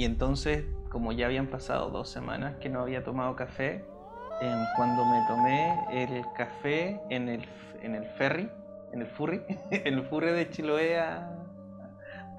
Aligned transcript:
y 0.00 0.04
entonces, 0.06 0.64
como 0.88 1.12
ya 1.12 1.26
habían 1.26 1.48
pasado 1.48 1.90
dos 1.90 2.08
semanas 2.08 2.56
que 2.58 2.70
no 2.70 2.80
había 2.80 3.04
tomado 3.04 3.36
café, 3.36 3.84
em, 4.40 4.64
cuando 4.74 5.04
me 5.04 5.20
tomé 5.28 5.74
el 5.90 6.24
café 6.32 6.98
en 7.10 7.28
el, 7.28 7.44
en 7.82 7.94
el 7.94 8.06
ferry, 8.16 8.48
en 8.94 9.02
el 9.02 9.06
furry, 9.06 9.42
en 9.70 9.92
el 9.98 10.02
furry 10.06 10.30
de 10.32 10.48
Chiloé 10.48 10.98
a- 10.98 11.36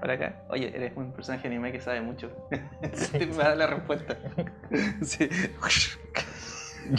para 0.00 0.14
acá. 0.14 0.42
Oye, 0.48 0.72
eres 0.74 0.92
un 0.96 1.12
personaje 1.12 1.46
anime 1.46 1.70
que 1.70 1.80
sabe 1.80 2.00
mucho. 2.00 2.32
me 2.50 3.26
da 3.36 3.54
la 3.54 3.68
respuesta. 3.68 4.18
Sí. 5.02 5.28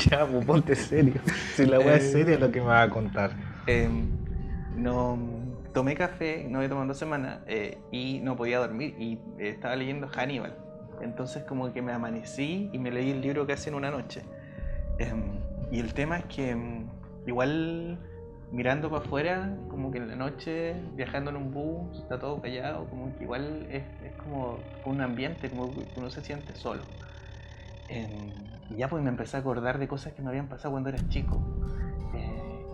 Ya, 0.10 0.26
pues 0.26 0.46
ponte 0.46 0.76
serio. 0.76 1.16
Si 1.56 1.66
la 1.66 1.80
es 1.80 2.06
Eh. 2.06 2.12
seria 2.14 2.40
lo 2.40 2.50
que 2.54 2.62
me 2.62 2.68
va 2.68 2.84
a 2.84 2.90
contar. 2.90 3.32
Em, 3.68 4.08
no 4.78 5.18
tomé 5.74 5.96
café, 5.96 6.46
no 6.50 6.60
había 6.60 6.70
tomado 6.70 6.88
dos 6.88 6.98
semanas 6.98 7.40
eh, 7.48 7.80
y 7.92 8.20
no 8.20 8.36
podía 8.36 8.60
dormir 8.60 8.96
y 9.00 9.20
eh, 9.40 9.50
estaba 9.50 9.76
leyendo 9.76 10.08
Hannibal. 10.08 10.56
Entonces 11.02 11.44
como 11.44 11.74
que 11.74 11.82
me 11.82 11.92
amanecí 11.92 12.70
y 12.72 12.80
me 12.80 12.92
leí 12.92 13.12
el 13.12 13.22
libro 13.22 13.46
casi 13.48 13.70
en 13.70 13.76
una 13.76 13.92
noche. 13.92 14.24
Em, 15.00 15.40
y 15.72 15.80
el 15.80 15.94
tema 15.94 16.20
es 16.20 16.26
que 16.26 16.52
em, 16.52 16.88
igual 17.26 18.00
mirando 18.52 18.90
para 18.92 19.04
afuera, 19.04 19.58
como 19.68 19.92
que 19.92 19.98
en 19.98 20.08
la 20.08 20.16
noche, 20.16 20.76
viajando 20.94 21.32
en 21.32 21.38
un 21.38 21.52
bus, 21.52 22.00
está 22.00 22.20
todo 22.20 22.40
callado, 22.40 22.88
como 22.88 23.18
que 23.18 23.24
igual 23.24 23.66
es, 23.72 23.84
es 24.04 24.14
como 24.14 24.60
un 24.86 25.02
ambiente, 25.02 25.50
como 25.50 25.74
que 25.74 25.82
uno 25.96 26.12
se 26.12 26.22
siente 26.22 26.54
solo. 26.54 26.84
Em, 27.88 28.32
y 28.70 28.78
ya 28.78 28.88
pues 28.88 29.04
me 29.04 29.10
empecé 29.10 29.38
a 29.38 29.40
acordar 29.40 29.80
de 29.80 29.88
cosas 29.88 30.14
que 30.14 30.22
me 30.22 30.30
habían 30.30 30.48
pasado 30.48 30.72
cuando 30.72 30.90
era 30.90 31.00
chico. 31.10 31.42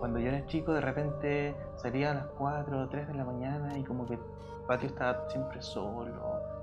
cuando 0.00 0.18
yo 0.18 0.28
era 0.28 0.46
chico, 0.46 0.72
de 0.72 0.80
repente 0.80 1.54
salía 1.76 2.12
a 2.12 2.14
las 2.14 2.26
4 2.38 2.80
o 2.80 2.88
3 2.88 3.08
de 3.08 3.14
la 3.14 3.24
mañana 3.24 3.76
y 3.78 3.84
como 3.84 4.06
que 4.06 4.14
el 4.14 4.20
patio 4.66 4.88
estaba 4.88 5.28
siempre 5.28 5.60
solo, 5.60 6.10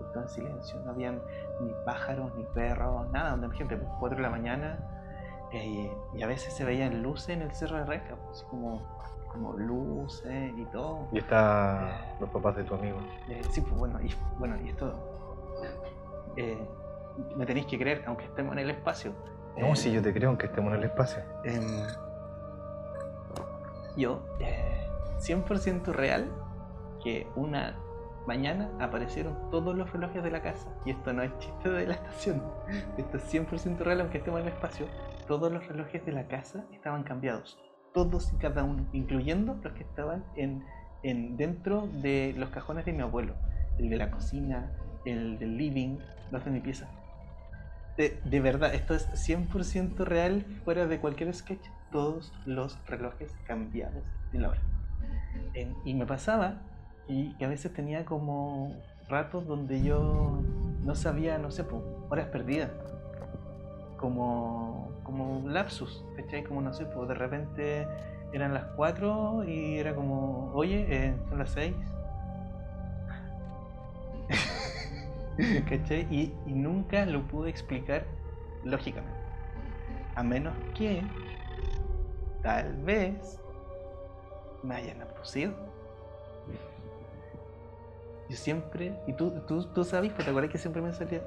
estaba 0.05 0.23
en 0.23 0.29
silencio, 0.29 0.79
no 0.85 0.91
habían 0.91 1.21
ni 1.61 1.71
pájaros, 1.85 2.33
ni 2.35 2.43
perros, 2.45 3.09
nada, 3.11 3.31
donde 3.31 3.55
gente, 3.55 3.77
pues 3.77 3.89
4 3.99 4.17
de 4.17 4.23
la 4.23 4.29
mañana 4.29 4.79
eh, 5.51 5.91
y 6.13 6.21
a 6.23 6.27
veces 6.27 6.53
se 6.53 6.65
veían 6.65 7.01
luces 7.01 7.29
en 7.29 7.41
el 7.41 7.51
cerro 7.51 7.77
de 7.77 7.85
Reca, 7.85 8.15
pues 8.25 8.43
como, 8.49 8.81
como 9.31 9.53
luces 9.53 10.53
y 10.57 10.65
todo. 10.65 11.07
Y 11.11 11.19
está 11.19 12.15
los 12.19 12.29
papás 12.29 12.55
de 12.55 12.63
tu 12.63 12.73
amigo. 12.75 12.97
Eh, 13.29 13.41
sí, 13.51 13.61
pues 13.61 13.75
bueno, 13.75 14.01
y, 14.01 14.13
bueno, 14.39 14.55
y 14.63 14.69
esto 14.69 14.93
eh, 16.35 16.57
me 17.35 17.45
tenéis 17.45 17.67
que 17.67 17.77
creer, 17.77 18.03
aunque 18.07 18.25
estemos 18.25 18.53
en 18.53 18.59
el 18.59 18.69
espacio. 18.71 19.13
No, 19.57 19.67
eh, 19.67 19.75
si 19.75 19.91
yo 19.91 20.01
te 20.01 20.13
creo 20.13 20.29
aunque 20.29 20.47
estemos 20.47 20.71
en 20.73 20.79
el 20.79 20.85
espacio. 20.85 21.23
Yo, 23.97 24.23
eh, 24.39 24.87
100% 25.19 25.91
real, 25.91 26.31
que 27.03 27.27
una 27.35 27.75
mañana 28.27 28.69
aparecieron 28.79 29.49
todos 29.49 29.75
los 29.75 29.91
relojes 29.91 30.23
de 30.23 30.29
la 30.29 30.41
casa. 30.41 30.69
Y 30.85 30.91
esto 30.91 31.13
no 31.13 31.23
es 31.23 31.35
chiste 31.39 31.69
de 31.69 31.87
la 31.87 31.93
estación. 31.95 32.43
Esto 32.97 33.17
es 33.17 33.33
100% 33.33 33.79
real, 33.79 34.01
aunque 34.01 34.19
estemos 34.19 34.41
en 34.41 34.47
el 34.47 34.53
espacio. 34.53 34.85
Todos 35.27 35.51
los 35.51 35.67
relojes 35.67 36.05
de 36.05 36.11
la 36.11 36.27
casa 36.27 36.65
estaban 36.71 37.03
cambiados. 37.03 37.57
Todos 37.93 38.31
y 38.33 38.35
cada 38.37 38.63
uno, 38.63 38.85
incluyendo 38.93 39.57
los 39.63 39.73
que 39.73 39.83
estaban 39.83 40.23
en, 40.35 40.63
en 41.01 41.35
dentro 41.37 41.87
de 41.87 42.35
los 42.37 42.49
cajones 42.49 42.85
de 42.85 42.93
mi 42.93 43.01
abuelo. 43.01 43.33
El 43.79 43.89
de 43.89 43.97
la 43.97 44.11
cocina, 44.11 44.71
el 45.05 45.39
del 45.39 45.57
living, 45.57 45.97
los 46.31 46.45
de 46.45 46.51
mi 46.51 46.59
pieza. 46.59 46.89
De, 47.97 48.19
de 48.23 48.39
verdad, 48.41 48.75
esto 48.75 48.93
es 48.93 49.07
100% 49.27 50.05
real, 50.05 50.45
fuera 50.63 50.85
de 50.85 50.99
cualquier 50.99 51.33
sketch. 51.33 51.65
Todos 51.91 52.33
los 52.45 52.77
relojes 52.87 53.33
cambiados 53.45 54.03
de 54.31 54.39
la 54.39 54.49
hora. 54.49 54.61
En- 55.53 55.75
y 55.85 55.93
me 55.93 56.05
pasaba 56.05 56.55
y 57.07 57.33
que 57.35 57.45
a 57.45 57.47
veces 57.47 57.73
tenía 57.73 58.03
como 58.05 58.73
ratos 59.09 59.47
donde 59.47 59.81
yo 59.81 60.41
no 60.83 60.95
sabía, 60.95 61.37
no 61.37 61.51
sé, 61.51 61.63
po, 61.63 61.81
horas 62.09 62.27
perdidas. 62.27 62.71
Como, 63.97 64.91
como 65.03 65.47
lapsus, 65.47 66.03
¿cachai? 66.15 66.43
Como 66.43 66.61
no 66.61 66.73
sé, 66.73 66.85
pues 66.85 67.07
de 67.07 67.15
repente 67.15 67.87
eran 68.33 68.53
las 68.53 68.65
4 68.75 69.43
y 69.45 69.77
era 69.77 69.95
como, 69.95 70.51
oye, 70.53 70.85
eh, 70.89 71.15
son 71.29 71.39
las 71.39 71.49
6. 71.51 71.73
¿Cachai? 75.69 76.07
Y, 76.11 76.33
y 76.45 76.53
nunca 76.53 77.05
lo 77.05 77.21
pude 77.27 77.49
explicar 77.49 78.03
lógicamente. 78.63 79.17
A 80.15 80.23
menos 80.23 80.53
que 80.75 81.01
tal 82.41 82.73
vez 82.83 83.39
me 84.63 84.75
hayan 84.75 85.01
abducido. 85.01 85.53
Yo 88.29 88.35
siempre, 88.35 88.99
y 89.07 89.13
tú, 89.13 89.31
tú, 89.47 89.65
tú 89.73 89.83
sabes, 89.83 90.11
pues 90.11 90.25
te 90.25 90.31
acuerdas 90.31 90.51
que 90.51 90.57
siempre 90.57 90.81
me 90.81 90.91
salía. 90.91 91.21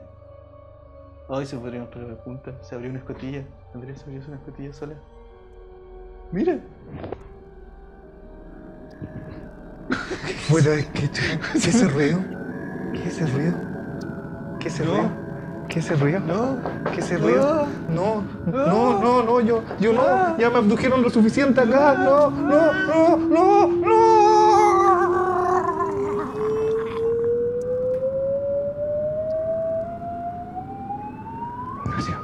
Ay, 1.29 1.47
se 1.47 1.57
podrían 1.57 1.87
poner 1.87 2.09
la 2.09 2.23
punta, 2.23 2.53
se 2.63 2.75
abrió 2.75 2.91
una 2.91 2.99
escotilla. 2.99 3.45
Andrés 3.75 4.01
se 4.01 4.05
abrió 4.05 4.21
una 4.27 4.37
escotilla 4.37 4.73
sola. 4.73 4.95
Mira, 6.33 6.61
Fuera 10.49 10.71
de 10.71 10.83
sketch. 10.83 11.21
¿Qué 11.53 11.59
es 11.59 11.67
ese 11.67 11.89
ruido? 11.89 12.19
¿Qué 12.93 13.09
es 13.09 13.21
ese 13.21 13.27
ruido? 13.27 13.55
¿Qué 14.59 14.69
es 14.69 14.75
ese 14.75 14.85
ruido? 14.85 15.30
¿Qué 15.71 15.79
ese 15.79 15.95
ruido? 15.95 16.19
no, 16.19 16.59
¿Qué 16.93 16.99
ese 16.99 17.17
ruido? 17.17 17.69
No, 17.89 18.25
no, 18.45 19.01
no, 19.01 19.23
no, 19.23 19.41
yo, 19.41 19.63
yo 19.79 19.93
no, 19.93 20.37
ya 20.37 20.51
me 20.51 20.59
abdujeron 20.59 21.01
lo 21.01 21.09
suficiente 21.11 21.61
acá, 21.61 21.95
no, 21.95 22.29
no, 22.29 22.73
no, 22.73 23.17
no, 23.17 23.67
no. 23.69 25.01
Ignacio, 31.85 32.17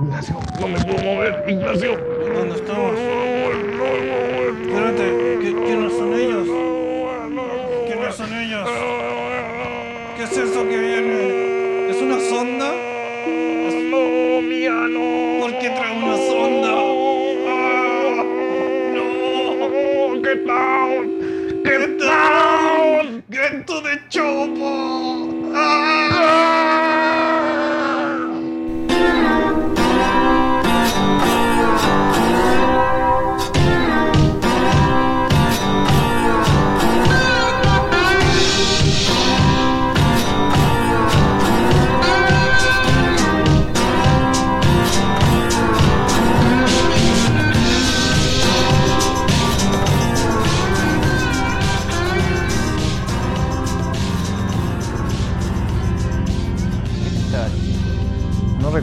Ignacio, 0.00 0.36
no 0.58 0.68
me 0.68 0.80
puedo 0.80 1.14
mover, 1.14 1.44
Ignacio. 1.46 1.98
¿Dónde 2.34 2.54
estamos? 2.56 3.05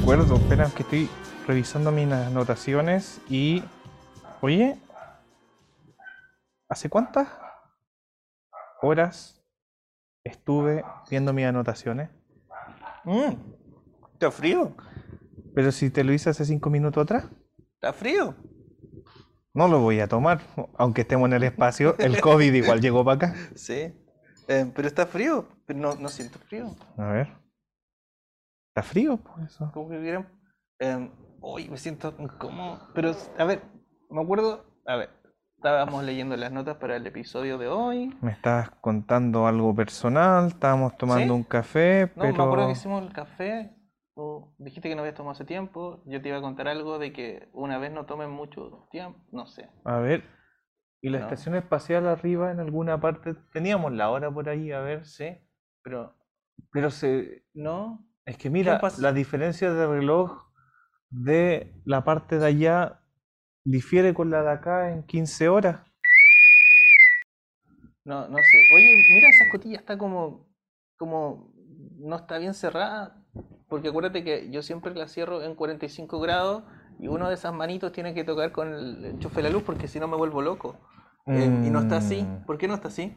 Recuerdo, 0.03 0.35
espera, 0.35 0.69
que 0.75 0.83
estoy 0.83 1.09
revisando 1.47 1.89
mis 1.89 2.11
anotaciones 2.11 3.21
y. 3.29 3.63
Oye, 4.41 4.77
¿hace 6.67 6.89
cuántas 6.89 7.29
horas 8.81 9.41
estuve 10.25 10.83
viendo 11.09 11.31
mis 11.31 11.45
anotaciones? 11.45 12.09
Mm, 13.05 13.31
¿Está 14.11 14.29
frío? 14.29 14.75
Pero 15.55 15.71
si 15.71 15.89
te 15.89 16.03
lo 16.03 16.11
hice 16.11 16.29
hace 16.31 16.44
cinco 16.44 16.69
minutos 16.69 17.01
atrás, 17.03 17.27
¿Está 17.75 17.94
frío? 17.94 18.35
no 19.53 19.69
lo 19.69 19.79
voy 19.79 20.01
a 20.01 20.09
tomar. 20.09 20.41
Aunque 20.77 21.03
estemos 21.03 21.27
en 21.27 21.33
el 21.33 21.44
espacio, 21.44 21.95
el 21.97 22.19
COVID 22.19 22.53
igual 22.53 22.81
llegó 22.81 23.06
para 23.06 23.15
acá. 23.15 23.35
Sí. 23.56 23.94
Eh, 24.49 24.69
pero 24.75 24.85
está 24.85 25.06
frío. 25.06 25.47
Pero 25.65 25.79
no, 25.79 25.95
no 25.95 26.09
siento 26.09 26.39
frío. 26.39 26.75
A 26.97 27.06
ver. 27.06 27.43
¿Está 28.73 28.81
frío? 28.81 29.17
Por 29.17 29.43
eso. 29.43 29.69
¿Cómo 29.71 29.89
que 29.89 29.99
vieron? 29.99 30.27
Eh, 30.79 31.11
uy, 31.41 31.69
me 31.69 31.77
siento 31.77 32.15
incómodo. 32.17 32.79
Pero, 32.95 33.11
a 33.37 33.43
ver, 33.45 33.61
me 34.09 34.21
acuerdo. 34.21 34.65
A 34.87 34.95
ver, 34.95 35.11
estábamos 35.57 36.03
leyendo 36.03 36.35
las 36.37 36.51
notas 36.51 36.77
para 36.77 36.95
el 36.95 37.05
episodio 37.05 37.59
de 37.59 37.67
hoy. 37.67 38.17
Me 38.21 38.31
estabas 38.31 38.71
contando 38.81 39.45
algo 39.45 39.75
personal, 39.75 40.47
estábamos 40.47 40.97
tomando 40.97 41.35
¿Sí? 41.35 41.39
un 41.39 41.43
café, 41.43 42.11
No, 42.15 42.23
me 42.23 42.31
pero. 42.31 42.43
acuerdo 42.45 42.65
que 42.65 42.71
hicimos 42.71 43.03
el 43.03 43.13
café. 43.13 43.75
Tú 44.15 44.55
dijiste 44.57 44.89
que 44.89 44.95
no 44.95 45.01
habías 45.01 45.15
tomado 45.15 45.33
hace 45.33 45.45
tiempo. 45.45 46.01
Yo 46.07 46.21
te 46.21 46.29
iba 46.29 46.37
a 46.39 46.41
contar 46.41 46.67
algo 46.67 46.97
de 46.97 47.13
que 47.13 47.49
una 47.53 47.77
vez 47.77 47.91
no 47.91 48.05
tomen 48.07 48.31
mucho 48.31 48.87
tiempo. 48.91 49.19
No 49.31 49.45
sé. 49.45 49.69
A 49.85 49.97
ver. 49.99 50.23
¿Y 51.01 51.09
la 51.09 51.19
No. 51.19 51.25
estación 51.25 51.55
espacial 51.55 52.07
arriba 52.07 52.51
en 52.51 52.59
alguna 52.59 52.99
parte? 52.99 53.35
Teníamos 53.53 53.91
la 53.93 54.09
hora 54.09 54.31
por 54.31 54.49
ahí, 54.49 54.71
a 54.71 54.79
ver. 54.79 55.05
Sí, 55.05 55.37
pero 55.83 56.15
Pero 56.71 56.89
se, 56.91 57.43
¿No? 57.53 58.05
Es 58.25 58.37
que 58.37 58.49
mira, 58.49 58.79
la 58.99 59.13
diferencia 59.13 59.73
de 59.73 59.87
reloj 59.87 60.43
de 61.09 61.73
la 61.85 62.03
parte 62.03 62.39
de 62.39 62.45
allá 62.45 63.01
difiere 63.65 64.13
con 64.13 64.29
la 64.29 64.43
de 64.43 64.51
acá 64.51 64.91
en 64.91 65.03
15 65.03 65.49
horas. 65.49 65.81
No, 68.05 68.27
no 68.27 68.37
sé. 68.37 68.63
Oye, 68.75 69.03
mira, 69.13 69.29
esa 69.29 69.45
escotilla 69.45 69.77
está 69.77 69.97
como, 69.97 70.47
como, 70.97 71.53
no 71.97 72.15
está 72.17 72.37
bien 72.37 72.53
cerrada. 72.53 73.23
Porque 73.69 73.89
acuérdate 73.89 74.23
que 74.23 74.51
yo 74.51 74.61
siempre 74.61 74.93
la 74.93 75.07
cierro 75.07 75.41
en 75.41 75.55
45 75.55 76.19
grados 76.19 76.63
y 76.99 77.07
uno 77.07 77.27
de 77.27 77.33
esas 77.33 77.53
manitos 77.53 77.91
tiene 77.91 78.13
que 78.13 78.23
tocar 78.23 78.51
con 78.51 78.73
el 78.73 79.05
enchufe 79.05 79.37
de 79.37 79.43
la 79.43 79.49
luz 79.49 79.63
porque 79.63 79.87
si 79.87 79.99
no 79.99 80.07
me 80.07 80.15
vuelvo 80.15 80.41
loco. 80.41 80.77
Eh, 81.25 81.45
y 81.45 81.69
no 81.69 81.79
está 81.79 81.97
así. 81.97 82.25
¿Por 82.45 82.57
qué 82.57 82.67
no 82.67 82.75
está 82.75 82.89
así? 82.89 83.15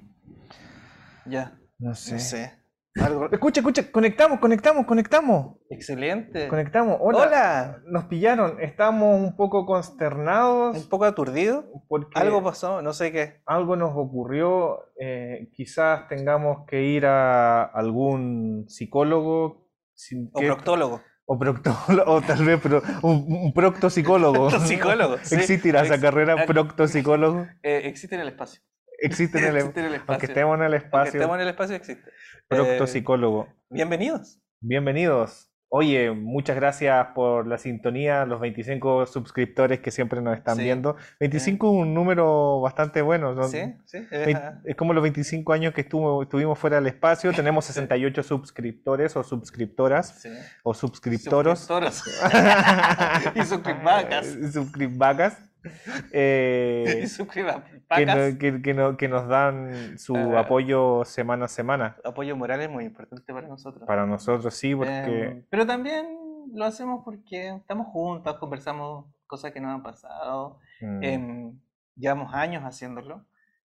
Ya, 1.27 1.59
No 1.79 1.95
sé. 1.95 2.15
no 2.15 2.19
sé. 2.21 2.66
Algo... 3.03 3.29
Escucha, 3.31 3.61
escucha, 3.61 3.91
conectamos, 3.93 4.39
conectamos, 4.41 4.87
conectamos. 4.87 5.57
Excelente. 5.69 6.49
Conectamos. 6.49 6.97
Hola. 7.01 7.19
Hola. 7.19 7.79
Nos 7.87 8.05
pillaron. 8.05 8.61
Estamos 8.61 9.21
un 9.21 9.37
poco 9.37 9.67
consternados 9.67 10.77
Un 10.77 10.89
poco 10.89 11.05
aturdido. 11.05 11.65
porque 11.89 12.19
Algo 12.19 12.43
pasó, 12.43 12.83
no 12.83 12.93
sé 12.93 13.13
qué. 13.13 13.41
algo 13.47 13.77
nos 13.77 13.91
ocurrió. 13.95 14.81
eh, 15.01 15.49
quizás 15.53 16.09
tengamos 16.09 16.67
que 16.67 16.83
ir 16.83 17.07
a 17.07 17.65
algún 17.65 18.65
psicólogo. 18.69 19.69
sin 19.95 20.31
O 20.33 20.41
que- 20.41 20.47
proctólogo. 20.47 21.01
o 21.27 21.39
proctólogo, 21.39 22.13
o 22.13 22.21
tal 22.23 22.45
vez 22.45 22.61
un, 23.03 23.27
un 23.29 23.53
proctopsicólogo. 23.53 24.49
Proctopsicólogo, 24.49 25.17
sí. 25.23 25.35
¿Existirá 25.35 25.83
esa 25.83 25.95
Ex- 25.95 26.03
carrera 26.03 26.35
ex- 26.35 26.47
proctopsicólogo? 26.47 27.47
Eh, 27.63 27.83
existe 27.85 28.15
en 28.15 28.21
el 28.23 28.29
espacio. 28.29 28.61
Existe 28.99 29.39
en 29.39 29.45
el, 29.45 29.57
Existe 29.57 29.81
en 29.81 29.87
el 29.87 29.95
espacio. 29.95 30.13
aunque 30.15 30.27
estemos 30.27 30.55
en 30.57 30.63
el 30.63 30.73
Aunque 30.73 30.87
espacio, 30.87 31.13
estemos 31.21 31.35
en 31.37 31.41
el 31.43 31.49
espacio, 31.49 31.77
existe. 31.77 32.09
Eh, 32.09 32.13
proctopsicólogo. 32.49 33.49
bienvenidos. 33.71 34.41
Bienvenidos. 34.61 35.51
Oye, 35.69 36.13
muchas 36.13 36.55
gracias 36.57 37.09
por 37.15 37.47
la 37.49 37.59
sintonía, 37.59 38.25
los 38.25 38.41
25 38.41 39.05
suscriptores 39.07 39.81
que 39.81 39.91
siempre 39.91 40.23
nos 40.23 40.39
están 40.39 40.57
Sí. 40.57 40.63
viendo. 40.63 40.97
25 41.19 41.67
es 41.67 41.83
un 41.83 41.93
número 41.93 42.61
bastante 42.61 43.03
bueno. 43.03 43.35
¿no? 43.35 43.49
¿Sí? 43.49 43.75
¿Sí? 43.85 43.99
Eh, 44.13 44.35
Es 44.65 44.77
como 44.77 44.93
los 44.93 45.03
25 45.03 45.53
años 45.53 45.75
que 45.75 45.81
estuvo, 45.83 46.23
estuvimos 46.23 46.57
fuera 46.59 46.77
del 46.77 46.87
espacio. 46.87 47.33
Tenemos 47.33 47.65
68 47.67 48.23
suscriptores 48.23 49.17
o 49.17 49.25
suscriptoras 49.25 50.21
sí. 50.23 50.31
o 50.63 50.73
suscriptoros. 50.73 51.59
Suscriptoros. 51.59 52.03
y 53.35 53.43
suscripvacas. 53.43 54.27
Suscripvacas. 54.53 55.37
Eh, 56.13 57.07
que, 57.95 58.07
no- 58.07 58.39
que- 58.39 58.63
que 58.63 58.75
no- 58.75 58.97
que 58.97 59.09
nos 59.09 59.29
dan 59.29 59.99
su 59.99 60.17
Ah. 60.17 60.41
apoyo 60.41 61.05
semana 61.05 61.47
a 61.47 61.49
semana. 61.49 61.97
Apoyo 62.05 62.37
moral 62.37 62.61
es 62.61 62.71
muy 62.71 62.85
importante 62.85 63.33
para 63.33 63.47
nosotros. 63.49 63.87
Para 63.87 64.07
nosotros 64.07 64.55
sí, 64.55 64.75
porque 64.75 65.23
Em, 65.29 65.45
pero 65.51 65.67
también 65.67 66.07
lo 66.53 66.65
hacemos 66.65 67.03
porque 67.05 67.49
estamos 67.57 67.87
juntos, 67.89 68.37
conversamos 68.39 69.07
cosas 69.27 69.53
que 69.53 69.61
nos 69.61 69.73
han 69.75 69.83
pasado. 69.83 70.59
mm, 70.81 71.03
Em, 71.03 71.61
llevamos 71.97 72.33
años 72.35 72.63
haciéndolo. 72.65 73.25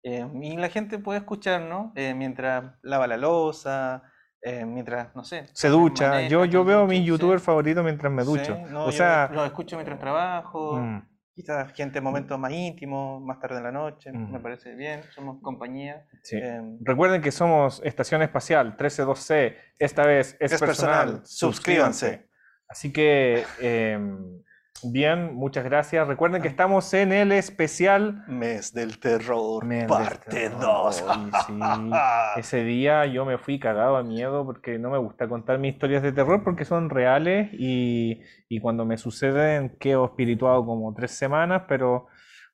Em, 0.04 0.42
y 0.42 0.56
la 0.56 0.68
gente 0.68 0.98
puede 0.98 1.18
escucharnos 1.20 1.92
eh, 1.94 2.12
mientras 2.14 2.64
lava 2.82 3.06
la 3.06 3.16
loza, 3.16 4.02
eh, 4.40 4.64
mientras, 4.64 5.14
no 5.14 5.22
sé. 5.22 5.46
se 5.52 5.68
ducha. 5.68 6.08
maneja, 6.08 6.28
Yo, 6.28 6.44
yo 6.44 6.64
veo 6.64 6.80
a 6.82 6.86
mis 6.86 6.98
sí. 7.00 7.04
youtubers 7.04 7.40
favoritos 7.42 7.84
mientras 7.84 8.12
me 8.12 8.22
Sí, 8.22 8.28
ducho. 8.28 8.58
no, 8.70 8.86
o 8.86 8.90
sea, 8.92 9.30
lo 9.32 9.44
escucho 9.44 9.76
mientras 9.76 9.98
trabajo. 10.00 10.78
mm, 10.80 11.02
Quizás 11.34 11.72
gente 11.72 11.98
en 11.98 12.04
momentos 12.04 12.38
más 12.38 12.52
íntimos, 12.52 13.22
más 13.22 13.38
tarde 13.38 13.56
en 13.56 13.62
la 13.64 13.72
noche, 13.72 14.12
me 14.12 14.38
parece 14.38 14.74
bien, 14.74 15.02
somos 15.14 15.40
compañía. 15.40 16.06
sí. 16.22 16.36
Em, 16.36 16.76
Recuerden 16.82 17.22
que 17.22 17.32
somos 17.32 17.80
Estación 17.84 18.20
Espacial 18.22 18.76
132C. 18.76 19.56
Esta 19.78 20.04
vez 20.06 20.36
es, 20.38 20.52
Es 20.52 20.60
personal. 20.60 21.06
personal, 21.06 21.26
suscríbanse. 21.26 22.28
Así 22.68 22.92
que, 22.92 23.44
em, 23.60 24.42
bien, 24.90 25.34
muchas 25.34 25.64
gracias. 25.64 26.06
Recuerden 26.08 26.42
que 26.42 26.48
estamos 26.48 26.92
en 26.94 27.12
el 27.12 27.32
especial 27.32 28.24
Mes 28.26 28.72
del 28.72 28.98
terror, 28.98 29.66
del 29.66 29.86
parte 29.86 30.30
Terror. 30.30 30.60
2. 30.60 31.04
Ay, 31.08 31.30
sí. 31.46 31.60
Ese 32.40 32.64
día 32.64 33.06
yo 33.06 33.24
me 33.24 33.38
fui 33.38 33.58
cagado 33.60 33.96
a 33.96 34.02
miedo 34.02 34.44
porque 34.44 34.78
no 34.78 34.90
me 34.90 34.98
gusta 34.98 35.28
contar 35.28 35.58
mis 35.58 35.74
historias 35.74 36.02
de 36.02 36.12
terror 36.12 36.42
porque 36.44 36.64
son 36.64 36.90
reales 36.90 37.50
y, 37.52 38.22
y 38.48 38.60
cuando 38.60 38.84
me 38.84 38.96
suceden 38.96 39.76
quedo 39.78 40.06
espirituado 40.06 40.64
como 40.64 40.92
tres 40.94 41.12
semanas, 41.12 41.62
pero 41.68 42.06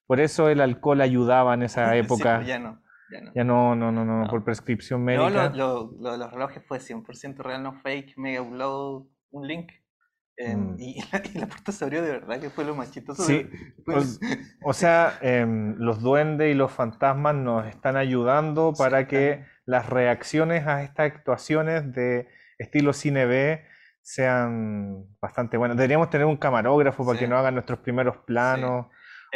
por 0.06 0.20
eso 0.20 0.48
el 0.48 0.60
alcohol 0.60 1.00
ayudaba 1.00 1.54
en 1.54 1.62
esa 1.62 1.90
Sí, 1.92 1.98
época. 1.98 2.36
pues 2.36 2.46
ya 2.48 2.58
no, 2.58 2.80
ya 3.10 3.20
no. 3.20 3.32
Ya 3.34 3.44
no, 3.44 3.74
no, 3.76 3.92
no, 3.92 4.04
no, 4.04 4.22
No. 4.24 4.28
por 4.28 4.44
prescripción 4.44 5.00
No, 5.00 5.06
médica. 5.06 5.50
lo, 5.50 5.56
lo- 5.56 5.92
lo 6.00 6.12
de 6.12 6.18
los 6.18 6.30
relojes 6.32 6.62
fue 6.66 6.78
100% 6.78 7.36
real, 7.38 7.62
no 7.62 7.74
fake, 7.74 8.14
me 8.16 8.38
upload 8.40 9.04
un 9.30 9.46
link. 9.46 9.70
Mm. 10.38 10.76
y, 10.78 11.00
la, 11.12 11.22
y 11.34 11.38
la 11.38 11.46
puerta 11.46 11.72
se 11.72 11.84
abrió 11.84 12.02
de 12.02 12.12
verdad, 12.12 12.40
que 12.40 12.50
fue 12.50 12.64
lo 12.64 12.74
más 12.74 12.90
chistoso. 12.90 13.22
Sí, 13.22 13.34
de- 13.34 13.74
pues, 13.84 14.20
O 14.60 14.72
sea, 14.72 15.18
em, 15.20 15.74
los 15.78 16.00
duendes 16.00 16.50
y 16.50 16.54
los 16.54 16.70
fantasmas 16.72 17.34
nos 17.34 17.66
están 17.66 17.96
ayudando 17.96 18.72
Sí, 18.74 18.82
para 18.82 19.06
que 19.08 19.36
claro. 19.36 19.52
las 19.66 19.88
reacciones 19.88 20.66
a 20.66 20.82
estas 20.82 21.06
actuaciones 21.12 21.92
de 21.92 22.28
estilo 22.58 22.92
cine 22.92 23.26
B 23.26 23.64
sean 24.02 25.04
bastante 25.20 25.56
buenas. 25.56 25.76
Deberíamos 25.76 26.10
tener 26.10 26.26
un 26.26 26.36
camarógrafo 26.36 27.04
para 27.04 27.18
que 27.18 27.28
nos 27.28 27.38
hagan 27.40 27.54
nuestros 27.54 27.80
primeros 27.80 28.16
planos. 28.26 28.86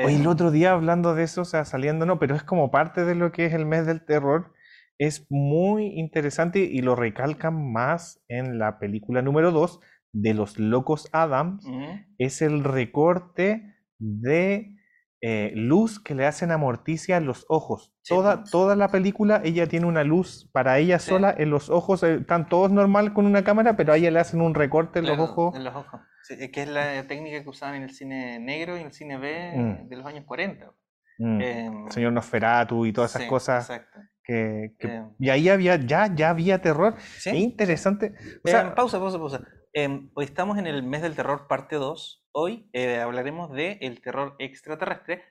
Oye, 0.03 0.17
el 0.17 0.23
em, 0.23 0.27
otro 0.27 0.51
día 0.51 0.73
hablando 0.73 1.15
de 1.15 1.25
eso, 1.25 1.43
o 1.43 1.45
sea, 1.45 1.65
saliendo, 1.65 2.07
no, 2.07 2.19
pero 2.19 2.35
es 2.35 2.43
como 2.43 2.71
parte 2.71 3.05
de 3.05 3.15
lo 3.15 3.33
que 3.33 3.47
es 3.47 3.53
el 3.55 3.67
mes 3.67 3.87
del 3.87 4.05
terror. 4.05 4.53
Es 4.99 5.27
muy 5.31 5.87
interesante 5.99 6.61
y 6.61 6.81
lo 6.81 6.95
recalcan 6.97 7.73
más 7.73 8.23
en 8.29 8.59
la 8.59 8.79
película 8.79 9.21
número 9.23 9.51
2 9.51 9.81
de 10.13 10.35
Los 10.35 10.59
Locos 10.59 11.09
Adams 11.13 11.65
ujú, 11.67 11.85
es 12.19 12.43
el 12.43 12.65
recorte 12.65 13.77
de 13.99 14.77
eh, 15.25 15.53
luz 15.55 16.01
que 16.01 16.15
le 16.17 16.27
hacen 16.27 16.51
a 16.51 16.59
Morticia 16.59 17.17
en 17.17 17.27
los 17.27 17.47
ojos. 17.49 17.95
Sí, 18.03 18.13
Toda, 18.13 18.39
pues. 18.41 18.51
toda 18.51 18.75
la 18.75 18.89
película 18.89 19.41
ella 19.45 19.69
tiene 19.69 19.87
una 19.87 20.03
luz 20.03 20.51
para 20.53 20.79
ella 20.81 20.99
Sí. 20.99 21.11
sola 21.11 21.33
en 21.39 21.49
los 21.51 21.71
ojos. 21.71 22.03
eh, 22.03 22.17
Están 22.17 22.49
todos 22.49 22.73
normal 22.73 23.15
con 23.15 23.27
una 23.27 23.45
cámara, 23.45 23.77
pero 23.77 23.93
a 23.93 23.97
ella 23.97 24.11
le 24.11 24.19
hacen 24.19 24.41
un 24.41 24.55
recorte 24.55 24.99
en 24.99 25.07
los 25.07 25.17
claro, 25.17 25.31
ojos. 25.33 25.55
En 25.57 25.63
los 25.65 25.77
ojos. 25.77 26.01
Sí, 26.25 26.35
es 26.41 26.51
que 26.51 26.63
es 26.63 26.69
la 26.69 27.05
técnica 27.07 27.41
que 27.43 27.49
usaban 27.49 27.77
en 27.77 27.85
el 27.85 27.91
cine 27.91 28.41
negro 28.41 28.77
y 28.77 28.81
en 28.81 28.87
el 28.87 28.93
cine 28.93 29.17
B 29.19 29.53
Mm. 29.85 29.89
de 29.89 29.97
los 29.97 30.05
años 30.07 30.25
40. 30.27 30.73
Mm, 31.19 31.41
Em, 31.41 31.89
Señor 31.91 32.13
Nosferatu 32.13 32.85
y 32.85 32.93
todas 32.93 33.15
esas 33.15 33.29
cosas. 33.29 33.71
Exacto. 33.71 34.01
Que, 34.25 34.75
que- 34.79 34.89
Em, 34.89 35.11
y 35.21 35.31
ahí 35.31 35.49
había, 35.49 35.77
ya, 35.77 36.13
ya 36.13 36.31
había 36.31 36.61
terror. 36.61 36.97
Es 37.17 37.27
interesante. 37.29 38.15
O 38.45 38.49
Em, 38.49 38.53
sea, 38.53 38.75
pausa, 38.75 38.99
pausa, 38.99 39.19
pausa. 39.19 39.41
Em, 39.75 40.11
hoy 40.15 40.25
estamos 40.25 40.59
en 40.59 40.67
el 40.67 40.83
mes 40.83 41.03
del 41.03 41.15
terror 41.17 41.47
parte 41.49 41.77
2. 41.77 42.25
Hoy 42.33 42.69
eh, 42.73 43.01
hablaremos 43.01 43.51
de 43.53 43.79
el 43.81 44.01
terror 44.01 44.37
extraterrestre 44.39 45.23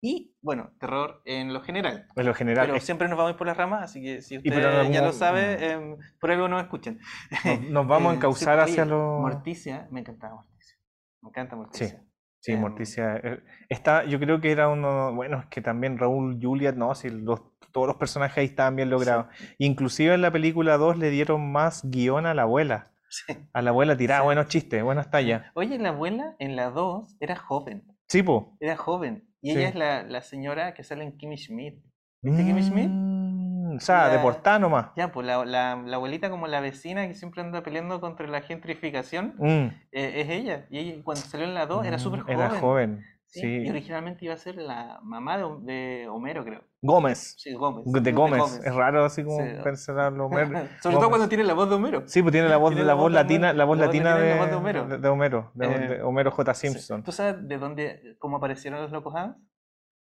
y, 0.00 0.34
bueno, 0.42 0.72
terror 0.80 1.22
en 1.24 1.52
lo 1.52 1.60
general. 1.62 2.06
en 2.16 2.26
lo 2.26 2.34
general, 2.34 2.66
Pero 2.66 2.76
es- 2.78 2.84
siempre 2.84 3.08
nos 3.08 3.18
vamos 3.18 3.34
por 3.34 3.46
las 3.46 3.56
ramas, 3.56 3.82
así 3.82 4.02
que 4.02 4.22
si 4.22 4.38
usted 4.38 4.52
algún 4.64 4.92
ya 4.92 5.02
lo 5.02 5.12
sabe, 5.12 5.70
em, 5.72 5.96
por 6.20 6.30
algo 6.30 6.48
nos 6.48 6.62
escuchan. 6.62 6.98
nos, 7.44 7.60
nos 7.70 7.86
vamos 7.86 8.10
a 8.10 8.12
Eh, 8.14 8.16
encauzar 8.16 8.58
sí, 8.66 8.72
hacia 8.72 8.84
lo... 8.86 9.18
Morticia, 9.20 9.88
me 9.90 10.00
encantaba 10.00 10.34
Morticia. 10.36 10.76
Me 11.22 11.28
encanta 11.28 11.56
Morticia. 11.56 12.02
Sí, 12.40 12.52
Em, 12.52 12.60
Morticia. 12.60 13.16
eh, 13.22 13.42
Está, 13.68 14.04
yo 14.04 14.18
creo 14.18 14.40
que 14.40 14.50
era 14.50 14.68
uno, 14.68 15.14
bueno, 15.14 15.38
es 15.40 15.46
que 15.46 15.60
también 15.60 15.98
Raúl 15.98 16.38
Juliet, 16.42 16.74
no, 16.74 16.94
si 16.96 17.08
los, 17.10 17.40
todos 17.70 17.86
los 17.86 17.96
personajes 17.96 18.38
ahí 18.38 18.46
estaban 18.46 18.74
bien 18.74 18.90
logrados. 18.90 19.26
Inclusive 19.58 20.14
en 20.14 20.22
la 20.22 20.32
película 20.32 20.76
2 20.78 20.98
le 20.98 21.10
dieron 21.10 21.52
más 21.52 21.88
guion 21.88 22.26
a 22.26 22.34
la 22.34 22.42
abuela. 22.42 22.88
Sí. 23.12 23.34
A 23.52 23.60
la 23.60 23.70
abuela 23.70 23.94
tiraba 23.94 24.22
Sí. 24.22 24.24
buenos 24.24 24.46
chistes, 24.46 24.82
buenas 24.82 25.10
tallas. 25.10 25.42
Oye, 25.54 25.78
la 25.78 25.90
abuela 25.90 26.34
en 26.38 26.56
la 26.56 26.70
2 26.70 27.14
era 27.20 27.36
joven. 27.36 27.84
Sí, 28.08 28.22
po. 28.22 28.56
Era 28.58 28.74
joven. 28.78 29.28
Y 29.42 29.52
Sí. 29.52 29.58
ella 29.58 29.68
es 29.68 29.74
la, 29.74 30.02
la 30.04 30.22
señora 30.22 30.72
que 30.72 30.82
sale 30.82 31.04
en 31.04 31.18
Kimmy 31.18 31.36
Schmidt. 31.36 31.84
¿Viste 32.22 32.42
Kimmy 32.42 32.62
Schmidt? 32.62 32.88
Mm, 32.90 33.76
o 33.76 33.80
sea, 33.80 34.08
de 34.08 34.16
La- 34.16 34.22
portada 34.22 34.58
nomás. 34.58 34.86
Ya, 34.96 35.12
pues 35.12 35.26
la, 35.26 35.44
la, 35.44 35.72
abuelita 35.72 36.30
como 36.30 36.46
la 36.46 36.60
vecina 36.60 37.06
que 37.06 37.14
siempre 37.14 37.42
anda 37.42 37.62
peleando 37.62 38.00
contra 38.00 38.26
la 38.28 38.40
gentrificación, 38.40 39.34
Mm, 39.38 39.66
eh, 39.92 40.20
es 40.22 40.30
ella. 40.30 40.66
Y 40.70 40.78
ella 40.78 41.02
cuando 41.04 41.22
salió 41.22 41.46
en 41.46 41.52
la 41.54 41.66
2 41.66 41.84
era 41.84 41.96
mm, 41.98 42.00
súper 42.00 42.20
joven. 42.20 42.38
Era 42.38 42.50
joven, 42.60 43.04
¿sí? 43.32 43.40
sí. 43.40 43.62
Y 43.66 43.70
originalmente 43.70 44.24
iba 44.24 44.34
a 44.34 44.36
ser 44.36 44.56
la 44.56 45.00
mamá 45.02 45.38
de, 45.38 45.44
Hom- 45.44 45.62
de 45.64 46.06
Homero, 46.08 46.44
creo. 46.44 46.62
Gómez. 46.82 47.34
Sí, 47.38 47.52
Gómez. 47.54 47.84
De 47.86 48.12
Gómez. 48.12 48.60
Es 48.64 48.74
raro 48.74 49.04
así 49.04 49.24
como 49.24 49.38
Sí. 49.44 49.52
pensarlo. 49.64 50.26
Homer- 50.28 50.68
Sobre 50.82 50.96
todo 50.96 51.08
cuando 51.08 51.28
tiene 51.28 51.44
la 51.44 51.54
voz 51.54 51.68
de 51.68 51.74
Homero. 51.76 52.02
Sí, 52.06 52.22
pues 52.22 52.32
tiene 52.32 52.48
la 52.48 52.56
voz, 52.58 52.70
Tiene 52.70 52.82
la 52.84 52.88
la 52.88 52.94
voz 52.94 53.10
latina, 53.12 53.48
Homero. 53.48 53.58
la 53.58 53.64
voz 53.64 53.78
La 53.78 53.86
voz 53.86 53.94
latina 53.94 54.16
de, 54.18 54.30
la 54.30 54.36
voz 54.40 54.50
de 54.50 54.56
Homero. 54.56 54.98
de- 54.98 55.08
Homero, 55.08 55.52
Eh, 55.60 56.02
Homero 56.02 56.30
J. 56.30 56.54
Sí. 56.54 56.68
Simpson. 56.68 57.02
¿Tú 57.02 57.12
sabes 57.12 57.48
de 57.48 57.58
dónde, 57.58 58.16
cómo 58.18 58.36
aparecieron 58.36 58.80
los 58.82 58.92
locos 58.92 59.14
Adams? 59.16 59.36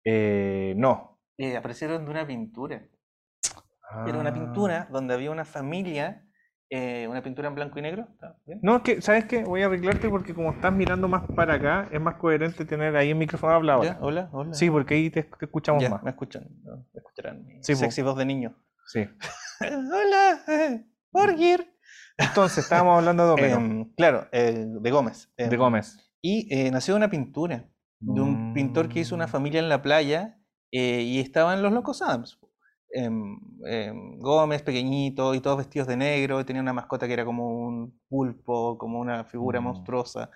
Eh, 0.06 0.74
no. 0.78 1.20
Eh, 1.38 1.58
aparecieron 1.58 2.06
de 2.06 2.12
una 2.12 2.26
pintura. 2.28 2.84
Era 4.06 4.20
una 4.20 4.30
Ah. 4.32 4.34
pintura 4.34 4.88
donde 4.92 5.14
había 5.14 5.32
una 5.32 5.46
familia, 5.46 6.27
eh, 6.70 7.08
una 7.10 7.22
pintura 7.24 7.48
en 7.48 7.56
blanco 7.56 7.80
y 7.80 7.82
negro. 7.82 8.08
No, 8.62 8.78
es 8.78 8.82
que, 8.84 9.02
¿sabes 9.02 9.26
qué? 9.26 9.44
Voy 9.44 9.62
a 9.62 9.68
arreglarte 9.68 10.10
porque 10.10 10.34
como 10.34 10.52
estás 10.52 10.74
mirando 10.74 11.08
más 11.08 11.24
para 11.36 11.54
acá, 11.56 11.88
es 11.92 12.02
más 12.02 12.16
coherente 12.16 12.66
tener 12.66 12.96
ahí 12.96 13.10
el 13.12 13.16
micrófono 13.16 13.54
habla 13.54 13.74
ahora. 13.76 13.90
¿Ya? 13.94 13.98
Hola, 14.02 14.30
hola. 14.34 14.54
Sí, 14.54 14.70
porque 14.70 14.96
ahí 14.96 15.10
te, 15.10 15.24
te 15.24 15.46
escuchamos 15.46 15.82
Ya, 15.82 15.90
más. 15.90 16.04
me 16.04 16.10
escuchan. 16.10 16.48
Me 16.94 17.00
escucharán. 17.00 17.46
mi 17.46 17.64
Sí. 17.64 17.76
Sexy 17.76 18.02
voz 18.02 18.18
de 18.18 18.26
niño. 18.26 18.56
Sí. 18.88 19.06
Hola, 19.62 20.42
eh, 20.48 20.86
Borgir. 21.12 21.74
Entonces, 22.18 22.60
estábamos 22.60 22.98
hablando 23.00 23.26
de 23.28 23.32
Homero. 23.34 23.56
Em, 23.58 23.94
claro, 23.96 24.28
eh, 24.32 24.66
de 24.68 24.92
Gómez. 24.92 25.32
de 25.38 25.46
Em, 25.46 25.56
Gómez. 25.58 26.12
Y 26.22 26.48
eh, 26.54 26.72
nació 26.72 26.94
de 26.96 26.98
una 26.98 27.10
pintura, 27.10 27.66
de 28.00 28.22
un 28.22 28.54
pintor 28.54 28.90
que 28.90 29.00
hizo 29.00 29.16
una 29.16 29.28
Mm. 29.28 29.30
familia 29.30 29.60
en 29.60 29.70
la 29.70 29.82
playa 29.82 30.40
y 30.72 31.20
estaban 31.20 31.62
los 31.62 31.72
locos 31.72 32.02
Adams. 32.02 32.40
Em, 32.91 33.38
em, 33.65 34.17
Gómez, 34.20 34.62
pequeñito, 34.62 35.36
y 35.36 35.41
todos 35.41 35.58
vestidos 35.58 35.88
de 35.88 35.98
negro, 35.98 36.39
y 36.39 36.44
tenía 36.46 36.62
una 36.62 36.74
mascota 36.74 37.06
que 37.08 37.13
era 37.13 37.25
como 37.25 37.48
un 37.67 38.00
pulpo, 38.08 38.77
como 38.77 39.00
una 39.00 39.24
figura 39.25 39.60
Mm. 39.60 39.63
monstruosa. 39.63 40.29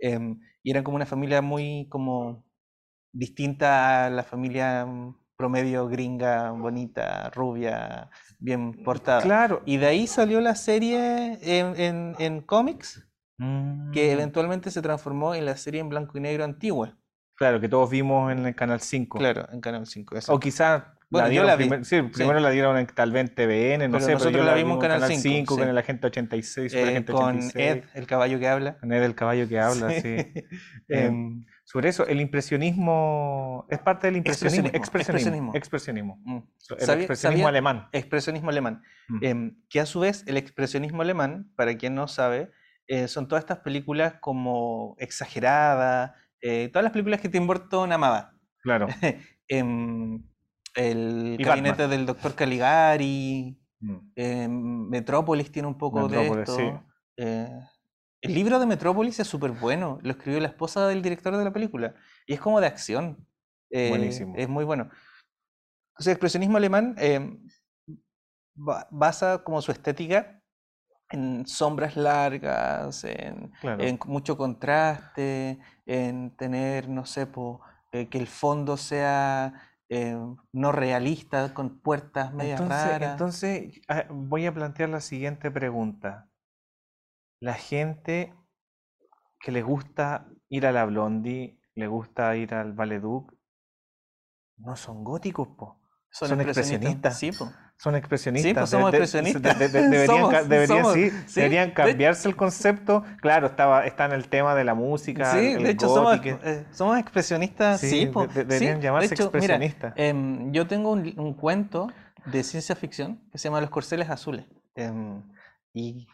em, 0.00 0.38
y 0.62 0.70
eran 0.70 0.84
como 0.84 0.94
una 0.96 1.06
familia 1.06 1.42
muy 1.42 1.86
como 1.90 2.44
distinta 3.12 4.06
a 4.06 4.10
la 4.10 4.22
familia 4.22 4.86
mm, 4.86 5.16
promedio 5.36 5.86
gringa, 5.88 6.50
bonita, 6.52 7.30
rubia, 7.30 8.08
bien 8.38 8.72
portada. 8.84 9.22
Claro. 9.22 9.62
Y 9.66 9.76
de 9.76 9.86
ahí 9.86 10.06
salió 10.06 10.40
la 10.40 10.54
serie 10.54 11.38
en, 11.42 11.80
en- 11.80 12.14
en 12.18 12.40
cómics, 12.42 13.04
que 13.92 14.08
Mm. 14.08 14.12
eventualmente 14.12 14.70
se 14.70 14.82
transformó 14.82 15.34
en 15.34 15.44
la 15.46 15.56
serie 15.56 15.80
en 15.80 15.88
blanco 15.88 16.16
y 16.18 16.20
negro 16.20 16.44
antigua. 16.44 16.96
Claro, 17.36 17.60
que 17.60 17.68
todos 17.68 17.88
vimos 17.90 18.32
en 18.32 18.44
el 18.46 18.54
Canal 18.54 18.80
5. 18.80 19.18
Claro, 19.18 19.46
en 19.52 19.60
Canal 19.60 19.86
5. 19.86 20.16
O 20.28 20.40
quizás 20.40 20.82
Bueno, 21.10 21.28
la 21.28 21.32
yo 21.34 21.42
la 21.44 21.56
vi. 21.56 21.64
primer- 21.64 21.84
sí, 21.86 22.02
primero 22.02 22.38
la 22.40 22.50
dieron 22.50 22.76
en, 22.76 22.86
tal 22.86 23.12
vez 23.12 23.28
en 23.30 23.34
TVN, 23.34 23.88
no 23.88 23.92
Pero 23.92 24.00
sé, 24.00 24.06
pero 24.06 24.18
nosotros 24.18 24.36
yo 24.36 24.44
la 24.44 24.54
vimos 24.54 24.74
en 24.76 24.80
Canal 24.90 25.02
5, 25.08 25.22
5 25.22 25.56
con 25.56 25.68
el 25.68 25.78
Agente 25.78 26.06
86, 26.06 26.70
Super 26.72 26.86
Eh, 26.86 26.90
Agente 26.90 27.12
con 27.12 27.24
86, 27.24 27.64
Ed, 27.66 27.84
el 27.94 28.06
caballo 28.06 28.38
que 28.38 28.48
habla. 28.48 28.78
con 28.78 28.92
Ed 28.92 29.02
el 29.02 29.14
caballo 29.14 29.48
que 29.48 29.58
habla, 29.58 29.90
sí. 29.90 30.16
Em, 30.88 31.44
sobre 31.64 31.88
eso, 31.88 32.06
el 32.06 32.20
impresionismo 32.20 33.66
es 33.70 33.78
parte 33.78 34.06
del 34.06 34.16
impresionismo, 34.18 34.68
Expresionismo, 34.68 35.52
expresionismo, 35.54 35.54
expresionismo. 35.54 36.20
Mm. 36.24 36.36
El 36.78 36.80
Sabía- 36.80 37.02
expresionismo 37.04 37.42
sabía- 37.42 37.48
alemán. 37.48 37.88
Expresionismo 37.92 38.50
alemán. 38.50 38.82
Mm. 39.08 39.24
Em, 39.24 39.56
que 39.70 39.80
a 39.80 39.86
su 39.86 40.00
vez 40.00 40.24
el 40.26 40.36
expresionismo 40.36 41.02
alemán, 41.02 41.50
para 41.56 41.74
quien 41.76 41.94
no 41.94 42.06
sabe, 42.08 42.50
eh, 42.86 43.08
son 43.08 43.28
todas 43.28 43.42
estas 43.44 43.58
películas 43.58 44.14
como 44.20 44.94
exageradas, 44.98 46.12
eh, 46.40 46.68
todas 46.72 46.84
las 46.84 46.92
películas 46.92 47.20
que 47.20 47.28
Tim 47.28 47.46
Burton 47.46 47.92
amaba. 47.92 48.32
Claro. 48.62 48.86
El 50.78 51.36
Y 51.38 51.42
gabinete 51.42 51.82
Batman. 51.82 51.90
del 51.90 52.06
doctor 52.06 52.34
Caligari, 52.34 53.58
Mm. 53.80 53.96
em, 54.16 54.88
Metrópolis 54.88 55.50
tiene 55.52 55.68
un 55.68 55.76
poco 55.78 56.08
de 56.08 56.26
esto. 56.28 56.56
sí. 56.56 56.70
eh, 57.16 57.48
el 58.20 58.34
libro 58.34 58.58
de 58.58 58.66
Metrópolis 58.66 59.18
es 59.20 59.26
súper 59.28 59.52
bueno, 59.52 59.98
lo 60.02 60.10
escribió 60.10 60.40
la 60.40 60.48
esposa 60.48 60.86
del 60.88 61.02
director 61.02 61.36
de 61.36 61.44
la 61.44 61.52
película 61.52 61.94
y 62.26 62.34
es 62.34 62.40
como 62.40 62.60
de 62.60 62.66
acción. 62.66 63.26
eh, 63.70 63.88
Buenísimo. 63.90 64.34
Es 64.36 64.48
muy 64.48 64.64
bueno. 64.64 64.88
O 65.98 66.02
sea, 66.02 66.12
el 66.12 66.14
expresionismo 66.16 66.56
alemán 66.56 66.94
em, 66.98 67.46
ba- 68.56 68.86
basa 68.90 69.42
como 69.44 69.60
su 69.62 69.70
estética 69.72 70.42
en 71.10 71.46
sombras 71.46 71.96
largas, 71.96 73.04
en, 73.04 73.50
Claro. 73.60 73.82
en 73.82 73.98
mucho 74.06 74.36
contraste, 74.36 75.58
en 75.86 76.36
tener, 76.36 76.88
no 76.88 77.04
sé, 77.06 77.26
po, 77.26 77.60
eh, 77.92 78.08
que 78.08 78.18
el 78.18 78.26
fondo 78.26 78.76
sea 78.76 79.67
eh, 79.88 80.16
no 80.52 80.72
realista, 80.72 81.54
con 81.54 81.80
puertas 81.80 82.34
medias 82.34 82.60
Entonces, 82.60 82.86
raras. 82.86 83.12
entonces 83.12 83.80
ah, 83.88 84.04
voy 84.10 84.46
a 84.46 84.52
plantear 84.52 84.88
la 84.88 85.00
siguiente 85.00 85.50
pregunta. 85.50 86.28
La 87.40 87.54
gente 87.54 88.34
que 89.40 89.52
le 89.52 89.62
gusta 89.62 90.28
ir 90.48 90.66
a 90.66 90.72
la 90.72 90.84
Blondie, 90.84 91.60
le 91.74 91.86
gusta 91.86 92.34
ir 92.36 92.54
al 92.54 92.72
Valeduc, 92.72 93.32
no 94.58 94.76
son 94.76 95.04
góticos, 95.04 95.48
po. 95.48 95.80
son 96.10 96.40
expresionistas. 96.40 97.18
Sí, 97.18 97.30
po. 97.32 97.48
Son 97.80 97.94
expresionistas. 97.94 98.54
pues 98.54 98.70
somos 98.70 98.90
de- 98.90 98.98
expresionistas. 98.98 99.56
de- 99.58 99.68
de- 99.68 99.82
deberían, 99.88 100.06
Somos, 100.18 100.48
deberían, 100.48 100.78
somos, 100.82 100.94
sí, 100.94 101.10
sí. 101.26 101.40
deberían 101.40 101.68
De- 101.68 101.74
cambiarse 101.74 102.28
el 102.28 102.34
concepto. 102.36 103.04
Claro, 103.20 103.46
estaba, 103.46 103.86
está 103.86 104.04
en 104.06 104.12
el 104.12 104.28
tema 104.28 104.54
de 104.56 104.64
la 104.64 104.74
música. 104.74 105.32
Sí, 105.32 105.52
el 105.52 105.62
de 105.62 105.70
hecho 105.70 105.88
somos, 105.88 106.18
eh, 106.24 106.66
somos 106.72 106.98
expresionistas, 106.98 107.80
sí, 107.80 107.88
Sí, 107.88 108.10
Sí, 108.12 108.28
deberían 108.34 108.78
de 108.80 108.82
llamarse 108.84 109.14
hecho, 109.14 109.30
mira, 109.32 109.38
expresionistas. 109.38 109.92
em, 109.96 110.50
yo 110.52 110.66
tengo 110.66 110.90
un 110.92 111.34
cuento 111.34 111.88
de 112.26 112.42
ciencia 112.42 112.74
ficción 112.74 113.20
que 113.30 113.38
se 113.38 113.44
llama 113.48 113.60
Los 113.60 113.70
Corceles 113.70 114.10
Azules. 114.10 114.44
em, 114.74 115.22
y 115.72 116.06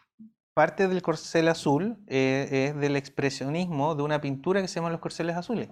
parte 0.53 0.87
del 0.87 1.01
corcel 1.01 1.47
azul 1.49 1.97
eh, 2.07 2.69
es 2.73 2.79
del 2.79 2.95
expresionismo 2.95 3.95
de 3.95 4.03
una 4.03 4.21
pintura 4.21 4.61
que 4.61 4.67
se 4.67 4.75
llama 4.75 4.89
Los 4.91 4.99
Corceles 5.01 5.35
Azules. 5.35 5.69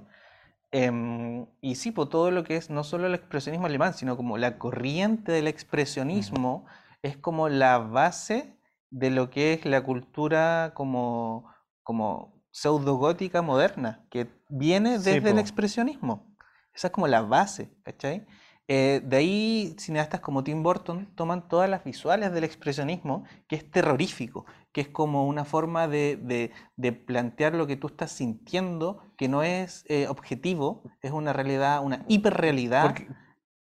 Em, 0.76 1.46
y 1.62 1.76
sí, 1.76 1.92
por 1.92 2.10
todo 2.10 2.32
lo 2.32 2.44
que 2.44 2.56
es 2.56 2.72
no 2.72 2.84
solo 2.84 3.06
el 3.06 3.14
expresionismo 3.14 3.68
alemán, 3.68 3.94
sino 3.94 4.18
como 4.18 4.40
la 4.40 4.58
corriente 4.58 5.32
del 5.32 5.48
expresionismo 5.48 6.66
es 7.04 7.16
como 7.16 7.48
la 7.48 7.78
base 7.78 8.58
de 8.90 9.12
lo 9.12 9.30
que 9.30 9.54
es 9.54 9.66
la 9.66 9.84
cultura 9.84 10.72
como, 10.74 11.48
como 11.84 12.42
pseudogótica 12.50 13.44
moderna, 13.44 14.08
que 14.10 14.28
viene 14.50 14.98
Sí, 14.98 15.12
desde 15.12 15.30
el 15.30 15.36
po. 15.36 15.40
expresionismo. 15.42 16.36
Esa 16.74 16.88
es 16.88 16.92
como 16.92 17.08
la 17.08 17.22
base, 17.22 17.72
¿cachai? 17.84 18.26
Eh, 18.70 19.02
de 19.04 19.18
ahí 19.18 19.76
cineastas 19.78 20.22
como 20.22 20.44
Tim 20.44 20.64
Burton 20.64 21.08
toman 21.16 21.48
todas 21.50 21.70
las 21.70 21.84
visuales 21.84 22.32
del 22.32 22.46
expresionismo, 22.46 23.26
que 23.48 23.58
es 23.58 23.70
terrorífico, 23.70 24.46
que 24.72 24.82
es 24.82 24.88
como 24.88 25.28
una 25.28 25.44
forma 25.44 25.88
de, 25.90 26.16
de- 26.16 26.52
de 26.78 26.94
plantear 26.94 27.56
lo 27.56 27.68
que 27.68 27.76
tú 27.76 27.88
estás 27.88 28.12
sintiendo, 28.14 29.04
que 29.18 29.28
no 29.28 29.44
es 29.44 29.86
eh, 29.90 30.08
objetivo, 30.08 30.84
es 31.02 31.12
una 31.12 31.34
realidad, 31.34 31.84
una 31.84 32.06
hiperrealidad. 32.08 32.84
Porque 32.84 33.08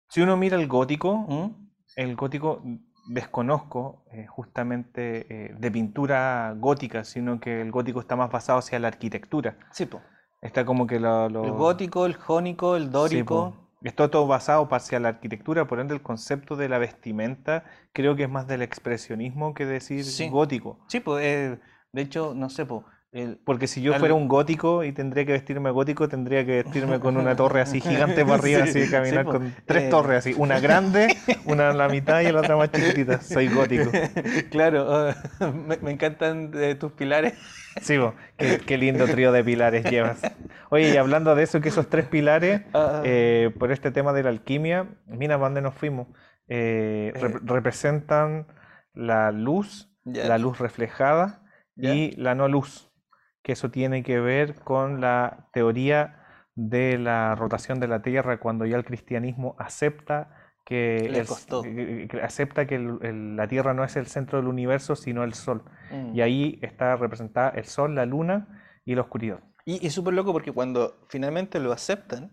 si 0.09 0.21
uno 0.21 0.37
mira 0.37 0.59
el 0.59 0.69
gótico, 0.69 1.17
¿Mm? 1.27 1.71
el 1.97 2.15
gótico 2.17 2.63
desconozco 3.09 4.05
eh, 4.13 4.27
justamente 4.27 5.55
de 5.59 5.71
pintura 5.71 6.55
gótica, 6.59 7.03
sino 7.05 7.41
que 7.41 7.63
el 7.63 7.71
gótico 7.73 8.01
está 8.01 8.15
más 8.15 8.31
basado 8.31 8.59
hacia 8.59 8.79
la 8.79 8.89
arquitectura. 8.89 9.57
Sí, 9.71 9.87
po. 9.87 10.01
Está 10.43 10.65
como 10.67 10.87
que 10.87 11.01
lo, 11.01 11.29
lo- 11.31 11.45
El 11.45 11.53
gótico, 11.53 12.05
el 12.05 12.15
jónico, 12.15 12.77
el 12.77 12.91
dórico. 12.91 13.55
Está 13.85 14.11
todo 14.11 14.27
basado 14.27 14.69
hacia 14.71 15.01
la 15.01 15.09
arquitectura, 15.09 15.67
por 15.67 15.81
ende 15.81 15.95
el 15.95 16.03
concepto 16.03 16.57
de 16.57 16.69
la 16.69 16.79
vestimenta 16.79 17.65
creo 17.93 18.15
que 18.17 18.25
es 18.25 18.31
más 18.31 18.47
del 18.47 18.62
expresionismo 18.62 19.55
que 19.55 19.67
decir 19.67 20.05
Sí. 20.05 20.29
gótico. 20.29 20.79
Sí, 20.89 21.01
pues, 21.01 21.25
eh, 21.25 21.59
de 21.93 22.03
hecho, 22.03 22.33
no 22.35 22.49
sé, 22.49 22.65
po, 22.65 22.85
el- 23.12 23.38
Porque 23.45 23.66
si 23.66 23.83
yo 23.83 23.92
Al- 23.95 24.00
fuera 24.00 24.14
un 24.14 24.26
gótico 24.26 24.85
y 24.85 24.92
tendría 24.92 25.25
que 25.26 25.33
vestirme 25.33 25.71
gótico, 25.71 26.09
tendría 26.09 26.45
que 26.47 26.62
vestirme 26.62 26.99
con 26.99 27.16
una 27.16 27.37
torre 27.37 27.61
así 27.61 27.81
gigante 28.16 28.25
para 28.25 28.37
arriba, 28.37 28.64
Sí, 28.64 28.71
así 28.71 28.81
de 28.81 28.90
caminar 28.90 29.25
sí, 29.25 29.31
con 29.31 29.54
tres 29.66 29.85
Eh, 29.85 29.90
torres 29.90 30.19
así, 30.19 30.35
una 30.38 30.61
grande, 30.61 31.16
una 31.45 31.71
en 31.71 31.78
la 31.78 31.88
mitad 31.88 32.21
y 32.23 32.33
la 32.33 32.40
otra 32.40 32.57
más 32.57 32.71
chiquitita. 32.73 33.21
Soy 33.21 33.49
gótico. 33.49 33.90
claro, 34.50 34.87
ah, 34.90 35.14
me, 35.52 35.76
me 35.78 35.90
encantan 35.92 36.50
eh, 36.54 36.75
tus 36.75 36.92
pilares. 36.92 37.35
Sí, 37.81 37.99
po, 37.99 38.14
qué, 38.37 38.61
qué 38.66 38.76
lindo 38.78 39.07
trío 39.09 39.33
de 39.33 39.42
pilares 39.45 39.85
llevas. 39.90 40.21
Oye, 40.71 40.90
y 40.90 40.97
hablando 40.97 41.35
de 41.35 41.42
eso, 41.42 41.61
que 41.61 41.69
esos 41.71 41.88
tres 41.88 42.07
pilares, 42.07 42.62
Ah, 42.75 43.02
eh, 43.04 43.50
por 43.59 43.73
este 43.73 43.90
tema 43.90 44.12
de 44.12 44.23
la 44.23 44.28
alquimia, 44.31 44.87
mira 45.07 45.37
para 45.37 45.47
dónde 45.47 45.62
nos 45.62 45.75
fuimos. 45.75 46.07
Rep- 46.49 47.40
representan 47.45 48.47
la 48.95 49.33
luz, 49.33 49.88
la 50.04 50.38
luz 50.38 50.59
reflejada 50.59 51.42
y 51.76 52.14
la 52.16 52.35
no 52.35 52.47
luz, 52.49 52.92
que 53.43 53.53
eso 53.53 53.71
tiene 53.71 54.03
que 54.03 54.21
ver 54.21 54.55
con 54.61 55.01
la 55.01 55.49
teoría 55.53 56.19
de 56.55 56.99
la 56.99 57.35
rotación 57.35 57.81
de 57.81 57.89
la 57.89 58.03
Tierra 58.03 58.39
cuando 58.41 58.67
ya 58.67 58.77
el 58.77 58.85
cristianismo 58.85 59.57
acepta 59.59 60.37
que, 60.65 61.09
Le 61.11 61.21
el- 61.21 61.27
costó. 61.27 61.63
que- 61.63 62.07
que 62.09 62.21
acepta 62.23 62.67
que 62.67 62.77
el- 62.77 62.99
el- 63.03 63.37
la 63.37 63.49
Tierra 63.49 63.75
no 63.75 63.83
es 63.85 63.97
el 63.97 64.07
centro 64.07 64.39
del 64.39 64.47
universo, 64.49 64.95
sino 64.95 65.25
el 65.25 65.35
Sol. 65.35 65.65
Mm. 65.91 66.15
Y 66.15 66.21
ahí 66.21 66.59
está 66.63 66.95
representada 66.97 67.51
el 67.51 67.65
Sol, 67.65 67.95
la 67.95 68.07
Luna 68.07 68.81
y 68.85 68.95
la 68.95 69.01
oscuridad. 69.03 69.41
Y 69.65 69.85
es 69.87 69.93
súper 69.93 70.15
loco 70.15 70.33
porque 70.33 70.53
cuando 70.53 71.05
finalmente 71.09 71.59
lo 71.59 71.73
aceptan, 71.73 72.33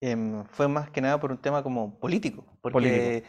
em, 0.00 0.44
fue 0.46 0.66
más 0.68 0.90
que 0.90 1.00
nada 1.00 1.20
por 1.20 1.30
un 1.30 1.38
tema 1.38 1.62
como 1.62 1.98
político. 2.00 2.44
Porque 2.62 3.22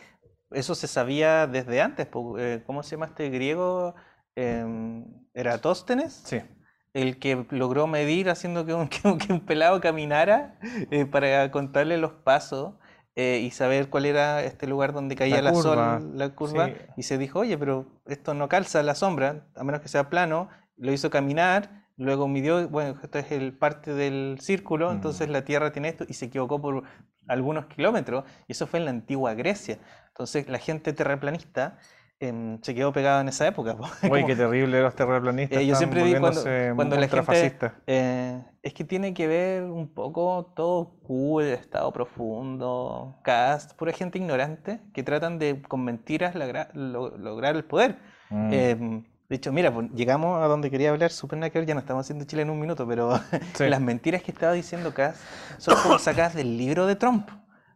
eso 0.52 0.74
se 0.74 0.88
sabía 0.88 1.46
desde 1.48 1.82
antes. 1.82 2.08
eh, 2.40 2.64
¿Cómo 2.66 2.82
se 2.82 2.92
llama 2.96 3.06
este 3.08 3.30
griego? 3.30 3.94
Em, 4.36 5.06
Eratóstenes. 5.34 6.14
Sí. 6.26 6.42
El 6.94 7.20
que 7.20 7.46
logró 7.52 7.88
medir 7.88 8.30
haciendo 8.30 8.66
que 8.66 8.74
un, 8.74 8.88
que 8.90 9.08
un- 9.08 9.18
que 9.18 9.34
un 9.34 9.42
pelado 9.42 9.80
caminara 9.82 10.58
eh, 10.92 11.06
para 11.06 11.50
contarle 11.52 11.98
los 11.98 12.14
pasos 12.14 12.74
eh, 13.16 13.42
y 13.44 13.52
saber 13.52 13.90
cuál 13.90 14.06
era 14.06 14.44
este 14.44 14.66
lugar 14.68 14.94
donde 14.94 15.16
caía 15.16 15.42
la, 15.42 15.52
curva, 15.52 16.00
sol, 16.00 16.18
la 16.18 16.30
curva, 16.36 16.68
sí. 16.68 16.74
y 16.98 17.04
se 17.04 17.18
dijo, 17.18 17.40
oye, 17.40 17.58
pero 17.58 17.86
esto 18.06 18.34
no 18.34 18.48
calza 18.48 18.82
la 18.84 18.96
sombra, 18.96 19.48
a 19.56 19.64
menos 19.64 19.82
que 19.82 19.88
sea 19.90 20.10
plano, 20.10 20.50
lo 20.78 20.92
hizo 20.94 21.10
caminar, 21.10 21.86
luego 21.98 22.28
midió, 22.30 22.70
bueno, 22.70 22.98
esto 23.04 23.20
es 23.20 23.32
el 23.32 23.52
parte 23.58 23.94
del 23.94 24.38
círculo, 24.40 24.92
entonces 24.92 25.28
Mm. 25.28 25.32
la 25.32 25.44
Tierra 25.44 25.72
tiene 25.74 25.90
esto, 25.90 26.06
y 26.08 26.14
se 26.14 26.26
equivocó 26.26 26.62
por 26.62 26.84
algunos 27.28 27.66
kilómetros, 27.66 28.24
y 28.48 28.54
eso 28.54 28.68
fue 28.68 28.80
en 28.80 28.86
la 28.86 28.92
antigua 28.92 29.34
Grecia. 29.34 29.80
Entonces 30.08 30.48
la 30.48 30.58
gente 30.60 30.94
terraplanista 30.94 31.78
em, 32.20 32.62
se 32.62 32.76
quedó 32.76 32.92
pegada 32.92 33.22
en 33.22 33.30
esa 33.30 33.48
época. 33.48 33.76
po. 33.78 33.88
Uy, 34.12 34.26
qué 34.26 34.36
terrible 34.36 34.82
los 34.82 34.96
terraplanistas. 34.96 35.60
eh, 35.60 35.66
yo 35.66 35.76
siempre 35.76 36.04
digo 36.04 36.20
cuando, 36.20 36.42
cuando 36.76 36.96
la 36.98 37.08
gente 37.08 37.56
eh, 37.88 38.44
es 38.62 38.74
que 38.74 38.84
tiene 38.84 39.14
que 39.14 39.28
ver 39.28 39.64
un 39.64 39.88
poco 39.94 40.52
todo 40.56 41.00
cool, 41.04 41.44
estado 41.46 41.92
profundo, 41.94 43.16
cast, 43.24 43.74
pura 43.74 43.94
gente 43.94 44.18
ignorante 44.18 44.82
que 44.94 45.04
tratan 45.04 45.40
de 45.40 45.62
con 45.62 45.84
mentiras 45.84 46.36
logra- 46.36 46.70
lo- 46.74 47.18
lograr 47.18 47.56
el 47.56 47.64
poder. 47.64 47.98
Mm. 48.30 48.54
Em, 48.54 49.04
De 49.30 49.36
hecho, 49.36 49.52
mira, 49.54 49.72
pues, 49.72 49.90
llegamos 49.94 50.42
a 50.42 50.48
donde 50.48 50.72
quería 50.72 50.90
hablar, 50.90 51.12
super 51.12 51.38
nada 51.38 51.54
ya 51.54 51.74
no 51.76 51.80
estamos 51.80 52.02
haciendo 52.06 52.26
Chile 52.26 52.42
en 52.42 52.50
un 52.50 52.60
minuto, 52.60 52.88
pero 52.88 53.12
las 53.60 53.80
mentiras 53.80 54.24
que 54.24 54.32
estaba 54.32 54.54
diciendo 54.54 54.92
Cass 54.94 55.22
son 55.60 55.76
como 55.84 56.00
sacadas 56.00 56.34
del 56.34 56.58
libro 56.58 56.88
de 56.88 56.96
Trump. 56.96 57.30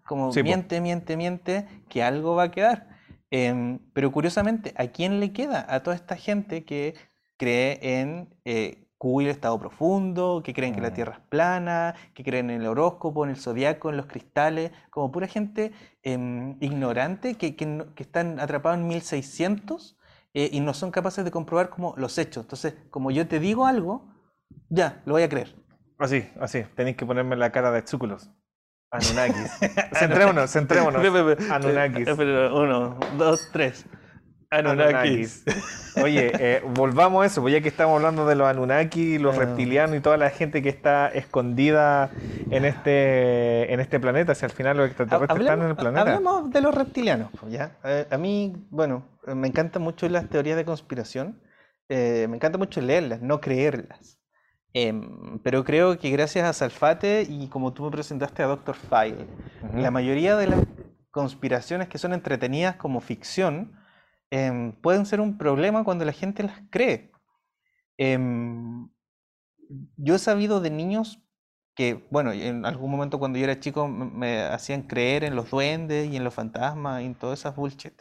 Como 0.06 0.32
miente, 0.34 0.82
miente, 0.82 1.16
miente, 1.16 1.66
que 1.90 2.04
algo 2.04 2.36
va 2.36 2.44
a 2.44 2.52
quedar. 2.52 2.88
Em, 3.36 3.80
pero 3.94 4.12
curiosamente, 4.12 4.76
¿a 4.78 4.90
quién 4.90 5.20
le 5.20 5.34
queda? 5.34 5.66
A 5.68 5.82
toda 5.82 5.96
esta 5.96 6.16
gente 6.16 6.66
que 6.66 6.94
cree 7.36 7.80
en 7.82 8.30
eh, 8.46 8.86
el 9.02 9.28
estado 9.28 9.58
profundo, 9.60 10.44
que 10.44 10.54
creen 10.54 10.76
que 10.76 10.82
la 10.82 10.92
mm. 10.92 10.94
Tierra 10.94 11.14
es 11.14 11.20
plana, 11.30 11.96
que 12.14 12.24
creen 12.24 12.52
en 12.52 12.62
el 12.62 12.68
horóscopo, 12.68 13.24
en 13.24 13.32
el 13.32 13.38
zodiaco, 13.38 13.90
en 13.90 13.98
los 13.98 14.06
cristales, 14.06 14.72
como 14.92 15.12
pura 15.12 15.26
gente 15.26 15.72
em, 16.04 16.58
ignorante 16.62 17.34
que, 17.34 17.56
que, 17.56 17.88
que, 17.96 18.04
están 18.04 18.40
atrapados 18.40 18.78
en 18.80 18.88
1600 18.88 19.98
eh, 20.36 20.50
y 20.54 20.60
no 20.60 20.76
son 20.76 20.92
capaces 20.92 21.26
de 21.26 21.32
comprobar 21.32 21.72
como 21.72 21.96
los 21.98 22.20
hechos. 22.20 22.44
Entonces, 22.44 22.76
como 22.92 23.10
yo 23.10 23.28
te 23.28 23.40
digo 23.40 23.66
algo, 23.66 24.14
ya, 24.70 25.02
lo 25.06 25.14
voy 25.14 25.24
a 25.24 25.30
creer. 25.30 25.56
Así, 25.98 26.30
así, 26.40 26.66
tenéis 26.76 26.98
que 26.98 27.06
ponerme 27.08 27.36
la 27.36 27.52
cara 27.52 27.72
de 27.72 27.82
Tsúculos. 27.82 28.30
Anunnakis. 28.94 29.52
centrémonos, 30.00 30.52
centrémonos. 30.52 31.02
Anunnakis. 31.50 32.08
Uno, 32.08 33.00
dos, 33.18 33.50
tres. 33.52 33.86
Anunnakis. 34.52 35.44
Oye, 36.04 36.32
eh, 36.40 36.62
volvamos 36.76 37.24
a 37.24 37.26
eso, 37.26 37.42
pues 37.42 37.54
ya 37.54 37.62
que 37.62 37.70
estamos 37.70 37.96
hablando 37.96 38.28
de 38.28 38.36
los 38.36 38.48
Anunnaki, 38.48 39.18
los 39.18 39.36
ah. 39.36 39.40
reptilianos 39.40 39.96
y 39.98 40.00
toda 40.00 40.18
la 40.18 40.30
gente 40.30 40.62
que 40.62 40.70
está 40.70 41.08
escondida 41.08 42.12
en 42.52 42.66
este, 42.66 43.74
en 43.74 43.80
este 43.80 44.00
planeta, 44.00 44.36
si 44.36 44.46
al 44.46 44.52
final 44.52 44.78
los 44.78 44.88
extraterrestres 44.88 45.42
están 45.42 45.62
en 45.64 45.70
el 45.70 45.76
planeta. 45.76 46.02
Hablamos 46.02 46.52
de 46.52 46.62
los 46.62 46.76
reptilianos, 46.76 47.32
pues, 47.40 47.52
¿ya? 47.52 47.78
Eh, 47.84 48.06
a 48.12 48.18
mí, 48.20 48.68
bueno, 48.70 49.08
me 49.26 49.48
encantan 49.48 49.82
mucho 49.82 50.08
las 50.08 50.30
teorías 50.30 50.56
de 50.56 50.66
conspiración, 50.66 51.42
eh, 51.90 52.28
me 52.30 52.36
encanta 52.36 52.60
mucho 52.60 52.80
leerlas, 52.80 53.22
no 53.22 53.42
creerlas. 53.42 54.20
Em, 54.74 55.40
pero 55.40 55.64
creo 55.64 56.00
que 56.00 56.10
gracias 56.10 56.46
a 56.46 56.54
Salfate 56.54 57.28
y 57.30 57.48
como 57.48 57.74
tú 57.74 57.84
me 57.84 57.92
presentaste 57.92 58.42
a 58.42 58.48
Dr. 58.48 58.76
File, 58.76 59.28
la 59.76 59.92
mayoría 59.92 60.36
de 60.36 60.48
las 60.48 60.60
conspiraciones 61.12 61.88
que 61.88 62.00
son 62.00 62.14
entretenidas 62.14 62.76
como 62.76 63.00
ficción, 63.00 63.78
Em, 64.36 64.72
pueden 64.72 65.06
ser 65.06 65.22
un 65.22 65.38
problema 65.38 65.84
cuando 65.84 66.06
la 66.06 66.12
gente 66.12 66.42
las 66.42 66.60
cree. 66.72 67.12
Em, 67.98 68.90
yo 69.96 70.16
he 70.16 70.20
sabido 70.20 70.60
de 70.60 70.72
niños 70.72 71.20
que, 71.76 72.08
bueno, 72.10 72.32
en 72.32 72.66
algún 72.66 72.90
momento 72.90 73.20
cuando 73.20 73.38
yo 73.38 73.44
era 73.44 73.60
chico 73.60 73.88
me, 73.88 74.42
hacían 74.42 74.84
creer 74.84 75.24
en 75.24 75.36
los 75.36 75.52
duendes 75.52 76.12
y 76.12 76.18
en 76.18 76.24
los 76.24 76.34
fantasmas 76.34 77.04
y 77.04 77.06
en 77.06 77.14
todas 77.14 77.42
esas 77.42 77.56
bullshit. 77.56 77.94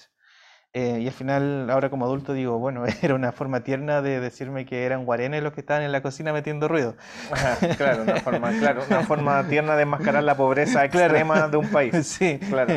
Eh, 0.75 1.01
y 1.01 1.07
al 1.07 1.13
final, 1.13 1.69
ahora 1.69 1.91
como 1.91 2.07
adulto, 2.07 2.33
digo, 2.33 2.59
bueno, 2.59 2.85
era 3.03 3.15
una 3.15 3.33
forma 3.33 3.61
tierna 3.63 4.01
de 4.01 4.21
decirme 4.21 4.65
que 4.65 4.87
eran 4.87 5.05
guarenes 5.05 5.43
los 5.43 5.53
que 5.53 5.61
estaban 5.61 5.83
en 5.83 5.93
la 5.93 6.01
cocina 6.01 6.33
metiendo 6.33 6.67
ruido. 6.67 6.97
claro, 7.77 8.05
una 8.05 8.17
forma, 8.23 8.51
claro, 8.59 8.83
una 8.89 9.03
forma 9.03 9.47
tierna 9.49 9.77
de 9.77 9.83
enmascarar 9.83 10.25
la 10.25 10.35
pobreza 10.35 10.85
extrema 10.87 11.49
de 11.49 11.57
un 11.59 11.69
país. 11.69 12.07
Sí, 12.07 12.39
claro. 12.39 12.75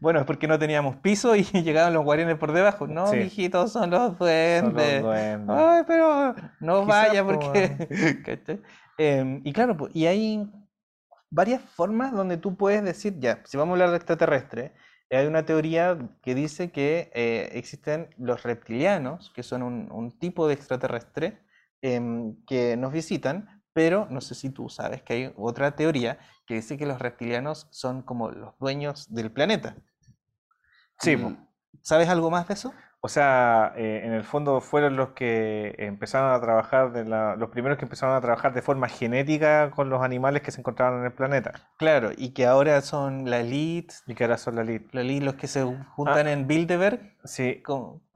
bueno, 0.00 0.20
es 0.20 0.26
porque 0.26 0.48
no 0.48 0.58
teníamos 0.58 0.96
piso 0.96 1.36
y 1.36 1.44
llegaban 1.44 1.94
los 1.94 2.02
guarenes 2.02 2.36
por 2.36 2.52
debajo. 2.52 2.88
No, 2.88 3.14
hijitos, 3.14 3.72
son 3.72 3.90
los 3.90 4.18
duendes. 4.18 5.04
Ay, 5.48 5.82
pero 5.86 6.34
no 6.58 6.84
vaya 6.86 7.24
porque... 7.24 8.36
Em, 8.98 9.40
y 9.44 9.52
claro, 9.52 9.88
y 9.94 10.06
hay 10.06 10.50
varias 11.30 11.62
formas 11.62 12.12
donde 12.12 12.36
tú 12.36 12.56
puedes 12.56 12.82
decir, 12.82 13.14
ya, 13.18 13.40
si 13.44 13.56
vamos 13.56 13.72
a 13.72 13.74
hablar 13.74 13.90
de 13.90 13.96
extraterrestre, 13.96 14.74
hay 15.16 15.26
una 15.26 15.44
teoría 15.44 15.98
que 16.22 16.34
dice 16.34 16.70
que 16.70 17.10
eh, 17.14 17.50
existen 17.54 18.14
los 18.16 18.42
reptilianos, 18.42 19.30
que 19.34 19.42
son 19.42 19.62
un, 19.62 20.18
tipo 20.18 20.46
de 20.46 20.54
extraterrestre 20.54 21.40
em, 21.82 22.36
que 22.46 22.76
nos 22.76 22.92
visitan, 22.92 23.62
pero 23.72 24.06
no 24.10 24.20
sé 24.20 24.34
si 24.34 24.50
tú 24.50 24.68
sabes 24.68 25.02
que 25.02 25.12
hay 25.12 25.34
otra 25.36 25.74
teoría 25.74 26.18
que 26.46 26.54
dice 26.54 26.76
que 26.76 26.86
los 26.86 27.00
reptilianos 27.00 27.66
son 27.70 28.02
como 28.02 28.30
los 28.30 28.56
dueños 28.58 29.12
del 29.12 29.32
planeta. 29.32 29.76
Sí. 31.00 31.16
¿Sabes 31.82 32.08
algo 32.08 32.30
más 32.30 32.46
de 32.48 32.54
eso? 32.54 32.74
O 33.02 33.08
sea, 33.08 33.72
eh, 33.76 34.02
en 34.04 34.12
el 34.12 34.24
fondo 34.24 34.60
fueron 34.60 34.96
los 34.96 35.10
que 35.10 35.74
empezaron 35.78 36.32
a 36.34 36.40
trabajar, 36.40 36.92
de 36.92 37.04
los 37.04 37.48
primeros 37.48 37.78
que 37.78 37.86
empezaron 37.86 38.14
a 38.14 38.20
trabajar 38.20 38.52
de 38.52 38.60
forma 38.60 38.88
genética 38.88 39.70
con 39.70 39.88
los 39.88 40.02
animales 40.02 40.42
que 40.42 40.50
se 40.50 40.60
encontraban 40.60 41.00
en 41.00 41.06
el 41.06 41.12
planeta. 41.12 41.52
Claro, 41.78 42.10
y 42.14 42.34
que 42.34 42.44
ahora 42.44 42.82
son 42.82 43.30
la 43.30 43.40
elite. 43.40 43.94
Y 44.06 44.14
que 44.14 44.24
ahora 44.24 44.36
son 44.36 44.56
la 44.56 44.62
elite. 44.62 44.88
La 44.92 45.00
elite, 45.00 45.24
los 45.24 45.34
que 45.36 45.46
se 45.46 45.64
juntan 45.64 46.26
ah. 46.26 46.32
en 46.32 46.46
Bilderberg. 46.46 47.00
Sí. 47.24 47.62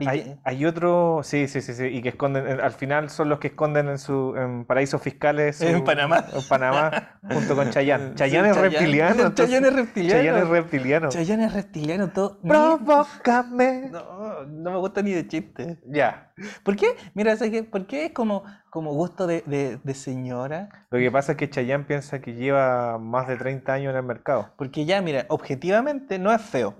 hay, 0.07 0.37
hay, 0.45 0.65
otro, 0.65 1.21
sí, 1.23 1.47
sí, 1.47 1.61
sí, 1.61 1.75
sí, 1.75 1.85
y 1.85 2.01
que 2.03 2.09
esconden, 2.11 2.61
al 2.61 2.73
final 2.73 3.11
son 3.11 3.29
los 3.29 3.39
que 3.39 3.49
esconden 3.49 3.89
en 3.89 3.99
su 3.99 4.35
en 4.37 4.65
paraísos 4.65 5.03
fiscales. 5.03 5.61
en 5.61 5.85
Panamá. 5.85 6.25
En 6.33 6.43
Panamá, 6.49 7.19
junto 7.23 7.55
con 7.55 7.71
Chayanne. 7.71 8.15
Chayanne 8.15 8.51
es 8.51 8.57
reptiliano. 8.57 9.31
Chayanne 9.35 9.69
es 9.69 9.75
reptiliano. 9.75 10.19
Chayanne 10.19 10.39
es 10.41 10.49
reptiliano. 10.49 11.09
Chayanne 11.11 11.45
es 11.45 11.53
reptiliano, 11.53 12.09
todo. 12.11 12.39
Provócame. 12.41 13.91
No, 14.05 14.45
no 14.45 14.71
me 14.71 14.79
gusta 14.79 15.03
ni 15.03 15.13
de 15.13 15.27
chiste. 15.29 15.79
Ya. 15.87 16.33
¿Por 16.63 16.77
qué? 16.77 16.97
Mira, 17.15 17.37
¿por 17.71 17.87
qué 17.87 18.07
es 18.07 18.13
como, 18.13 18.45
como 18.71 18.93
gusto 18.93 19.27
de, 19.27 19.43
de, 19.47 19.79
de, 19.83 19.95
señora? 19.95 20.87
Lo 20.91 20.99
que 20.99 21.11
pasa 21.11 21.33
es 21.33 21.39
que 21.39 21.49
Chayanne 21.49 21.85
piensa 21.85 22.21
que 22.21 22.35
lleva 22.35 22.99
más 22.99 23.29
de 23.29 23.37
30 23.37 23.73
años 23.73 23.91
en 23.91 23.97
el 23.97 24.03
mercado. 24.03 24.53
Porque 24.57 24.85
ya, 24.85 25.01
mira, 25.01 25.27
objetivamente 25.29 26.19
no 26.19 26.33
es 26.33 26.43
feo. 26.43 26.75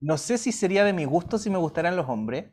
No 0.00 0.18
sé 0.18 0.38
si 0.38 0.52
sería 0.52 0.84
de 0.84 0.92
mi 0.92 1.04
gusto 1.04 1.38
si 1.38 1.50
me 1.50 1.58
gustaran 1.58 1.96
los 1.96 2.08
hombres. 2.08 2.46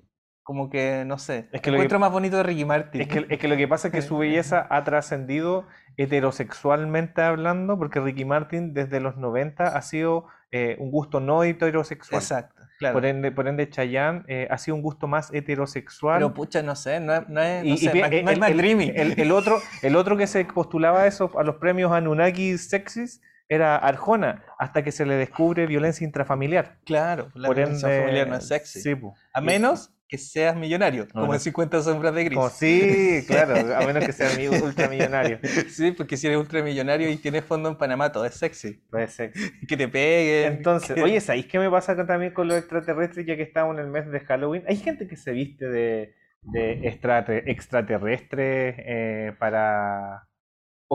Como 0.43 0.69
que, 0.69 1.05
no 1.05 1.17
sé. 1.17 1.47
Es 1.53 1.61
que 1.61 1.71
lo 1.71 1.77
encuentro 1.77 1.99
más 1.99 2.11
bonito 2.11 2.35
de 2.35 2.43
Ricky 2.43 2.65
Martin. 2.65 3.01
Es 3.01 3.07
que, 3.07 3.25
es 3.29 3.39
que 3.39 3.47
lo 3.47 3.55
que 3.55 3.67
pasa 3.67 3.87
es 3.87 3.93
que 3.93 4.01
su 4.01 4.17
belleza 4.19 4.67
ha 4.69 4.83
trascendido 4.83 5.65
heterosexualmente 5.95 7.21
hablando, 7.21 7.77
porque 7.77 8.01
Ricky 8.01 8.25
Martin 8.25 8.73
desde 8.73 8.99
los 8.99 9.15
90 9.15 9.67
ha 9.67 9.81
sido 9.81 10.25
eh, 10.51 10.75
un 10.79 10.91
gusto 10.91 11.21
no 11.21 11.43
heterosexual. 11.43 12.21
Exacto. 12.21 12.61
Claro. 12.77 12.95
Por 12.95 13.05
ende, 13.05 13.31
por 13.31 13.47
ende 13.47 13.69
Chayanne 13.69 14.23
eh, 14.27 14.47
ha 14.49 14.57
sido 14.57 14.75
un 14.75 14.81
gusto 14.81 15.07
más 15.07 15.33
heterosexual. 15.33 16.19
Pero 16.19 16.33
pucha, 16.33 16.61
no 16.61 16.75
sé, 16.75 16.99
no 16.99 17.13
es, 17.13 17.29
no 17.29 17.41
es, 17.41 17.63
no 17.63 17.77
sé, 17.77 17.91
el, 17.91 19.19
el, 19.19 19.31
otro, 19.31 19.59
el 19.81 19.95
otro 19.95 20.17
que 20.17 20.27
se 20.27 20.43
postulaba 20.43 21.07
eso 21.07 21.31
a 21.39 21.43
los 21.43 21.55
premios 21.55 21.91
Anunnaki 21.93 22.57
Sexys 22.57 23.21
era 23.53 23.77
Arjona, 23.77 24.43
hasta 24.57 24.83
que 24.83 24.91
se 24.91 25.05
le 25.05 25.15
descubre 25.15 25.67
violencia 25.67 26.05
intrafamiliar. 26.05 26.77
Claro, 26.85 27.29
la 27.35 27.49
violencia 27.49 27.87
familiar 27.87 28.27
no 28.27 28.37
es 28.37 28.47
sexy. 28.47 28.81
Sí, 28.81 28.95
a 29.33 29.41
menos 29.41 29.93
que 30.13 30.19
seas 30.19 30.55
millonario, 30.55 31.07
como 31.11 31.33
en 31.33 31.39
50 31.39 31.81
sombras 31.81 32.13
de 32.13 32.23
gris. 32.25 32.39
sí, 32.53 33.23
claro, 33.25 33.55
a 33.75 33.85
menos 33.85 34.05
que 34.05 34.11
seas 34.11 34.37
ultramillonario. 34.61 35.39
sí, 35.69 35.91
porque 35.91 36.17
si 36.17 36.27
eres 36.27 36.37
ultramillonario 36.37 37.09
y 37.09 37.17
tienes 37.17 37.43
fondo 37.43 37.67
en 37.69 37.77
Panamá, 37.77 38.11
todo 38.11 38.23
es 38.25 38.35
sexy. 38.35 38.75
Todo 38.91 39.01
es 39.01 39.13
sexy. 39.13 39.65
Que 39.67 39.75
te 39.75 39.87
peguen. 39.87 40.53
Entonces, 40.53 41.01
oye, 41.01 41.19
¿sabéis 41.19 41.47
qué 41.47 41.57
me 41.57 41.69
pasa 41.69 41.95
también 42.05 42.31
con 42.31 42.47
los 42.47 42.57
extraterrestres 42.57 43.25
ya 43.25 43.35
que 43.35 43.41
estamos 43.41 43.75
en 43.75 43.85
el 43.85 43.89
mes 43.89 44.07
de 44.11 44.19
Halloween? 44.19 44.63
Hay 44.67 44.75
gente 44.75 45.07
que 45.07 45.15
se 45.15 45.31
viste 45.31 45.67
de, 45.67 46.13
de 46.43 46.87
extraterrestres 46.87 48.75
eh, 48.77 49.33
para 49.39 50.27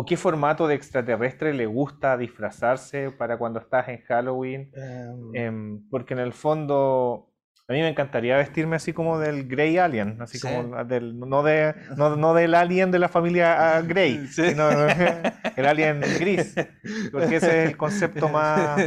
¿O 0.01 0.05
qué 0.05 0.17
formato 0.17 0.69
de 0.69 0.77
extraterrestre 0.77 1.53
le 1.53 1.67
gusta 1.67 2.17
disfrazarse 2.17 3.11
para 3.11 3.37
cuando 3.37 3.59
estás 3.59 3.89
en 3.89 4.01
Halloween? 4.03 4.71
Em. 4.73 5.35
Em, 5.35 5.91
porque 5.91 6.15
en 6.15 6.21
el 6.21 6.33
fondo 6.33 7.28
a 7.71 7.75
mí 7.75 7.83
me 7.83 7.89
encantaría 7.89 8.35
vestirme 8.39 8.77
así 8.77 8.95
como 8.95 9.19
del 9.19 9.47
Grey 9.47 9.77
Alien, 9.77 10.17
así 10.23 10.41
como 10.41 10.83
del, 10.85 11.19
no, 11.21 11.43
de, 11.43 11.75
no, 11.99 12.33
del 12.33 12.55
alien 12.55 12.91
de 12.91 12.99
la 12.99 13.11
familia 13.11 13.77
ah, 13.77 13.83
Grey, 13.83 14.27
sino 14.33 14.71
el 15.55 15.67
alien 15.67 16.01
gris, 16.19 16.55
porque 17.13 17.37
ese 17.37 17.65
es 17.65 17.69
el 17.69 17.77
concepto 17.77 18.29
más. 18.31 18.81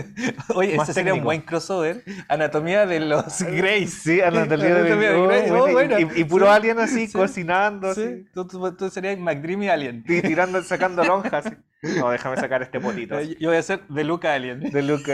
Oye, 0.56 0.76
ese 0.76 0.94
sería 0.94 1.14
un 1.14 1.24
buen 1.24 1.42
crossover. 1.42 2.04
Anatomía 2.28 2.88
de 2.88 3.02
los 3.02 3.44
Greys. 3.44 4.02
Sí, 4.02 4.20
anatomía, 4.20 4.74
de, 4.74 4.90
los 4.90 5.28
Greys. 5.28 5.52
Oh, 5.52 6.18
y, 6.18 6.24
puro 6.24 6.50
alien 6.50 6.80
así, 6.80 7.12
cocinando. 7.12 7.94
Sí. 7.94 8.26
Tú, 8.34 8.48
tú, 8.48 8.90
serías 8.90 9.16
McDreamy 9.20 9.70
Alien. 9.70 10.04
Y 10.08 10.22
tirando, 10.24 10.64
sacando 10.64 11.04
lonjas. 11.04 11.46
No, 11.84 12.10
déjame 12.10 12.38
sacar 12.38 12.64
este 12.64 12.80
potito. 12.80 13.22
Yo 13.40 13.50
voy 13.50 13.58
a 13.58 13.64
ser 13.64 13.88
de 13.88 14.04
Luca 14.04 14.34
Alien. 14.34 14.60
De 14.60 14.82
Luca. 14.82 15.14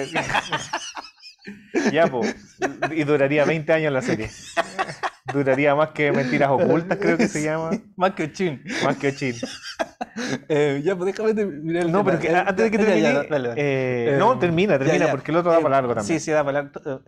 Ya, 1.92 2.08
pues. 2.08 2.36
Y 2.92 3.04
duraría 3.04 3.46
20 3.46 3.72
años 3.74 3.94
la 3.94 4.02
serie. 4.02 4.30
Duraría 5.32 5.76
más 5.76 5.90
que 5.90 6.12
Mentiras 6.12 6.50
Ocultas, 6.50 6.98
creo 7.00 7.18
que 7.18 7.28
se 7.28 7.44
llama. 7.44 7.72
Más 7.96 8.12
que 8.14 8.24
Ochin. 8.26 8.64
Más 8.84 8.98
que 8.98 9.10
Ochin. 9.10 9.36
Eh, 10.50 10.82
ya, 10.84 10.96
pues 10.96 11.14
déjame 11.14 11.34
terminar 11.34 11.84
el 11.84 11.92
No, 11.92 12.04
pero 12.04 12.18
antes 12.18 12.56
de 12.58 12.72
que 12.72 12.78
termine. 12.78 13.54
Eh, 13.56 14.16
no, 14.18 14.40
termina, 14.40 14.80
termina, 14.80 15.12
porque 15.12 15.32
el 15.32 15.38
otro 15.38 15.52
da 15.52 15.60
para 15.60 15.76
largo 15.76 15.94
también. 15.94 16.20
Sí, 16.20 16.26
sí, 16.26 16.32
da 16.32 16.44
para 16.44 16.64
largo. 16.64 17.04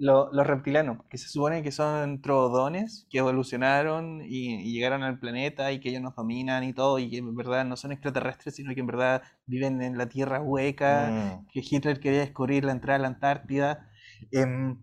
Eh, 0.00 0.04
los 0.04 0.46
reptilianos, 0.46 0.98
que 1.08 1.18
se 1.18 1.28
supone 1.28 1.62
que 1.62 1.72
son 1.72 2.20
trodones 2.22 3.06
que 3.10 3.18
evolucionaron 3.18 4.22
y, 4.24 4.72
llegaron 4.72 5.02
al 5.02 5.18
planeta 5.18 5.72
y 5.72 5.80
que 5.80 5.88
ellos 5.90 6.02
nos 6.02 6.14
dominan 6.14 6.64
y 6.64 6.72
todo, 6.72 6.98
y 6.98 7.10
que 7.10 7.18
en 7.18 7.34
verdad 7.34 7.64
no 7.64 7.76
son 7.76 7.92
extraterrestres, 7.92 8.56
sino 8.56 8.74
que 8.74 8.80
en 8.80 8.86
verdad 8.86 9.22
viven 9.46 9.82
en 9.82 9.98
la 9.98 10.08
tierra 10.08 10.40
hueca, 10.40 11.40
mm. 11.42 11.46
que 11.52 11.60
Hitler 11.68 12.00
quería 12.00 12.20
descubrir 12.20 12.64
la 12.64 12.72
entrada 12.72 12.96
a 12.96 13.02
la 13.02 13.08
Antártida. 13.08 13.90
Em, 14.32 14.78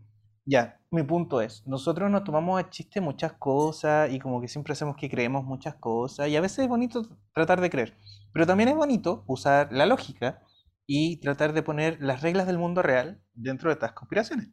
Ya, 0.47 0.79
mi 0.91 1.01
punto 1.03 1.41
es, 1.41 1.65
nosotros 1.65 2.11
nos 2.11 2.23
tomamos 2.23 2.59
a 2.59 2.69
chiste 2.69 3.01
muchas 3.01 3.33
cosas 3.33 4.11
y 4.13 4.19
como 4.19 4.41
que 4.41 4.47
siempre 4.47 4.73
hacemos 4.73 4.95
que 4.95 5.09
creemos 5.09 5.43
muchas 5.43 5.75
cosas 5.75 6.27
y 6.29 6.35
a 6.35 6.41
veces 6.41 6.59
es 6.59 6.67
bonito 6.67 7.01
tratar 7.33 7.61
de 7.61 7.69
creer, 7.71 7.97
pero 8.31 8.45
también 8.45 8.69
es 8.69 8.75
bonito 8.75 9.23
usar 9.27 9.73
la 9.73 9.87
lógica 9.87 10.43
y 10.85 11.17
tratar 11.17 11.53
de 11.53 11.63
poner 11.63 11.97
las 11.99 12.21
reglas 12.21 12.45
del 12.47 12.59
mundo 12.59 12.83
real 12.83 13.19
dentro 13.33 13.69
de 13.69 13.73
estas 13.73 13.93
conspiraciones. 13.93 14.49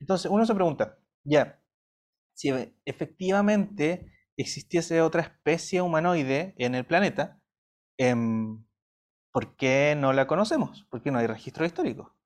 Entonces 0.00 0.30
uno 0.30 0.44
se 0.46 0.54
pregunta, 0.54 0.98
ya, 1.24 1.60
si 2.34 2.50
efectivamente 2.84 4.12
existiese 4.36 5.00
otra 5.00 5.22
especie 5.22 5.80
humanoide 5.82 6.54
en 6.58 6.74
el 6.74 6.84
planeta, 6.84 7.40
em, 7.98 8.64
¿por 9.32 9.56
qué 9.56 9.94
no 9.96 10.12
la 10.12 10.26
conocemos? 10.26 10.84
¿Por 10.90 11.02
qué 11.02 11.10
no 11.10 11.18
hay 11.18 11.26
registro 11.26 11.64
histórico? 11.64 12.16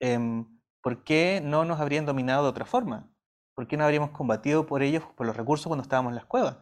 Em, 0.00 0.46
¿por 0.82 1.04
qué 1.04 1.40
no 1.42 1.64
nos 1.64 1.80
habrían 1.80 2.06
dominado 2.06 2.44
de 2.44 2.50
otra 2.50 2.66
forma? 2.66 3.10
¿Por 3.54 3.66
qué 3.66 3.76
no 3.76 3.84
habríamos 3.84 4.10
combatido 4.10 4.66
por 4.66 4.82
ellos, 4.82 5.04
por 5.16 5.26
los 5.26 5.36
recursos 5.36 5.66
cuando 5.66 5.82
estábamos 5.82 6.10
en 6.10 6.16
las 6.16 6.26
cuevas? 6.26 6.58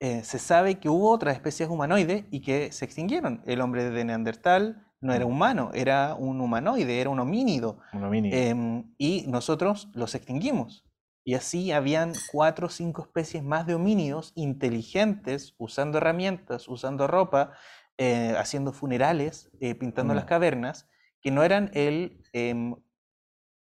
Eh, 0.00 0.22
se 0.24 0.38
sabe 0.38 0.78
que 0.78 0.88
hubo 0.90 1.10
otras 1.10 1.34
especies 1.34 1.68
humanoides 1.70 2.24
y 2.30 2.42
que 2.42 2.72
se 2.72 2.84
extinguieron. 2.84 3.42
El 3.46 3.60
hombre 3.62 3.90
de 3.90 4.04
Neandertal 4.04 4.83
no 5.04 5.12
era 5.12 5.26
humano, 5.26 5.70
era 5.74 6.14
un 6.14 6.40
humanoide, 6.40 6.98
era 6.98 7.10
un 7.10 7.20
homínido. 7.20 7.78
Un 7.92 8.04
homínido. 8.04 8.36
Em, 8.36 8.94
y 8.96 9.26
nosotros 9.28 9.90
los 9.92 10.14
extinguimos. 10.14 10.86
Y 11.24 11.34
así 11.34 11.72
habían 11.72 12.14
cuatro 12.32 12.68
o 12.68 12.70
cinco 12.70 13.02
especies 13.02 13.44
más 13.44 13.66
de 13.66 13.74
homínidos 13.74 14.32
inteligentes, 14.34 15.54
usando 15.58 15.98
herramientas, 15.98 16.68
usando 16.68 17.06
ropa, 17.06 17.52
eh, 17.98 18.34
haciendo 18.38 18.72
funerales, 18.72 19.50
eh, 19.60 19.74
pintando 19.74 20.14
las 20.14 20.24
mm. 20.24 20.28
cavernas, 20.28 20.88
que 21.20 21.30
no 21.30 21.42
eran 21.42 21.70
el 21.74 22.22
em, 22.32 22.74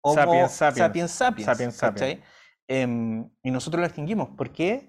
Homo 0.00 0.48
sapiens 0.48 0.52
sapiens. 1.10 1.10
sapiens, 1.74 2.20
em, 2.68 3.28
y 3.42 3.50
nosotros 3.50 3.80
lo 3.80 3.86
extinguimos. 3.86 4.30
¿Por 4.36 4.52
qué 4.52 4.88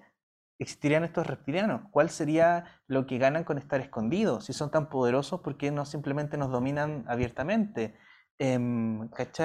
existirían 0.58 1.04
estos 1.04 1.26
reptilianos? 1.26 1.82
¿Cuál 1.90 2.10
sería 2.10 2.64
lo 2.86 3.06
que 3.06 3.18
ganan 3.18 3.44
con 3.44 3.58
estar 3.58 3.80
escondidos? 3.80 4.44
Si 4.44 4.52
son 4.52 4.70
tan 4.70 4.88
poderosos, 4.88 5.40
¿por 5.40 5.56
qué 5.56 5.70
no 5.70 5.84
simplemente 5.84 6.36
nos 6.36 6.50
dominan 6.50 7.04
abiertamente? 7.08 7.94
Eh, 8.38 8.58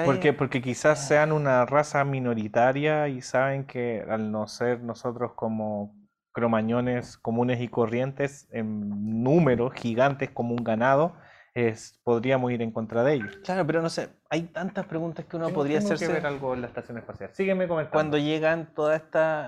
porque, 0.04 0.32
porque 0.32 0.60
quizás 0.60 1.00
ah. 1.00 1.06
sean 1.08 1.32
una 1.32 1.64
raza 1.64 2.04
minoritaria 2.04 3.06
y 3.08 3.22
saben 3.22 3.64
que 3.64 4.04
al 4.08 4.32
no 4.32 4.48
ser 4.48 4.82
nosotros 4.82 5.32
como 5.36 5.94
cromañones 6.32 7.16
comunes 7.16 7.60
y 7.60 7.68
corrientes 7.68 8.48
en 8.52 9.22
números 9.22 9.74
gigantes 9.74 10.30
como 10.30 10.54
un 10.54 10.64
ganado, 10.64 11.14
es, 11.54 12.00
podríamos 12.04 12.52
ir 12.52 12.62
en 12.62 12.70
contra 12.70 13.02
de 13.02 13.14
ellos. 13.14 13.36
Claro, 13.44 13.66
pero 13.66 13.82
no 13.82 13.90
sé, 13.90 14.10
hay 14.28 14.42
tantas 14.42 14.86
preguntas 14.86 15.24
que 15.24 15.36
uno 15.36 15.50
podría 15.50 15.78
hacerse. 15.78 16.06
Que 16.06 16.12
ver 16.12 16.26
algo 16.26 16.54
en 16.54 16.60
la 16.62 16.68
estación 16.68 16.98
espacial. 16.98 17.30
Sígueme 17.32 17.66
comentando. 17.66 17.92
Cuando 17.92 18.18
llegan 18.18 18.72
todas 18.74 19.02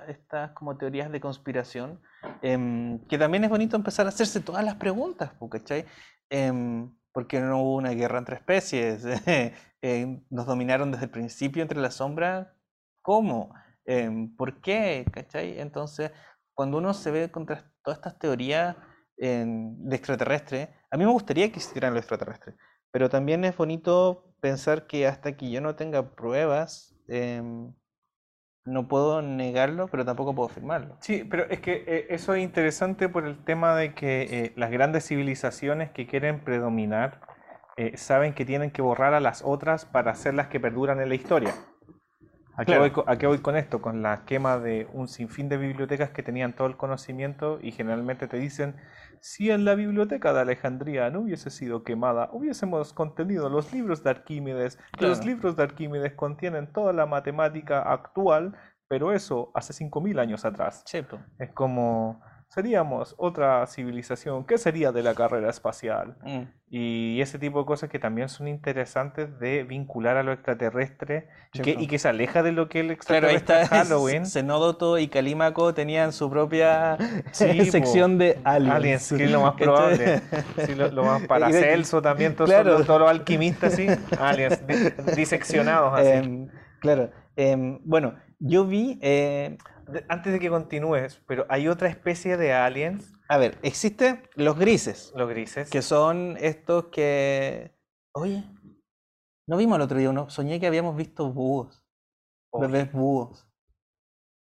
estas 0.08 0.50
como 0.52 0.76
teorías 0.76 1.12
de 1.12 1.20
conspiración, 1.20 2.00
em, 2.42 2.98
que 3.06 3.18
también 3.18 3.44
es 3.44 3.50
bonito 3.50 3.76
empezar 3.76 4.06
a 4.06 4.08
hacerse 4.08 4.40
todas 4.40 4.64
las 4.64 4.76
preguntas, 4.76 5.32
¿cachai? 5.50 5.84
Eh, 6.30 6.88
porque 7.12 7.40
no 7.40 7.62
hubo 7.62 7.76
una 7.76 7.90
guerra 7.90 8.18
entre 8.18 8.36
especies. 8.36 9.04
Eh, 9.84 10.22
nos 10.30 10.46
dominaron 10.46 10.92
desde 10.92 11.06
el 11.06 11.10
principio 11.10 11.60
entre 11.60 11.80
la 11.80 11.90
sombra. 11.90 12.54
¿Cómo? 13.02 13.52
¿Por 14.38 14.60
qué? 14.60 15.04
¿Cachai? 15.12 15.58
Entonces, 15.58 16.12
cuando 16.54 16.78
uno 16.78 16.94
se 16.94 17.10
ve 17.10 17.32
contra 17.32 17.68
todas 17.82 17.98
estas 17.98 18.16
teorías 18.16 18.76
de 19.28 19.96
extraterrestre, 19.96 20.70
a 20.90 20.96
mí 20.96 21.04
me 21.04 21.12
gustaría 21.12 21.48
que 21.48 21.56
existieran 21.56 21.94
los 21.94 22.00
extraterrestres, 22.00 22.56
pero 22.90 23.08
también 23.08 23.44
es 23.44 23.56
bonito 23.56 24.34
pensar 24.40 24.86
que 24.86 25.06
hasta 25.06 25.36
que 25.36 25.50
yo 25.50 25.60
no 25.60 25.76
tenga 25.76 26.14
pruebas, 26.16 26.96
em, 27.06 27.72
no 28.64 28.88
puedo 28.88 29.22
negarlo, 29.22 29.88
pero 29.88 30.04
tampoco 30.04 30.34
puedo 30.34 30.48
afirmarlo. 30.48 30.96
Sí, 31.00 31.24
pero 31.28 31.44
es 31.44 31.60
que 31.60 31.84
eh, 31.86 32.06
eso 32.10 32.34
es 32.34 32.42
interesante 32.42 33.08
por 33.08 33.26
el 33.26 33.44
tema 33.44 33.76
de 33.76 33.94
que 33.94 34.22
eh, 34.22 34.52
las 34.56 34.70
grandes 34.70 35.06
civilizaciones 35.06 35.90
que 35.90 36.06
quieren 36.06 36.40
predominar 36.40 37.20
eh, 37.76 37.96
saben 37.96 38.34
que 38.34 38.44
tienen 38.44 38.70
que 38.70 38.82
borrar 38.82 39.14
a 39.14 39.20
las 39.20 39.42
otras 39.44 39.84
para 39.84 40.12
hacer 40.12 40.34
las 40.34 40.48
que 40.48 40.60
perduran 40.60 41.00
en 41.00 41.08
la 41.08 41.14
historia. 41.14 41.54
¿A 42.56 42.66
qué, 42.66 43.26
voy, 43.26 43.38
con 43.38 43.56
esto? 43.56 43.80
Con 43.80 44.02
la 44.02 44.24
quema 44.26 44.58
de 44.58 44.86
un 44.92 45.08
sinfín 45.08 45.48
de 45.48 45.56
bibliotecas 45.56 46.10
que 46.10 46.22
tenían 46.22 46.52
todo 46.52 46.66
el 46.66 46.76
conocimiento 46.76 47.58
y 47.62 47.72
generalmente 47.72 48.28
te 48.28 48.36
dicen, 48.36 48.76
si 49.22 49.52
en 49.52 49.64
la 49.64 49.76
biblioteca 49.76 50.32
de 50.32 50.40
Alejandría 50.40 51.08
no 51.08 51.20
hubiese 51.20 51.50
sido 51.50 51.84
quemada, 51.84 52.28
hubiésemos 52.32 52.92
contenido 52.92 53.48
los 53.48 53.72
libros 53.72 54.02
de 54.02 54.10
Arquímedes. 54.10 54.80
Los 54.98 55.24
libros 55.24 55.54
de 55.54 55.62
Arquímedes 55.62 56.14
contienen 56.14 56.72
toda 56.72 56.92
la 56.92 57.06
matemática 57.06 57.82
actual, 57.82 58.56
pero 58.88 59.12
eso 59.12 59.52
hace 59.54 59.72
5.000 59.72 60.18
años 60.18 60.44
atrás. 60.44 60.82
Es 61.38 61.52
como 61.52 62.20
seríamos 62.52 63.14
otra 63.16 63.66
civilización. 63.66 64.44
¿Qué 64.44 64.58
sería 64.58 64.92
de 64.92 65.02
la 65.02 65.14
carrera 65.14 65.48
espacial? 65.48 66.16
Mm. 66.22 66.42
Y 66.68 67.20
ese 67.22 67.38
tipo 67.38 67.60
de 67.60 67.64
cosas 67.64 67.88
que 67.88 67.98
también 67.98 68.28
son 68.28 68.46
interesantes 68.46 69.38
de 69.38 69.64
vincular 69.64 70.18
a 70.18 70.22
lo 70.22 70.32
extraterrestre 70.32 71.28
y 71.54 71.86
que, 71.86 71.98
se 71.98 72.08
aleja 72.08 72.42
de 72.42 72.52
lo 72.52 72.68
que 72.68 72.80
el 72.80 72.90
extraterrestre 72.90 73.44
claro, 73.44 73.60
ahí 73.60 73.66
está, 73.66 73.76
Halloween. 73.84 74.26
Senódoto 74.26 74.98
y 74.98 75.08
Calímaco 75.08 75.72
tenían 75.72 76.12
su 76.12 76.28
propia 76.28 76.98
sección 77.32 78.18
de 78.18 78.38
aliens. 78.44 78.76
Aliens, 78.76 79.12
que 79.16 79.24
es 79.24 79.30
lo 79.30 79.40
más 79.40 79.54
probable. 79.54 80.20
sí, 80.66 80.74
lo, 80.74 81.04
más 81.04 81.22
Paracelso 81.26 82.02
también, 82.02 82.36
todos, 82.36 82.50
los, 82.86 83.08
alquimistas, 83.08 83.74
sí. 83.74 83.86
Aliens, 84.18 84.62
diseccionados 85.16 85.98
así. 85.98 86.08
Em, 86.08 86.48
claro. 86.80 87.10
Em, 87.34 87.78
bueno, 87.82 88.14
yo 88.40 88.66
vi... 88.66 88.98
Eh, 89.00 89.56
antes 90.08 90.32
de 90.32 90.40
que 90.40 90.48
continúes, 90.48 91.22
pero 91.26 91.46
hay 91.48 91.68
otra 91.68 91.88
especie 91.88 92.36
de 92.36 92.52
aliens. 92.52 93.12
A 93.28 93.38
ver, 93.38 93.58
existen 93.62 94.28
los 94.34 94.58
grises. 94.58 95.12
Los 95.16 95.28
grises. 95.28 95.70
Que 95.70 95.82
son 95.82 96.36
estos 96.40 96.86
que. 96.86 97.74
Oye, 98.14 98.44
no 99.46 99.56
vimos 99.56 99.76
el 99.76 99.82
otro 99.82 99.98
día 99.98 100.10
uno. 100.10 100.30
Soñé 100.30 100.60
que 100.60 100.66
habíamos 100.66 100.96
visto 100.96 101.32
búhos. 101.32 101.82
Bebés 102.52 102.92
búhos. 102.92 103.48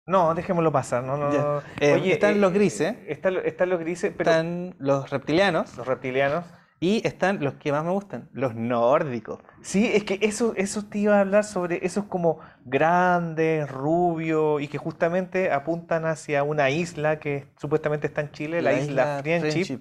No, 0.06 0.34
dejémoslo 0.34 0.70
pasar. 0.70 1.02
No, 1.02 1.16
no, 1.16 1.60
eh, 1.80 1.94
Oye, 1.94 2.12
están 2.12 2.36
eh, 2.36 2.38
los 2.38 2.52
grises. 2.52 2.96
Están, 3.08 3.36
están 3.44 3.70
los 3.70 3.80
grises, 3.80 4.12
pero. 4.16 4.30
Están 4.30 4.76
los 4.78 5.10
reptilianos. 5.10 5.76
Los 5.76 5.86
reptilianos. 5.86 6.44
Y 6.78 7.06
están 7.06 7.42
los 7.42 7.54
que 7.54 7.72
más 7.72 7.84
me 7.84 7.90
gustan, 7.90 8.28
los 8.32 8.54
nórdicos. 8.54 9.40
Sí, 9.62 9.90
es 9.94 10.04
que 10.04 10.18
eso, 10.20 10.52
eso 10.56 10.84
te 10.84 10.98
iba 10.98 11.16
a 11.16 11.20
hablar 11.20 11.44
sobre 11.44 11.84
esos 11.86 12.04
como 12.04 12.40
grandes, 12.66 13.70
rubios, 13.70 14.60
y 14.60 14.68
que 14.68 14.76
justamente 14.76 15.50
apuntan 15.50 16.04
hacia 16.04 16.42
una 16.42 16.68
isla 16.68 17.18
que 17.18 17.48
supuestamente 17.56 18.08
está 18.08 18.20
en 18.20 18.30
Chile, 18.32 18.60
la, 18.60 18.74
isla, 18.74 19.20
Friendship, 19.22 19.80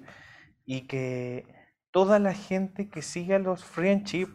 y 0.64 0.86
que 0.86 1.46
toda 1.90 2.18
la 2.18 2.32
gente 2.32 2.88
que 2.88 3.02
sigue 3.02 3.34
a 3.34 3.38
los 3.38 3.62
Friendship 3.62 4.34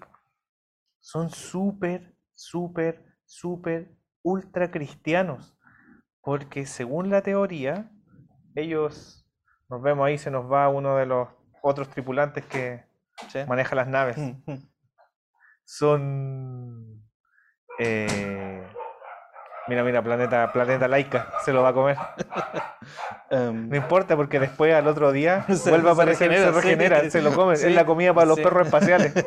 son 1.00 1.32
súper, 1.32 2.16
súper, 2.36 3.04
súper, 3.26 3.96
ultra 4.22 4.70
cristianos. 4.70 5.58
Porque 6.22 6.68
según 6.68 7.10
la 7.10 7.24
teoría, 7.24 7.92
ellos, 8.54 9.28
nos 9.68 9.82
vemos 9.82 10.06
ahí, 10.06 10.20
se 10.20 10.30
nos 10.30 10.52
va 10.52 10.70
uno 10.70 10.96
de 10.98 11.08
los 11.08 11.28
otros 11.62 11.90
tripulantes 11.90 12.46
que 12.46 12.84
manejan 13.48 13.78
las 13.78 13.88
naves. 13.88 14.18
Son. 15.64 17.02
Eh, 17.80 18.62
mira, 19.68 19.84
mira, 19.84 20.04
planeta, 20.04 20.52
planeta 20.52 20.88
laica, 20.88 21.32
se 21.46 21.54
lo 21.54 21.64
va 21.64 21.70
a 21.70 21.74
comer. 21.74 21.98
Em, 23.30 23.70
no 23.70 23.78
importa 23.78 24.18
porque 24.18 24.42
después 24.42 24.74
al 24.74 24.88
otro 24.88 25.14
día 25.14 25.46
vuelve 25.70 25.88
a 25.88 25.94
aparecer, 25.94 26.34
se 26.34 26.52
regenera, 26.52 27.10
se, 27.10 27.22
lo 27.22 27.34
come. 27.34 27.54
es 27.54 27.64
la 27.64 27.86
comida 27.86 28.14
para 28.14 28.26
los 28.26 28.38
perros 28.40 28.66
espaciales. 28.66 29.14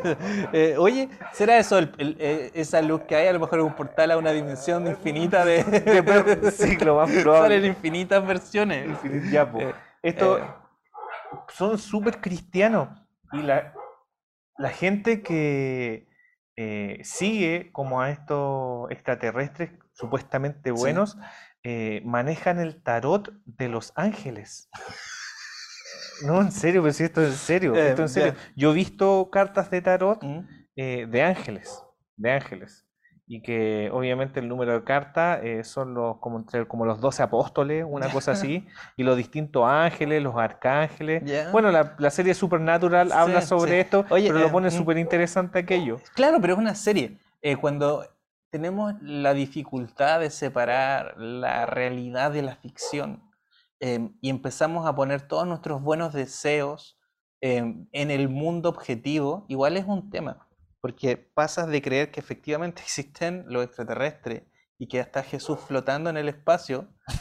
Eh, 0.52 0.74
oye, 0.76 1.08
¿será 1.32 1.56
eso 1.56 1.78
eh, 1.78 2.50
esa 2.54 2.82
luz 2.82 3.02
que 3.08 3.16
hay? 3.16 3.28
A 3.28 3.32
lo 3.32 3.40
mejor 3.40 3.60
es 3.60 3.64
un 3.64 3.72
portal 3.72 4.10
a 4.10 4.18
una 4.18 4.32
dimensión 4.32 4.86
infinita 4.86 5.44
de, 5.44 5.64
de 5.64 6.50
sí, 6.50 6.76
lo 6.76 6.96
más 6.96 7.10
probable. 7.10 7.56
Salen 7.56 7.64
infinitas 7.64 8.26
versiones. 8.26 8.90
ya, 9.30 9.50
Esto 10.02 10.63
son 11.48 11.78
súper 11.78 12.20
cristianos. 12.20 12.88
Y 13.32 13.42
la, 13.42 13.74
la 14.58 14.70
gente 14.70 15.22
que 15.22 16.08
eh, 16.56 17.00
sigue 17.02 17.70
como 17.72 18.00
a 18.00 18.10
estos 18.10 18.90
extraterrestres 18.90 19.70
supuestamente 19.92 20.70
buenos, 20.70 21.16
eh, 21.62 22.02
manejan 22.04 22.60
el 22.60 22.82
tarot 22.82 23.32
de 23.44 23.68
los 23.68 23.92
ángeles. 23.96 24.68
No, 26.24 26.40
en 26.40 26.52
serio, 26.52 26.82
pero 26.82 26.92
si 26.92 27.04
esto 27.04 27.22
es 27.22 27.30
en 27.30 27.34
serio. 27.34 27.74
Eh, 27.74 27.90
esto 27.90 28.02
en 28.02 28.08
serio. 28.08 28.34
Yo 28.54 28.70
he 28.70 28.74
visto 28.74 29.30
cartas 29.30 29.70
de 29.70 29.82
tarot 29.82 30.22
mm. 30.22 30.46
de 30.76 31.22
ángeles, 31.22 31.82
de 32.16 32.32
ángeles 32.32 32.83
y 33.26 33.40
que 33.40 33.90
obviamente 33.92 34.40
el 34.40 34.48
número 34.48 34.72
de 34.72 34.84
cartas 34.84 35.40
eh, 35.42 35.64
son 35.64 35.94
los 35.94 36.18
como 36.18 36.38
entre 36.38 36.66
como 36.66 36.84
los 36.84 37.00
12 37.00 37.22
apóstoles, 37.22 37.84
una 37.88 38.10
cosa 38.10 38.32
así, 38.32 38.66
y 38.96 39.02
los 39.02 39.16
distintos 39.16 39.64
ángeles, 39.66 40.22
los 40.22 40.36
arcángeles. 40.36 41.22
Bueno, 41.50 41.70
la, 41.70 41.94
la, 41.98 42.10
serie 42.10 42.34
Supernatural 42.34 43.12
habla 43.12 43.40
sobre 43.40 43.80
esto, 43.80 44.04
pero 44.08 44.38
lo 44.38 44.46
eh, 44.46 44.50
pone 44.50 44.68
mm. 44.68 44.72
súper 44.72 44.98
interesante 44.98 45.60
aquello. 45.60 46.00
Claro, 46.14 46.38
pero 46.40 46.54
es 46.54 46.58
una 46.58 46.74
serie. 46.74 47.18
Eh, 47.40 47.56
cuando 47.56 48.06
tenemos 48.50 48.94
la 49.00 49.34
dificultad 49.34 50.20
de 50.20 50.30
separar 50.30 51.14
la 51.18 51.66
realidad 51.66 52.30
de 52.30 52.42
la 52.42 52.56
ficción 52.56 53.22
em, 53.80 54.14
y 54.20 54.30
empezamos 54.30 54.86
a 54.86 54.94
poner 54.94 55.22
todos 55.22 55.46
nuestros 55.46 55.82
buenos 55.82 56.12
deseos 56.12 56.98
em, 57.40 57.88
en 57.92 58.10
el 58.10 58.28
mundo 58.28 58.68
objetivo, 58.68 59.44
igual 59.48 59.76
es 59.76 59.86
un 59.86 60.08
tema, 60.08 60.46
porque 60.84 61.16
pasas 61.16 61.68
de 61.68 61.80
creer 61.80 62.10
que 62.10 62.20
efectivamente 62.20 62.82
existen 62.84 63.46
los 63.48 63.64
extraterrestres 63.64 64.42
y 64.76 64.86
que 64.86 65.00
está 65.00 65.22
Jesús 65.22 65.58
flotando 65.66 66.10
en 66.10 66.18
el 66.18 66.28
espacio. 66.28 66.90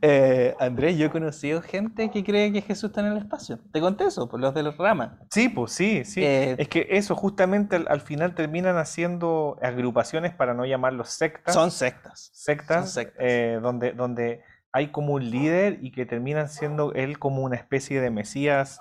eh, 0.00 0.54
Andrés, 0.58 0.96
yo 0.96 1.04
he 1.04 1.10
conocido 1.10 1.60
gente 1.60 2.10
que 2.10 2.24
cree 2.24 2.50
que 2.50 2.62
Jesús 2.62 2.84
está 2.84 3.02
en 3.02 3.08
el 3.08 3.18
espacio. 3.18 3.58
Te 3.74 3.82
conté 3.82 4.04
eso, 4.04 4.26
por 4.26 4.40
los 4.40 4.54
de 4.54 4.62
los 4.62 4.78
ramas. 4.78 5.18
Sí, 5.30 5.50
pues 5.50 5.72
sí, 5.72 6.06
sí. 6.06 6.24
Eh, 6.24 6.56
es 6.56 6.68
que 6.68 6.86
eso 6.88 7.14
justamente 7.14 7.76
al, 7.76 8.00
final 8.00 8.34
terminan 8.34 8.78
haciendo 8.78 9.58
agrupaciones 9.60 10.32
para 10.32 10.54
no 10.54 10.64
llamarlos 10.64 11.10
sectas. 11.10 11.52
Son 11.52 11.70
sectas. 11.70 12.30
Sectas, 12.32 12.98
eh, 13.18 13.58
donde, 13.60 13.92
donde 13.92 14.44
hay 14.72 14.90
como 14.92 15.12
un 15.12 15.30
líder 15.30 15.76
y 15.82 15.92
que 15.92 16.06
terminan 16.06 16.48
siendo 16.48 16.94
él 16.94 17.18
como 17.18 17.42
una 17.42 17.56
especie 17.56 18.00
de 18.00 18.08
mesías 18.08 18.80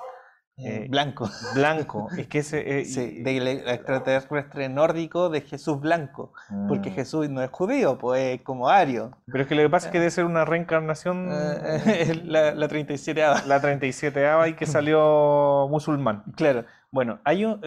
eh, 0.58 0.86
blanco. 0.88 1.30
Blanco. 1.56 2.10
Es 2.16 2.28
que 2.28 2.40
ese. 2.40 2.80
Eh, 2.80 2.86
sí, 2.86 3.24
del 3.24 3.48
extraterrestre 3.48 4.70
nórdico 4.70 5.30
de 5.30 5.42
Jesús 5.42 5.80
blanco. 5.80 6.32
Porque 6.68 6.92
mm. 6.92 6.94
Jesús 6.94 7.30
no 7.30 7.42
es 7.42 7.50
judío, 7.50 7.98
pues 7.98 8.36
es 8.36 8.42
como 8.42 8.70
ario. 8.70 9.18
Pero 9.26 9.44
es 9.44 9.48
que 9.48 9.56
lo 9.56 9.64
que 9.64 9.70
pasa 9.70 9.88
es 9.88 9.92
que 9.92 10.00
debe 10.00 10.12
ser 10.12 10.26
una 10.26 10.46
reencarnación. 10.46 11.30
Eh, 11.32 12.22
la, 12.26 12.54
la 12.54 12.68
37 12.68 13.24
ava 13.24 13.42
La 13.48 13.60
37 13.60 14.28
ava 14.28 14.48
y 14.48 14.54
que 14.54 14.66
salió 14.68 15.68
musulmán. 15.70 16.24
Claro. 16.36 16.66
Bueno, 16.92 17.20
hay 17.24 17.44
un, 17.44 17.60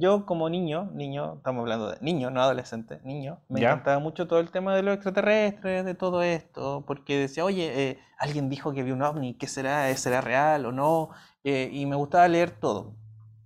yo 0.00 0.24
como 0.24 0.48
niño, 0.48 0.90
niño, 0.94 1.34
estamos 1.36 1.60
hablando 1.60 1.90
de 1.90 1.98
niño, 2.00 2.30
no 2.30 2.40
adolescente, 2.40 2.98
niño, 3.04 3.40
me 3.50 3.60
encantaba 3.60 3.98
mucho 3.98 4.26
todo 4.26 4.40
el 4.40 4.50
tema 4.50 4.74
de 4.74 4.82
los 4.82 4.94
extraterrestres, 4.94 5.84
de 5.84 5.94
todo 5.94 6.22
esto, 6.22 6.82
porque 6.86 7.18
decía, 7.18 7.44
oye, 7.44 7.98
alguien 8.18 8.48
dijo 8.48 8.72
que 8.72 8.84
vio 8.84 8.94
un 8.94 9.02
ovni, 9.02 9.34
¿qué 9.34 9.46
será? 9.46 9.94
¿Será 9.94 10.22
real 10.22 10.64
o 10.64 10.72
no? 10.72 11.10
Eh, 11.44 11.68
y 11.72 11.86
me 11.86 11.96
gustaba 11.96 12.28
leer 12.28 12.50
todo. 12.50 12.96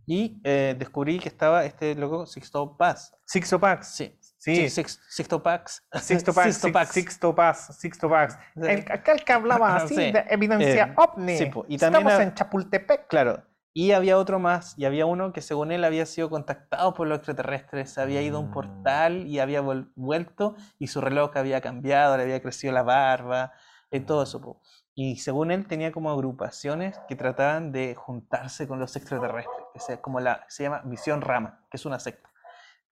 Y 0.06 0.40
eh, 0.44 0.76
descubrí 0.78 1.18
que 1.18 1.28
estaba 1.28 1.64
este 1.64 1.94
loco 1.94 2.26
Sixto 2.26 2.76
Paz. 2.76 3.12
Sixto 3.24 3.58
Paz. 3.58 3.94
Sí. 3.94 4.16
Sí. 4.38 4.68
Sixto 4.70 5.42
Paz. 5.42 5.82
Sixto 6.00 6.32
Paz. 6.32 6.44
Sixto 6.54 6.72
Paz. 6.72 6.88
Sixto 6.90 7.34
Paz. 7.34 7.78
Sixto 7.78 8.08
Paz. 8.08 8.38
El, 8.54 8.84
aquel 8.88 9.24
que 9.24 9.32
hablaba 9.32 9.76
así 9.82 9.96
de 9.96 10.24
evidencia 10.30 10.86
eh, 10.86 10.94
ovni. 10.96 11.36
Sí, 11.36 11.50
y 11.68 11.78
también 11.78 12.06
Estamos 12.06 12.20
en 12.20 12.34
Chapultepec. 12.34 13.08
Claro. 13.08 13.42
Y 13.72 13.92
había 13.92 14.16
otro 14.16 14.38
más, 14.38 14.74
y 14.78 14.86
había 14.86 15.04
uno 15.04 15.34
que 15.34 15.42
según 15.42 15.70
él 15.70 15.84
había 15.84 16.06
sido 16.06 16.30
contactado 16.30 16.94
por 16.94 17.08
los 17.08 17.18
extraterrestres, 17.18 17.98
había 17.98 18.22
ido 18.22 18.38
a 18.38 18.40
un 18.40 18.48
mm. 18.48 18.52
portal 18.52 19.26
y 19.26 19.38
había 19.38 19.60
vuelto 19.60 20.54
y 20.78 20.86
su 20.86 21.02
reloj 21.02 21.36
había 21.36 21.60
cambiado, 21.60 22.16
le 22.16 22.22
había 22.22 22.40
crecido 22.40 22.72
la 22.72 22.82
barba, 22.82 23.52
y 23.90 24.00
todo 24.00 24.22
eso. 24.22 24.60
Y 24.98 25.16
según 25.18 25.50
él 25.50 25.66
tenía 25.66 25.92
como 25.92 26.10
agrupaciones 26.10 26.98
que 27.06 27.16
trataban 27.16 27.70
de 27.70 27.94
juntarse 27.94 28.66
con 28.66 28.80
los 28.80 28.96
extraterrestres, 28.96 29.66
que 29.74 29.78
sea 29.78 30.00
como 30.00 30.20
la, 30.20 30.46
se 30.48 30.62
llama 30.62 30.80
Misión 30.86 31.20
Rama, 31.20 31.60
que 31.70 31.76
es 31.76 31.84
una 31.84 32.00
secta. 32.00 32.30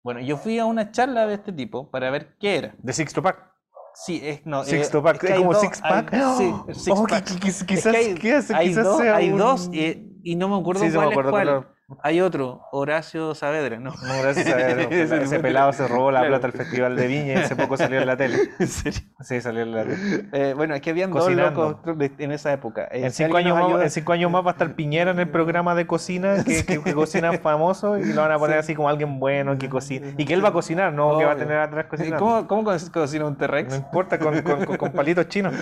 Bueno, 0.03 0.21
yo 0.21 0.37
fui 0.37 0.59
a 0.59 0.67
una 0.67 0.93
charla 0.93 1.27
de 1.27 1.37
este 1.37 1.51
tipo 1.51 1.91
para 1.91 2.11
ver 2.11 2.37
qué 2.39 2.59
era. 2.59 2.75
¿De 2.77 2.93
Sixto 2.93 3.23
Pack? 3.23 3.51
Sí, 3.95 4.21
es, 4.23 4.45
no, 4.45 4.65
Sixto 4.65 5.03
Pack, 5.03 5.25
es, 5.25 5.39
como 5.39 5.55
Six 5.55 5.81
Pack. 5.81 6.15
sí, 6.37 6.55
Six 6.75 6.89
oh, 6.91 7.07
Pack. 7.07 7.25
Quizás, 7.41 7.87
hay, 7.87 8.15
quizás, 8.17 8.51
hay, 8.51 8.75
dos, 8.75 9.01
hay 9.01 9.31
dos 9.31 9.71
y, 9.73 10.21
y, 10.23 10.37
no 10.37 10.51
me 10.51 10.61
acuerdo 10.61 10.85
sí, 10.85 10.93
cuál 10.93 11.07
me 11.07 11.13
acuerdo, 11.13 11.31
es 11.31 11.47
cuál. 11.47 11.74
Hay 12.03 12.23
otro, 12.23 12.63
Horacio 12.73 13.35
Saavedra, 13.35 13.79
¿no? 13.79 13.91
No, 13.91 14.19
Horacio 14.19 14.43
Saavedra. 14.43 14.83
ese, 14.91 15.39
pelado 15.41 15.71
se 15.75 15.87
robó 15.87 16.11
la 16.11 16.27
plata 16.27 16.47
al 16.47 16.55
Festival 16.55 16.97
de 16.97 17.07
Viña 17.07 17.33
y 17.35 17.37
hace 17.37 17.57
poco 17.57 17.77
salió 17.77 18.01
en 18.01 18.07
la 18.07 18.17
tele. 18.17 18.39
¿En 18.59 18.69
serio? 18.69 19.01
Sí, 19.21 19.41
salió 19.43 19.63
en 19.63 19.73
la 19.73 19.85
tele. 19.85 20.29
Eh, 20.33 20.55
bueno, 20.55 20.75
aquí 20.75 20.89
habían 20.89 21.11
dos 21.11 21.31
locos 21.31 21.77
en 22.19 22.33
esa 22.33 22.55
época. 22.55 22.89
Eh, 22.91 23.05
en, 23.05 23.13
cinco 23.13 23.37
años 23.37 23.59
más, 23.59 23.83
en, 23.83 23.91
cinco 23.91 24.13
años 24.13 24.31
más, 24.31 24.45
va 24.45 24.51
a 24.51 24.53
estar 24.53 24.75
Piñera 24.75 25.11
en 25.11 25.19
el 25.19 25.29
programa 25.29 25.75
de 25.75 25.87
cocina, 25.87 26.43
que, 26.43 26.65
que, 26.65 26.79
cocina 26.95 27.35
famoso, 27.35 27.99
y 27.99 28.15
lo 28.15 28.23
van 28.23 28.33
a 28.33 28.39
poner 28.39 28.59
así 28.59 28.75
como 28.75 28.89
alguien 28.89 29.21
bueno 29.21 29.59
que 29.59 29.69
cocina. 29.69 30.07
Y 30.17 30.25
que 30.25 30.33
él 30.33 30.43
va 30.43 30.49
a 30.49 30.53
cocinar, 30.53 30.93
no 30.93 31.19
que 31.19 31.27
va 31.27 31.33
a 31.33 31.37
tener 31.37 31.59
atrás 31.59 31.85
cocinando. 31.87 32.19
¿Cómo, 32.19 32.65
¿Cómo 32.65 32.79
cocina 32.93 33.27
un 33.27 33.37
T-Rex? 33.37 33.69
No 33.69 33.77
importa, 33.77 34.19
con, 34.19 34.41
con, 34.41 34.65
con 34.79 34.93
palitos 34.93 35.29
chinos. 35.29 35.53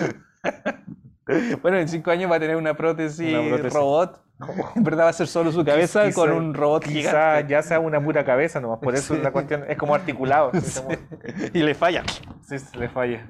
Bueno, 1.61 1.77
en 1.77 1.87
cinco 1.87 2.11
años 2.11 2.31
va 2.31 2.35
a 2.35 2.39
tener 2.39 2.55
una 2.55 2.75
prótesis, 2.75 3.33
una 3.33 3.47
prótesis. 3.47 3.73
robot 3.73 4.21
En 4.75 4.83
verdad 4.83 5.05
va 5.05 5.09
a 5.09 5.13
ser 5.13 5.27
solo 5.27 5.51
su 5.51 5.63
cabeza 5.63 6.11
con 6.11 6.31
un 6.31 6.53
robot 6.53 6.83
quizá 6.83 7.41
ya 7.41 7.61
sea 7.61 7.79
una 7.79 8.03
pura 8.03 8.25
cabeza 8.25 8.59
nomás, 8.59 8.79
por 8.79 8.95
eso 8.95 9.15
la 9.15 9.31
cuestión 9.31 9.65
es 9.67 9.77
como 9.77 9.95
articulado. 9.95 10.51
Y 11.53 11.59
le 11.63 11.75
falla. 11.75 12.03
Sí, 12.41 12.55
le 12.77 12.89
falla. 12.89 13.25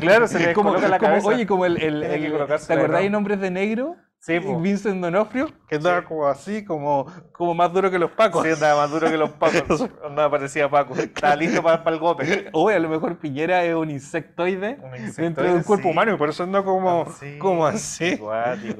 claro, 0.00 0.26
se 0.26 0.38
le 0.38 0.52
como, 0.52 0.70
coloca 0.70 0.88
la 0.88 0.98
cabeza. 0.98 1.28
Oye, 1.28 1.46
como 1.46 1.66
el... 1.66 1.80
el, 1.80 2.00
¿Te 2.66 2.72
acordáis 2.72 3.10
Nombres 3.10 3.40
de 3.40 3.50
Negro? 3.50 3.96
Sí, 4.24 4.38
Vincent 4.38 5.02
Donofrio, 5.02 5.50
que 5.68 5.76
andaba 5.76 6.02
como 6.02 6.26
así, 6.26 6.64
como, 6.64 7.04
como 7.30 7.52
más 7.52 7.70
duro 7.70 7.90
que 7.90 7.98
los 7.98 8.10
pacos. 8.12 8.42
Sí, 8.42 8.52
andaba 8.52 8.80
más 8.80 8.90
duro 8.90 9.10
que 9.10 9.18
los 9.18 9.28
pacos. 9.32 9.86
andaba 10.02 10.30
parecía 10.30 10.66
Paco. 10.70 10.94
Estaba 10.94 11.36
listo 11.36 11.62
para, 11.62 11.82
el 11.90 11.98
golpe. 11.98 12.48
Oye, 12.54 12.76
a 12.76 12.78
lo 12.78 12.88
mejor 12.88 13.18
Piñera 13.18 13.62
es 13.64 13.74
un 13.74 13.90
insectoide, 13.90 14.78
dentro 15.18 15.44
de 15.44 15.52
un 15.52 15.62
cuerpo 15.62 15.90
humano 15.90 16.14
y 16.14 16.16
por 16.16 16.30
eso 16.30 16.42
anda 16.42 16.64
como, 16.64 17.02
ah, 17.02 17.24
como 17.38 17.66
así. 17.66 18.18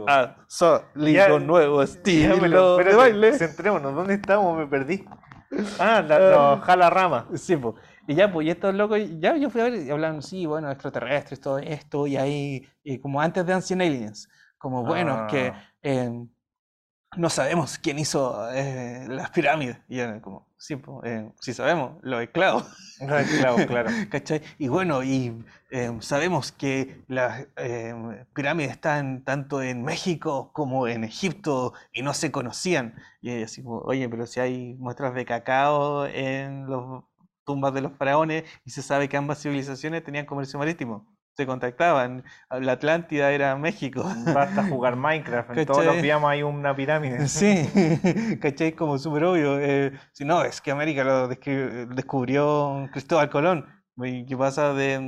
Ah, 0.09 0.35
sólido, 0.46 1.38
nuevo 1.38 1.83
estilo 1.83 2.38
pero, 2.40 2.76
pero, 2.78 2.90
de 2.92 2.96
baile. 2.96 3.33
Centrémonos, 3.35 3.94
¿dónde 3.94 4.14
estamos? 4.14 4.57
Me 4.57 4.66
perdí. 4.66 5.04
Ah, 5.78 6.02
la, 6.09 6.18
no, 6.30 6.61
jala 6.62 6.88
rama. 6.88 7.28
Sí, 7.35 7.54
pues. 7.54 7.74
Y 8.09 8.14
ya, 8.14 8.33
pues, 8.33 8.46
y 8.46 8.50
estos 8.50 8.74
locos, 8.74 8.98
ya 9.18 9.37
yo 9.37 9.50
fui 9.50 9.61
a 9.61 9.64
ver 9.64 9.74
y 9.74 9.90
hablan, 9.90 10.22
sí, 10.22 10.46
bueno, 10.46 10.70
extraterrestres, 10.70 11.38
todo 11.38 11.59
esto, 11.59 12.07
y 12.07 12.16
ahí, 12.16 12.66
y 12.83 12.98
como 12.98 13.20
antes 13.20 13.44
de 13.44 13.52
Ancient 13.52 13.83
Aliens. 13.83 14.26
Como, 14.64 14.83
bueno, 14.83 15.27
que 15.27 15.48
ah. 15.48 15.62
eh, 15.83 16.27
no 17.18 17.29
sabemos 17.29 17.77
quién 17.77 17.98
hizo 17.98 18.50
eh, 18.50 19.05
las 19.11 19.29
pirámides. 19.29 19.77
Y 19.90 19.98
eran 19.98 20.20
como, 20.20 20.48
sí, 20.57 20.81
eh, 21.03 21.31
sí 21.38 21.53
sabemos, 21.53 21.98
los 22.00 22.22
esclavos. 22.22 22.64
Los 23.07 23.20
esclavos, 23.20 23.66
claro. 23.66 23.90
¿Cachai? 24.11 24.40
Y 24.57 24.68
bueno, 24.68 25.05
y 25.05 25.44
sabemos 26.00 26.50
que 26.50 27.05
las 27.09 27.46
pirámides 28.33 28.70
están 28.70 29.22
tanto 29.22 29.61
en 29.61 29.83
México 29.83 30.50
como 30.55 30.88
en 30.88 31.05
Egipto 31.05 31.74
y 31.92 32.00
no 32.00 32.14
se 32.14 32.33
conocían. 32.33 32.94
Y 33.20 33.42
así 33.42 33.62
como, 33.62 33.81
oye, 33.81 34.09
pero 34.09 34.24
si 34.27 34.40
hay 34.40 34.77
muestras 34.79 35.12
de 35.12 35.27
cacao 35.27 36.07
en 36.07 36.70
las 36.70 37.03
tumbas 37.44 37.74
de 37.74 37.83
los 37.83 37.92
faraones 37.92 38.44
y 38.64 38.70
se 38.70 38.81
sabe 38.81 39.11
que 39.11 39.18
ambas 39.18 39.42
civilizaciones 39.42 40.03
tenían 40.03 40.24
comercio 40.24 40.59
marítimo 40.59 41.13
se 41.37 41.47
contactaban. 41.47 42.25
La 42.51 42.73
Atlántida 42.73 43.33
era 43.33 43.57
México. 43.57 44.05
Basta 44.33 44.64
jugar 44.64 44.97
Minecraft. 44.97 45.57
En 45.57 45.66
todos 45.66 45.85
los 45.85 46.01
días 46.01 46.20
hay 46.25 46.42
una 46.42 46.75
pirámide. 46.75 47.29
Sí, 47.29 48.38
¿cachai? 48.40 48.73
Como 48.73 48.99
súper 48.99 49.25
obvio. 49.25 49.59
Eh, 49.61 49.92
si 50.12 50.25
no, 50.25 50.44
es 50.44 50.61
que 50.61 50.70
América 50.70 51.05
lo 51.05 51.29
descubrió 51.29 52.88
Cristóbal 52.92 53.31
Colón. 53.31 53.66
¿Qué 53.97 54.37
pasa 54.37 54.75
de, 54.75 54.99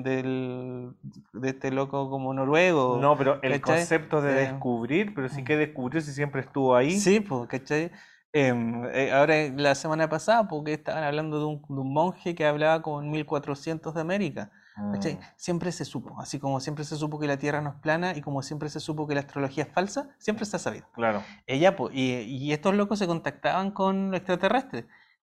de, 1.32 1.48
este 1.48 1.72
loco 1.72 2.08
como 2.08 2.32
noruego? 2.32 2.98
No, 3.00 3.18
pero 3.18 3.42
el 3.42 3.60
concepto 3.60 4.22
de 4.22 4.30
eh, 4.30 4.34
descubrir, 4.42 5.12
pero 5.12 5.28
sí 5.28 5.42
que 5.42 5.56
descubrió 5.56 6.00
si 6.00 6.12
siempre 6.12 6.42
estuvo 6.42 6.76
ahí. 6.76 6.92
Sí, 6.92 7.18
pues, 7.18 7.48
¿cachai? 7.48 7.90
Em, 8.32 8.84
eh, 8.92 9.10
ahora, 9.12 9.34
la 9.56 9.74
semana 9.74 10.08
pasada, 10.08 10.46
porque 10.46 10.74
estaban 10.74 11.02
hablando 11.02 11.40
de 11.40 11.46
un, 11.46 11.62
de 11.68 11.80
un 11.80 11.92
monje 11.92 12.36
que 12.36 12.46
hablaba 12.46 12.80
con 12.80 13.10
1400 13.10 13.92
de 13.92 14.00
América. 14.00 14.52
Mm. 14.76 14.94
Siempre 15.36 15.72
se 15.72 15.84
supo, 15.84 16.20
así 16.20 16.38
como 16.38 16.60
siempre 16.60 16.84
se 16.84 16.96
supo 16.96 17.18
que 17.18 17.26
la 17.26 17.38
Tierra 17.38 17.62
no 17.62 17.70
es 17.70 17.76
plana 17.76 18.14
y 18.14 18.20
como 18.20 18.42
siempre 18.42 18.68
se 18.68 18.78
supo 18.78 19.06
que 19.06 19.14
la 19.14 19.20
astrología 19.20 19.64
es 19.64 19.72
falsa, 19.72 20.10
siempre 20.18 20.44
se 20.44 20.56
ha 20.56 20.58
sabido. 20.58 20.86
Claro. 20.92 21.22
Ella, 21.46 21.74
y, 21.92 22.52
estos 22.52 22.74
locos 22.74 22.98
se 22.98 23.06
contactaban 23.06 23.70
con 23.70 24.14
extraterrestres 24.14 24.84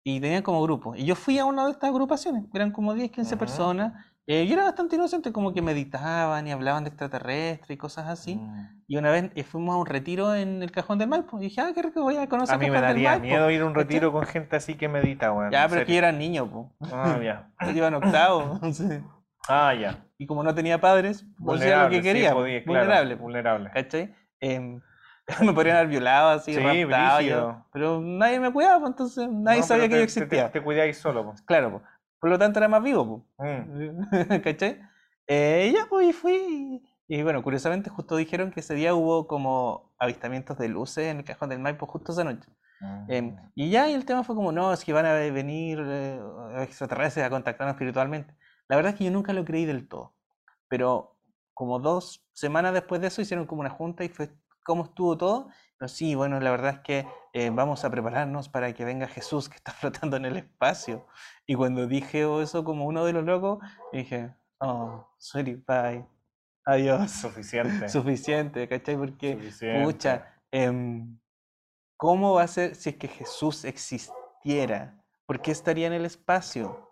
y 0.03 0.19
tenían 0.19 0.41
como 0.41 0.63
grupo. 0.63 0.95
Y 0.95 1.05
yo 1.05 1.15
fui 1.15 1.37
a 1.37 1.45
una 1.45 1.65
de 1.65 1.71
estas 1.71 1.89
agrupaciones, 1.91 2.45
eran 2.53 2.71
como 2.71 2.93
10, 2.93 3.11
15 3.11 3.37
personas. 3.37 3.93
Eh, 4.27 4.43
y 4.45 4.53
era 4.53 4.63
bastante 4.63 4.95
inocente, 4.95 5.31
como 5.31 5.53
que 5.53 5.61
meditaban 5.61 6.47
y 6.47 6.51
hablaban 6.51 6.83
de 6.83 6.89
extraterrestres 6.89 7.69
y 7.69 7.77
cosas 7.77 8.07
así. 8.07 8.37
Mm. 8.37 8.83
Y 8.87 8.97
una 8.97 9.11
vez 9.11 9.29
eh, 9.35 9.43
fuimos 9.43 9.75
a 9.75 9.77
un 9.77 9.85
retiro 9.85 10.33
en 10.33 10.63
el 10.63 10.71
Cajón 10.71 10.97
del 10.97 11.09
Maipo. 11.09 11.39
Y 11.39 11.43
dije, 11.43 11.61
ah, 11.61 11.69
qué 11.75 11.83
rico, 11.83 12.01
voy 12.01 12.17
a 12.17 12.27
conocer 12.27 12.55
A 12.55 12.57
mí 12.57 12.71
me 12.71 12.81
daría 12.81 13.19
miedo 13.19 13.51
ir 13.51 13.61
a 13.61 13.65
un 13.67 13.75
retiro 13.75 14.11
con 14.11 14.25
gente 14.25 14.55
así 14.55 14.73
que 14.73 14.89
medita, 14.89 15.29
bueno. 15.29 15.51
Ya, 15.51 15.67
pero 15.67 15.81
es 15.81 15.87
que 15.87 15.93
yo 15.93 15.99
era 15.99 16.11
niño, 16.11 16.49
pues. 16.49 16.91
Ah, 16.91 17.19
ya. 17.23 17.51
Yo 17.75 17.85
en 17.85 17.93
octavo. 17.93 18.59
Ah, 19.47 19.73
ya. 19.73 20.05
Y 20.17 20.25
como 20.25 20.43
no 20.43 20.53
tenía 20.55 20.79
padres, 20.79 21.25
hacía 21.47 21.83
lo 21.83 21.89
que 21.89 22.01
quería. 22.01 22.33
vulnerable. 22.33 23.15
Vulnerable. 23.15 23.69
¿Cachai? 23.71 24.13
Em, 24.39 24.81
me 25.41 25.53
podrían 25.53 25.77
haber 25.77 25.89
violado 25.89 26.29
así, 26.29 26.53
sí, 26.53 26.85
raptado, 26.85 27.65
pero 27.71 27.99
nadie 27.99 28.39
me 28.39 28.51
cuidaba, 28.51 28.79
pues, 28.79 28.91
entonces 28.91 29.27
nadie 29.29 29.63
sabía 29.63 29.89
que 29.89 29.95
yo 29.95 30.03
existía. 30.03 30.47
Te, 30.47 30.59
te, 30.59 30.63
cuidáis 30.63 30.97
solo, 30.97 31.25
pues. 31.25 31.41
Claro, 31.41 31.71
pues. 31.71 31.83
Por 32.19 32.29
lo 32.29 32.39
tanto 32.39 32.59
era 32.59 32.67
más 32.67 32.83
vivo, 32.83 33.25
pues. 33.37 33.67
Mm. 33.67 34.41
¿Cachai? 34.43 34.79
Eh, 35.27 35.71
ya, 35.73 35.87
pues, 35.89 36.09
y 36.09 36.13
fui. 36.13 36.83
Y 37.07 37.21
bueno, 37.23 37.43
curiosamente 37.43 37.89
justo 37.89 38.15
dijeron 38.15 38.51
que 38.51 38.61
ese 38.61 38.73
día 38.73 38.95
hubo 38.95 39.27
como 39.27 39.93
avistamientos 39.99 40.57
de 40.57 40.69
luces 40.69 41.05
en 41.05 41.17
el 41.17 41.23
cajón 41.23 41.49
del 41.49 41.59
Maipo 41.59 41.85
justo 41.85 42.11
esa 42.11 42.23
noche. 42.23 42.49
Ah. 42.81 43.05
y 43.55 43.69
ya 43.69 43.89
y 43.89 43.93
el 43.93 44.05
tema 44.05 44.23
fue 44.23 44.35
como, 44.35 44.51
no, 44.51 44.73
es 44.73 44.83
que 44.83 44.91
van 44.91 45.05
a 45.05 45.13
venir 45.13 45.81
eh, 45.81 46.19
extraterrestres 46.59 47.25
a 47.25 47.29
contactarnos 47.29 47.75
espiritualmente. 47.75 48.33
La 48.67 48.75
verdad 48.75 48.93
es 48.93 48.97
que 48.97 49.05
yo 49.05 49.11
nunca 49.11 49.33
lo 49.33 49.45
creí 49.45 49.65
del 49.65 49.87
todo. 49.87 50.15
Pero 50.67 51.17
como 51.53 51.79
dos 51.79 52.25
semanas 52.33 52.73
después 52.73 53.01
de 53.01 53.07
eso 53.07 53.21
hicieron 53.21 53.45
como 53.45 53.61
una 53.61 53.69
junta 53.69 54.03
y 54.03 54.09
fue 54.09 54.29
cómo 54.63 54.85
estuvo 54.85 55.17
todo. 55.17 55.49
Pero 55.77 55.89
sí, 55.89 56.15
bueno, 56.15 56.39
la 56.39 56.51
verdad 56.51 56.75
es 56.75 56.79
que 56.79 57.07
eh, 57.33 57.49
vamos 57.51 57.85
a 57.85 57.89
prepararnos 57.89 58.49
para 58.49 58.73
que 58.73 58.85
venga 58.85 59.07
Jesús 59.07 59.49
que 59.49 59.55
está 59.55 59.71
flotando 60.01 60.17
en 60.17 60.25
el 60.25 60.37
espacio. 60.37 61.05
Y 61.45 61.55
cuando 61.55 61.87
dije 61.87 62.25
eso 62.41 62.63
como 62.63 62.85
uno 62.85 63.05
de 63.05 63.13
los 63.13 63.23
locos, 63.23 63.59
dije, 63.91 64.35
oh, 64.59 65.07
sorry, 65.17 65.63
bye. 65.67 66.05
Adiós. 66.65 67.11
Suficiente. 67.11 67.89
Suficiente, 67.89 68.67
¿cachai? 68.67 68.97
Porque, 68.97 69.37
mucha 69.79 70.31
¿Cómo 71.97 72.33
va 72.33 72.43
a 72.43 72.47
ser 72.47 72.75
si 72.75 72.89
es 72.89 72.97
que 72.97 73.07
Jesús 73.07 73.63
existiera? 73.63 75.01
¿Por 75.25 75.41
qué 75.41 75.51
estaría 75.51 75.87
en 75.87 75.93
el 75.93 76.05
espacio? 76.05 76.84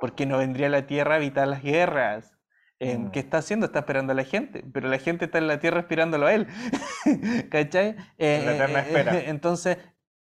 ¿Por 0.00 0.14
qué 0.14 0.26
no 0.26 0.38
vendría 0.38 0.66
a 0.68 0.70
la 0.70 0.86
Tierra 0.86 1.14
a 1.14 1.16
evitar 1.18 1.48
las 1.48 1.62
guerras? 1.62 2.38
Em, 2.80 3.10
¿Qué 3.10 3.18
está 3.18 3.38
haciendo? 3.38 3.66
Está 3.66 3.80
esperando 3.80 4.12
a 4.12 4.16
la 4.16 4.24
gente, 4.24 4.64
pero 4.72 4.88
la 4.88 4.98
gente 4.98 5.24
está 5.24 5.38
en 5.38 5.48
la 5.48 5.58
Tierra 5.58 5.80
esperándolo 5.80 6.26
a 6.26 6.34
él. 6.34 6.46
¿Cachai? 7.50 7.96
Eh, 8.18 8.42
la 8.44 8.54
eterna 8.54 8.80
eh, 8.80 8.86
espera. 8.86 9.20
entonces, 9.20 9.78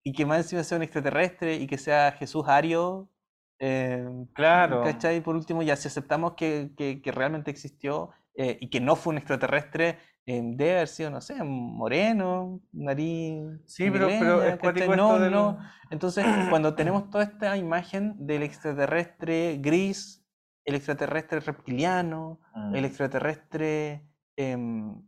y 0.02 0.12
que 0.12 0.24
más 0.24 0.38
encima 0.38 0.64
sea 0.64 0.76
un 0.76 0.82
extraterrestre 0.82 1.56
y 1.56 1.66
que 1.66 1.76
sea 1.76 2.12
Jesús 2.12 2.44
Ario. 2.48 3.10
Em, 3.58 4.26
claro. 4.32 4.82
¿Cachai? 4.82 5.20
Por 5.20 5.36
último, 5.36 5.62
ya 5.62 5.76
si 5.76 5.88
aceptamos 5.88 6.34
que, 6.34 6.70
que, 6.76 7.02
que 7.02 7.12
realmente 7.12 7.50
existió 7.50 8.10
eh, 8.40 8.56
y 8.60 8.70
que 8.70 8.80
no 8.80 8.94
fue 8.94 9.10
un 9.10 9.18
extraterrestre, 9.18 9.98
debe 10.24 10.76
haber 10.76 10.86
sido, 10.86 11.10
no 11.10 11.20
sé, 11.20 11.42
moreno, 11.42 12.60
nariz. 12.70 13.60
Sí, 13.66 13.90
pero, 13.90 14.06
pero 14.06 14.44
es 14.44 14.96
no, 14.96 15.18
no. 15.28 15.58
Entonces, 15.90 16.24
cuando 16.48 16.76
tenemos 16.76 17.08
toda 17.10 17.24
esta 17.24 17.56
imagen 17.56 18.14
del 18.24 18.44
extraterrestre 18.44 19.58
gris, 19.60 20.24
el 20.64 20.76
extraterrestre 20.76 21.40
reptiliano, 21.40 22.38
el 22.72 22.82
mm. 22.82 22.84
extraterrestre 22.84 24.06
em, 24.36 25.02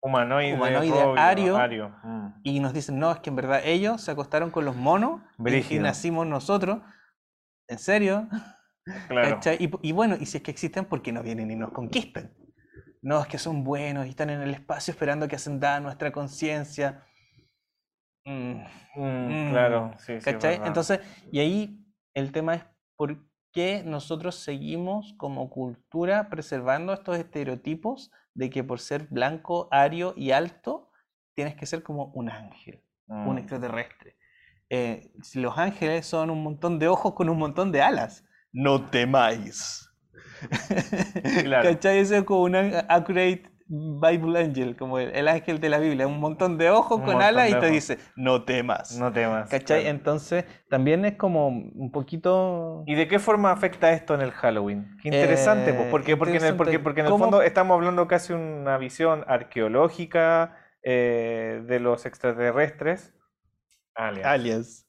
humanoide, 0.00 0.58
ario, 1.16 1.94
mm. 2.02 2.40
y 2.42 2.58
nos 2.58 2.72
dicen, 2.72 2.98
no, 2.98 3.12
es 3.12 3.20
que 3.20 3.30
en 3.30 3.36
verdad 3.36 3.60
ellos 3.62 4.00
se 4.00 4.10
acostaron 4.10 4.50
con 4.50 4.64
los 4.64 4.74
monos 4.74 5.20
y 5.70 5.78
nacimos 5.78 6.26
nosotros. 6.26 6.80
¿En 7.68 7.78
serio? 7.78 8.28
Claro. 9.08 9.40
Y, 9.58 9.70
y, 9.80 9.92
bueno, 9.92 10.14
y 10.20 10.26
si 10.26 10.36
es 10.36 10.42
que 10.42 10.50
existen, 10.50 10.84
¿por 10.84 11.00
qué 11.00 11.10
no 11.10 11.22
vienen 11.22 11.50
y 11.50 11.56
nos 11.56 11.72
conquistan? 11.72 12.30
No, 13.04 13.20
es 13.20 13.26
que 13.26 13.36
son 13.36 13.64
buenos 13.64 14.06
y 14.06 14.08
están 14.08 14.30
en 14.30 14.40
el 14.40 14.54
espacio 14.54 14.92
esperando 14.92 15.28
que 15.28 15.36
ascenda 15.36 15.78
nuestra 15.78 16.10
conciencia. 16.10 17.04
Mm, 18.24 18.62
mm, 18.96 19.50
claro, 19.50 19.92
sí, 19.98 20.18
sí. 20.22 20.30
Entonces, 20.64 21.00
y 21.30 21.38
ahí 21.38 21.86
el 22.14 22.32
tema 22.32 22.54
es 22.54 22.64
por 22.96 23.18
qué 23.52 23.82
nosotros 23.84 24.36
seguimos 24.36 25.12
como 25.18 25.50
cultura 25.50 26.30
preservando 26.30 26.94
estos 26.94 27.18
estereotipos 27.18 28.10
de 28.32 28.48
que 28.48 28.64
por 28.64 28.80
ser 28.80 29.06
blanco, 29.08 29.68
ario 29.70 30.14
y 30.16 30.30
alto, 30.30 30.90
tienes 31.34 31.56
que 31.56 31.66
ser 31.66 31.82
como 31.82 32.06
un 32.14 32.30
ángel, 32.30 32.82
un 33.06 33.34
mm. 33.34 33.38
extraterrestre. 33.38 34.16
Eh, 34.70 35.12
si 35.20 35.42
los 35.42 35.58
ángeles 35.58 36.06
son 36.06 36.30
un 36.30 36.42
montón 36.42 36.78
de 36.78 36.88
ojos 36.88 37.12
con 37.12 37.28
un 37.28 37.36
montón 37.36 37.70
de 37.70 37.82
alas, 37.82 38.24
no 38.50 38.88
temáis. 38.88 39.90
Claro. 41.44 41.70
¿Cachai? 41.70 41.98
Eso 41.98 42.16
es 42.16 42.24
como 42.24 42.42
un 42.42 42.54
accurate 42.56 43.54
Bible 43.66 44.38
Angel, 44.38 44.76
como 44.76 44.98
el, 44.98 45.26
ángel 45.26 45.58
de 45.58 45.70
la 45.70 45.78
Biblia, 45.78 46.06
un 46.06 46.20
montón 46.20 46.58
de 46.58 46.68
ojos 46.70 47.00
con 47.00 47.22
alas 47.22 47.50
y 47.50 47.54
te 47.54 47.70
dice, 47.70 47.98
no 48.14 48.44
temas. 48.44 48.98
No 48.98 49.10
temas. 49.10 49.48
¿Cachai? 49.48 49.86
Entonces, 49.86 50.44
también 50.68 51.04
es 51.06 51.16
como 51.16 51.48
un 51.48 51.90
poquito... 51.90 52.84
¿Y 52.86 52.94
de 52.94 53.08
qué 53.08 53.18
forma 53.18 53.52
afecta 53.52 53.92
esto 53.92 54.14
en 54.14 54.20
el 54.20 54.32
Halloween? 54.32 54.96
Qué 55.02 55.08
interesante, 55.08 55.72
pues, 55.72 55.88
porque, 55.90 56.16
porque, 56.16 56.36
En 56.36 56.44
el, 56.44 56.56
porque, 56.56 56.78
porque 56.78 57.00
en 57.00 57.06
el 57.06 57.12
fondo 57.12 57.40
estamos 57.40 57.74
hablando 57.74 58.06
casi 58.06 58.34
una 58.34 58.76
visión 58.76 59.24
arqueológica 59.26 60.56
eh, 60.82 61.62
de 61.66 61.80
los 61.80 62.04
extraterrestres. 62.04 63.14
Aliens. 63.94 64.26
Aliens. 64.26 64.86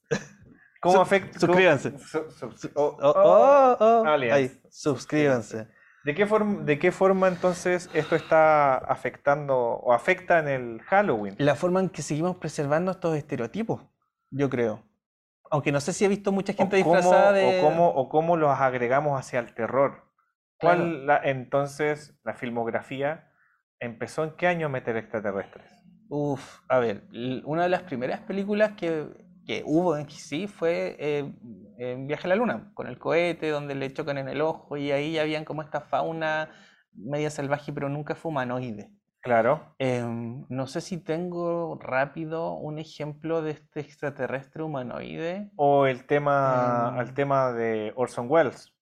¿Cómo 0.86 1.00
afecta? 1.00 1.38
Suscríbanse. 1.38 1.94
Oh, 2.74 2.96
oh, 3.00 3.76
oh, 3.80 4.04
suscríbanse. 4.70 5.68
¿De 6.04 6.14
qué, 6.14 6.24
forma, 6.24 6.62
¿De 6.62 6.78
qué 6.78 6.92
forma 6.92 7.26
entonces 7.26 7.90
esto 7.92 8.14
está 8.14 8.76
afectando 8.76 9.56
o 9.56 9.92
afecta 9.92 10.38
en 10.38 10.46
el 10.46 10.82
Halloween? 10.82 11.34
La 11.38 11.56
forma 11.56 11.80
en 11.80 11.88
que 11.88 12.02
seguimos 12.02 12.36
preservando 12.36 12.92
estos 12.92 13.16
estereotipos, 13.16 13.82
yo 14.30 14.48
creo. 14.48 14.84
Aunque 15.50 15.72
no 15.72 15.80
sé 15.80 15.92
si 15.92 16.04
he 16.04 16.08
visto 16.08 16.30
mucha 16.30 16.52
gente 16.52 16.76
disfrazada 16.76 17.32
de. 17.32 17.58
O 17.58 17.62
cómo, 17.62 17.88
o 17.88 18.08
cómo 18.08 18.36
los 18.36 18.50
agregamos 18.50 19.18
hacia 19.18 19.40
el 19.40 19.52
terror. 19.52 20.04
¿Cuál 20.58 21.08
entonces 21.24 22.18
la 22.24 22.34
filmografía 22.34 23.32
empezó 23.80 24.22
en 24.24 24.36
qué 24.36 24.46
año 24.46 24.66
a 24.66 24.70
meter 24.70 24.96
extraterrestres? 24.96 25.70
Uf, 26.08 26.60
a 26.68 26.78
ver, 26.78 27.02
una 27.44 27.64
de 27.64 27.68
las 27.68 27.82
primeras 27.82 28.20
películas 28.20 28.72
que 28.76 29.08
que 29.46 29.62
hubo 29.64 29.96
en 29.96 30.08
sí 30.10 30.48
fue 30.48 30.96
eh, 30.98 31.32
en 31.78 32.06
Viaje 32.08 32.26
a 32.26 32.30
la 32.30 32.36
Luna, 32.36 32.70
con 32.74 32.88
el 32.88 32.98
cohete, 32.98 33.48
donde 33.48 33.74
le 33.74 33.92
chocan 33.92 34.18
en 34.18 34.28
el 34.28 34.40
ojo 34.40 34.76
y 34.76 34.90
ahí 34.90 35.18
habían 35.18 35.44
como 35.44 35.62
esta 35.62 35.80
fauna 35.80 36.50
media 36.92 37.30
salvaje, 37.30 37.72
pero 37.72 37.88
nunca 37.88 38.14
fue 38.14 38.30
humanoide. 38.30 38.90
Claro. 39.20 39.74
Em, 39.78 40.44
no 40.48 40.66
sé 40.66 40.80
si 40.80 40.98
tengo 40.98 41.78
rápido 41.80 42.52
un 42.52 42.78
ejemplo 42.78 43.42
de 43.42 43.52
este 43.52 43.80
extraterrestre 43.80 44.62
humanoide. 44.62 45.50
O 45.56 45.86
el 45.86 46.06
tema, 46.06 46.94
el 46.98 47.08
em. 47.08 47.14
tema 47.14 47.52
de 47.52 47.92
Orson 47.96 48.26
Welles. 48.28 48.72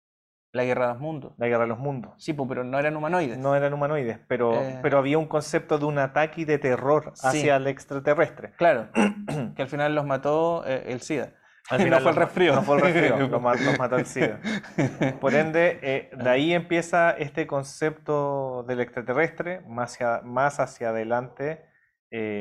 La 0.54 0.62
guerra 0.62 0.86
de 0.86 0.92
los 0.92 1.00
mundos. 1.00 1.32
La 1.36 1.48
guerra 1.48 1.62
de 1.64 1.68
los 1.68 1.80
mundos. 1.80 2.12
Sí, 2.16 2.32
pero 2.32 2.62
no 2.62 2.78
eran 2.78 2.96
humanoides. 2.96 3.36
No 3.38 3.56
eran 3.56 3.74
humanoides, 3.74 4.20
pero, 4.28 4.54
eh. 4.54 4.78
pero 4.82 4.98
había 4.98 5.18
un 5.18 5.26
concepto 5.26 5.78
de 5.78 5.84
un 5.84 5.98
ataque 5.98 6.42
y 6.42 6.44
de 6.44 6.58
terror 6.58 7.12
hacia 7.24 7.56
el 7.56 7.66
extraterrestre. 7.66 8.52
Claro, 8.56 8.88
que 9.56 9.62
al 9.62 9.68
final 9.68 9.96
los 9.96 10.06
mató 10.06 10.64
eh, 10.64 10.84
el 10.86 11.00
SIDA. 11.00 11.32
Al 11.70 11.78
final 11.82 11.90
no 11.90 12.00
fue 12.02 12.10
el 12.12 12.16
resfrío. 12.16 12.54
No 12.54 12.62
fue 12.62 12.76
el 12.76 12.82
resfrío, 12.82 13.16
los, 13.28 13.42
mató 13.42 13.96
el 13.96 14.06
SIDA. 14.06 14.38
Por 15.20 15.34
ende, 15.34 15.80
eh, 15.82 16.10
de 16.16 16.30
ahí 16.30 16.54
empieza 16.54 17.10
este 17.10 17.48
concepto 17.48 18.64
del 18.68 18.78
extraterrestre, 18.78 19.60
más 19.66 19.94
hacia, 19.94 20.20
más 20.22 20.60
hacia 20.60 20.90
adelante. 20.90 21.64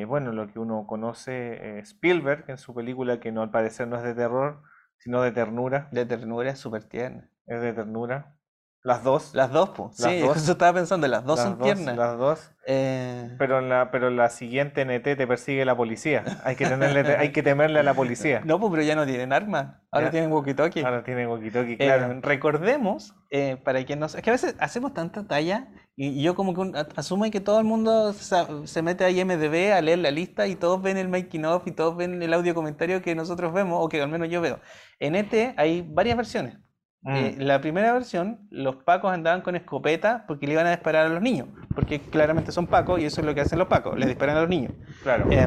bueno, 0.08 0.34
lo 0.34 0.45
que 0.54 0.60
uno 0.60 0.86
conoce 0.86 1.80
Spielberg 1.80 2.45
en 2.47 2.60
su 2.60 2.76
película, 2.76 3.19
que 3.19 3.32
no 3.32 3.41
al 3.41 3.49
parecer 3.49 3.88
no 3.88 3.97
es 3.97 4.04
de 4.04 4.13
terror, 4.13 4.62
sino 4.99 5.23
de 5.23 5.32
ternura. 5.32 5.88
De 5.91 6.06
ternura, 6.06 6.56
súper 6.56 6.84
tierna 6.84 7.33
es 7.48 7.62
de 7.62 7.74
ternura. 7.74 8.38
Las 8.84 9.02
dos. 9.02 9.34
Las 9.34 9.50
dos, 9.50 9.70
pues. 9.70 9.96
Sí, 9.96 10.10
eso 10.10 10.52
estaba 10.52 10.74
pensando, 10.74 11.08
las 11.08 11.24
dos 11.24 11.40
son 11.40 11.58
tiernas. 11.58 11.96
Las 11.96 12.18
dos. 12.18 12.52
Eh, 12.66 13.34
pero, 13.38 13.60
en 13.60 13.70
la, 13.70 13.92
pero 13.92 14.10
la 14.10 14.30
siguiente 14.30 14.84
NT 14.84 15.04
te 15.16 15.26
persigue 15.26 15.64
la 15.64 15.76
policía. 15.76 16.42
Hay 16.44 16.58
que, 16.58 16.66
tenerle, 16.66 17.16
hay 17.16 17.32
que 17.32 17.42
temerle 17.42 17.80
a 17.80 17.84
la 17.84 17.94
policía. 17.94 18.42
No, 18.46 18.60
pues, 18.60 18.72
pero 18.72 18.84
ya 18.84 18.96
no 18.96 19.06
tienen 19.06 19.32
armas. 19.32 19.78
Ahora 19.90 20.12
tienen 20.12 20.32
walkie-talkie. 20.32 20.84
Ahora 20.84 21.04
tienen 21.04 21.30
walkie-talkie, 21.30 21.74
eh, 21.74 21.78
claro. 21.78 22.20
recordemos, 22.22 23.16
eh, 23.32 23.58
para 23.64 23.86
quien 23.86 24.00
no... 24.00 24.08
Es 24.08 24.22
que 24.22 24.30
a 24.30 24.34
veces 24.34 24.56
hacemos 24.60 24.94
tanta 24.94 25.26
talla 25.28 25.70
y, 25.96 26.22
yo 26.22 26.36
como 26.36 26.54
que 26.54 26.86
asumo 26.98 27.30
que 27.32 27.40
todo 27.40 27.60
el 27.60 27.66
mundo 27.66 28.12
se 28.14 28.82
mete 28.82 29.06
a 29.06 29.10
IMDB 29.12 29.72
a 29.74 29.82
leer 29.82 30.00
la 30.00 30.12
lista 30.12 30.48
y 30.48 30.56
todos 30.56 30.82
ven 30.82 30.98
el 30.98 31.08
making 31.08 31.46
of 31.46 31.66
y 31.68 31.72
todos 31.72 31.96
ven 31.96 32.22
el 32.22 32.34
audio 32.34 32.54
comentario 32.54 33.02
que 33.02 33.16
nosotros 33.16 33.54
vemos 33.54 33.78
o 33.82 33.88
que 33.88 34.02
al 34.02 34.10
menos 34.10 34.30
yo 34.30 34.42
veo. 34.42 34.60
En 35.00 35.16
ET 35.16 35.54
hay 35.58 35.88
varias 35.88 36.18
versiones. 36.18 36.58
Eh, 37.06 37.36
mm. 37.38 37.42
la 37.42 37.60
primera 37.60 37.92
versión, 37.92 38.39
los 38.50 38.78
pacos 38.78 39.12
andaban 39.12 39.42
con 39.42 39.56
escopeta 39.56 40.24
porque 40.26 40.48
le 40.48 40.54
iban 40.54 40.68
a 40.68 40.72
disparar 40.72 41.08
a 41.08 41.10
los 41.10 41.22
niños, 41.22 41.48
porque 41.76 42.00
claramente 42.00 42.54
son 42.54 42.68
pacos 42.68 43.02
y 43.02 43.06
eso 43.06 43.20
es 43.20 43.28
lo 43.28 43.36
que 43.36 43.42
hacen 43.42 43.60
los 43.60 43.68
pacos, 43.68 43.98
le 44.00 44.06
disparan 44.06 44.38
a 44.38 44.42
los 44.42 44.50
niños. 44.50 44.72
Claro. 45.02 45.30
Eh, 45.30 45.46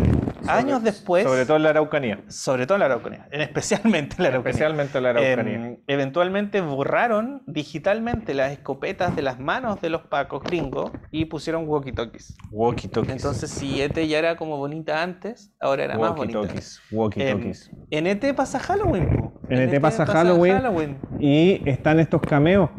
años 0.49 0.83
después. 0.83 1.25
Sobre 1.25 1.47
todo 1.47 1.57
en 1.57 1.62
la 1.62 1.71
Araucanía. 1.71 2.21
Sobre 2.29 2.66
todo 2.66 2.77
en 2.77 2.81
la 2.81 2.87
Araucanía, 2.87 3.27
especialmente 3.31 4.16
en 4.19 4.25
la 4.25 4.29
Araucanía. 4.29 4.51
Especialmente 4.51 4.99
en 4.99 5.05
la 5.05 5.11
Araucanía. 5.11 5.55
Em, 5.55 5.77
eventualmente 5.87 6.61
borraron 6.61 7.42
digitalmente 7.46 8.35
las 8.35 8.52
escopetas 8.52 9.17
de 9.17 9.23
las 9.23 9.40
manos 9.40 9.81
de 9.81 9.88
los 9.88 10.02
pacos 10.02 10.42
gringos 10.42 10.90
y 11.11 11.25
pusieron 11.25 11.67
walkie-talkies. 11.67 12.37
Walkie-talkies. 12.50 13.13
Entonces, 13.13 13.50
si 13.50 13.81
ET 13.81 13.96
ya 14.07 14.19
era 14.19 14.37
como 14.37 14.59
bonita 14.59 15.02
antes, 15.02 15.54
ahora 15.59 15.85
era 15.85 15.96
más 15.96 16.15
bonita. 16.15 16.40
Walkie-talkies. 16.90 17.71
en 17.90 18.07
ET 18.07 18.35
pasa 18.35 18.59
Halloween. 18.59 19.33
En, 19.48 19.75
ET, 19.75 19.81
pasa, 19.81 20.04
Halloween. 20.07 20.98
Y 21.21 21.46
están 21.65 22.01
estos 22.01 22.21
cameos, 22.21 22.71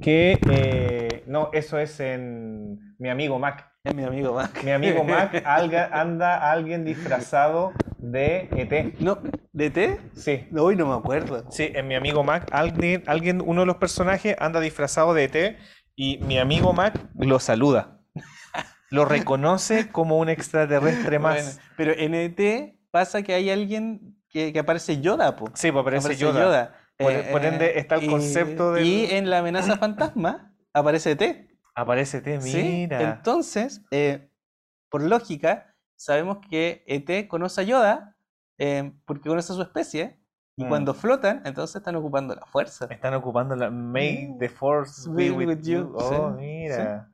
que 0.00 0.38
eh, 0.50 1.24
no, 1.26 1.50
eso 1.52 1.78
es 1.78 1.98
en 2.00 2.94
mi 2.98 3.08
amigo 3.08 3.38
Mac. 3.38 3.70
Es 3.84 3.94
mi 3.94 4.04
amigo 4.04 4.34
Mac. 4.34 4.62
Mi 4.64 4.70
amigo 4.70 5.04
Mac 5.04 5.42
anda 5.44 6.50
alguien 6.52 6.84
disfrazado 6.84 7.72
de 7.98 8.48
ET. 8.52 8.98
No, 9.00 9.18
¿de 9.52 9.66
ET? 9.66 10.00
Sí. 10.14 10.46
Hoy 10.56 10.76
no 10.76 10.86
me 10.86 10.94
acuerdo. 10.94 11.44
Sí, 11.50 11.70
en 11.74 11.88
mi 11.88 11.94
amigo 11.94 12.22
Mac, 12.22 12.48
alguien, 12.52 13.02
alguien, 13.06 13.42
uno 13.44 13.62
de 13.62 13.66
los 13.66 13.76
personajes 13.76 14.36
anda 14.38 14.60
disfrazado 14.60 15.14
de 15.14 15.24
ET 15.24 15.56
y 15.96 16.18
mi 16.18 16.38
amigo 16.38 16.72
Mac 16.72 16.98
lo 17.18 17.38
saluda. 17.38 18.00
Lo 18.90 19.04
reconoce 19.04 19.90
como 19.90 20.18
un 20.18 20.28
extraterrestre 20.28 21.18
más. 21.18 21.60
pero 21.76 21.92
en 21.92 22.14
ET 22.14 22.74
pasa 22.90 23.22
que 23.22 23.34
hay 23.34 23.50
alguien 23.50 24.16
que, 24.28 24.52
que 24.52 24.58
aparece 24.58 25.00
Yoda, 25.00 25.34
po. 25.34 25.50
Sí, 25.54 25.72
pues 25.72 25.82
aparece, 25.82 26.06
Aparece 26.06 26.22
Yoda. 26.22 26.40
Yoda. 26.40 26.74
Por, 26.96 27.12
Eh, 27.12 27.28
por 27.32 27.44
ende 27.44 27.66
eh, 27.66 27.78
está 27.80 27.96
el 27.96 28.04
y- 28.04 28.08
concepto 28.08 28.72
de... 28.72 28.82
Y 28.84 29.06
en 29.10 29.28
la 29.30 29.38
amenaza 29.38 29.76
fantasma 29.76 30.54
aparece 30.72 31.16
T. 31.16 31.48
Aparece 31.74 32.20
T, 32.20 32.40
¿sí? 32.40 32.62
mira. 32.62 33.00
Entonces, 33.00 33.82
eh, 33.90 34.30
por 34.88 35.02
lógica, 35.02 35.74
sabemos 35.96 36.38
que 36.48 36.84
ET 36.86 37.26
conoce 37.28 37.62
a 37.62 37.64
Yoda 37.64 38.16
eh, 38.58 38.92
porque 39.06 39.28
conoce 39.28 39.52
a 39.52 39.56
su 39.56 39.62
especie. 39.62 40.20
Y 40.56 40.64
Mm. 40.64 40.68
cuando 40.68 40.94
flotan, 40.94 41.42
entonces 41.44 41.74
están 41.74 41.96
ocupando 41.96 42.32
la 42.36 42.46
fuerza. 42.46 42.86
Están 42.88 43.12
ocupando 43.14 43.56
la 43.56 43.70
May 43.72 44.36
the 44.38 44.48
Force 44.48 45.10
be 45.10 45.24
Be 45.24 45.30
with, 45.32 45.48
with 45.48 45.58
you. 45.64 45.78
you, 45.80 45.94
Oh, 45.96 46.30
sí, 46.30 46.36
mira. 46.40 47.10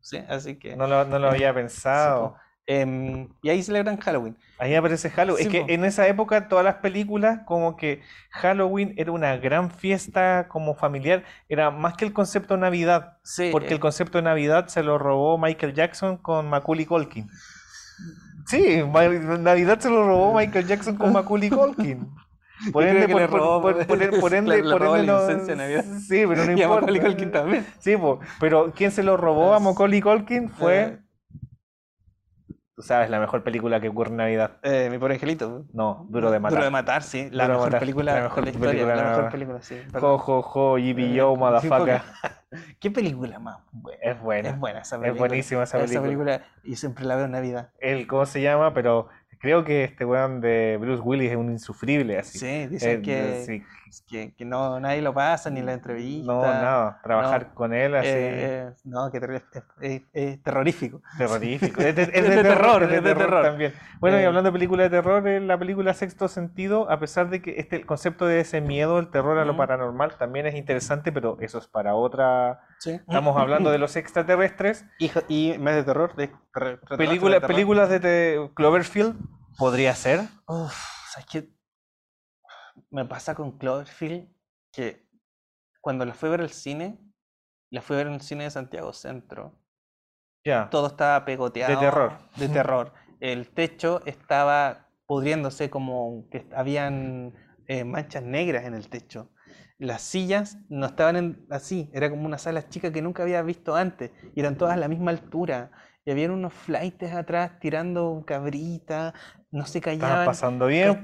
¿sí? 0.00 0.16
Así 0.26 0.58
que. 0.58 0.76
No 0.76 0.86
lo, 0.86 1.04
no 1.04 1.18
lo 1.18 1.28
había 1.28 1.52
pensado. 1.52 2.36
Em, 2.66 3.28
y 3.42 3.48
ahí 3.48 3.62
celebran 3.62 3.96
Halloween. 3.98 4.36
Ahí 4.58 4.74
aparece 4.74 5.10
Halloween. 5.10 5.38
Sí, 5.42 5.48
es 5.48 5.52
que 5.52 5.60
po. 5.66 5.72
en 5.72 5.84
esa 5.84 6.06
época 6.06 6.48
todas 6.48 6.64
las 6.64 6.76
películas 6.76 7.40
como 7.44 7.76
que 7.76 8.00
Halloween 8.30 8.94
era 8.96 9.10
una 9.10 9.36
gran 9.38 9.70
fiesta 9.70 10.46
como 10.48 10.74
familiar. 10.76 11.24
Era 11.48 11.70
más 11.70 11.94
que 11.96 12.04
el 12.04 12.12
concepto 12.12 12.54
de 12.54 12.60
Navidad. 12.60 13.18
Sí, 13.24 13.48
Porque 13.50 13.68
eh, 13.70 13.72
el 13.72 13.80
concepto 13.80 14.18
de 14.18 14.22
Navidad 14.22 14.68
se 14.68 14.82
lo 14.82 14.98
robó 14.98 15.36
Michael 15.38 15.74
Jackson 15.74 16.16
con 16.18 16.48
Macaulay 16.48 16.86
Culkin. 16.86 17.28
Sí, 18.46 18.82
Navidad 19.40 19.78
se 19.80 19.90
lo 19.90 20.06
robó 20.06 20.34
Michael 20.34 20.66
Jackson 20.66 20.96
con 20.96 21.12
Macaulay 21.12 21.50
Culkin. 21.50 22.08
Por 22.72 22.84
ende, 22.84 23.08
por, 23.08 23.30
robó, 23.30 23.62
por- 23.62 23.86
por- 23.86 24.20
por 24.20 24.34
ende, 24.34 24.62
le 24.62 24.70
por 24.70 24.82
ende 24.82 25.06
no-. 25.06 25.26
Sí, 26.00 26.24
pero 26.28 26.44
no 26.44 26.52
y 26.58 26.60
a 26.60 26.64
importa. 26.64 26.68
Macaulay 26.82 27.00
Culkin 27.00 27.30
también. 27.32 27.66
Sí, 27.78 27.96
po, 27.96 28.20
pero 28.38 28.72
¿quién 28.76 28.90
se 28.90 29.02
lo 29.02 29.16
robó 29.16 29.54
a 29.54 29.60
Macaulay 29.60 30.02
Culkin? 30.02 30.50
Fue, 30.50 30.98
tú 32.80 32.86
sabes, 32.86 33.10
la 33.10 33.20
mejor 33.20 33.42
película 33.42 33.78
que 33.80 33.88
ocurre 33.88 34.10
en 34.10 34.16
Navidad. 34.16 34.52
eh, 34.62 34.88
mi 34.90 34.98
pobre 34.98 35.14
angelito. 35.14 35.66
No, 35.72 36.06
Duro 36.08 36.30
de 36.30 36.40
Matar. 36.40 36.56
Duro 36.56 36.64
de 36.64 36.70
matar, 36.70 37.02
sí. 37.02 37.28
La 37.30 37.44
Duro 37.44 37.54
mejor 37.56 37.66
Matar, 37.68 37.80
película 37.80 38.14
la 38.14 38.22
mejor 38.22 38.36
de 38.36 38.42
la 38.42 38.50
historia. 38.50 38.70
película 38.72 38.94
La 38.96 39.08
mejor 39.10 39.24
la- 39.24 39.30
película, 39.30 39.62
sí. 39.62 39.80
Jo, 39.84 39.92
perdón. 39.92 40.18
jo, 40.18 40.42
jo, 40.42 40.78
yippee 40.78 41.10
Eh, 41.10 41.14
yo, 41.14 41.36
motherfucker. 41.36 42.00
¿Qué 42.80 42.90
película 42.90 43.38
más 43.38 43.58
buena? 43.70 43.98
Es 44.02 44.20
buena. 44.20 44.48
Es 44.48 44.58
buena 44.58 44.80
esa 44.80 44.96
Es 44.96 45.02
película. 45.02 45.28
buenísima 45.28 45.62
esa 45.64 45.76
Esa 45.78 45.86
película. 46.00 46.38
película, 46.38 46.42
y 46.64 46.76
siempre 46.76 47.04
la 47.04 47.16
veo 47.16 47.26
en 47.26 47.32
Navidad. 47.32 47.70
El, 47.80 48.06
¿cómo 48.06 48.24
se 48.26 48.40
llama? 48.40 48.72
Pero 48.74 49.08
creo 49.40 49.62
que 49.64 49.84
este 49.84 50.04
weón 50.04 50.40
de 50.40 50.76
Bruce 50.80 51.02
Willis 51.02 51.30
es 51.30 51.36
un 51.36 51.50
insufrible 51.50 52.18
así. 52.18 52.38
Sí, 52.38 52.66
dicen 52.66 53.00
Eh, 53.00 53.02
que, 53.02 53.42
sí. 53.46 53.62
Que, 54.08 54.34
que 54.34 54.44
no, 54.44 54.78
nadie 54.80 55.02
lo 55.02 55.12
pasa, 55.12 55.50
ni 55.50 55.62
la 55.62 55.72
entrevista. 55.72 56.32
No, 56.32 56.42
nada. 56.42 57.00
Trabajar 57.02 57.48
no. 57.48 57.54
con 57.54 57.74
él 57.74 57.94
así. 57.96 58.08
Eh, 58.08 58.68
eh, 58.68 58.70
no, 58.84 59.10
que 59.10 59.18
es, 59.18 59.42
es- 59.80 60.02
es 60.12 60.42
terrorífico. 60.42 61.02
Terrorífico. 61.18 61.80
Es 61.80 61.96
de, 61.96 62.02
es 62.02 62.08
Es 62.12 62.22
de 62.22 62.36
de 62.36 62.42
terror, 62.42 62.56
terror, 62.78 62.82
es 62.84 62.90
de 62.90 63.00
terror 63.02 63.24
terror. 63.24 63.42
también. 63.44 63.72
Bueno, 64.00 64.18
y 64.18 64.22
Eh. 64.22 64.26
hablando 64.26 64.48
de 64.48 64.52
película 64.52 64.82
de 64.84 64.90
terror, 64.90 65.22
la 65.42 65.58
película 65.58 65.92
Sexto 65.94 66.28
Sentido, 66.28 66.90
a 66.90 66.98
pesar 67.00 67.28
de 67.30 67.42
que 67.42 67.58
este 67.58 67.76
el 67.76 67.86
concepto 67.86 68.26
de 68.26 68.40
ese 68.40 68.60
miedo, 68.60 68.98
el 68.98 69.10
terror 69.10 69.38
a 69.38 69.44
lo 69.44 69.56
paranormal, 69.56 70.16
también 70.16 70.46
es 70.46 70.54
interesante, 70.54 71.12
pero 71.12 71.36
eso 71.40 71.58
es 71.58 71.66
para 71.66 71.94
otra. 71.94 72.60
Sí. 72.78 72.92
Estamos 72.92 73.36
hablando 73.36 73.70
de 73.70 73.78
los 73.78 73.96
extraterrestres. 73.96 74.84
Y, 75.28 75.56
vez 75.58 75.74
de 75.74 75.82
terror, 75.84 76.14
de 76.16 76.30
Película, 76.96 77.36
terror. 77.36 77.46
películas 77.48 77.88
de 77.88 78.00
te- 78.00 78.50
Cloverfield, 78.54 79.16
podría 79.58 79.94
ser. 79.94 80.20
Uf, 80.46 80.74
¿sabes 81.12 81.26
qué? 81.30 81.48
Me 82.90 83.04
pasa 83.04 83.34
con 83.34 83.58
Cloverfield 83.58 84.28
que 84.72 85.06
cuando 85.80 86.04
la 86.04 86.14
fui 86.14 86.28
a 86.28 86.32
ver 86.32 86.40
al 86.42 86.50
cine, 86.50 86.98
la 87.70 87.82
fui 87.82 87.94
a 87.94 87.98
ver 87.98 88.08
en 88.08 88.14
el 88.14 88.20
cine 88.20 88.44
de 88.44 88.50
Santiago 88.50 88.92
Centro. 88.92 89.58
Todo 90.70 90.88
estaba 90.88 91.24
pegoteado. 91.24 91.78
terror. 91.80 92.12
De 92.36 92.48
terror. 92.52 92.92
El 93.20 93.50
techo 93.50 94.00
estaba 94.06 94.88
pudriéndose 95.06 95.70
como 95.70 96.28
que 96.30 96.48
habían 96.54 97.34
eh, 97.66 97.84
manchas 97.84 98.22
negras 98.22 98.64
en 98.64 98.74
el 98.74 98.88
techo. 98.88 99.30
Las 99.78 100.02
sillas 100.02 100.58
no 100.68 100.86
estaban 100.86 101.16
en- 101.16 101.46
así, 101.50 101.90
era 101.94 102.10
como 102.10 102.26
una 102.26 102.38
sala 102.38 102.68
chica 102.68 102.92
que 102.92 103.02
nunca 103.02 103.22
había 103.22 103.42
visto 103.42 103.74
antes. 103.76 104.10
Y 104.34 104.40
eran 104.40 104.56
todas 104.56 104.74
a 104.74 104.78
la 104.80 104.88
misma 104.88 105.10
altura. 105.10 105.70
Y 106.04 106.10
habían 106.10 106.30
unos 106.30 106.52
flights 106.54 107.12
atrás 107.12 107.52
tirando 107.60 108.24
cabrita, 108.26 109.12
no 109.50 109.66
se 109.66 109.80
callaban. 109.80 110.24
pasando 110.24 110.66
bien. 110.66 110.98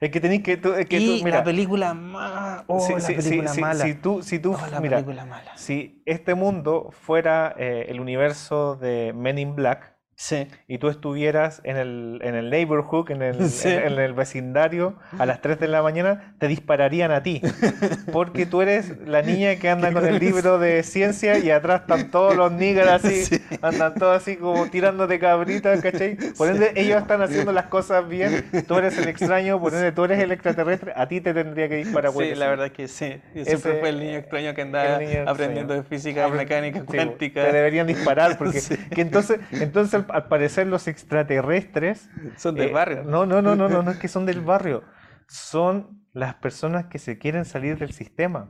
Es 0.00 0.10
que 0.10 0.20
tenéis 0.20 0.42
que. 0.42 0.56
tú- 0.56 0.72
es 0.74 0.86
que 0.86 0.98
tú, 0.98 1.04
y 1.04 1.22
mira, 1.24 1.38
la 1.38 1.44
película 1.44 1.94
más. 1.94 2.64
Oh, 2.66 2.88
la 2.98 3.06
película 3.06 3.54
mala. 3.54 3.84
si 3.84 3.94
tú, 3.94 4.22
si 4.22 4.38
tú, 4.40 4.54
Oh, 4.54 4.66
la 4.70 4.80
mira, 4.80 4.96
película 4.96 5.24
mala. 5.26 5.56
si 5.56 6.02
este 6.06 6.34
mundo 6.34 6.90
fuera 6.90 7.54
eh, 7.56 7.86
el 7.88 8.00
universo 8.00 8.74
de 8.76 9.12
Men 9.14 9.38
in 9.38 9.54
Black 9.54 9.91
Sí. 10.24 10.46
y 10.68 10.78
tú 10.78 10.88
estuvieras 10.88 11.60
en 11.64 11.76
el, 11.76 12.20
en 12.22 12.36
el 12.36 12.48
neighborhood, 12.48 13.10
en 13.10 13.22
el, 13.22 13.48
Sí. 13.50 13.68
en, 13.68 13.92
en 13.92 13.98
el 13.98 14.12
vecindario 14.12 14.94
a 15.18 15.26
las 15.26 15.40
3 15.40 15.58
de 15.58 15.66
la 15.66 15.82
mañana, 15.82 16.34
te 16.38 16.46
dispararían 16.46 17.10
a 17.10 17.24
ti. 17.24 17.42
Porque 18.12 18.46
tú 18.46 18.62
eres 18.62 18.98
la 19.04 19.22
niña 19.22 19.56
que 19.56 19.68
anda 19.68 19.92
con 19.92 20.06
el 20.06 20.20
libro 20.20 20.60
de 20.60 20.84
ciencia 20.84 21.38
y 21.38 21.50
atrás 21.50 21.80
están 21.82 22.10
todos 22.12 22.36
los 22.36 22.52
niggas 22.52 23.04
así, 23.04 23.24
Sí. 23.24 23.40
andan 23.62 23.94
todos 23.94 24.16
así 24.16 24.36
como 24.36 24.66
tirando 24.68 25.08
de 25.08 25.18
cabritas, 25.18 25.80
¿cachai? 25.80 26.16
Por 26.38 26.48
ende, 26.48 26.72
ellos 26.76 27.00
están 27.02 27.20
haciendo 27.22 27.50
las 27.52 27.66
cosas 27.66 28.08
bien, 28.08 28.44
tú 28.68 28.76
eres 28.76 28.96
el 28.98 29.08
extraño, 29.08 29.60
por 29.60 29.74
ende, 29.74 29.90
tú 29.90 30.04
eres 30.04 30.20
el 30.20 30.30
extraterrestre, 30.30 30.92
a 30.94 31.08
ti 31.08 31.20
te 31.20 31.34
tendría 31.34 31.68
que 31.68 31.76
disparar. 31.76 32.12
Sí, 32.12 32.34
la 32.36 32.48
verdad 32.48 32.70
que 32.70 32.86
sí. 32.86 33.20
Yo 33.34 33.44
siempre 33.44 33.72
Ese- 33.72 33.80
fui 33.80 33.88
el 33.88 33.98
niño 33.98 34.18
extraño 34.18 34.54
que 34.54 34.62
andaba 34.62 35.00
aprendiendo 35.26 35.74
de 35.74 35.82
física 35.82 36.28
y 36.28 36.30
mecánica 36.30 36.84
cuántica. 36.84 37.44
Te 37.44 37.52
deberían 37.52 37.88
disparar 37.88 38.38
porque 38.38 38.60
que 38.94 39.00
entonces, 39.00 39.40
entonces 39.50 40.02
al, 40.12 40.28
parecer 40.28 40.66
los 40.66 40.88
extraterrestres 40.88 42.08
Son 42.36 42.54
del 42.54 42.70
eh, 42.70 42.72
barrio. 42.72 43.04
No, 43.04 43.26
no, 43.26 43.42
no, 43.42 43.56
no, 43.56 43.68
no, 43.68 43.82
no 43.82 43.90
es 43.90 43.98
que 43.98 44.08
son 44.08 44.26
del 44.26 44.40
barrio. 44.44 44.84
Son 45.28 46.02
las 46.12 46.34
personas 46.34 46.86
que 46.86 46.98
se 46.98 47.18
quieren 47.18 47.44
salir 47.44 47.78
del 47.78 47.92
sistema. 47.92 48.48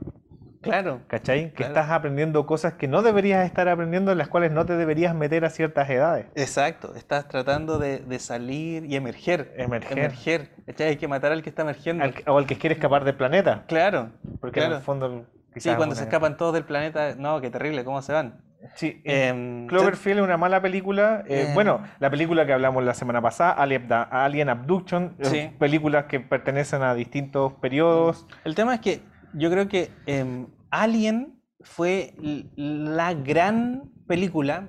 Claro. 0.61 1.01
¿Cachai? 1.07 1.49
Que 1.49 1.55
Claro. 1.55 1.73
estás 1.73 1.91
aprendiendo 1.91 2.45
cosas 2.45 2.73
que 2.73 2.87
no 2.87 3.01
deberías 3.01 3.45
estar 3.45 3.67
aprendiendo, 3.67 4.13
en 4.13 4.17
las 4.17 4.29
cuales 4.29 4.51
no 4.51 4.65
te 4.65 4.77
deberías 4.77 5.13
meter 5.13 5.43
a 5.43 5.49
ciertas 5.49 5.89
edades. 5.89 6.27
Exacto. 6.35 6.95
Estás 6.95 7.27
tratando 7.27 7.79
de, 7.79 7.99
de 7.99 8.19
salir 8.19 8.85
y 8.85 8.95
emerger. 8.95 9.53
Emerger. 9.57 9.97
Emerger. 9.97 10.49
¿Cachai? 10.65 10.87
Hay 10.89 10.97
que 10.97 11.07
matar 11.07 11.33
al 11.33 11.43
que 11.43 11.49
está 11.49 11.63
emergiendo. 11.63 12.03
Al 12.03 12.15
o 12.27 12.37
al 12.37 12.47
que 12.47 12.57
quiere 12.57 12.75
escapar 12.75 13.03
del 13.03 13.15
planeta. 13.15 13.65
Claro. 13.67 14.11
Porque 14.39 14.61
en 14.61 14.65
claro. 14.67 14.77
el 14.77 14.81
fondo. 14.81 15.25
Sí, 15.55 15.69
cuando 15.75 15.95
se 15.95 16.03
escapan 16.03 16.37
todos 16.37 16.53
del 16.53 16.63
planeta. 16.63 17.15
No, 17.15 17.39
qué 17.41 17.49
terrible, 17.49 17.83
¿cómo 17.83 18.01
se 18.01 18.13
van? 18.13 18.41
Sí, 18.75 19.01
Em, 19.03 19.67
Cloverfield 19.67 20.19
es 20.19 20.23
una 20.23 20.37
mala 20.37 20.61
película. 20.61 21.23
eh, 21.27 21.47
Eh. 21.49 21.51
Bueno, 21.53 21.81
la 21.99 22.09
película 22.09 22.45
que 22.45 22.53
hablamos 22.53 22.83
la 22.83 22.93
semana 22.93 23.21
pasada, 23.21 23.51
Alien, 23.53 24.49
Abduction, 24.49 25.15
eh, 25.19 25.25
Sí. 25.25 25.51
películas 25.59 26.05
que 26.05 26.19
pertenecen 26.19 26.81
a 26.81 26.93
distintos 26.95 27.53
periodos. 27.53 28.25
El 28.43 28.55
tema 28.55 28.75
es 28.75 28.81
que 28.81 29.01
yo 29.33 29.49
creo 29.51 29.67
que 29.67 29.91
em, 30.05 30.47
Alien 30.69 31.39
fue 31.61 32.13
la 32.55 33.13
gran 33.13 33.83
película, 34.07 34.67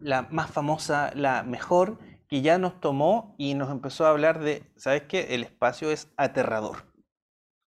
la 0.00 0.26
más 0.30 0.50
famosa, 0.50 1.10
la 1.14 1.42
mejor, 1.42 1.98
que 2.28 2.40
ya 2.42 2.58
nos 2.58 2.80
tomó 2.80 3.34
y 3.38 3.54
nos 3.54 3.70
empezó 3.70 4.06
a 4.06 4.10
hablar 4.10 4.38
de, 4.40 4.62
¿sabes 4.76 5.02
qué? 5.02 5.34
El 5.34 5.42
espacio 5.42 5.90
es 5.90 6.10
aterrador. 6.16 6.84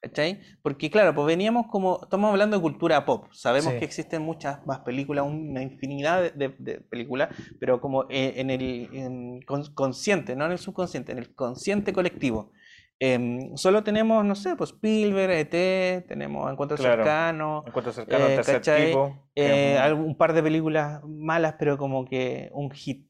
¿Cachai? 0.08 0.40
Porque 0.62 0.90
claro, 0.90 1.14
pues 1.14 1.26
veníamos 1.26 1.66
como, 1.68 1.98
estamos 2.02 2.30
hablando 2.30 2.56
de 2.56 2.62
cultura 2.62 3.04
pop, 3.04 3.26
sabemos 3.32 3.72
Sí. 3.72 3.78
que 3.78 3.84
existen 3.84 4.22
muchas 4.22 4.64
más 4.66 4.80
películas, 4.80 5.24
una 5.26 5.62
infinidad 5.62 6.32
de, 6.32 6.50
películas, 6.80 7.28
pero 7.58 7.80
como 7.80 8.04
en 8.08 8.50
el 8.50 8.62
en 8.92 9.40
con- 9.42 9.72
consciente, 9.74 10.36
no 10.36 10.46
en 10.46 10.52
el 10.52 10.58
subconsciente, 10.58 11.12
en 11.12 11.18
el 11.18 11.34
consciente 11.34 11.92
colectivo. 11.92 12.52
Em, 12.98 13.54
solo 13.56 13.82
tenemos, 13.84 14.24
no 14.24 14.34
sé, 14.34 14.56
pues 14.56 14.70
Spielberg, 14.70 15.30
ET, 15.30 16.06
tenemos 16.08 16.50
Encuentros 16.50 16.80
Claro. 16.80 17.02
Cercanos, 17.04 17.64
Encuentro 17.66 17.92
cercano 17.92 18.24
al 18.24 18.30
Eh, 18.32 19.18
eh, 19.34 19.72
un- 19.76 19.82
algún- 19.82 20.04
un 20.06 20.16
par 20.16 20.32
de 20.32 20.42
películas 20.42 21.02
malas, 21.04 21.56
pero 21.58 21.76
como 21.76 22.06
que 22.06 22.48
un 22.52 22.70
hit, 22.70 23.06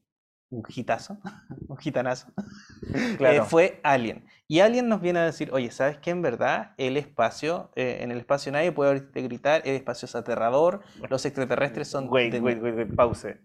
un 0.49 0.63
hitazo, 0.67 1.17
un 1.67 1.77
gitanazo, 1.77 2.27
Claro. 3.17 3.43
eh, 3.43 3.45
fue 3.45 3.79
Alien. 3.83 4.25
Y 4.47 4.61
Alien 4.61 4.87
nos 4.87 5.01
viene 5.01 5.19
a 5.19 5.25
decir, 5.25 5.49
oye, 5.51 5.71
¿sabes 5.71 5.97
qué? 5.97 6.11
En 6.11 6.21
verdad, 6.21 6.71
el 6.77 6.95
espacio, 6.97 7.71
eh, 7.75 7.97
en 8.01 8.11
el 8.11 8.19
espacio 8.19 8.51
nadie 8.51 8.71
puede 8.71 8.91
oírte 8.91 9.21
gritar, 9.21 9.61
el 9.65 9.75
espacio 9.75 10.05
es 10.05 10.15
aterrador, 10.15 10.81
los 11.09 11.25
extraterrestres 11.25 11.89
son... 11.89 12.07
Wait, 12.09 12.33
wait, 12.41 12.61
wait, 12.61 12.75
wait, 12.75 12.95
pause. 12.95 13.37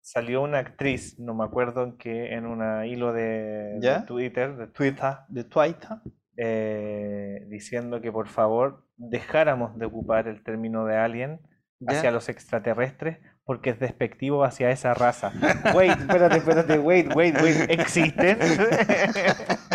Salió 0.00 0.42
una 0.42 0.58
actriz, 0.58 1.16
no 1.20 1.32
me 1.32 1.44
acuerdo 1.44 1.84
en 1.84 1.96
qué, 1.96 2.34
en 2.34 2.44
un 2.46 2.84
hilo 2.84 3.12
de. 3.12 3.78
Twitter, 4.04 4.56
de 4.56 4.66
Twitter, 4.66 5.14
de 5.28 5.44
Twitter. 5.44 5.98
eh, 6.36 7.46
diciendo 7.48 8.00
que 8.00 8.10
por 8.10 8.26
favor 8.26 8.84
dejáramos 8.96 9.78
de 9.78 9.86
ocupar 9.86 10.26
el 10.26 10.42
término 10.42 10.84
de 10.86 10.96
alien 10.96 11.40
¿Ya? 11.78 11.98
hacia 11.98 12.10
los 12.10 12.28
extraterrestres 12.28 13.18
porque 13.52 13.68
es 13.68 13.78
despectivo 13.78 14.44
hacia 14.44 14.70
esa 14.70 14.94
raza. 14.94 15.30
Wait, 15.74 15.90
espérate, 15.90 16.38
espérate, 16.38 16.78
wait, 16.78 17.14
wait, 17.14 17.36
wait, 17.42 17.68
¿existen? 17.68 18.38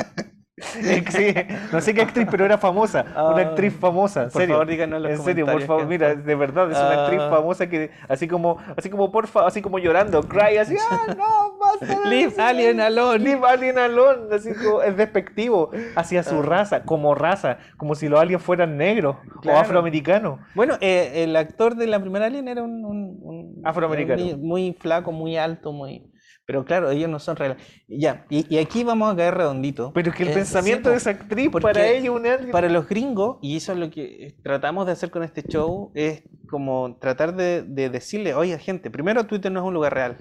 Exi- 0.83 1.47
no 1.71 1.81
sé 1.81 1.93
qué 1.93 2.01
actriz, 2.01 2.27
pero 2.29 2.45
era 2.45 2.57
famosa, 2.57 3.05
una 3.15 3.41
Ah, 3.41 3.49
actriz 3.49 3.73
famosa, 3.73 4.23
Por 4.23 4.31
serio. 4.41 4.55
favor, 4.55 4.67
díganos 4.67 5.01
los 5.01 5.11
En 5.11 5.17
serio, 5.23 5.45
por 5.45 5.61
favor, 5.63 5.85
mira, 5.87 6.15
de 6.15 6.35
verdad, 6.35 6.71
es 6.71 6.77
una 6.77 7.03
actriz 7.03 7.21
Ah. 7.23 7.29
famosa 7.29 7.67
que 7.67 7.91
así 8.07 8.27
como, 8.27 8.57
así 8.75 8.89
como 8.89 9.11
porfa, 9.11 9.45
así 9.47 9.61
como 9.61 9.79
llorando, 9.79 10.21
cry, 10.23 10.57
así, 10.57 10.75
ah, 10.89 11.15
no? 11.17 12.09
Leave 12.09 12.33
alien 12.41 12.79
alone. 12.79 13.19
Leave 13.23 13.47
alien 13.47 13.77
alone. 13.77 14.33
Así 14.35 14.53
como, 14.53 14.81
es 14.81 14.95
despectivo 14.97 15.71
hacia 15.95 16.23
su 16.23 16.39
Ah. 16.39 16.43
raza, 16.43 16.83
como 16.83 17.15
raza, 17.15 17.57
como 17.77 17.95
si 17.95 18.07
los 18.07 18.19
aliens 18.19 18.41
fueran 18.41 18.77
negros 18.77 19.17
Claro. 19.41 19.57
o 19.59 19.61
afroamericanos. 19.61 20.39
Bueno, 20.55 20.75
eh, 20.81 21.23
el 21.23 21.35
actor 21.35 21.75
de 21.75 21.87
la 21.87 21.99
primera 21.99 22.25
Alien 22.27 22.47
era 22.47 22.63
un, 22.63 22.83
un- 22.85 23.19
un- 23.21 23.61
Afroamericano. 23.63 24.21
Muy, 24.23 24.35
muy 24.35 24.73
flaco, 24.79 25.11
muy 25.11 25.37
alto, 25.37 25.71
muy. 25.71 26.03
Pero 26.47 26.65
claro, 26.65 26.89
ellos 26.91 27.09
no 27.09 27.19
son 27.19 27.35
reales. 27.37 27.61
Ya, 27.87 28.25
y, 28.29 28.45
y 28.53 28.57
aquí 28.59 28.83
vamos 28.83 29.13
a 29.13 29.17
caer 29.17 29.35
redondito. 29.35 29.91
Pero 29.93 30.11
es 30.11 30.15
que 30.15 30.23
el 30.23 30.29
Eh, 30.29 30.33
pensamiento 30.33 30.89
sí, 30.89 30.91
de 30.91 30.97
esa 30.97 31.11
actriz, 31.11 31.49
porque 31.51 31.63
para 31.63 31.87
ella, 31.87 32.11
un 32.11 32.25
alien. 32.25 32.51
Para 32.51 32.69
los 32.69 32.87
gringos, 32.87 33.37
y 33.41 33.57
eso 33.57 33.73
es 33.73 33.79
lo 33.79 33.89
que 33.91 34.35
tratamos 34.43 34.85
de 34.87 34.93
hacer 34.93 35.11
con 35.11 35.23
este 35.23 35.43
show, 35.43 35.91
es 35.95 36.23
como 36.49 36.97
tratar 36.99 37.35
de, 37.35 37.63
de 37.63 37.89
decirle, 37.89 38.33
oye 38.33 38.57
gente, 38.59 38.89
primero 38.91 39.27
Twitter 39.27 39.51
no 39.51 39.59
es 39.61 39.65
un 39.67 39.73
lugar 39.75 39.93
real. 39.93 40.17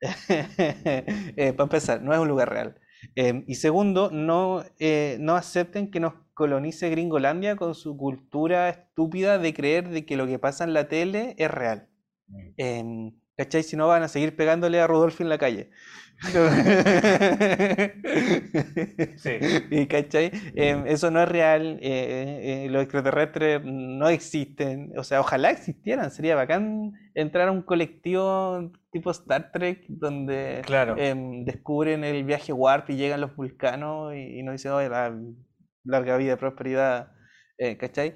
Eh, 1.36 1.52
para 1.56 1.64
empezar, 1.64 2.02
no 2.02 2.12
es 2.12 2.18
un 2.18 2.28
lugar 2.28 2.50
real. 2.50 2.78
Eh, 3.16 3.44
y 3.46 3.56
segundo, 3.56 4.10
no, 4.12 4.64
eh, 4.78 5.16
no 5.20 5.36
acepten 5.36 5.90
que 5.90 6.00
nos 6.00 6.14
colonice 6.34 6.90
Gringolandia 6.90 7.56
con 7.56 7.74
su 7.74 7.96
cultura 7.96 8.68
estúpida 8.70 9.38
de 9.38 9.54
creer 9.54 9.88
de 9.90 10.04
que 10.06 10.16
lo 10.16 10.26
que 10.26 10.38
pasa 10.38 10.64
en 10.64 10.74
la 10.74 10.88
tele 10.88 11.34
es 11.38 11.50
real. 11.50 11.88
Em, 12.56 13.12
¿Cachai? 13.36 13.62
Si 13.62 13.76
no 13.76 13.88
van 13.88 14.02
a 14.02 14.08
seguir 14.08 14.36
pegándole 14.36 14.80
a 14.80 14.86
Rodolfo 14.86 15.22
en 15.22 15.28
la 15.28 15.38
calle. 15.38 15.70
Sí. 19.16 19.30
Y, 19.70 19.86
¿Cachai? 19.86 20.30
Em, 20.54 20.86
eso 20.86 21.10
no 21.10 21.22
es 21.22 21.28
real. 21.28 21.78
eh, 21.82 22.64
eh, 22.66 22.70
los 22.70 22.82
extraterrestres 22.82 23.60
no 23.64 24.08
existen. 24.08 24.92
O 24.96 25.04
sea, 25.04 25.20
ojalá 25.20 25.50
existieran. 25.50 26.10
Sería 26.10 26.34
bacán 26.36 26.92
entrar 27.14 27.48
a 27.48 27.52
un 27.52 27.62
colectivo 27.62 28.70
tipo 28.90 29.10
Star 29.10 29.50
Trek 29.52 29.84
donde 29.88 30.62
Claro. 30.64 30.96
em, 30.98 31.44
descubren 31.44 32.04
el 32.04 32.24
viaje 32.24 32.52
Warp 32.52 32.88
y 32.90 32.96
llegan 32.96 33.20
los 33.20 33.34
vulcanos 33.36 34.14
y, 34.14 34.38
y 34.38 34.42
nos 34.42 34.52
dicen, 34.54 34.72
oye, 34.72 34.88
la 34.88 35.14
larga 35.84 36.16
vida 36.16 36.34
y 36.34 36.36
prosperidad. 36.36 37.12
eh, 37.58 37.76
¿Cachai? 37.76 38.14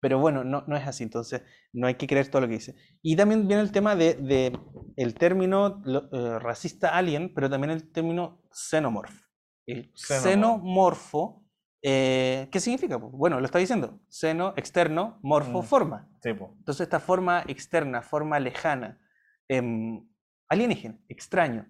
Pero 0.00 0.18
bueno, 0.18 0.44
no, 0.44 0.64
no 0.66 0.76
es 0.76 0.86
así, 0.86 1.02
entonces 1.04 1.42
no 1.72 1.86
hay 1.86 1.94
que 1.96 2.06
creer 2.06 2.28
todo 2.28 2.40
lo 2.42 2.48
que 2.48 2.54
dice. 2.54 2.74
Y 3.02 3.16
también 3.16 3.46
viene 3.46 3.62
el 3.62 3.70
tema 3.70 3.94
de, 3.94 4.14
de 4.14 4.58
el 4.96 5.14
término 5.14 5.82
lo- 5.84 6.08
eh, 6.12 6.38
racista 6.38 6.96
alien, 6.96 7.32
pero 7.34 7.50
también 7.50 7.70
el 7.70 7.92
término 7.92 8.42
xenomorph. 8.50 9.14
El 9.66 9.90
xenomorfo, 9.94 11.44
eh, 11.82 12.48
¿qué 12.50 12.60
significa? 12.60 12.96
Bueno, 12.96 13.38
lo 13.40 13.46
está 13.46 13.58
diciendo. 13.58 14.00
Xeno, 14.08 14.54
externo, 14.56 15.18
morfo, 15.22 15.62
Mm. 15.62 15.64
forma. 15.64 16.08
Sí. 16.22 16.30
Entonces 16.30 16.80
esta 16.80 17.00
forma 17.00 17.44
externa, 17.46 18.02
forma 18.02 18.38
lejana, 18.40 18.98
em, 19.48 20.06
alienígena, 20.48 20.98
extraño, 21.08 21.66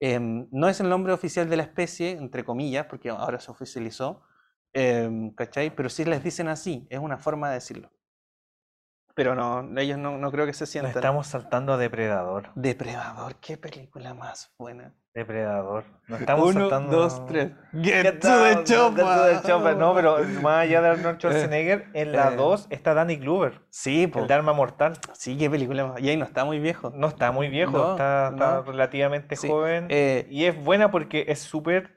em, 0.00 0.46
no 0.50 0.68
es 0.68 0.80
el 0.80 0.88
nombre 0.88 1.12
oficial 1.12 1.48
de 1.48 1.56
la 1.56 1.62
especie, 1.64 2.12
entre 2.12 2.44
comillas, 2.44 2.86
porque 2.86 3.08
ahora 3.10 3.38
se 3.40 3.50
oficializó, 3.50 4.22
em, 4.76 5.30
¿cachai? 5.34 5.70
Pero 5.74 5.88
sí 5.88 6.04
les 6.04 6.22
dicen 6.22 6.48
así, 6.48 6.86
es 6.90 6.98
una 6.98 7.16
forma 7.18 7.48
de 7.48 7.54
decirlo. 7.54 7.90
Pero 9.14 9.34
no, 9.34 9.66
ellos 9.80 9.96
no, 9.98 10.18
no 10.18 10.30
creo 10.30 10.44
que 10.44 10.52
se 10.52 10.64
Nos 10.64 10.70
sientan. 10.70 10.90
estamos 10.94 11.26
saltando 11.26 11.72
a 11.72 11.78
Depredador. 11.78 12.50
Depredador, 12.54 13.36
qué 13.36 13.56
película 13.56 14.12
más 14.12 14.54
buena. 14.58 14.92
Depredador. 15.14 15.84
Nos 16.06 16.20
estamos 16.20 16.50
Uno, 16.50 16.60
saltando. 16.68 16.94
dos, 16.98 17.24
tres. 17.24 17.52
Get, 17.72 18.02
Get 18.02 18.20
to 18.20 18.28
the 18.28 18.62
chopper. 19.42 19.74
No, 19.78 19.94
pero 19.94 20.18
más 20.42 20.58
allá 20.64 20.82
de 20.82 20.88
Arnold 20.90 21.16
Schwarzenegger, 21.18 21.86
en 21.94 22.12
la 22.12 22.32
eh. 22.34 22.36
2 22.36 22.66
está 22.68 22.92
Danny 22.92 23.16
Glover, 23.16 23.62
Sí, 23.70 24.06
po. 24.06 24.18
el 24.20 24.26
de 24.26 24.34
Arma 24.34 24.52
Mortal. 24.52 24.98
sí, 25.14 25.38
qué 25.38 25.48
película 25.48 25.86
más. 25.86 26.00
Y 26.02 26.10
ahí 26.10 26.18
no 26.18 26.26
está 26.26 26.44
muy 26.44 26.58
viejo. 26.58 26.90
No 26.94 27.06
está 27.08 27.32
muy 27.32 27.48
viejo, 27.48 27.72
No, 27.72 27.92
está, 27.92 28.28
está 28.34 28.54
no. 28.56 28.62
relativamente 28.64 29.36
Sí, 29.36 29.48
joven. 29.48 29.86
eh, 29.88 30.26
y 30.28 30.44
es 30.44 30.62
buena 30.62 30.90
porque 30.90 31.24
es 31.28 31.38
súper 31.38 31.95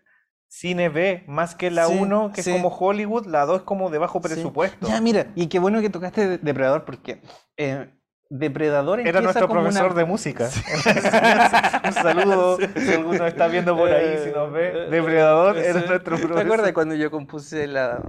cine 0.50 0.90
B, 0.90 1.24
más 1.28 1.54
que 1.56 1.70
la 1.72 1.86
Sí, 1.86 1.98
1, 1.98 2.32
que 2.34 2.42
sí. 2.44 2.50
es 2.50 2.56
como 2.58 2.70
Hollywood, 2.76 3.28
la 3.28 3.46
2 3.46 3.58
es 3.60 3.64
como 3.64 3.90
de 3.90 4.00
bajo 4.00 4.20
Sí. 4.20 4.24
presupuesto. 4.28 4.88
Ya, 4.88 5.00
mira, 5.00 5.28
y 5.36 5.48
qué 5.48 5.60
bueno 5.60 5.80
que 5.80 5.90
tocaste 5.92 6.28
de- 6.28 6.38
Depredador 6.40 6.84
porque 6.86 7.22
eh, 7.56 7.94
Depredador 8.32 9.00
Era 9.00 9.10
empieza 9.10 9.24
nuestro 9.24 9.48
como 9.48 9.62
una- 9.62 9.70
profesor 9.72 9.96
de 9.96 10.06
música. 10.06 10.50
Un 11.86 11.94
saludo, 11.94 12.58
si 12.76 12.94
alguno 12.94 13.26
está 13.26 13.48
viendo 13.48 13.76
por 13.76 13.90
ahí, 13.92 14.20
si 14.24 14.30
nos 14.30 14.52
ve. 14.52 14.88
Depredador 14.92 15.58
era 15.58 15.80
sí. 15.82 15.88
nuestro 15.88 15.98
¿Te 15.98 16.04
profesor. 16.22 16.40
acuerdas 16.40 16.72
cuando 16.74 16.94
yo 16.94 17.10
compuse 17.10 17.66
la 17.66 18.00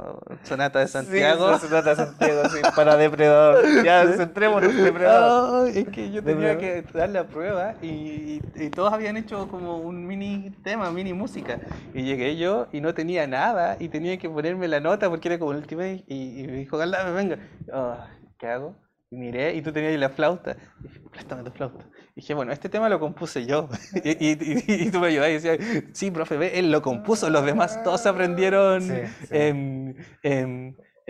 sonata 0.43 0.81
de 0.81 0.87
Sí, 0.89 0.93
Santiago? 0.93 1.51
la 1.51 1.59
sonata 1.59 1.91
de 1.91 1.97
Santiago, 1.97 2.43
sí, 2.51 2.59
para 2.77 2.97
Depredador. 2.97 3.83
Ya, 3.83 4.07
centrémonos, 4.15 4.77
Depredador. 4.77 5.69
Ay, 5.69 5.79
es 5.79 5.89
que 5.89 6.11
yo 6.11 6.23
tenía 6.23 6.49
Depredador. 6.49 6.85
que 6.93 6.99
dar 6.99 7.09
la 7.09 7.25
prueba 7.25 7.75
y, 7.81 8.43
y 8.57 8.69
todos 8.69 8.93
habían 8.93 9.17
hecho 9.17 9.49
como 9.49 9.79
un 9.79 10.07
mini 10.07 10.51
tema, 10.63 10.91
mini 10.91 11.15
música. 11.15 11.61
Y 11.95 12.03
llegué 12.03 12.37
yo 12.37 12.67
y 12.73 12.83
no 12.83 12.93
tenía 12.93 13.27
nada 13.27 13.77
y 13.81 13.89
tenía 13.89 14.19
que 14.19 14.29
ponerme 14.29 14.69
la 14.69 14.81
nota 14.81 15.09
porque 15.09 15.29
era 15.29 15.39
como 15.39 15.53
el 15.53 15.59
último 15.59 15.83
y, 15.83 16.05
y 16.09 16.47
me 16.47 16.53
dijo, 16.59 16.77
Galdame, 16.77 17.13
venga. 17.13 17.39
Ah, 17.73 18.07
¿Qué 18.39 18.47
hago? 18.49 18.75
Y 19.13 19.17
miré 19.17 19.55
y 19.57 19.63
tú 19.63 19.73
tenías 19.73 19.91
ahí 19.93 19.99
la 19.99 20.09
flauta. 20.11 20.57
Y 20.79 20.85
dije, 20.85 21.01
préstame 21.11 21.43
tu 21.43 21.51
flauta. 21.51 21.85
Y 22.15 22.21
dije, 22.21 22.33
bueno, 22.35 22.53
este 22.53 22.69
tema 22.69 22.89
lo 22.89 23.01
compuse 23.01 23.45
yo. 23.45 23.69
y, 24.05 24.11
y- 24.11 24.39
y- 24.41 24.83
y 24.87 24.91
tú 24.91 25.01
me 25.01 25.09
ayudabas 25.09 25.31
y 25.31 25.33
decías, 25.49 25.59
sí, 25.93 26.11
profe, 26.13 26.37
ve, 26.37 26.59
él 26.59 26.71
lo 26.71 26.81
compuso, 26.81 27.29
los 27.29 27.45
demás 27.45 27.83
todos 27.83 28.07
aprendieron. 28.07 28.83
Sí, 28.83 29.27
sí. 29.27 29.27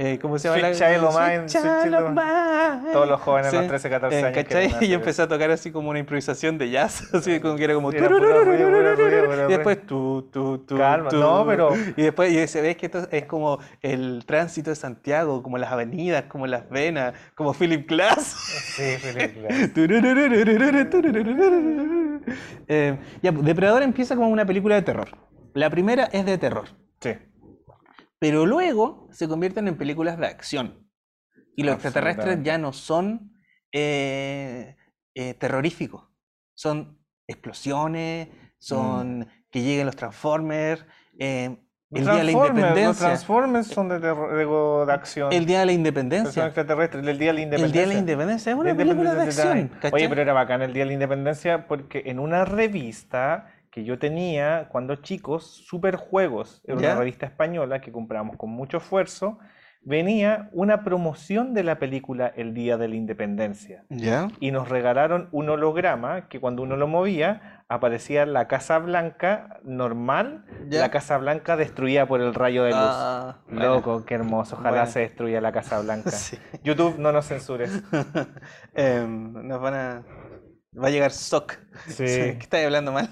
Eh, 0.02 0.18
¿Cómo 0.18 0.38
se 0.38 0.48
llama? 0.48 0.60
Sweet 0.60 0.74
Child 0.76 1.08
Mine, 1.12 1.48
Sweet 1.48 2.08
Mine. 2.08 2.92
Todos 2.92 3.06
los 3.08 3.20
jóvenes, 3.20 3.52
los 3.52 3.62
Sí. 3.62 3.68
13, 3.68 3.90
14 3.90 4.18
Eh, 4.18 4.24
años. 4.24 4.34
¿cachai? 4.44 4.66
Y 4.70 4.74
hacer 4.74 4.92
empecé 4.92 5.22
a 5.22 5.28
tocar 5.28 5.50
así 5.50 5.70
como 5.70 5.90
una 5.90 5.98
improvisación 5.98 6.56
de 6.56 6.70
jazz, 6.70 7.02
así 7.14 7.38
como 7.40 7.56
que 7.56 7.64
era 7.64 7.74
como... 7.74 7.92
Era 7.92 8.08
puro 8.08 8.18
ruido, 8.18 8.32
puro 8.68 8.96
ruido, 8.96 9.26
puro 9.26 9.44
Y 9.48 9.52
después 9.52 9.86
tú, 9.86 10.28
tú, 10.32 10.58
tú, 10.58 10.78
Calma, 10.78 11.10
tú. 11.10 11.18
no, 11.18 11.44
pero- 11.46 11.74
Y 11.96 12.02
después 12.02 12.32
y 12.32 12.46
se 12.48 12.62
ve 12.62 12.76
que 12.76 12.86
esto 12.86 13.06
es 13.10 13.24
como 13.26 13.58
el 13.82 14.24
tránsito 14.24 14.70
de 14.70 14.76
Santiago, 14.76 15.42
como 15.42 15.58
las 15.58 15.70
avenidas, 15.70 16.24
como 16.24 16.46
las 16.46 16.68
venas, 16.70 17.12
como 17.34 17.52
Philip 17.52 17.86
Glass. 17.86 18.36
Sí, 18.76 18.96
Philip 19.02 19.34
Glass. 19.36 19.70
Eh, 22.68 22.96
ya, 23.22 23.32
Depredador 23.32 23.82
empieza 23.82 24.14
como 24.16 24.28
una 24.28 24.44
película 24.46 24.74
de 24.76 24.82
terror. 24.82 25.08
La 25.54 25.68
primera 25.70 26.04
es 26.12 26.24
de 26.24 26.38
terror, 26.38 26.66
Sí. 27.00 27.14
Pero 28.20 28.46
luego 28.46 29.08
se 29.10 29.26
convierten 29.26 29.66
en 29.66 29.76
películas 29.76 30.16
de 30.18 30.26
acción. 30.28 30.86
Y 31.56 31.64
los 31.64 31.74
extraterrestres 31.74 32.38
ya 32.44 32.56
no 32.58 32.72
son 32.72 33.32
eh, 33.72 34.76
eh, 35.14 35.34
terroríficos, 35.34 36.04
son 36.54 36.98
explosiones, 37.26 38.28
son 38.58 39.26
que 39.50 39.62
lleguen 39.62 39.86
los 39.86 39.96
Transformers. 39.96 40.84
eh, 41.18 41.56
el 41.92 42.04
día 42.04 42.14
de 42.14 42.22
la 42.24 42.30
Transformers, 42.30 42.54
Los 42.54 42.60
independencia. 42.60 43.06
Transformers 43.08 43.66
son 43.66 43.88
de, 43.88 43.98
de, 43.98 44.86
de 44.86 44.92
acción. 44.92 45.32
El 45.32 45.44
día 45.44 45.58
de 45.60 45.66
la 45.66 45.72
Son 45.72 45.78
independencia. 45.80 46.46
extraterrestres. 46.46 47.04
El 47.04 47.18
día 47.18 47.28
de 47.28 47.32
la 47.34 47.40
El 47.40 47.44
independencia. 47.46 47.72
día 47.72 47.88
de 47.88 47.94
la 47.94 47.98
independencia 48.00 48.52
es 48.52 48.58
una 48.58 48.70
La 48.70 48.76
película 48.76 49.14
de 49.14 49.22
acción. 49.22 49.70
Oye, 49.92 50.08
pero 50.08 50.22
era 50.22 50.32
bacán 50.32 50.62
el 50.62 50.72
Día 50.72 50.82
de 50.84 50.86
la 50.86 50.92
Independencia 50.92 51.66
porque 51.66 52.04
en 52.06 52.20
una 52.20 52.44
revista 52.44 53.52
que 53.70 53.84
yo 53.84 53.98
tenía 53.98 54.68
cuando 54.70 54.96
chicos, 54.96 55.44
Superjuegos, 55.66 56.62
era 56.66 56.80
¿Ya? 56.80 56.90
una 56.90 56.98
revista 57.00 57.26
española 57.26 57.80
que 57.80 57.92
compramos 57.92 58.36
con 58.36 58.50
mucho 58.50 58.78
esfuerzo, 58.78 59.38
venía 59.82 60.50
una 60.52 60.84
promoción 60.84 61.54
de 61.54 61.62
la 61.64 61.78
película 61.78 62.26
El 62.36 62.52
Día 62.52 62.76
de 62.76 62.88
la 62.88 62.96
Independencia. 62.96 63.84
¿Ya? 63.88 64.28
Y 64.40 64.50
nos 64.50 64.68
regalaron 64.68 65.28
un 65.32 65.48
holograma 65.48 66.28
que 66.28 66.38
cuando 66.40 66.62
uno 66.62 66.76
lo 66.76 66.86
movía 66.86 67.64
aparecía 67.68 68.26
la 68.26 68.46
Casa 68.48 68.78
Blanca 68.78 69.60
normal, 69.62 70.44
Ya. 70.68 70.80
la 70.80 70.90
Casa 70.90 71.16
Blanca 71.16 71.56
destruida 71.56 72.06
por 72.06 72.20
el 72.20 72.34
rayo 72.34 72.64
de 72.64 72.70
luz. 72.72 72.78
Ah, 72.82 73.38
bueno. 73.46 73.74
Loco, 73.76 74.04
qué 74.04 74.14
hermoso. 74.16 74.56
Ojalá 74.56 74.78
Bueno. 74.80 74.90
se 74.92 75.00
destruya 75.00 75.40
la 75.40 75.52
Casa 75.52 75.80
Blanca. 75.82 76.10
Sí. 76.10 76.36
YouTube, 76.62 76.98
no 76.98 77.12
nos 77.12 77.26
censures. 77.28 77.82
Em, 78.74 79.32
nos 79.46 79.60
van 79.62 79.74
a. 79.74 80.02
Va 80.76 80.88
a 80.88 80.90
llegar 80.90 81.10
SOC. 81.12 81.58
Sí. 81.88 82.04
¿Qué 82.04 82.38
estáis 82.40 82.66
hablando 82.66 82.92
mal? 82.92 83.08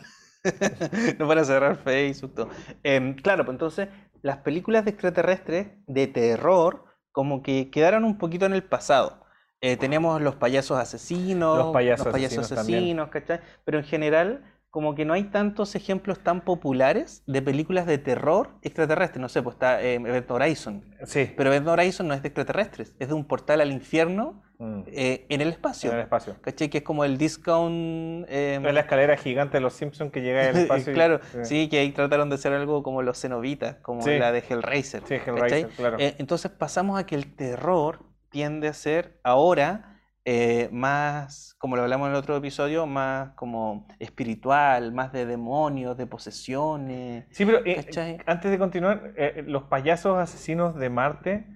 Nos 1.18 1.28
van 1.28 1.38
a 1.38 1.44
cerrar 1.44 1.76
Facebook, 1.76 2.34
todo. 2.34 2.48
Em, 2.82 3.14
claro, 3.14 3.44
pues 3.44 3.54
entonces, 3.54 3.88
las 4.22 4.38
películas 4.38 4.84
de 4.84 4.90
extraterrestres 4.90 5.68
de 5.86 6.06
terror, 6.06 6.84
como 7.12 7.42
que 7.42 7.70
quedaron 7.70 8.04
un 8.04 8.18
poquito 8.18 8.46
en 8.46 8.52
el 8.52 8.62
pasado. 8.62 9.24
Eh, 9.60 9.76
tenemos 9.76 10.20
los 10.22 10.36
payasos 10.36 10.78
asesinos, 10.78 11.58
Los 11.58 11.72
payasos 11.72 12.08
payasos 12.08 12.38
asesinos 12.38 12.64
asesinos, 12.66 13.08
¿cachai? 13.08 13.40
Pero 13.64 13.78
en 13.78 13.84
general, 13.84 14.44
como 14.78 14.94
que 14.94 15.04
no 15.04 15.12
hay 15.14 15.24
tantos 15.24 15.74
ejemplos 15.74 16.20
tan 16.20 16.40
populares 16.42 17.24
de 17.26 17.42
películas 17.42 17.84
de 17.84 17.98
terror 17.98 18.50
extraterrestres. 18.62 19.20
No 19.20 19.28
sé, 19.28 19.42
pues 19.42 19.54
está 19.54 19.82
eh, 19.82 19.94
Event 19.94 20.30
Horizon. 20.30 20.84
Sí. 21.04 21.32
Pero 21.36 21.52
Event 21.52 21.66
Horizon 21.66 22.06
no 22.06 22.14
es 22.14 22.22
de 22.22 22.28
extraterrestres, 22.28 22.94
es 23.00 23.08
de 23.08 23.14
un 23.14 23.24
portal 23.24 23.60
al 23.60 23.72
infierno 23.72 24.42
Mm. 24.60 24.82
eh, 24.88 25.24
en 25.28 25.40
el 25.40 25.48
espacio. 25.50 25.90
En 25.90 25.96
el 25.98 26.02
espacio. 26.02 26.34
¿Cachai? 26.40 26.68
Que 26.68 26.78
es 26.78 26.84
como 26.84 27.04
el 27.04 27.16
discount. 27.16 28.26
em, 28.28 28.66
Es 28.66 28.74
la 28.74 28.80
escalera 28.80 29.16
gigante 29.16 29.58
de 29.58 29.60
los 29.60 29.72
Simpsons 29.72 30.10
que 30.12 30.20
llega 30.20 30.48
al 30.48 30.56
espacio. 30.56 30.92
claro, 30.92 31.20
sí. 31.32 31.38
sí, 31.44 31.68
que 31.68 31.78
ahí 31.78 31.92
trataron 31.92 32.28
de 32.28 32.34
hacer 32.36 32.52
algo 32.52 32.82
como 32.82 33.02
los 33.02 33.20
cenobitas, 33.20 33.76
como 33.82 34.02
Sí. 34.02 34.18
la 34.18 34.32
de 34.32 34.40
Hellraiser. 34.48 35.02
Sí, 35.06 35.18
¿cachai? 35.18 35.34
Hellraiser, 35.34 35.68
claro. 35.70 35.96
Eh, 36.00 36.14
entonces 36.18 36.50
pasamos 36.50 36.98
a 36.98 37.06
que 37.06 37.14
el 37.14 37.34
terror 37.36 38.00
tiende 38.30 38.66
a 38.68 38.72
ser 38.72 39.20
ahora 39.22 39.97
eh, 40.30 40.68
más, 40.72 41.54
como 41.56 41.74
lo 41.74 41.84
hablamos 41.84 42.08
en 42.08 42.12
el 42.12 42.18
otro 42.18 42.36
episodio, 42.36 42.84
más 42.84 43.30
como 43.30 43.86
espiritual, 43.98 44.92
más 44.92 45.10
de 45.10 45.24
demonios, 45.24 45.96
de 45.96 46.06
posesiones. 46.06 47.24
Sí, 47.30 47.46
pero 47.46 47.64
eh, 47.64 48.18
antes 48.26 48.50
de 48.50 48.58
continuar, 48.58 49.14
eh, 49.16 49.42
los 49.46 49.62
payasos 49.62 50.18
asesinos 50.18 50.74
de 50.74 50.90
Marte, 50.90 51.46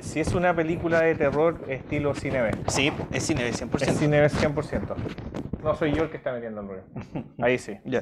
si 0.00 0.18
es 0.18 0.34
una 0.34 0.56
película 0.56 1.02
de 1.02 1.14
terror 1.14 1.62
estilo 1.68 2.14
cine 2.14 2.40
B. 2.40 2.52
Sí, 2.68 2.90
es 3.12 3.22
cine 3.22 3.44
B 3.44 3.52
100%. 3.52 3.82
Es 3.82 3.98
cine 3.98 4.18
B 4.22 4.28
100%. 4.28 4.94
No 5.62 5.74
soy 5.74 5.92
yo 5.92 6.04
el 6.04 6.10
que 6.10 6.16
está 6.16 6.32
metiendo 6.32 6.62
el 6.62 6.68
ruido. 6.68 6.84
Ahí 7.38 7.58
sí. 7.58 7.76
Ya. 7.84 8.00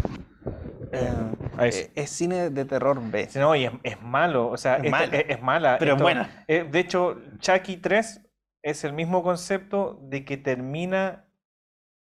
Ahí 1.56 1.72
sí. 1.72 1.90
es 1.96 2.08
cine 2.08 2.50
de 2.50 2.64
terror 2.66 3.00
B. 3.02 3.28
No, 3.34 3.56
y 3.56 3.68
es, 3.82 4.00
malo. 4.00 4.46
O 4.46 4.56
sea, 4.56 4.76
es, 4.76 5.42
mala. 5.42 5.76
Pero 5.80 5.96
buena. 5.96 6.44
de 6.46 6.78
hecho, 6.78 7.20
Chucky 7.40 7.78
3 7.78 8.28
es 8.62 8.84
el 8.84 8.92
mismo 8.92 9.22
concepto 9.22 9.98
de 10.02 10.24
que 10.24 10.36
termina 10.36 11.28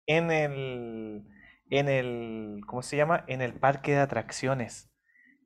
en 0.06 0.32
el, 0.32 1.28
en 1.70 1.90
el, 1.90 2.62
¿cómo 2.66 2.82
se 2.82 2.98
llama? 2.98 3.24
En 3.28 3.42
el 3.42 3.54
parque 3.54 3.92
de 3.92 4.00
atracciones. 4.00 4.90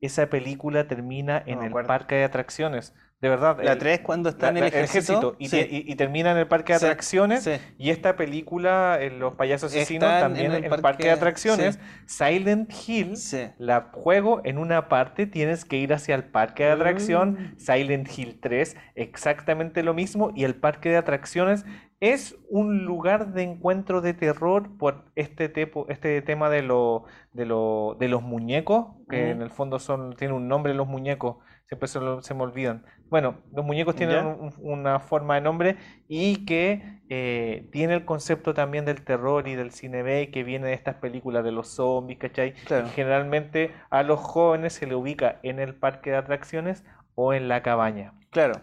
Esa 0.01 0.29
película 0.29 0.87
termina 0.87 1.43
en 1.45 1.61
el 1.61 1.73
parque 1.85 2.15
de 2.15 2.23
atracciones. 2.23 2.95
De 3.21 3.29
verdad. 3.29 3.59
La 3.61 3.77
3 3.77 3.99
cuando 3.99 4.29
está 4.29 4.49
en 4.49 4.57
el 4.57 4.63
ejército, 4.63 5.35
y, 5.37 5.95
termina 5.95 6.31
en 6.31 6.37
el 6.37 6.47
parque 6.47 6.73
de 6.73 6.77
atracciones. 6.77 7.47
Y 7.77 7.91
esta 7.91 8.15
película, 8.15 8.99
Los 9.17 9.35
payasos 9.35 9.71
asesinos, 9.71 10.09
también 10.09 10.53
en 10.53 10.63
el, 10.63 10.81
parque, 10.81 11.03
de 11.03 11.11
atracciones. 11.11 11.79
Silent 12.07 12.71
Hill, 12.87 13.13
la 13.59 13.89
juego 13.91 14.41
en 14.43 14.57
una 14.57 14.89
parte, 14.89 15.27
tienes 15.27 15.65
que 15.65 15.77
ir 15.77 15.93
hacia 15.93 16.15
el 16.15 16.23
parque 16.23 16.63
de 16.63 16.71
atracción. 16.71 17.33
Mm. 17.33 17.59
Silent 17.59 18.09
Hill 18.17 18.39
3, 18.41 18.75
exactamente 18.95 19.83
lo 19.83 19.93
mismo. 19.93 20.31
Y 20.35 20.43
el 20.43 20.55
parque 20.55 20.89
de 20.89 20.97
atracciones 20.97 21.63
es 22.01 22.35
un 22.49 22.83
lugar 22.83 23.31
de 23.31 23.43
encuentro 23.43 24.01
de 24.01 24.15
terror 24.15 24.75
por 24.79 25.05
este, 25.15 25.53
este 25.87 26.21
tema 26.23 26.49
de, 26.49 26.63
lo, 26.63 27.05
de, 27.31 27.45
lo, 27.45 27.95
de 27.99 28.07
los 28.07 28.23
muñecos, 28.23 28.87
que 29.07 29.29
en 29.29 29.43
el 29.43 29.51
fondo 29.51 29.77
son 29.77 30.15
tienen 30.15 30.35
un 30.35 30.47
nombre 30.47 30.73
los 30.73 30.87
muñecos, 30.87 31.37
siempre 31.67 31.87
se, 31.87 32.33
me 32.33 32.41
olvidan. 32.41 32.83
Bueno, 33.11 33.35
los 33.53 33.63
muñecos 33.63 33.95
tienen 33.95 34.51
una 34.57 34.99
forma 34.99 35.35
de 35.35 35.41
nombre 35.41 35.77
y 36.07 36.43
que 36.45 37.01
eh, 37.09 37.69
tiene 37.71 37.93
el 37.93 38.03
concepto 38.03 38.55
también 38.55 38.83
del 38.83 39.03
terror 39.03 39.47
y 39.47 39.53
del 39.53 39.69
cine 39.69 40.01
B 40.01 40.31
que 40.31 40.43
viene 40.43 40.69
de 40.69 40.73
estas 40.73 40.95
películas 40.95 41.43
de 41.43 41.51
los 41.51 41.67
zombies, 41.67 42.17
¿cachai? 42.17 42.55
generalmente 42.95 43.71
a 43.91 44.01
los 44.01 44.19
jóvenes 44.19 44.73
se 44.73 44.87
le 44.87 44.95
ubica 44.95 45.39
en 45.43 45.59
el 45.59 45.75
parque 45.75 46.09
de 46.09 46.17
atracciones 46.17 46.83
o 47.13 47.33
en 47.35 47.47
la 47.47 47.61
cabaña. 47.61 48.15
Claro. 48.31 48.55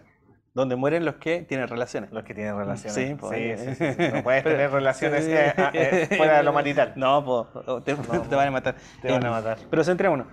Donde 0.58 0.74
mueren 0.74 1.04
los 1.04 1.14
que 1.14 1.42
tienen 1.42 1.68
relaciones. 1.68 2.10
Los 2.10 2.24
que 2.24 2.34
tienen 2.34 2.56
relaciones. 2.56 2.92
Sí, 2.92 3.14
pues, 3.14 3.78
sí, 3.78 3.84
No 4.12 4.24
puedes 4.24 4.42
tener 4.42 4.70
relaciones 4.72 5.24
eh, 5.28 5.54
eh, 5.72 6.08
fuera 6.16 6.38
de 6.38 6.42
lo 6.42 6.52
marital. 6.52 6.94
No, 6.96 7.46
te, 7.84 7.94
van 7.94 8.48
a 8.48 8.50
matar. 8.50 8.74
Te 9.00 9.12
van 9.12 9.24
a 9.24 9.30
matar. 9.30 9.58
Pero 9.70 9.84
centrémonos. 9.84 10.26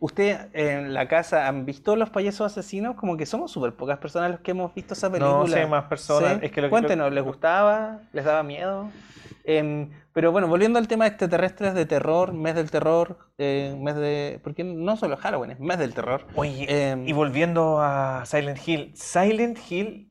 ¿Usted 0.00 0.48
en 0.52 0.92
la 0.92 1.08
casa 1.08 1.48
han 1.48 1.64
visto 1.64 1.96
los 1.96 2.10
payasos 2.10 2.52
asesinos? 2.52 2.94
Como 2.94 3.16
que 3.16 3.24
somos 3.24 3.50
súper 3.50 3.72
pocas 3.72 3.96
personas 3.96 4.30
los 4.30 4.40
que 4.40 4.50
hemos 4.50 4.74
visto 4.74 4.92
esa 4.92 5.10
película. 5.10 5.32
No, 5.32 5.46
sí, 5.46 5.66
más 5.66 5.84
personas. 5.84 6.42
Es 6.42 6.52
que 6.52 6.68
Cuéntenos, 6.68 7.10
¿les 7.10 7.24
gustaba? 7.24 8.00
¿Les 8.12 8.26
daba 8.26 8.42
miedo? 8.42 8.90
Pero 10.12 10.32
bueno, 10.32 10.48
volviendo 10.48 10.78
al 10.78 10.88
tema 10.88 11.04
de 11.04 11.10
extraterrestres 11.10 11.74
de 11.74 11.86
terror, 11.86 12.32
mes 12.32 12.54
del 12.54 12.70
terror, 12.70 13.18
eh, 13.38 13.76
mes 13.78 13.94
de. 13.94 14.40
Porque 14.42 14.64
no 14.64 14.96
solo 14.96 15.16
Halloween, 15.16 15.52
es 15.52 15.60
mes 15.60 15.78
del 15.78 15.94
terror. 15.94 16.26
Oye, 16.34 16.66
em, 16.68 17.06
y 17.06 17.12
volviendo 17.12 17.80
a 17.80 18.24
Silent 18.26 18.58
Hill, 18.66 18.92
Silent 18.94 19.58
Hill 19.70 20.10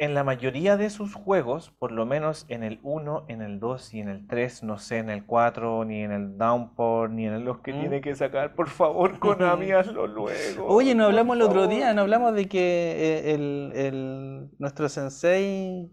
en 0.00 0.14
la 0.14 0.24
mayoría 0.24 0.78
de 0.78 0.88
sus 0.88 1.14
juegos, 1.14 1.70
por 1.78 1.92
lo 1.92 2.06
menos 2.06 2.46
en 2.48 2.62
el 2.62 2.80
1, 2.82 3.26
en 3.28 3.42
el 3.42 3.60
2 3.60 3.92
y 3.92 4.00
en 4.00 4.08
el 4.08 4.26
3, 4.26 4.62
no 4.62 4.78
sé, 4.78 4.96
en 4.96 5.10
el 5.10 5.26
4, 5.26 5.84
ni 5.84 6.02
en 6.02 6.10
el 6.10 6.38
Downpour, 6.38 7.10
ni 7.10 7.26
en 7.26 7.44
los 7.44 7.60
que 7.60 7.74
mm. 7.74 7.80
tiene 7.80 8.00
que 8.00 8.14
sacar, 8.14 8.54
por 8.54 8.70
favor, 8.70 9.18
Konami, 9.18 9.70
hazlo 9.72 10.06
luego. 10.06 10.66
Oye, 10.66 10.94
no 10.94 11.04
hablamos 11.04 11.36
el 11.36 11.42
otro 11.42 11.66
día, 11.66 11.92
no 11.92 12.00
hablamos 12.00 12.34
de 12.34 12.48
que 12.48 12.60
eh, 12.96 13.34
el, 13.34 13.72
el, 13.74 14.50
nuestro 14.58 14.88
sensei, 14.88 15.92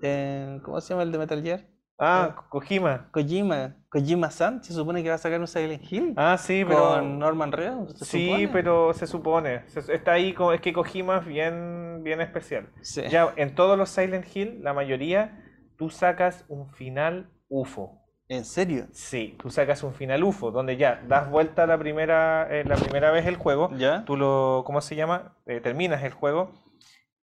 eh, 0.00 0.58
¿cómo 0.62 0.80
se 0.80 0.94
llama 0.94 1.02
el 1.02 1.12
de 1.12 1.18
Metal 1.18 1.42
Gear? 1.42 1.71
Ah, 2.04 2.34
Kojima. 2.48 3.08
Kojima. 3.12 3.76
Kojima-san, 3.88 4.64
se 4.64 4.72
supone 4.72 5.04
que 5.04 5.08
va 5.08 5.14
a 5.14 5.18
sacar 5.18 5.38
un 5.38 5.46
Silent 5.46 5.84
Hill. 5.90 6.14
Ah, 6.16 6.36
sí, 6.36 6.64
pero. 6.66 6.94
Con 6.94 7.18
Norman 7.20 7.52
Reedus. 7.52 7.94
Sí, 8.00 8.48
pero 8.52 8.92
se 8.92 9.06
supone. 9.06 9.62
está 9.66 10.12
ahí, 10.12 10.34
es 10.52 10.60
que 10.60 10.72
Kojima 10.72 11.18
es 11.18 11.26
bien, 11.26 12.00
bien 12.02 12.20
especial. 12.20 12.70
Ya, 13.08 13.32
en 13.36 13.54
todos 13.54 13.78
los 13.78 13.88
Silent 13.90 14.26
Hill, 14.34 14.64
la 14.64 14.74
mayoría, 14.74 15.44
tú 15.76 15.90
sacas 15.90 16.44
un 16.48 16.70
final 16.70 17.30
UFO. 17.48 18.00
¿En 18.28 18.44
serio? 18.44 18.86
Sí, 18.92 19.36
tú 19.40 19.50
sacas 19.50 19.84
un 19.84 19.94
final 19.94 20.24
UFO, 20.24 20.50
donde 20.50 20.76
ya 20.76 21.02
das 21.06 21.30
vuelta 21.30 21.66
la 21.66 21.78
primera, 21.78 22.48
eh, 22.50 22.64
la 22.64 22.76
primera 22.76 23.12
vez 23.12 23.26
el 23.26 23.36
juego. 23.36 23.70
¿Ya? 23.76 24.04
Tú 24.06 24.16
lo, 24.16 24.64
¿cómo 24.66 24.80
se 24.80 24.96
llama? 24.96 25.36
Eh, 25.46 25.60
terminas 25.60 26.02
el 26.02 26.12
juego 26.12 26.50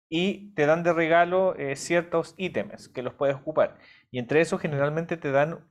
y 0.10 0.54
te 0.56 0.66
dan 0.66 0.84
de 0.84 0.94
regalo 0.94 1.56
eh, 1.58 1.76
ciertos 1.76 2.34
ítems 2.38 2.90
que 2.90 3.04
los 3.04 3.14
puedes 3.14 3.36
ocupar. 3.36 3.78
Y 4.12 4.20
entre 4.20 4.42
esos 4.42 4.62
generalmente 4.62 5.18
te 5.18 5.32
dan 5.32 5.68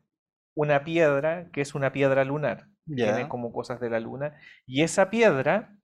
una 0.54 0.84
piedra 0.84 1.50
que 1.52 1.60
es 1.60 1.74
una 1.74 1.92
piedra 1.92 2.24
lunar. 2.24 2.68
Tiene 3.00 3.28
como 3.28 3.52
cosas 3.52 3.80
de 3.80 3.90
la 3.90 4.00
luna. 4.00 4.36
Y 4.66 4.82
esa 4.82 5.10
piedra, 5.10 5.76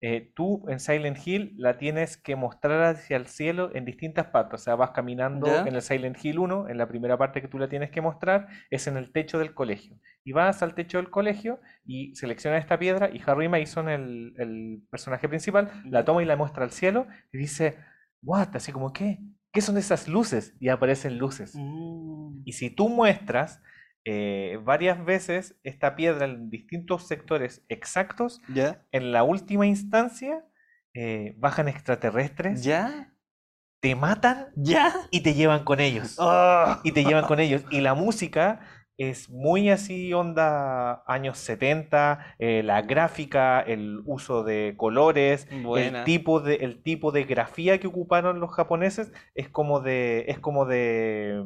eh, 0.00 0.32
tú 0.34 0.64
en 0.68 0.78
Silent 0.80 1.18
Hill 1.26 1.54
la 1.56 1.78
tienes 1.78 2.16
que 2.16 2.36
mostrar 2.36 2.82
hacia 2.82 3.16
el 3.16 3.26
cielo 3.26 3.74
en 3.74 3.84
distintas 3.84 4.26
partes. 4.28 4.60
O 4.60 4.64
sea, 4.64 4.76
vas 4.76 4.90
caminando 4.92 5.62
en 5.64 5.74
el 5.74 5.82
Silent 5.82 6.22
Hill 6.24 6.38
1, 6.38 6.68
en 6.68 6.78
la 6.78 6.88
primera 6.88 7.16
parte 7.18 7.40
que 7.42 7.48
tú 7.48 7.58
la 7.58 7.68
tienes 7.68 7.90
que 7.90 8.00
mostrar 8.00 8.48
es 8.70 8.86
en 8.86 8.96
el 8.96 9.12
techo 9.12 9.38
del 9.38 9.54
colegio. 9.54 9.98
Y 10.24 10.32
vas 10.32 10.62
al 10.62 10.74
techo 10.74 10.98
del 10.98 11.10
colegio 11.10 11.60
y 11.84 12.14
seleccionas 12.14 12.60
esta 12.60 12.78
piedra 12.78 13.10
y 13.12 13.20
Harry 13.26 13.48
Mason, 13.48 13.88
el, 13.88 14.34
el 14.38 14.82
personaje 14.90 15.28
principal, 15.28 15.72
la 15.84 16.04
toma 16.04 16.22
y 16.22 16.26
la 16.26 16.36
muestra 16.36 16.64
al 16.64 16.70
cielo 16.70 17.06
y 17.32 17.38
dice, 17.38 17.78
what, 18.22 18.54
así 18.54 18.72
como, 18.72 18.92
¿qué? 18.92 19.18
¿Qué 19.52 19.60
son 19.60 19.78
esas 19.78 20.08
luces? 20.08 20.54
Y 20.60 20.68
aparecen 20.68 21.18
luces. 21.18 21.52
Mm. 21.54 22.42
Y 22.44 22.52
si 22.52 22.70
tú 22.70 22.88
muestras 22.88 23.60
eh, 24.04 24.58
varias 24.64 25.04
veces 25.04 25.56
esta 25.64 25.94
piedra 25.94 26.24
en 26.24 26.48
distintos 26.48 27.06
sectores 27.06 27.64
exactos, 27.68 28.40
en 28.92 29.12
la 29.12 29.22
última 29.22 29.66
instancia 29.66 30.44
eh, 30.94 31.34
bajan 31.38 31.68
extraterrestres. 31.68 32.62
¿Ya? 32.62 33.14
Te 33.80 33.94
matan 33.94 34.48
¿Ya? 34.56 34.94
y 35.10 35.20
te 35.20 35.34
llevan 35.34 35.64
con 35.64 35.78
ellos. 35.78 36.16
Ah. 36.18 36.80
Y 36.84 36.92
te 36.92 37.04
llevan 37.04 37.26
con 37.26 37.38
ellos. 37.38 37.64
Y 37.70 37.80
la 37.80 37.94
música 37.94 38.60
es 38.98 39.30
muy 39.30 39.70
así 39.70 40.12
onda 40.12 41.04
años 41.06 41.38
70, 41.38 42.34
eh, 42.38 42.62
la 42.64 42.82
gráfica, 42.82 43.60
el 43.60 44.02
uso 44.04 44.42
de 44.42 44.74
colores, 44.76 45.48
el 45.50 46.04
tipo 46.04 46.40
de, 46.40 46.56
el 46.56 46.82
tipo 46.82 47.12
de 47.12 47.24
grafía 47.24 47.78
que 47.78 47.86
ocuparon 47.86 48.40
los 48.40 48.50
japoneses 48.52 49.12
es 49.34 49.48
como 49.48 49.80
de, 49.80 50.24
es 50.28 50.40
como 50.40 50.66
de 50.66 51.44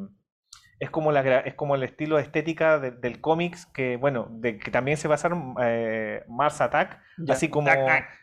es 0.79 0.89
como, 0.89 1.11
la, 1.11 1.21
es 1.39 1.53
como 1.53 1.75
el 1.75 1.83
estilo 1.83 2.19
estética 2.19 2.79
del 2.79 3.21
cómics 3.21 3.65
que, 3.65 3.95
bueno, 3.95 4.27
de 4.31 4.57
que 4.57 4.71
también 4.71 4.97
se 4.97 5.07
basaron 5.07 5.55
eh, 5.61 6.23
Mars 6.27 6.61
Attack, 6.61 6.99
así 7.29 7.47
como, 7.47 7.69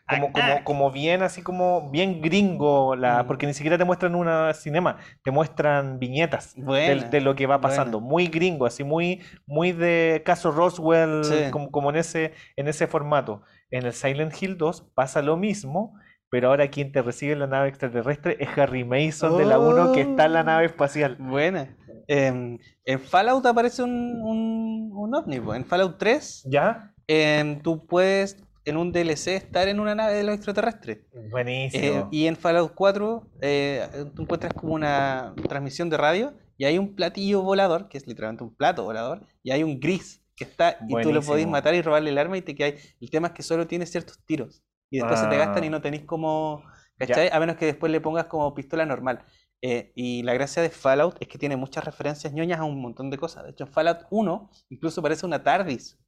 como, 0.07 0.31
como, 0.31 0.63
como, 0.63 0.91
bien, 0.91 1.23
así 1.23 1.41
como 1.41 1.89
bien 1.89 2.21
gringo, 2.21 2.95
la, 2.95 3.23
mm. 3.23 3.27
porque 3.27 3.47
ni 3.47 3.53
siquiera 3.53 3.77
te 3.77 3.85
muestran 3.85 4.15
una 4.15 4.53
cinema, 4.53 4.97
te 5.23 5.31
muestran 5.31 5.97
viñetas 5.97 6.53
de, 6.55 7.21
lo 7.21 7.35
que 7.35 7.47
va 7.47 7.61
pasando, 7.61 7.99
muy 7.99 8.27
gringo, 8.27 8.65
así 8.65 8.83
muy, 8.83 9.21
muy 9.45 9.71
de 9.71 10.21
caso 10.25 10.51
Roswell, 10.51 11.49
como, 11.51 11.71
como 11.71 11.89
en, 11.89 11.95
ese, 11.95 12.33
en 12.55 12.67
ese 12.67 12.87
formato. 12.87 13.41
En 13.71 13.85
el 13.85 13.93
Silent 13.93 14.39
Hill 14.39 14.57
2 14.57 14.91
pasa 14.93 15.21
lo 15.21 15.37
mismo, 15.37 15.97
pero 16.31 16.47
ahora 16.47 16.69
quien 16.69 16.91
te 16.93 17.01
recibe 17.01 17.35
la 17.35 17.45
nave 17.45 17.67
extraterrestre 17.67 18.37
es 18.39 18.57
Harry 18.57 18.85
Mason 18.85 19.37
de 19.37 19.45
la 19.45 19.59
1 19.59 19.91
que 19.91 20.01
está 20.01 20.25
en 20.25 20.33
la 20.33 20.43
nave 20.43 20.65
espacial. 20.65 21.17
Buena. 21.19 21.75
Em, 22.07 22.57
en 22.85 22.99
Fallout 22.99 23.45
aparece 23.45 23.83
un, 23.83 24.21
un, 24.21 24.91
un 24.93 25.15
ovni, 25.15 25.37
en 25.37 25.65
Fallout 25.65 25.97
3. 25.97 26.47
¿Ya? 26.49 26.93
Em, 27.07 27.61
tú 27.61 27.85
puedes 27.85 28.37
en 28.65 28.77
un 28.77 28.91
DLC 28.91 29.35
estar 29.35 29.67
en 29.67 29.79
una 29.79 29.95
nave 29.95 30.13
de 30.13 30.23
los 30.23 30.35
extraterrestres. 30.35 30.99
Buenísimo. 31.29 31.83
Eh, 31.83 32.05
y 32.11 32.27
en 32.27 32.35
Fallout 32.35 32.73
4 32.75 33.27
eh, 33.41 33.87
tú 34.15 34.21
encuentras 34.23 34.53
como 34.53 34.73
una 34.73 35.33
transmisión 35.47 35.89
de 35.89 35.97
radio 35.97 36.33
y 36.57 36.65
hay 36.65 36.77
un 36.77 36.95
platillo 36.95 37.41
volador, 37.41 37.89
que 37.89 37.97
es 37.97 38.05
literalmente 38.05 38.43
un 38.43 38.55
plato 38.55 38.83
volador, 38.83 39.25
y 39.41 39.51
hay 39.51 39.63
un 39.63 39.79
gris 39.79 40.23
que 40.35 40.43
está 40.43 40.77
y 40.87 41.01
tú 41.01 41.11
lo 41.11 41.21
podés 41.21 41.47
matar 41.47 41.73
y 41.73 41.81
robarle 41.81 42.11
el 42.11 42.17
arma 42.17 42.37
y 42.37 42.41
te 42.41 42.55
quedas. 42.55 42.81
El 42.99 43.09
tema 43.09 43.29
es 43.29 43.33
que 43.33 43.43
solo 43.43 43.67
tiene 43.67 43.85
ciertos 43.85 44.19
tiros 44.25 44.63
y 44.89 44.97
después 44.97 45.19
se 45.19 45.27
te 45.27 45.37
gastan 45.37 45.63
y 45.63 45.67
ah. 45.67 45.71
no 45.71 45.81
tenéis 45.81 46.03
como... 46.03 46.63
¿Cachai? 46.97 47.29
A 47.31 47.39
menos 47.39 47.55
que 47.55 47.65
después 47.65 47.91
le 47.91 47.99
pongas 47.99 48.25
como 48.25 48.53
pistola 48.53 48.85
normal. 48.85 49.23
Eh, 49.63 49.91
y 49.95 50.23
la 50.23 50.33
gracia 50.33 50.63
de 50.63 50.69
Fallout 50.69 51.17
es 51.19 51.27
que 51.27 51.37
tiene 51.37 51.55
muchas 51.55 51.83
referencias 51.83 52.33
ñoñas 52.33 52.59
a 52.59 52.63
un 52.63 52.81
montón 52.81 53.09
de 53.09 53.17
cosas. 53.17 53.43
De 53.43 53.51
hecho, 53.51 53.65
en 53.65 53.71
Fallout 53.71 54.07
1 54.09 54.49
incluso 54.69 55.01
parece 55.01 55.25
una 55.25 55.43
TARDIS, 55.43 55.99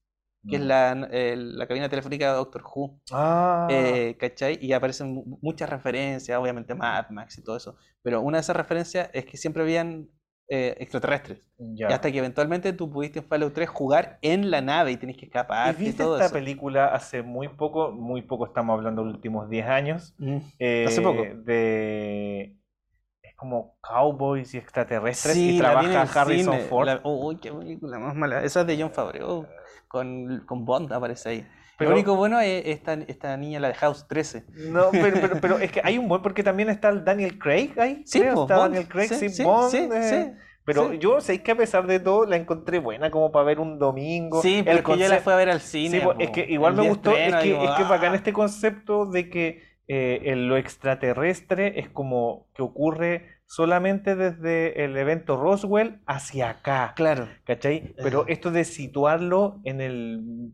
que 0.50 0.56
es 0.58 0.62
mm. 0.62 0.66
la, 0.66 1.10
eh, 1.12 1.36
la, 1.38 1.68
cabina 1.68 1.88
telefónica 1.88 2.32
de 2.32 2.38
Doctor 2.38 2.64
Who. 2.64 3.00
Ah. 3.12 3.68
Eh, 3.70 4.18
¿Cachai? 4.20 4.58
Y 4.60 4.74
aparecen 4.74 5.24
muchas 5.42 5.70
referencias, 5.70 6.38
obviamente 6.38 6.74
Mad 6.74 7.10
Max 7.12 7.38
y 7.38 7.44
todo 7.44 7.58
eso. 7.58 7.78
Pero 8.02 8.22
una 8.22 8.38
de 8.38 8.42
esas 8.42 8.56
referencias 8.56 9.10
es 9.14 9.26
que 9.26 9.38
siempre 9.38 9.62
habían 9.62 10.10
eh, 10.50 10.76
extraterrestres. 10.80 11.42
Y 11.58 11.84
hasta 11.84 12.12
que 12.12 12.18
eventualmente 12.18 12.74
tú 12.74 12.90
pudiste 12.90 13.20
en 13.20 13.26
Fallout 13.26 13.54
3 13.54 13.70
jugar 13.70 14.18
en 14.22 14.50
la 14.52 14.62
nave 14.62 14.92
y 14.92 14.98
tenés 14.98 15.16
que 15.16 15.26
escapar. 15.26 15.76
¿Y 15.80 15.86
viste 15.86 16.04
esta 16.04 16.30
película 16.30 16.88
hace 16.88 17.22
muy 17.22 17.48
poco? 17.48 17.92
Muy 17.92 18.24
poco, 18.24 18.48
estamos 18.48 18.78
hablando 18.78 19.04
de 19.04 19.08
los 19.10 19.16
últimos 19.16 19.48
10 19.48 19.68
años. 19.68 20.16
Mm, 20.18 20.38
hace 20.88 21.02
poco. 21.02 21.24
De 21.46 22.58
como 23.44 23.76
cowboys 23.82 24.54
y 24.54 24.58
extraterrestres 24.58 25.36
y 25.36 25.58
trabaja 25.58 26.04
Harrison 26.04 26.58
Ford. 26.70 26.88
uy, 27.04 27.36
qué 27.42 27.52
película 27.52 28.00
más 28.00 28.16
mala. 28.16 28.42
Esa 28.42 28.62
es 28.62 28.68
de 28.68 28.82
John 28.82 28.92
Favreau. 28.94 29.46
Con, 29.90 30.46
con 30.46 30.64
Bond 30.64 30.94
aparece 30.94 31.30
ahí. 31.30 31.48
Pero, 31.78 31.90
Lo 31.90 31.98
único 31.98 32.16
bueno 32.16 32.40
es 32.40 32.64
esta, 32.68 32.94
esta 32.94 33.36
niña, 33.36 33.60
la 33.60 33.68
de 33.68 33.74
House 33.74 34.08
13. 34.08 34.46
No, 34.70 34.92
pero, 34.92 35.42
pero, 35.42 35.58
es 35.60 35.74
que 35.74 35.82
hay 35.84 35.98
un 35.98 36.08
buen, 36.08 36.22
porque 36.22 36.42
también 36.42 36.70
está 36.70 36.88
el 36.88 37.04
Daniel 37.04 37.38
Craig 37.38 37.74
ahí. 37.78 38.02
Sí, 38.06 38.22
está 38.22 38.60
Daniel 38.60 38.88
Craig, 38.88 39.10
sí, 39.10 39.44
Bond. 39.44 39.74
Eh. 39.76 40.34
Pero 40.64 40.94
yo 40.94 41.20
sé 41.20 41.44
que 41.44 41.52
a 41.52 41.58
pesar 41.58 41.86
de 41.86 42.00
todo 42.00 42.26
la 42.26 42.38
encontré 42.38 42.80
buena 42.80 43.12
como 43.12 43.34
para 43.34 43.44
ver 43.44 43.60
un 43.60 43.78
domingo. 43.78 44.42
Sí, 44.42 44.62
pero 44.64 44.78
el 44.94 45.00
yo 45.00 45.10
la 45.10 45.18
fui 45.18 45.34
a 45.34 45.36
ver 45.36 45.50
al 45.50 45.60
cine. 45.60 46.00
Sí, 46.00 46.08
es 46.20 46.30
que 46.30 46.46
igual 46.48 46.76
me 46.76 46.88
gustó, 46.88 47.12
es 47.12 47.36
que, 47.36 47.62
es 47.62 47.72
que 47.72 47.84
bacán 47.84 48.14
¡ah! 48.14 48.16
este 48.16 48.32
concepto 48.32 49.06
de 49.06 49.30
que 49.30 49.74
eh, 49.90 50.32
en 50.32 50.48
lo 50.48 50.56
extraterrestre 50.56 51.82
es 51.82 51.90
como 51.90 52.48
que 52.56 52.62
ocurre 52.62 53.33
solamente 53.54 54.16
desde 54.16 54.84
el 54.84 54.98
evento 54.98 55.38
Roswell 55.38 56.02
hacia 56.08 56.50
acá. 56.50 56.94
Claro. 56.96 57.30
¿Cachai? 57.46 57.94
Pero 58.02 58.26
esto 58.28 58.50
de 58.50 58.66
situarlo 58.66 59.62
en 59.64 59.80
el 59.80 60.54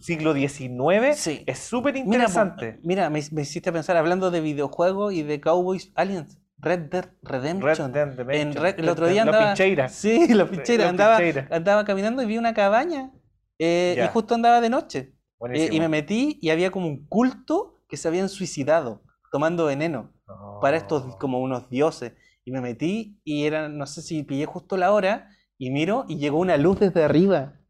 siglo 0.00 0.32
XIX 0.32 1.44
es 1.46 1.58
súper 1.58 1.98
interesante. 1.98 2.80
Mira, 2.82 3.10
me, 3.10 3.18
hiciste 3.18 3.70
pensar, 3.70 3.98
hablando 3.98 4.30
de 4.30 4.40
videojuegos 4.40 5.12
y 5.12 5.24
de 5.24 5.42
Cowboys 5.42 5.92
Aliens. 5.94 6.38
Red 6.56 6.88
Dead 6.90 7.10
Redemption. 7.22 7.94
En 8.30 8.56
el 8.56 8.88
otro 8.88 9.08
día 9.08 9.22
andaba. 9.22 9.54
La 9.54 9.88
Sí, 9.90 10.32
la 10.32 10.46
pincheira. 10.46 10.88
Andaba, 10.88 11.18
andaba 11.50 11.84
caminando 11.84 12.22
y 12.22 12.26
vi 12.26 12.38
una 12.38 12.54
cabaña. 12.54 13.12
Eh, 13.58 14.02
y 14.02 14.08
justo 14.08 14.34
andaba 14.34 14.62
de 14.62 14.70
noche. 14.70 15.12
Eh, 15.52 15.68
y 15.70 15.80
me 15.80 15.88
metí 15.88 16.38
y 16.40 16.48
había 16.48 16.70
como 16.70 16.86
un 16.86 17.06
culto 17.08 17.82
que 17.90 17.98
se 17.98 18.08
habían 18.08 18.30
suicidado 18.30 19.02
tomando 19.30 19.66
veneno 19.66 20.14
para 20.62 20.78
estos 20.78 21.14
como 21.16 21.40
unos 21.40 21.68
dioses. 21.68 22.14
Y 22.48 22.50
me 22.50 22.62
metí 22.62 23.20
y 23.24 23.44
era, 23.44 23.68
no 23.68 23.84
sé 23.84 24.00
si 24.00 24.22
pillé 24.22 24.46
justo 24.46 24.78
la 24.78 24.90
hora 24.94 25.28
y 25.58 25.68
miro 25.68 26.06
y 26.08 26.16
llegó 26.16 26.38
una 26.38 26.56
luz 26.56 26.80
desde 26.80 27.04
arriba. 27.04 27.60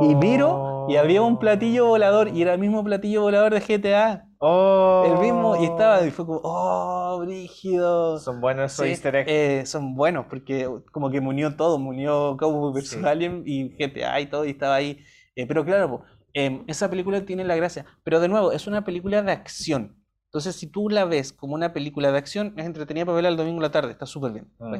Y 0.00 0.14
miro 0.14 0.86
y 0.88 0.96
había 0.96 1.20
un 1.20 1.38
platillo 1.38 1.84
volador 1.84 2.28
y 2.28 2.40
era 2.40 2.54
el 2.54 2.58
mismo 2.58 2.82
platillo 2.82 3.20
volador 3.20 3.52
de 3.52 3.60
GTA. 3.60 4.26
Oh. 4.38 5.04
El 5.06 5.18
mismo 5.18 5.56
y 5.60 5.64
estaba 5.66 6.06
y 6.06 6.10
fue 6.10 6.24
como, 6.24 6.40
oh, 6.44 7.18
brígido. 7.20 8.18
Son 8.20 8.40
buenos 8.40 8.72
esos 8.72 8.86
easter 8.86 9.16
eggs. 9.16 9.30
Eh, 9.30 9.66
son 9.66 9.94
buenos 9.94 10.24
porque 10.30 10.66
como 10.92 11.10
que 11.10 11.20
me 11.20 11.28
unió 11.28 11.54
todo, 11.54 11.78
me 11.78 11.90
unió 11.90 12.34
Cowboy 12.38 12.72
vs. 12.72 13.04
Alien 13.04 13.42
y 13.44 13.76
GTA 13.76 14.18
y 14.18 14.30
todo 14.30 14.46
y 14.46 14.52
estaba 14.52 14.76
ahí. 14.76 15.04
Eh, 15.36 15.46
pero 15.46 15.62
claro, 15.62 16.04
em, 16.32 16.64
esa 16.68 16.88
película 16.88 17.26
tiene 17.26 17.44
la 17.44 17.56
gracia. 17.56 17.84
Pero 18.02 18.18
de 18.18 18.28
nuevo, 18.28 18.50
es 18.52 18.66
una 18.66 18.82
película 18.82 19.20
de 19.20 19.30
acción. 19.30 20.01
Entonces, 20.32 20.56
si 20.56 20.66
tú 20.66 20.88
la 20.88 21.04
ves 21.04 21.30
como 21.30 21.52
una 21.52 21.74
película 21.74 22.10
de 22.10 22.16
acción, 22.16 22.54
es 22.56 22.64
entretenida 22.64 23.04
para 23.04 23.16
verla 23.16 23.28
el 23.28 23.36
domingo 23.36 23.58
en 23.58 23.64
la 23.64 23.70
tarde, 23.70 23.92
está 23.92 24.06
súper 24.06 24.32
bien. 24.32 24.50
Mm. 24.58 24.76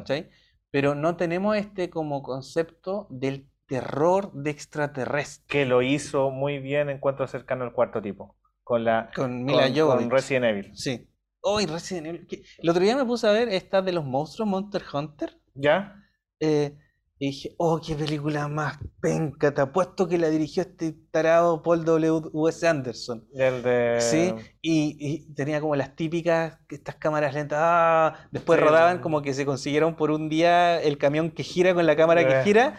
Pero 0.71 0.95
no 0.95 1.17
tenemos 1.17 1.59
este 1.59 1.91
como 1.91 2.23
concepto 2.23 3.07
del 3.11 3.51
terror 3.67 4.33
de 4.33 4.51
extraterrestre. 4.51 5.45
Que 5.49 5.67
lo 5.67 5.83
hizo 5.83 6.31
muy 6.31 6.59
bien 6.59 6.89
en 6.89 6.99
cuanto 6.99 7.23
a 7.23 7.27
cercano 7.27 7.65
al 7.65 7.75
cuarto 7.75 8.01
tipo. 8.01 8.35
Con 8.65 8.85
la 8.85 9.11
con, 9.15 9.45
Mila 9.45 9.71
con, 9.85 10.11
Resident 10.11 10.47
Evil. 10.47 10.71
Sí. 10.75 11.07
Oh, 11.43 11.59
Resident 11.59 12.07
Evil. 12.07 12.29
El 12.57 12.71
otro 12.71 12.83
día 12.83 12.97
me 12.97 13.05
puse 13.05 13.29
a 13.29 13.33
ver 13.33 13.51
esta 13.51 13.83
de 13.83 13.93
los 13.93 14.07
monstruos 14.07 14.49
Monster 14.49 14.83
Hunter. 14.91 15.39
¿Ya? 15.53 16.03
Eh, 16.41 16.79
y 17.23 17.27
dije, 17.27 17.55
oh, 17.57 17.81
qué 17.81 17.95
película 17.95 18.49
más 18.49 18.79
penca. 19.01 19.55
Te 19.55 19.61
apuesto 19.61 20.09
que 20.09 20.19
la 20.19 20.29
dirigió 20.29 20.65
este 20.65 20.93
tarado 21.13 21.63
Paul 21.63 21.85
W.S. 21.85 22.67
Anderson. 22.67 23.25
El 23.33 23.63
de. 23.63 23.99
Sí, 24.01 24.35
y, 24.61 25.33
tenía 25.35 25.61
como 25.61 25.77
las 25.77 25.95
típicas, 25.95 26.59
estas 26.69 26.97
cámaras 26.97 27.33
lentas. 27.33 27.61
Ah, 27.63 28.27
después 28.33 28.59
rodaban 28.59 28.99
como 28.99 29.23
que 29.23 29.35
se 29.35 29.47
consiguieron 29.47 29.95
por 29.95 30.11
un 30.11 30.29
día 30.29 30.83
el 30.83 30.99
camión 30.99 31.31
que 31.31 31.45
gira 31.45 31.75
con 31.75 31.87
la 31.87 31.95
cámara 31.95 32.27
que 32.27 32.43
gira 32.43 32.75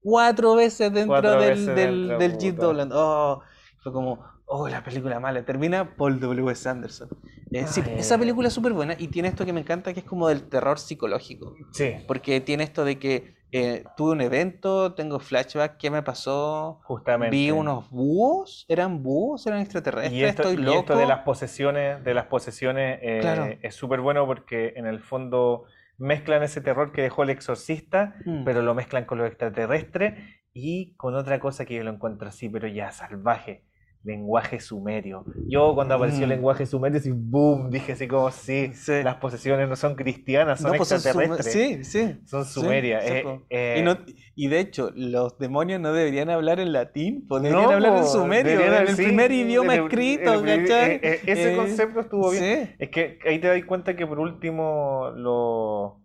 cuatro 0.00 0.54
veces 0.54 0.90
dentro 0.90 1.38
del, 1.38 2.16
del, 2.16 2.38
Jeep 2.38 2.56
Dolan. 2.56 2.88
Oh, 2.94 3.42
fue 3.82 3.92
como, 3.92 4.24
oh, 4.46 4.68
la 4.68 4.82
película 4.82 5.20
mala. 5.20 5.44
Termina 5.44 5.96
Paul 5.96 6.18
W.S. 6.18 6.66
Anderson. 6.66 7.10
Eh, 7.52 7.66
sí, 7.66 7.82
esa 7.96 8.18
película 8.18 8.48
es 8.48 8.54
súper 8.54 8.72
buena 8.72 8.94
y 8.98 9.08
tiene 9.08 9.28
esto 9.28 9.44
que 9.44 9.52
me 9.52 9.60
encanta, 9.60 9.92
que 9.92 10.00
es 10.00 10.06
como 10.06 10.28
del 10.28 10.48
terror 10.48 10.78
psicológico. 10.78 11.54
Sí. 11.72 11.96
Porque 12.06 12.40
tiene 12.40 12.64
esto 12.64 12.84
de 12.84 12.98
que 12.98 13.34
eh, 13.54 13.84
tuve 13.98 14.12
un 14.12 14.22
evento, 14.22 14.94
tengo 14.94 15.18
flashback, 15.18 15.76
¿qué 15.76 15.90
me 15.90 16.02
pasó? 16.02 16.80
Justamente. 16.84 17.36
Vi 17.36 17.50
unos 17.50 17.90
búhos, 17.90 18.64
¿eran 18.68 19.02
búhos? 19.02 19.46
¿Eran 19.46 19.60
extraterrestres? 19.60 20.12
Y 20.14 20.24
esto, 20.24 20.42
Estoy 20.42 20.56
loco. 20.56 20.76
Y 20.76 20.80
esto 20.80 20.96
de 20.96 21.06
las 21.06 21.18
posesiones, 21.18 22.02
de 22.02 22.14
las 22.14 22.26
posesiones 22.26 22.98
eh, 23.02 23.58
es 23.60 23.74
súper 23.74 24.00
bueno 24.00 24.26
porque 24.26 24.72
en 24.76 24.86
el 24.86 25.00
fondo 25.00 25.64
mezclan 25.98 26.42
ese 26.42 26.62
terror 26.62 26.92
que 26.92 27.02
dejó 27.02 27.24
el 27.24 27.30
exorcista, 27.30 28.16
mm. 28.24 28.44
pero 28.44 28.62
lo 28.62 28.74
mezclan 28.74 29.04
con 29.04 29.18
lo 29.18 29.26
extraterrestre 29.26 30.40
y 30.54 30.94
con 30.96 31.14
otra 31.14 31.38
cosa 31.38 31.66
que 31.66 31.74
yo 31.74 31.84
lo 31.84 31.90
encuentro 31.90 32.28
así, 32.28 32.48
pero 32.48 32.68
ya 32.68 32.90
salvaje 32.90 33.64
lenguaje 34.04 34.58
sumerio. 34.60 35.24
Yo 35.48 35.74
cuando 35.74 35.94
apareció 35.94 36.24
el 36.24 36.30
mm. 36.30 36.32
lenguaje 36.32 36.66
sumerio, 36.66 36.98
así, 36.98 37.10
boom, 37.12 37.70
dije 37.70 37.92
así 37.92 38.08
como, 38.08 38.30
sí, 38.30 38.72
las 39.04 39.16
posesiones 39.16 39.68
no 39.68 39.76
son 39.76 39.94
cristianas, 39.94 40.60
son 40.60 40.76
pues 40.76 40.90
extraterrestres. 40.92 41.52
sí, 41.52 41.84
sí. 41.84 42.20
Son 42.24 42.44
sumerias. 42.44 43.04
Eh, 43.04 43.24
eh. 43.50 43.96
y, 44.34 44.48
de 44.48 44.60
hecho, 44.60 44.90
los 44.94 45.38
demonios 45.38 45.80
no 45.80 45.92
deberían 45.92 46.30
hablar 46.30 46.58
en 46.60 46.72
latín, 46.72 47.26
podrían 47.28 47.56
hablar 47.56 47.96
en 47.98 48.06
sumerio, 48.06 48.60
en 48.60 48.88
el 48.88 48.96
primer 48.96 49.30
idioma 49.30 49.74
escrito, 49.74 50.44
eh, 50.44 51.20
ese 51.26 51.56
concepto 51.56 52.00
estuvo 52.00 52.30
bien. 52.30 52.74
Es 52.78 52.90
que 52.90 53.18
ahí 53.24 53.38
te 53.38 53.48
das 53.48 53.64
cuenta 53.64 53.94
que 53.96 54.06
por 54.06 54.18
último, 54.18 55.10
lo 55.14 56.02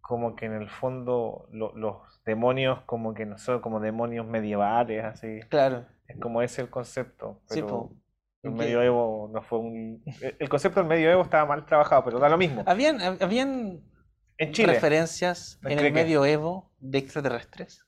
como 0.00 0.34
que 0.34 0.46
en 0.46 0.54
el 0.54 0.68
fondo 0.68 1.46
los 1.52 2.22
demonios 2.26 2.80
como 2.84 3.14
que 3.14 3.26
no 3.26 3.38
son 3.38 3.60
como 3.60 3.78
demonios 3.78 4.26
medievales, 4.26 5.04
así. 5.04 5.38
Claro. 5.48 5.86
Es 6.10 6.18
como 6.18 6.42
ese 6.42 6.62
el 6.62 6.70
concepto. 6.70 7.40
Pero 7.48 7.92
el 8.42 8.52
medioevo 8.52 9.30
no 9.32 9.42
fue 9.42 9.58
un. 9.58 10.02
El 10.38 10.48
concepto 10.48 10.80
del 10.80 10.88
medioevo 10.88 11.22
estaba 11.22 11.46
mal 11.46 11.66
trabajado, 11.66 12.04
pero 12.04 12.18
da 12.18 12.28
lo 12.28 12.38
mismo. 12.38 12.62
Habían, 12.66 13.00
habían 13.00 13.82
en 14.38 14.52
Chile. 14.52 14.72
referencias 14.74 15.60
en 15.64 15.78
el 15.78 15.92
medioevo 15.92 16.72
de 16.78 16.98
extraterrestres. 16.98 17.84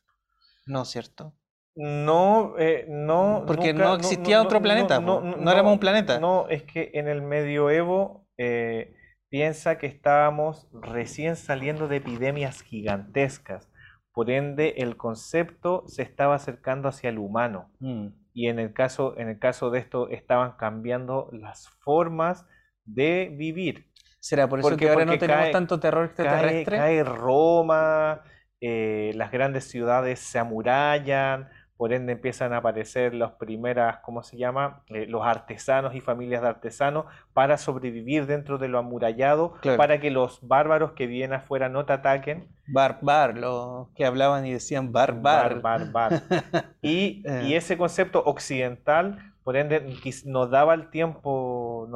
No, 0.67 0.85
¿cierto? 0.85 1.35
No, 1.75 2.55
eh, 2.59 2.85
no. 2.89 3.45
Porque 3.47 3.73
no 3.73 3.95
existía 3.95 4.43
otro 4.43 4.61
planeta. 4.61 5.01
No, 5.01 5.21
no, 5.21 5.51
éramos 5.51 5.73
un 5.73 5.81
planeta. 5.81 6.21
No, 6.21 6.49
es 6.49 6.63
que 6.63 6.91
en 6.95 7.09
el 7.09 7.23
medioevo 7.23 8.29
eh, 8.37 8.95
piensa 9.31 9.79
que 9.79 9.87
estábamos 9.87 10.69
recién 10.73 11.37
saliendo 11.37 11.89
de 11.89 11.97
epidemias 11.97 12.61
gigantescas. 12.63 13.72
Por 14.13 14.31
ende, 14.31 14.75
el 14.79 14.97
concepto 14.97 15.85
se 15.87 16.03
estaba 16.03 16.35
acercando 16.35 16.89
hacia 16.89 17.11
el 17.11 17.19
humano. 17.19 17.71
Mm. 17.81 18.09
Y 18.35 18.49
en 18.49 18.59
el, 18.59 18.73
caso, 18.73 19.15
en 19.19 19.29
el 19.29 19.39
caso 19.39 19.71
de 19.71 19.79
esto, 19.79 20.09
estaban 20.09 20.53
cambiando 20.53 21.29
las 21.33 21.69
formas 21.81 22.47
de 22.85 23.35
vivir. 23.37 23.91
¿Será 24.21 24.49
por 24.49 24.61
eso 24.61 24.77
que 24.77 24.89
ahora 24.89 25.05
no 25.05 25.19
tenemos 25.19 25.51
tanto 25.51 25.81
terror 25.81 26.07
extraterrestre? 26.07 26.77
Cae, 26.77 27.05
Roma, 27.05 28.23
eh, 28.61 29.13
las 29.17 29.33
grandes 29.33 29.65
ciudades 29.65 30.21
se 30.21 30.39
amurallan, 30.39 31.51
por 31.83 31.93
ende 31.93 32.13
empiezan 32.13 32.53
a 32.53 32.59
aparecer 32.59 33.13
las 33.13 33.33
primeras, 33.33 33.97
¿cómo 34.05 34.23
se 34.23 34.37
llama? 34.37 34.85
Eh, 34.87 35.07
los 35.09 35.27
artesanos 35.27 35.97
y 35.97 36.01
familias 36.01 36.41
de 36.41 36.47
artesanos 36.47 37.07
para 37.33 37.59
sobrevivir 37.59 38.27
dentro 38.27 38.57
de 38.57 38.69
lo 38.69 38.79
amurallado, 38.79 39.55
para 39.77 39.99
que 39.99 40.13
los 40.13 40.39
bárbaros 40.47 40.93
que 40.93 41.09
vienen 41.09 41.41
afuera 41.41 41.69
no 41.69 41.85
te 41.85 41.95
ataquen. 41.95 42.47
Barbar, 42.69 43.37
los 43.37 43.89
que 43.97 44.05
hablaban 44.05 44.47
y 44.47 44.53
decían 44.53 44.93
barbar. 44.93 45.61
Bar, 45.61 45.91
bar, 45.91 46.23
y, 46.83 47.25
eh. 47.27 47.47
y 47.47 47.55
ese 47.57 47.77
concepto 47.77 48.23
occidental, 48.27 49.35
por 49.43 49.57
ende, 49.57 49.85
nos 50.25 50.51
daba 50.51 50.75
el 50.75 50.89
tiempo, 50.89 51.89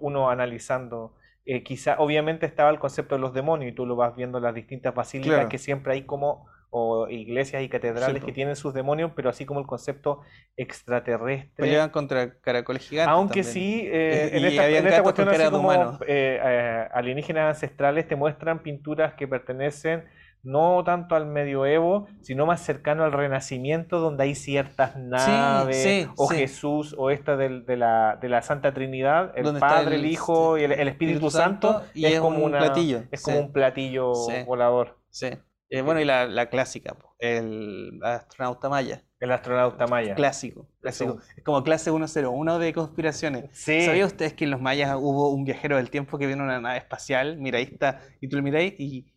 uno 0.00 0.30
analizando 0.30 1.16
eh, 1.44 1.62
quizá 1.62 1.96
obviamente 1.98 2.46
estaba 2.46 2.70
el 2.70 2.78
concepto 2.78 3.14
de 3.14 3.20
los 3.20 3.34
demonios 3.34 3.72
y 3.72 3.74
tú 3.74 3.84
lo 3.84 3.94
vas 3.94 4.16
viendo 4.16 4.38
en 4.38 4.44
las 4.44 4.54
distintas 4.54 4.94
basílicas 4.94 5.48
que 5.50 5.58
siempre 5.58 5.92
hay 5.92 6.04
como 6.04 6.46
o 6.70 7.08
iglesias 7.08 7.62
y 7.62 7.68
catedrales 7.68 8.22
que 8.22 8.32
tienen 8.32 8.56
sus 8.56 8.74
demonios, 8.74 9.12
pero 9.16 9.30
así 9.30 9.46
como 9.46 9.60
el 9.60 9.66
concepto 9.66 10.20
extraterrestre. 10.56 11.52
Peleaban 11.56 11.90
contra 11.90 12.38
caracoles 12.40 12.86
gigantes. 12.86 13.12
Aunque 13.12 13.42
sí, 13.42 13.82
eh, 13.86 14.30
en, 14.32 14.44
esta, 14.44 14.68
en 14.68 14.86
esta 14.86 15.02
cuestión 15.02 15.28
así 15.28 15.50
como 15.50 15.72
eh, 15.72 15.96
eh, 16.06 16.88
alienígenas 16.92 17.56
ancestrales 17.56 18.06
te 18.06 18.16
muestran 18.16 18.62
pinturas 18.62 19.14
que 19.14 19.26
pertenecen 19.26 20.04
no 20.42 20.82
tanto 20.84 21.14
al 21.14 21.26
medioevo, 21.26 22.06
sino 22.22 22.46
más 22.46 22.62
cercano 22.62 23.04
al 23.04 23.12
renacimiento, 23.12 23.98
donde 23.98 24.24
hay 24.24 24.34
ciertas 24.34 24.96
naves, 24.96 26.08
o 26.16 26.28
Jesús, 26.28 26.94
o 26.96 27.10
esta 27.10 27.36
de, 27.36 27.76
la, 27.76 28.18
de 28.20 28.28
la 28.28 28.42
Santa 28.42 28.72
Trinidad, 28.72 29.32
el 29.34 29.58
Padre, 29.58 29.96
el, 29.96 30.06
Hijo 30.06 30.56
y 30.56 30.62
el, 30.62 30.72
Espíritu, 30.88 31.30
Santo, 31.30 31.82
y 31.92 32.06
es, 32.06 32.20
como 32.20 32.44
un 32.44 32.52
platillo. 32.52 33.02
Es 33.10 33.22
como 33.22 33.40
un 33.40 33.52
platillo 33.52 34.12
volador. 34.46 34.98
Sí. 35.10 35.30
Eh, 35.70 35.82
bueno, 35.82 36.00
y 36.00 36.04
la, 36.04 36.26
la 36.26 36.48
clásica, 36.48 36.94
po, 36.94 37.14
el 37.18 38.00
astronauta 38.02 38.68
maya. 38.68 39.04
El 39.20 39.32
astronauta 39.32 39.86
maya. 39.86 40.14
Clásico, 40.14 40.68
clásico. 40.80 41.18
Es 41.36 41.44
como 41.44 41.62
clase 41.62 41.90
101 41.90 42.58
de 42.58 42.72
conspiraciones. 42.72 43.50
Sí. 43.52 43.82
¿Sabían 43.82 44.06
ustedes 44.06 44.32
que 44.34 44.44
en 44.44 44.50
los 44.52 44.60
mayas 44.60 44.96
hubo 44.98 45.30
un 45.30 45.44
viajero 45.44 45.76
del 45.76 45.90
tiempo 45.90 46.16
que 46.18 46.26
vino 46.26 46.38
en 46.44 46.48
una 46.50 46.60
nave 46.60 46.78
espacial, 46.78 47.36
miraísta, 47.38 48.00
y 48.20 48.28
tú 48.28 48.36
lo 48.36 48.42
miráis 48.42 48.74
y, 48.78 49.12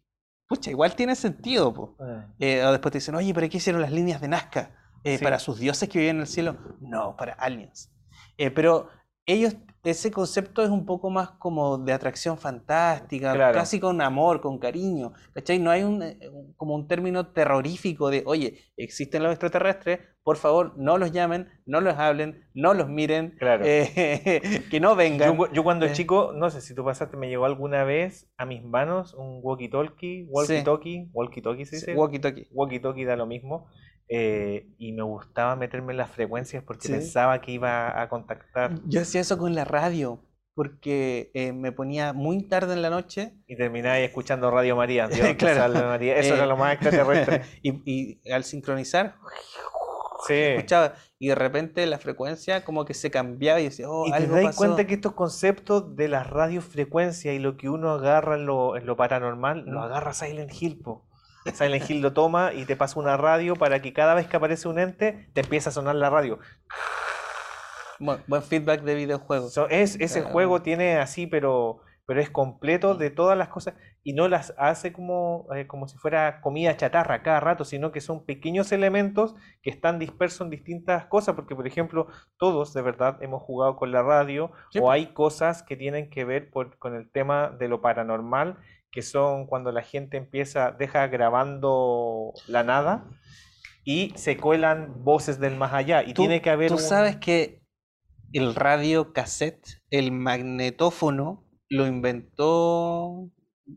pucha, 0.47 0.71
igual 0.71 0.95
tiene 0.95 1.15
sentido, 1.15 1.73
po. 1.73 1.95
Ah. 1.99 2.25
Eh, 2.39 2.63
o 2.65 2.71
después 2.71 2.91
te 2.91 2.97
dicen, 2.97 3.15
oye, 3.15 3.33
¿pero 3.33 3.47
qué 3.49 3.57
hicieron 3.57 3.81
las 3.81 3.91
líneas 3.91 4.19
de 4.19 4.27
Nazca? 4.27 4.75
Eh, 5.03 5.17
Sí. 5.17 5.23
¿Para 5.23 5.39
sus 5.39 5.57
dioses 5.59 5.87
que 5.87 5.99
vivían 5.99 6.17
en 6.17 6.21
el 6.23 6.27
cielo? 6.27 6.57
No, 6.81 7.15
para 7.15 7.33
aliens. 7.33 7.91
Eh, 8.37 8.51
pero 8.51 8.89
ellos, 9.25 9.55
ese 9.83 10.11
concepto 10.11 10.61
es 10.61 10.69
un 10.69 10.85
poco 10.85 11.09
más 11.09 11.31
como 11.31 11.77
de 11.77 11.91
atracción 11.93 12.37
fantástica, 12.37 13.33
Claro. 13.33 13.53
casi 13.57 13.79
con 13.79 13.99
amor, 14.01 14.39
con 14.41 14.59
cariño. 14.59 15.13
¿Cachai? 15.33 15.59
No 15.59 15.71
hay 15.71 15.83
un, 15.83 16.03
eh, 16.03 16.17
un- 16.31 16.53
como 16.53 16.75
un 16.75 16.87
término 16.87 17.27
terrorífico 17.31 18.09
de, 18.09 18.23
oye, 18.25 18.59
existen 18.77 19.23
los 19.23 19.31
extraterrestres, 19.31 19.99
por 20.23 20.37
favor, 20.37 20.73
no 20.77 20.99
los 20.99 21.11
llamen, 21.11 21.47
no 21.65 21.81
los 21.81 21.95
hablen, 21.97 22.45
no 22.53 22.75
los 22.75 22.87
miren, 22.87 23.31
Claro. 23.39 23.63
eh, 23.65 23.89
que 24.71 24.79
no 24.79 24.95
vengan. 24.95 25.35
Yo, 25.35 25.51
yo 25.51 25.63
cuando 25.63 25.87
Eh. 25.87 25.93
chico, 25.93 26.31
no 26.35 26.49
sé 26.51 26.61
si 26.61 26.75
tú 26.75 26.83
pasaste, 26.85 27.17
me 27.17 27.27
llegó 27.29 27.45
alguna 27.45 27.83
vez 27.83 28.29
a 28.37 28.45
mis 28.45 28.63
manos 28.63 29.15
un 29.15 29.41
walkie-talkie, 29.41 30.27
walkie-talkie, 30.29 31.09
walkie-talkie 31.13 31.65
se 31.65 31.77
dice, 31.77 31.95
Walkie-talkie. 31.95 32.49
walkie-talkie 32.51 33.05
da 33.05 33.15
lo 33.15 33.25
mismo, 33.25 33.65
eh, 34.13 34.67
y 34.77 34.91
me 34.91 35.03
gustaba 35.03 35.55
meterme 35.55 35.93
en 35.93 35.97
las 35.97 36.11
frecuencias 36.11 36.63
porque 36.63 36.87
Sí. 36.87 36.93
pensaba 36.93 37.39
que 37.39 37.51
iba 37.53 38.01
a 38.01 38.09
contactar 38.09 38.73
Yo 38.85 39.01
hacía 39.01 39.21
eso 39.21 39.37
con 39.37 39.55
la 39.55 39.63
radio, 39.63 40.19
porque 40.53 41.31
eh, 41.33 41.53
me 41.53 41.71
ponía 41.71 42.11
muy 42.11 42.43
tarde 42.43 42.73
en 42.73 42.81
la 42.81 42.89
noche 42.89 43.33
y 43.47 43.55
terminaba 43.55 43.95
ahí 43.95 44.03
escuchando 44.03 44.51
Radio 44.51 44.75
María. 44.75 45.07
Dios 45.07 45.25
te 45.29 45.37
Claro. 45.37 45.73
María. 45.87 46.17
Eso 46.17 46.33
Eh, 46.33 46.37
era 46.37 46.45
lo 46.45 46.57
más 46.57 46.73
extraterrestre. 46.73 47.41
y, 47.63 47.81
y 48.25 48.31
al 48.31 48.43
sincronizar, 48.43 49.15
Sí. 50.27 50.33
escuchaba, 50.35 50.93
y 51.17 51.29
de 51.29 51.35
repente 51.35 51.83
la 51.87 51.97
frecuencia 51.97 52.63
como 52.63 52.85
que 52.85 52.93
se 52.93 53.09
cambiaba 53.09 53.59
y 53.59 53.63
decía, 53.65 53.89
oh, 53.89 54.05
Y 54.07 54.11
te 54.11 54.17
algo 54.17 54.35
das 54.35 54.43
pasó. 54.43 54.57
cuenta 54.57 54.85
que 54.85 54.93
estos 54.93 55.13
conceptos 55.13 55.95
de 55.95 56.07
las 56.09 56.29
radiofrecuencias 56.29 57.33
y 57.33 57.39
lo 57.39 57.57
que 57.57 57.69
uno 57.69 57.89
agarra 57.91 58.35
en 58.35 58.45
lo, 58.45 58.75
en 58.77 58.85
lo 58.85 58.95
paranormal, 58.95 59.63
lo 59.65 59.79
Mm. 59.79 59.83
agarra 59.83 60.13
Silent 60.13 60.51
Hill, 60.59 60.79
po. 60.79 61.07
Silent 61.45 61.89
Hill 61.89 62.01
lo 62.01 62.13
toma 62.13 62.53
y 62.53 62.65
te 62.65 62.75
pasa 62.75 62.99
una 62.99 63.17
radio 63.17 63.55
para 63.55 63.81
que 63.81 63.93
cada 63.93 64.13
vez 64.13 64.27
que 64.27 64.37
aparece 64.37 64.67
un 64.67 64.79
ente 64.79 65.29
te 65.33 65.41
empiece 65.41 65.69
a 65.69 65.71
sonar 65.71 65.95
la 65.95 66.09
radio. 66.09 66.39
Buen, 67.99 68.23
buen 68.27 68.41
feedback 68.41 68.81
de 68.81 68.95
videojuegos. 68.95 69.53
So, 69.53 69.67
es, 69.69 69.95
ese 69.99 70.19
Claro. 70.21 70.33
juego 70.33 70.61
tiene 70.63 70.97
así, 70.97 71.27
pero, 71.27 71.81
pero 72.07 72.19
es 72.19 72.31
completo 72.31 72.95
de 72.95 73.11
todas 73.11 73.37
las 73.37 73.49
cosas 73.49 73.75
y 74.03 74.13
no 74.13 74.27
las 74.27 74.55
hace 74.57 74.91
como, 74.91 75.45
eh, 75.55 75.67
como 75.67 75.87
si 75.87 75.95
fuera 75.99 76.41
comida 76.41 76.75
chatarra 76.75 77.21
cada 77.21 77.39
rato, 77.39 77.63
sino 77.63 77.91
que 77.91 78.01
son 78.01 78.25
pequeños 78.25 78.71
elementos 78.71 79.35
que 79.61 79.69
están 79.69 79.99
dispersos 79.99 80.41
en 80.41 80.49
distintas 80.49 81.05
cosas, 81.05 81.35
porque 81.35 81.55
por 81.55 81.67
ejemplo, 81.67 82.07
todos 82.37 82.73
de 82.73 82.81
verdad 82.81 83.17
hemos 83.21 83.43
jugado 83.43 83.75
con 83.75 83.91
la 83.91 84.01
radio 84.01 84.51
Sí, 84.71 84.79
o 84.81 84.89
hay 84.89 85.13
cosas 85.13 85.61
que 85.61 85.77
tienen 85.77 86.09
que 86.09 86.25
ver 86.25 86.49
por- 86.49 86.79
con 86.79 86.95
el 86.95 87.11
tema 87.11 87.49
de 87.51 87.67
lo 87.67 87.81
paranormal, 87.81 88.57
que 88.91 89.01
son 89.01 89.45
cuando 89.47 89.71
la 89.71 89.81
gente 89.81 90.17
empieza, 90.17 90.71
deja 90.71 91.07
grabando 91.07 92.33
la 92.47 92.63
nada. 92.63 93.05
Y 93.83 94.13
se 94.15 94.37
cuelan 94.37 95.03
voces 95.03 95.39
del 95.39 95.55
más 95.55 95.73
allá. 95.73 96.03
Y 96.03 96.13
tiene 96.13 96.41
que 96.41 96.49
haber 96.51 96.67
Tú 96.67 96.75
un- 96.75 96.79
sabes 96.81 97.15
que 97.17 97.63
el 98.33 98.53
radio 98.53 99.11
cassette, 99.13 99.81
el 99.89 100.11
magnetófono, 100.11 101.47
lo 101.69 101.87
inventó, 101.87 103.29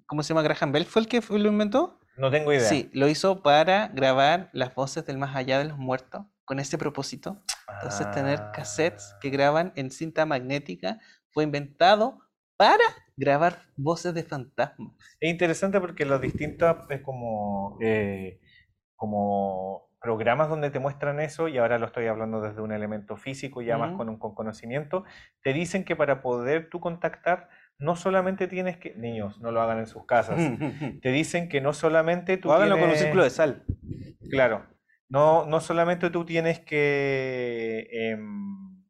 ¿cómo 0.06 0.22
se 0.22 0.28
llama? 0.30 0.42
Graham 0.42 0.72
Bell 0.72 0.84
fue 0.84 1.02
el 1.02 1.08
que 1.08 1.20
lo 1.30 1.48
inventó. 1.48 2.00
No 2.16 2.30
tengo 2.30 2.52
idea. 2.52 2.68
Sí, 2.68 2.90
lo 2.92 3.08
hizo 3.08 3.42
para 3.42 3.88
grabar 3.88 4.50
las 4.52 4.74
voces 4.74 5.04
del 5.06 5.18
más 5.18 5.34
allá 5.34 5.58
de 5.58 5.64
los 5.64 5.78
muertos, 5.78 6.26
con 6.44 6.58
ese 6.60 6.76
propósito. 6.78 7.42
Entonces, 7.72 8.08
tener 8.12 8.40
cassettes 8.52 9.14
que 9.20 9.28
Ah. 9.28 9.32
graban 9.32 9.72
en 9.74 9.90
cinta 9.90 10.26
magnética 10.26 10.98
fue 11.30 11.44
inventado 11.44 12.18
para 12.56 12.84
grabar 13.16 13.62
voces 13.76 14.14
de 14.14 14.22
fantasmas. 14.22 14.92
Es 15.20 15.30
interesante 15.30 15.80
porque 15.80 16.04
los 16.04 16.20
distintos 16.20 16.76
eh, 16.90 17.02
como, 17.02 17.78
eh, 17.80 18.40
como 18.96 19.88
programas 20.00 20.48
donde 20.48 20.70
te 20.70 20.78
muestran 20.78 21.18
eso, 21.20 21.48
y 21.48 21.56
ahora 21.58 21.78
lo 21.78 21.86
estoy 21.86 22.06
hablando 22.06 22.40
desde 22.40 22.60
un 22.60 22.72
elemento 22.72 23.16
físico, 23.16 23.62
ya 23.62 23.78
más 23.78 23.96
con 23.96 24.08
un 24.08 24.18
con 24.18 24.34
conocimiento, 24.34 25.04
te 25.42 25.52
dicen 25.52 25.84
que 25.84 25.96
para 25.96 26.20
poder 26.20 26.68
tú 26.68 26.78
contactar, 26.78 27.48
no 27.78 27.96
solamente 27.96 28.46
tienes 28.46 28.76
que, 28.76 28.94
niños, 28.94 29.40
no 29.40 29.50
lo 29.50 29.62
hagan 29.62 29.78
en 29.78 29.86
sus 29.86 30.04
casas, 30.04 30.36
te 31.02 31.10
dicen 31.10 31.48
que 31.48 31.60
no 31.60 31.72
solamente 31.72 32.36
tú 32.36 32.50
O 32.50 32.52
háganlo 32.52 32.78
con 32.78 32.90
un 32.90 32.96
círculo 32.96 33.24
de 33.24 33.30
sal. 33.30 33.64
Claro, 34.30 34.66
no, 35.08 35.46
no 35.46 35.60
solamente 35.60 36.10
tú 36.10 36.24
tienes 36.24 36.60
que 36.60 37.88
em, 37.90 38.84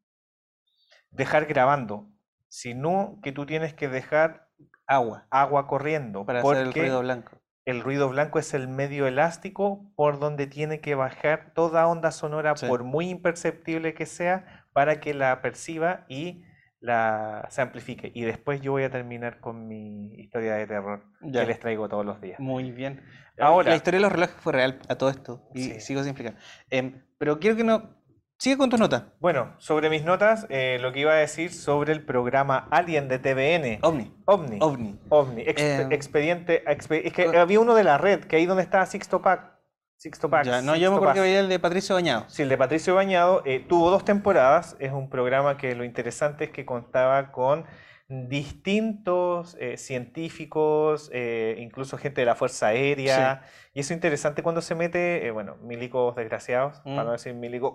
dejar 1.11 1.45
grabando, 1.45 2.09
sino 2.47 3.19
que 3.23 3.31
tú 3.31 3.45
tienes 3.45 3.73
que 3.73 3.87
dejar 3.87 4.47
Agua, 4.87 5.25
agua 5.31 5.67
corriendo, 5.67 6.25
para 6.25 6.41
hacer 6.41 6.57
el 6.57 6.73
ruido 6.73 6.99
blanco. 7.01 7.41
el 7.65 7.81
ruido 7.81 8.07
blanco 8.09 8.37
es 8.37 8.53
el 8.53 8.67
medio 8.67 9.07
elástico 9.07 9.91
por 9.95 10.19
donde 10.19 10.45
tiene 10.45 10.79
que 10.79 10.93
bajar 10.93 11.53
toda 11.55 11.87
onda 11.87 12.11
sonora, 12.11 12.55
Sí. 12.55 12.67
por 12.67 12.83
muy 12.83 13.09
imperceptible 13.09 13.95
que 13.95 14.05
sea, 14.05 14.67
para 14.73 14.99
que 14.99 15.15
la 15.15 15.41
perciba 15.41 16.05
y 16.07 16.43
la 16.79 17.47
se 17.49 17.63
amplifique. 17.63 18.11
Y 18.13 18.21
después 18.25 18.61
yo 18.61 18.73
voy 18.73 18.83
a 18.83 18.91
terminar 18.91 19.39
con 19.39 19.67
mi 19.67 20.13
historia 20.19 20.53
de 20.53 20.67
terror 20.67 21.03
Ya. 21.21 21.41
que 21.41 21.47
les 21.47 21.59
traigo 21.59 21.89
todos 21.89 22.05
los 22.05 22.21
días. 22.21 22.39
Muy 22.39 22.71
bien. 22.71 23.01
Ahora- 23.39 23.71
La 23.71 23.75
historia 23.77 23.97
de 23.97 24.03
los 24.03 24.11
relojes 24.11 24.35
fue 24.39 24.53
real 24.53 24.79
a 24.87 24.95
todo 24.95 25.09
esto. 25.09 25.49
Y 25.55 25.63
Sí. 25.63 25.79
sigo 25.79 26.01
sin 26.03 26.11
explicar. 26.11 26.35
Em, 26.69 27.01
pero 27.17 27.39
quiero 27.39 27.57
que 27.57 27.63
no. 27.63 27.94
Sigue 28.37 28.57
con 28.57 28.69
tus 28.69 28.79
notas. 28.79 29.03
Bueno, 29.19 29.55
sobre 29.59 29.89
mis 29.89 30.03
notas, 30.03 30.45
eh, 30.49 30.77
lo 30.81 30.91
que 30.91 30.99
iba 30.99 31.13
a 31.13 31.15
decir 31.15 31.51
sobre 31.53 31.93
el 31.93 32.03
programa 32.05 32.67
Alien 32.69 33.07
de 33.07 33.17
TVN. 33.17 33.79
OVNI. 33.81 34.13
OVNI. 34.25 34.57
OVNI. 34.61 34.99
OVNI. 35.09 35.43
Em, 35.47 35.91
expediente. 35.93 36.63
expe- 36.65 37.01
es 37.05 37.13
que 37.13 37.25
había 37.37 37.59
uno 37.59 37.73
de 37.75 37.83
la 37.85 37.97
red, 37.97 38.25
que 38.25 38.35
ahí 38.35 38.45
donde 38.45 38.63
está 38.63 38.85
Sixto 38.85 39.21
Pack. 39.21 39.53
Sixto 39.97 40.29
Pack. 40.29 40.45
Ya, 40.45 40.61
no, 40.61 40.75
yo 40.75 40.91
me 40.91 40.95
Sixto 40.95 40.95
acuerdo 40.97 41.13
que 41.13 41.19
Pack. 41.21 41.25
veía 41.27 41.39
el 41.39 41.49
de 41.49 41.59
Patricio 41.59 41.95
Bañado. 41.95 42.25
Sí, 42.27 42.41
el 42.43 42.49
de 42.49 42.57
Patricio 42.57 42.93
Bañado 42.93 43.41
eh, 43.45 43.65
tuvo 43.67 43.89
dos 43.89 44.03
temporadas. 44.03 44.75
Es 44.79 44.91
un 44.91 45.09
programa 45.09 45.55
que 45.57 45.73
lo 45.73 45.85
interesante 45.85 46.43
es 46.43 46.49
que 46.51 46.65
contaba 46.65 47.31
con 47.31 47.65
distintos 48.09 49.55
eh, 49.59 49.77
científicos, 49.77 51.09
eh, 51.13 51.55
incluso 51.59 51.97
gente 51.97 52.21
de 52.21 52.25
la 52.25 52.35
Fuerza 52.35 52.67
Aérea. 52.67 53.43
Y 53.73 53.79
eso 53.79 53.93
es 53.93 53.97
interesante 53.97 54.43
cuando 54.43 54.61
se 54.61 54.75
mete, 54.75 55.25
eh, 55.25 55.31
bueno, 55.31 55.55
milicos 55.63 56.15
desgraciados, 56.15 56.79
para 56.81 57.03
Mm. 57.03 57.05
no 57.05 57.11
decir 57.13 57.33
milicos, 57.33 57.73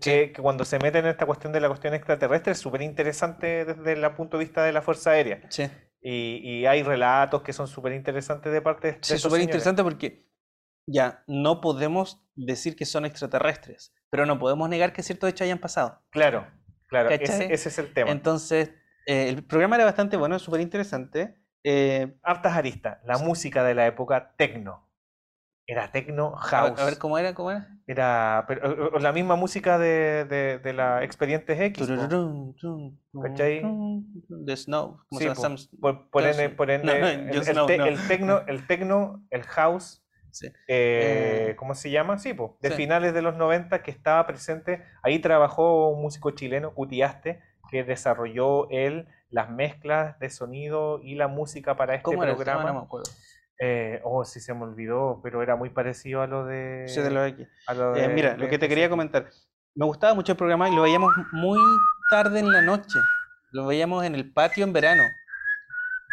que, 0.00 0.32
que 0.32 0.42
cuando 0.42 0.64
se 0.64 0.78
meten 0.78 1.04
en 1.04 1.10
esta 1.10 1.26
cuestión 1.26 1.52
de 1.52 1.60
la 1.60 1.68
cuestión 1.68 1.94
extraterrestre 1.94 2.52
es 2.52 2.58
súper 2.58 2.82
interesante 2.82 3.64
desde 3.64 3.92
el 3.92 4.10
punto 4.14 4.38
de 4.38 4.44
vista 4.44 4.64
de 4.64 4.72
la 4.72 4.82
Fuerza 4.82 5.10
Aérea. 5.10 5.42
Sí. 5.48 5.68
Y, 6.00 6.40
y 6.42 6.66
hay 6.66 6.82
relatos 6.82 7.42
que 7.42 7.52
son 7.52 7.66
súper 7.66 7.92
interesantes 7.92 8.52
de 8.52 8.62
parte 8.62 8.92
de, 8.92 8.98
Sí, 9.00 9.18
súper 9.18 9.40
interesante 9.40 9.82
porque 9.82 10.26
ya 10.86 11.24
no 11.26 11.60
podemos 11.60 12.22
decir 12.34 12.76
que 12.76 12.84
son 12.84 13.04
extraterrestres, 13.04 13.92
pero 14.10 14.24
no 14.26 14.38
podemos 14.38 14.68
negar 14.68 14.92
que 14.92 15.02
ciertos 15.02 15.30
hechos 15.30 15.42
hayan 15.42 15.58
pasado. 15.58 16.02
Claro, 16.10 16.46
claro, 16.86 17.10
ese, 17.10 17.52
ese 17.52 17.68
es 17.68 17.78
el 17.78 17.92
tema. 17.92 18.10
Entonces, 18.10 18.70
eh, 19.06 19.28
el 19.28 19.44
programa 19.44 19.76
era 19.76 19.84
bastante 19.84 20.16
bueno, 20.16 20.38
súper 20.38 20.60
interesante. 20.60 21.36
Eh, 21.64 22.16
hartas 22.22 22.54
aristas. 22.54 22.98
La 23.04 23.18
música 23.18 23.64
de 23.64 23.74
la 23.74 23.86
época 23.86 24.34
tecno. 24.36 24.85
Era 25.68 25.90
tecno 25.90 26.34
a, 26.36 26.40
house. 26.42 26.80
a 26.80 26.84
ver 26.84 26.96
cómo 26.98 27.18
era, 27.18 27.34
cómo 27.34 27.50
era. 27.50 27.68
Era 27.88 28.44
pero, 28.46 28.70
o- 28.70 28.96
o 28.96 28.98
la 29.00 29.12
misma 29.12 29.34
música 29.34 29.78
de, 29.78 30.24
de, 30.24 30.58
de 30.58 30.72
la 30.72 31.02
Expedientes 31.02 31.60
X. 31.60 31.88
¿Cachai? 33.22 33.62
The 34.44 34.56
Snow. 34.56 34.98
¿Cómo 35.08 35.18
Sí, 35.20 35.26
po. 35.28 35.80
Por, 35.80 36.10
por 36.10 36.22
Claro, 36.22 36.36
ende, 36.38 36.48
sí. 36.48 36.54
por 36.54 36.70
ende, 36.70 36.86
No, 36.94 37.00
no, 37.00 37.08
el, 37.08 37.30
el 37.30 37.44
Snow, 37.44 37.66
te- 37.66 37.78
no. 37.78 37.86
el 37.86 38.06
tecno, 38.06 38.42
el 38.46 38.64
el 39.30 39.42
house, 39.42 40.02
Sí. 40.30 40.46
eh, 40.68 41.48
Eh, 41.50 41.56
¿cómo 41.56 41.74
se 41.74 41.90
llama? 41.90 42.18
Sí, 42.18 42.34
po, 42.34 42.58
de 42.60 42.70
sí. 42.70 42.76
finales 42.76 43.12
de 43.14 43.22
los 43.22 43.36
90 43.36 43.82
que 43.82 43.90
estaba 43.90 44.24
presente. 44.26 44.84
Ahí 45.02 45.18
trabajó 45.18 45.88
un 45.88 46.02
músico 46.02 46.30
chileno, 46.32 46.74
Cutiaste, 46.74 47.40
que 47.70 47.82
desarrolló 47.84 48.68
él 48.70 49.08
las 49.30 49.50
mezclas 49.50 50.18
de 50.20 50.30
sonido 50.30 51.00
y 51.02 51.14
la 51.16 51.26
música 51.26 51.74
para 51.76 51.94
este 51.94 52.16
programa. 52.16 52.64
No 52.64 52.74
me 52.80 52.84
acuerdo. 52.84 53.10
Eh, 53.58 54.00
oh, 54.04 54.24
sí 54.24 54.38
se 54.40 54.52
me 54.54 54.64
olvidó, 54.64 55.20
pero 55.22 55.42
era 55.42 55.56
muy 55.56 55.70
parecido 55.70 56.22
a 56.22 56.26
lo 56.26 56.44
de. 56.44 56.84
Sí, 56.88 57.00
de 57.00 57.08
a 57.66 57.74
lo 57.74 57.96
Eh, 57.96 58.02
de- 58.02 58.08
mira, 58.08 58.32
de 58.32 58.38
lo 58.38 58.48
que 58.48 58.58
te 58.58 58.68
quería 58.68 58.88
comentar. 58.90 59.28
Me 59.74 59.84
gustaba 59.86 60.14
mucho 60.14 60.32
el 60.32 60.38
programa 60.38 60.68
y 60.68 60.74
lo 60.74 60.82
veíamos 60.82 61.12
muy 61.32 61.60
tarde 62.10 62.40
en 62.40 62.52
la 62.52 62.62
noche. 62.62 62.98
Lo 63.52 63.66
veíamos 63.66 64.04
en 64.04 64.14
el 64.14 64.32
patio 64.32 64.64
en 64.64 64.72
verano. 64.72 65.04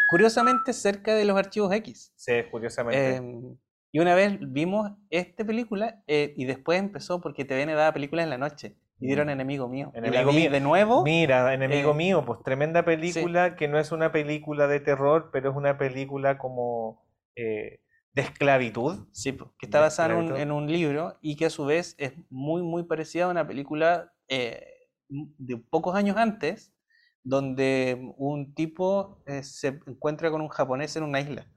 Curiosamente, 0.09 0.73
cerca 0.73 1.15
de 1.15 1.25
los 1.25 1.37
archivos 1.37 1.73
X. 1.73 2.13
Sí, 2.15 2.33
curiosamente. 2.51 3.15
Em, 3.15 3.57
y 3.91 3.99
una 3.99 4.15
vez 4.15 4.37
vimos 4.39 4.91
esta 5.09 5.43
película 5.45 6.01
eh, 6.07 6.33
y 6.37 6.45
después 6.45 6.79
empezó 6.79 7.21
porque 7.21 7.45
TVN 7.45 7.73
daba 7.73 7.93
películas 7.93 8.23
en 8.23 8.29
la 8.29 8.37
noche. 8.37 8.75
Y 8.99 9.07
dieron 9.07 9.27
Mm. 9.27 9.31
Enemigo 9.31 9.67
Mío. 9.67 9.91
y 9.93 9.99
la 9.99 10.07
Enemigo 10.07 10.31
vi 10.31 10.37
Mío. 10.37 10.51
de 10.51 10.59
nuevo. 10.61 11.03
Mira, 11.03 11.53
enemigo 11.53 11.91
eh, 11.91 11.95
mío, 11.95 12.23
pues 12.25 12.39
tremenda 12.43 12.85
película 12.85 13.55
que 13.55 13.67
no 13.67 13.77
es 13.79 13.91
una 13.91 14.11
película 14.11 14.67
de 14.67 14.79
terror, 14.79 15.29
pero 15.33 15.49
es 15.49 15.55
una 15.55 15.77
película 15.77 16.37
como 16.37 17.02
eh, 17.35 17.79
de 18.13 18.21
esclavitud. 18.21 19.07
Sí, 19.11 19.35
que 19.57 19.65
está 19.65 19.79
basada 19.79 20.13
en 20.39 20.51
un, 20.51 20.71
libro 20.71 21.17
y 21.21 21.35
que 21.35 21.47
a 21.47 21.49
su 21.49 21.65
vez 21.65 21.95
es 21.97 22.13
muy, 22.29 22.61
muy 22.61 22.83
parecida 22.83 23.25
a 23.25 23.29
una 23.29 23.47
película 23.47 24.13
eh, 24.27 24.65
de 25.09 25.57
pocos 25.57 25.95
años 25.95 26.17
antes, 26.17 26.73
donde 27.23 28.13
un 28.17 28.53
tipo 28.53 29.23
eh, 29.25 29.43
se 29.43 29.79
encuentra 29.87 30.29
con 30.29 30.41
un 30.41 30.49
japonés 30.49 30.95
en 30.95 31.03
una 31.03 31.21
isla. 31.21 31.47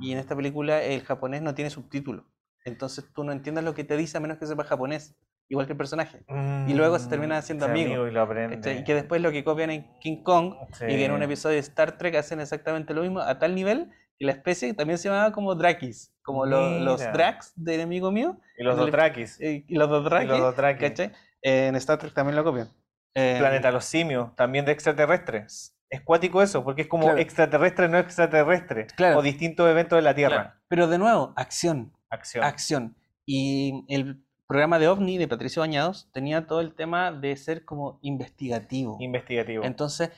Y 0.00 0.12
en 0.12 0.18
esta 0.18 0.36
película 0.36 0.82
el 0.82 1.02
japonés 1.02 1.42
no 1.42 1.54
tiene 1.54 1.70
subtítulo. 1.70 2.26
Entonces 2.64 3.10
tú 3.14 3.24
no 3.24 3.32
entiendes 3.32 3.64
lo 3.64 3.74
que 3.74 3.84
te 3.84 3.96
dice 3.96 4.18
a 4.18 4.20
menos 4.20 4.38
que 4.38 4.46
sepas 4.46 4.66
japonés, 4.66 5.16
igual 5.48 5.66
que 5.66 5.72
el 5.72 5.78
personaje. 5.78 6.24
y 6.66 6.74
luego 6.74 6.98
se 6.98 7.08
terminan 7.08 7.38
haciendo 7.38 7.64
amigos. 7.64 8.10
y, 8.10 8.84
que 8.84 8.94
después 8.94 9.22
lo 9.22 9.30
que 9.32 9.44
copian 9.44 9.70
en 9.70 9.98
King 10.00 10.22
Kong 10.22 10.54
y 10.82 10.96
que 10.96 11.04
en 11.04 11.12
un 11.12 11.22
episodio 11.22 11.54
de 11.54 11.60
Star 11.60 11.96
Trek 11.96 12.16
hacen 12.16 12.40
exactamente 12.40 12.92
lo 12.92 13.02
mismo 13.02 13.20
a 13.20 13.38
tal 13.38 13.54
nivel 13.54 13.92
que 14.18 14.26
la 14.26 14.32
especie 14.32 14.72
también 14.74 14.98
se 14.98 15.08
llamaba 15.08 15.32
como 15.32 15.54
Drakis, 15.54 16.12
como 16.22 16.46
los 16.46 17.00
Drax 17.00 17.52
de 17.56 17.74
enemigo 17.74 18.10
mío. 18.10 18.38
Y 18.58 18.64
los 18.64 18.76
Dotrakis. 18.76 19.40
Y, 19.40 19.64
los 19.74 19.88
Dotrakis. 19.88 21.10
en 21.42 21.76
Star 21.76 21.98
Trek 21.98 22.14
también 22.14 22.36
lo 22.36 22.44
copian. 22.44 22.70
Eh, 23.14 23.36
Planeta 23.38 23.70
los 23.70 23.84
simios, 23.84 24.34
también 24.34 24.64
de 24.64 24.72
extraterrestres. 24.72 25.74
Es 25.88 26.00
cuático 26.02 26.42
eso, 26.42 26.64
porque 26.64 26.82
es 26.82 26.88
como 26.88 27.16
extraterrestre, 27.16 27.88
no 27.88 27.98
extraterrestre. 27.98 28.88
O 29.14 29.22
distintos 29.22 29.70
eventos 29.70 29.96
de 29.96 30.02
la 30.02 30.14
Tierra. 30.14 30.60
Pero 30.68 30.88
de 30.88 30.98
nuevo, 30.98 31.32
acción. 31.36 31.92
Acción. 32.10 32.44
Acción. 32.44 32.96
Y 33.24 33.84
el 33.88 34.22
programa 34.46 34.78
de 34.78 34.88
OVNI 34.88 35.18
de 35.18 35.28
Patricio 35.28 35.60
Bañados 35.60 36.10
tenía 36.12 36.46
todo 36.46 36.60
el 36.60 36.74
tema 36.74 37.12
de 37.12 37.36
ser 37.36 37.64
como 37.64 37.98
investigativo. 38.02 38.96
Investigativo. 39.00 39.64
Entonces. 39.64 40.10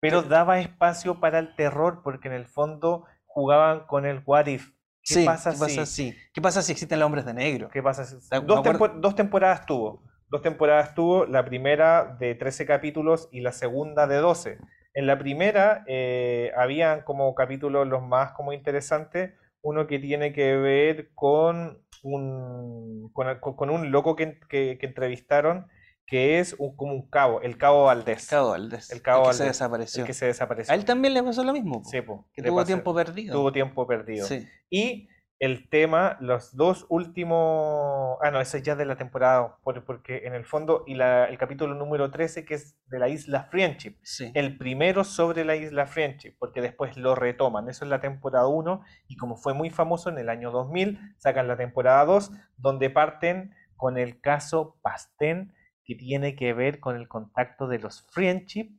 Pero 0.00 0.20
eh, 0.20 0.24
daba 0.28 0.58
espacio 0.58 1.20
para 1.20 1.38
el 1.38 1.54
terror, 1.54 2.02
porque 2.02 2.28
en 2.28 2.34
el 2.34 2.46
fondo 2.46 3.06
jugaban 3.34 3.86
con 3.86 4.06
el 4.06 4.22
what 4.24 4.46
if. 4.46 4.70
¿Qué, 5.04 5.24
pasa, 5.24 5.52
si? 5.84 6.14
¿Qué 6.32 6.40
pasa 6.40 6.62
si 6.62 6.70
existen 6.70 7.00
los 7.00 7.06
hombres 7.06 7.24
de 7.24 7.34
negro? 7.34 7.68
¿Qué 7.68 7.82
pasa 7.82 8.04
si... 8.04 8.16
Dos, 8.44 8.62
dos 9.00 9.16
temporadas 9.16 9.66
tuvo. 9.66 10.02
Dos 10.28 10.42
temporadas 10.42 10.94
tuvo, 10.94 11.26
la 11.26 11.44
primera 11.44 12.16
de 12.18 12.34
13 12.34 12.64
capítulos 12.66 13.28
y 13.32 13.40
la 13.40 13.52
segunda 13.52 14.06
de 14.06 14.16
12. 14.16 14.58
En 14.94 15.06
la 15.06 15.18
primera 15.18 15.84
eh, 15.86 16.52
habían 16.56 17.02
como 17.02 17.34
capítulos 17.34 17.86
los 17.86 18.02
más 18.02 18.32
como 18.32 18.52
interesantes, 18.52 19.32
uno 19.62 19.86
que 19.86 19.98
tiene 19.98 20.32
que 20.32 20.56
ver 20.56 21.10
con 21.14 21.82
un, 22.02 23.10
con, 23.12 23.70
un 23.70 23.90
loco 23.90 24.16
que, 24.16 24.38
que, 24.48 24.78
entrevistaron 24.80 25.66
que 26.06 26.38
es 26.38 26.56
como 26.76 26.92
un 26.92 27.08
cabo, 27.08 27.40
el 27.40 27.56
cabo 27.56 27.84
Valdés. 27.84 28.26
Cabo 28.26 28.50
Valdés. 28.50 28.90
El 28.90 29.02
cabo 29.02 29.28
que 29.28 29.34
se 29.34 29.44
desapareció. 29.44 30.02
El 30.02 30.06
que 30.06 30.14
se 30.14 30.26
desapareció. 30.26 30.72
A 30.72 30.76
él 30.76 30.84
también 30.84 31.14
le 31.14 31.22
pasó 31.22 31.42
lo 31.44 31.52
mismo. 31.52 31.82
Sí, 31.84 31.98
que 32.32 32.42
tuvo 32.42 32.64
tiempo 32.64 32.94
perdido. 32.94 33.34
Tuvo 33.34 33.52
tiempo 33.52 33.86
perdido. 33.86 34.26
Sí. 34.26 34.46
Y 34.68 35.08
el 35.42 35.68
tema, 35.68 36.16
los 36.20 36.54
dos 36.54 36.86
últimos. 36.88 38.16
Ah, 38.22 38.30
no, 38.30 38.40
eso 38.40 38.58
es 38.58 38.62
ya 38.62 38.76
de 38.76 38.84
la 38.84 38.94
temporada, 38.94 39.58
porque 39.64 40.22
en 40.24 40.34
el 40.34 40.44
fondo, 40.44 40.84
y 40.86 40.92
el 40.92 41.36
capítulo 41.36 41.74
número 41.74 42.12
13, 42.12 42.44
que 42.44 42.54
es 42.54 42.76
de 42.86 43.00
la 43.00 43.08
isla 43.08 43.48
Friendship. 43.50 43.96
El 44.34 44.56
primero 44.56 45.02
sobre 45.02 45.44
la 45.44 45.56
isla 45.56 45.86
Friendship, 45.86 46.36
porque 46.38 46.60
después 46.60 46.96
lo 46.96 47.16
retoman. 47.16 47.68
Eso 47.68 47.84
es 47.84 47.90
la 47.90 48.00
temporada 48.00 48.46
1, 48.46 48.82
y 49.08 49.16
como 49.16 49.34
fue 49.34 49.52
muy 49.52 49.70
famoso 49.70 50.10
en 50.10 50.18
el 50.18 50.28
año 50.28 50.52
2000, 50.52 51.16
sacan 51.18 51.48
la 51.48 51.56
temporada 51.56 52.04
2, 52.04 52.30
donde 52.56 52.90
parten 52.90 53.52
con 53.74 53.98
el 53.98 54.20
caso 54.20 54.78
Pastén, 54.80 55.52
que 55.92 55.98
tiene 55.98 56.36
que 56.36 56.52
ver 56.52 56.80
con 56.80 56.96
el 56.96 57.08
contacto 57.08 57.68
de 57.68 57.78
los 57.78 58.06
Friendship 58.10 58.70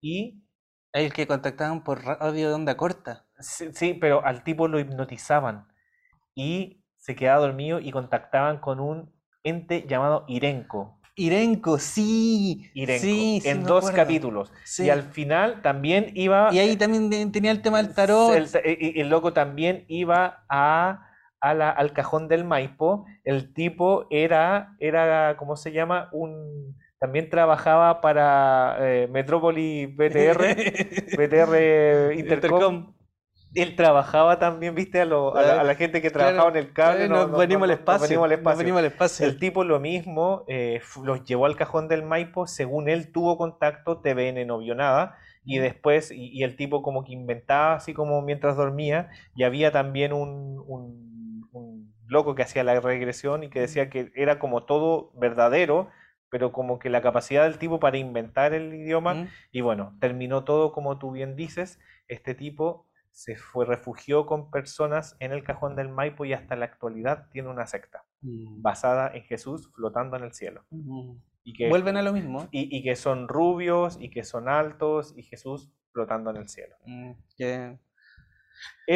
y. 0.00 0.42
El 0.92 1.12
que 1.12 1.28
contactaban 1.28 1.84
por 1.84 2.02
radio 2.02 2.48
de 2.48 2.54
onda 2.54 2.76
corta. 2.76 3.24
sí 3.38 3.94
pero 3.94 4.26
al 4.26 4.42
tipo 4.42 4.66
lo 4.66 4.80
hipnotizaban 4.80 5.68
y 6.34 6.82
se 6.96 7.14
quedaba 7.14 7.40
dormido 7.40 7.78
y 7.78 7.92
contactaban 7.92 8.58
con 8.58 8.80
un 8.80 9.12
ente 9.44 9.86
llamado 9.86 10.24
Irenco. 10.28 11.00
Irenco, 11.16 11.78
sí. 11.78 12.70
Irenco, 12.74 13.02
sí, 13.02 13.42
en 13.44 13.64
dos 13.64 13.90
capítulos. 13.90 14.52
Y 14.78 14.88
al 14.88 15.02
final 15.02 15.60
también 15.62 16.12
iba... 16.14 16.52
Y 16.52 16.58
ahí 16.58 16.76
también 16.76 17.30
tenía 17.30 17.50
el 17.50 17.62
tema 17.62 17.82
del 17.82 17.94
tarot. 17.94 18.34
El, 18.34 18.48
el, 18.96 19.08
loco 19.08 19.32
también 19.32 19.84
iba 19.88 20.44
a, 20.48 21.09
al 21.40 21.92
cajón 21.92 22.28
del 22.28 22.44
Maipo. 22.44 23.06
El 23.24 23.52
tipo 23.52 24.06
era, 24.10 24.76
era, 24.78 25.36
¿cómo 25.36 25.56
se 25.56 25.72
llama? 25.72 26.08
Un... 26.12 26.76
También 26.98 27.30
trabajaba 27.30 28.02
para 28.02 28.76
eh, 28.80 29.08
Metrópoli 29.10 29.86
BTR, 29.86 31.16
BTR 31.16 32.12
Intercom 32.14 32.92
él 33.54 33.74
trabajaba 33.74 34.38
también, 34.38 34.74
viste, 34.74 35.00
a, 35.00 35.04
la, 35.04 35.74
gente 35.74 36.00
que 36.00 36.10
trabajaba 36.10 36.50
en 36.50 36.56
el 36.56 36.72
cable. 36.72 37.08
no, 37.08 37.28
venimos 37.28 37.64
al 37.64 37.72
espacio. 37.72 38.20
Venimos 38.20 38.78
al 38.78 38.84
espacio. 38.86 39.26
El 39.26 39.38
tipo 39.38 39.64
lo 39.64 39.80
mismo, 39.80 40.44
eh, 40.46 40.80
los 41.02 41.24
llevó 41.24 41.46
al 41.46 41.56
cajón 41.56 41.88
del 41.88 42.04
Maipo, 42.04 42.46
según 42.46 42.88
él 42.88 43.10
tuvo 43.10 43.36
contacto, 43.36 44.00
TVN 44.00 44.46
no 44.46 44.58
vio 44.58 44.74
nada, 44.74 45.16
y 45.44 45.58
después, 45.58 46.12
y, 46.12 46.42
el 46.44 46.56
tipo 46.56 46.82
como 46.82 47.04
que 47.04 47.12
inventaba 47.12 47.74
así 47.74 47.92
como 47.92 48.22
mientras 48.22 48.56
dormía, 48.56 49.08
y 49.34 49.42
había 49.42 49.72
también 49.72 50.12
un 50.12 51.19
loco 52.10 52.34
que 52.34 52.42
hacía 52.42 52.64
la 52.64 52.78
regresión 52.80 53.44
y 53.44 53.50
que 53.50 53.60
decía 53.60 53.88
que 53.88 54.12
era 54.14 54.38
como 54.38 54.64
todo 54.64 55.12
verdadero, 55.14 55.88
pero 56.28 56.52
como 56.52 56.78
que 56.78 56.90
la 56.90 57.02
capacidad 57.02 57.44
del 57.44 57.58
tipo 57.58 57.80
para 57.80 57.98
inventar 57.98 58.52
el 58.52 58.74
idioma, 58.74 59.28
y 59.52 59.60
bueno, 59.60 59.96
terminó 60.00 60.44
todo 60.44 60.72
como 60.72 60.98
tú 60.98 61.12
bien 61.12 61.36
dices, 61.36 61.78
este 62.08 62.34
tipo 62.34 62.88
se 63.12 63.36
fue, 63.36 63.64
refugió 63.64 64.26
con 64.26 64.50
personas 64.50 65.16
en 65.20 65.32
el 65.32 65.44
cajón 65.44 65.76
del 65.76 65.88
Maipo 65.88 66.24
y 66.24 66.32
hasta 66.32 66.56
la 66.56 66.64
actualidad 66.64 67.28
tiene 67.30 67.48
una 67.48 67.66
secta 67.66 68.04
mm. 68.22 68.60
basada 68.60 69.10
en 69.14 69.22
Jesús 69.24 69.70
flotando 69.74 70.16
en 70.16 70.24
el 70.24 70.32
cielo. 70.32 70.64
y 71.44 71.52
que, 71.52 71.68
Vuelven 71.68 71.96
a 71.96 72.02
lo 72.02 72.12
mismo. 72.12 72.48
Y, 72.50 72.82
que 72.82 72.96
son 72.96 73.28
rubios 73.28 73.98
y 74.00 74.10
que 74.10 74.24
son 74.24 74.48
altos 74.48 75.14
y 75.16 75.22
Jesús 75.22 75.70
flotando 75.92 76.30
en 76.30 76.36
el 76.36 76.48
cielo. 76.48 76.76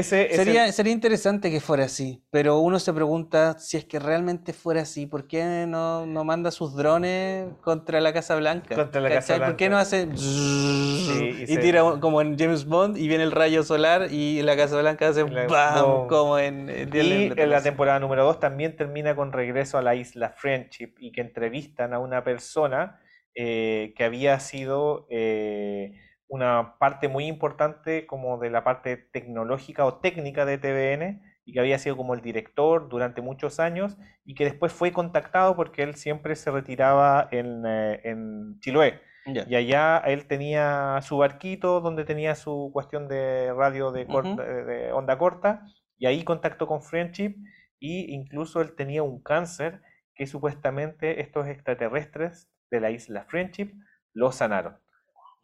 Sería, 0.02 0.72
sería 0.72 0.92
interesante 0.92 1.52
que 1.52 1.60
fuera 1.60 1.84
así, 1.84 2.24
pero 2.32 2.58
uno 2.58 2.80
se 2.80 2.92
pregunta 2.92 3.56
si 3.60 3.76
es 3.76 3.84
que 3.84 4.00
realmente 4.00 4.52
fuera 4.52 4.82
así, 4.82 5.06
¿por 5.06 5.28
qué 5.28 5.66
no, 5.68 6.04
no 6.04 6.24
manda 6.24 6.50
sus 6.50 6.74
drones 6.74 7.46
contra 7.60 8.00
la 8.00 8.12
Casa 8.12 8.34
Blanca? 8.34 8.74
Contra 8.74 9.00
la 9.00 9.08
Casa 9.08 9.36
Blanca. 9.36 9.52
¿Por 9.52 9.56
qué 9.56 9.68
no 9.68 9.78
hace 9.78 10.08
y, 10.16 11.56
tira 11.58 11.82
como 12.00 12.20
en 12.20 12.36
James 12.36 12.64
Bond 12.64 12.96
y 12.96 13.06
viene 13.06 13.22
el 13.22 13.30
rayo 13.30 13.62
solar 13.62 14.08
y 14.10 14.42
la 14.42 14.56
Casa 14.56 14.80
Blanca 14.80 15.08
hace 15.08 15.22
¡bam! 15.22 16.08
como 16.08 16.40
en, 16.40 16.68
Y 16.92 17.30
en 17.36 17.50
la 17.50 17.62
temporada 17.62 18.00
número 18.00 18.24
2 18.24 18.40
también 18.40 18.74
termina 18.74 19.14
con 19.14 19.32
regreso 19.32 19.78
a 19.78 19.82
la 19.82 19.94
isla 19.94 20.30
Friendship 20.30 20.94
y 20.98 21.12
que 21.12 21.20
entrevistan 21.20 21.94
a 21.94 22.00
una 22.00 22.24
persona 22.24 22.98
eh, 23.36 23.94
que 23.96 24.02
había 24.02 24.40
sido... 24.40 25.06
Eh, 25.08 26.00
una 26.28 26.78
parte 26.78 27.08
muy 27.08 27.26
importante 27.26 28.06
como 28.06 28.38
de 28.38 28.50
la 28.50 28.64
parte 28.64 28.96
tecnológica 28.96 29.84
o 29.84 29.98
técnica 29.98 30.44
de 30.44 30.58
TVN 30.58 31.22
y 31.44 31.52
que 31.52 31.60
había 31.60 31.78
sido 31.78 31.96
como 31.96 32.14
el 32.14 32.22
director 32.22 32.88
durante 32.88 33.20
muchos 33.20 33.60
años 33.60 33.96
y 34.24 34.34
que 34.34 34.44
después 34.44 34.72
fue 34.72 34.92
contactado 34.92 35.54
porque 35.56 35.82
él 35.82 35.94
siempre 35.94 36.36
se 36.36 36.50
retiraba 36.50 37.28
en, 37.30 37.64
eh, 37.66 38.00
en 38.04 38.58
Chiloé. 38.60 39.00
Y 39.26 39.54
allá 39.54 39.98
él 40.04 40.26
tenía 40.26 40.98
su 41.00 41.16
barquito 41.16 41.80
donde 41.80 42.04
tenía 42.04 42.34
su 42.34 42.70
cuestión 42.74 43.08
de 43.08 43.54
radio 43.54 43.90
de, 43.90 44.04
de 44.04 44.92
onda 44.92 45.16
corta 45.16 45.62
y 45.96 46.04
ahí 46.06 46.24
contactó 46.24 46.66
con 46.66 46.82
Friendship 46.82 47.36
y 47.78 48.12
incluso 48.14 48.60
él 48.60 48.74
tenía 48.76 49.02
un 49.02 49.22
cáncer 49.22 49.80
que 50.14 50.26
supuestamente 50.26 51.22
estos 51.22 51.46
extraterrestres 51.46 52.50
de 52.70 52.80
la 52.80 52.90
isla 52.90 53.24
Friendship 53.24 53.72
lo 54.12 54.30
sanaron 54.30 54.83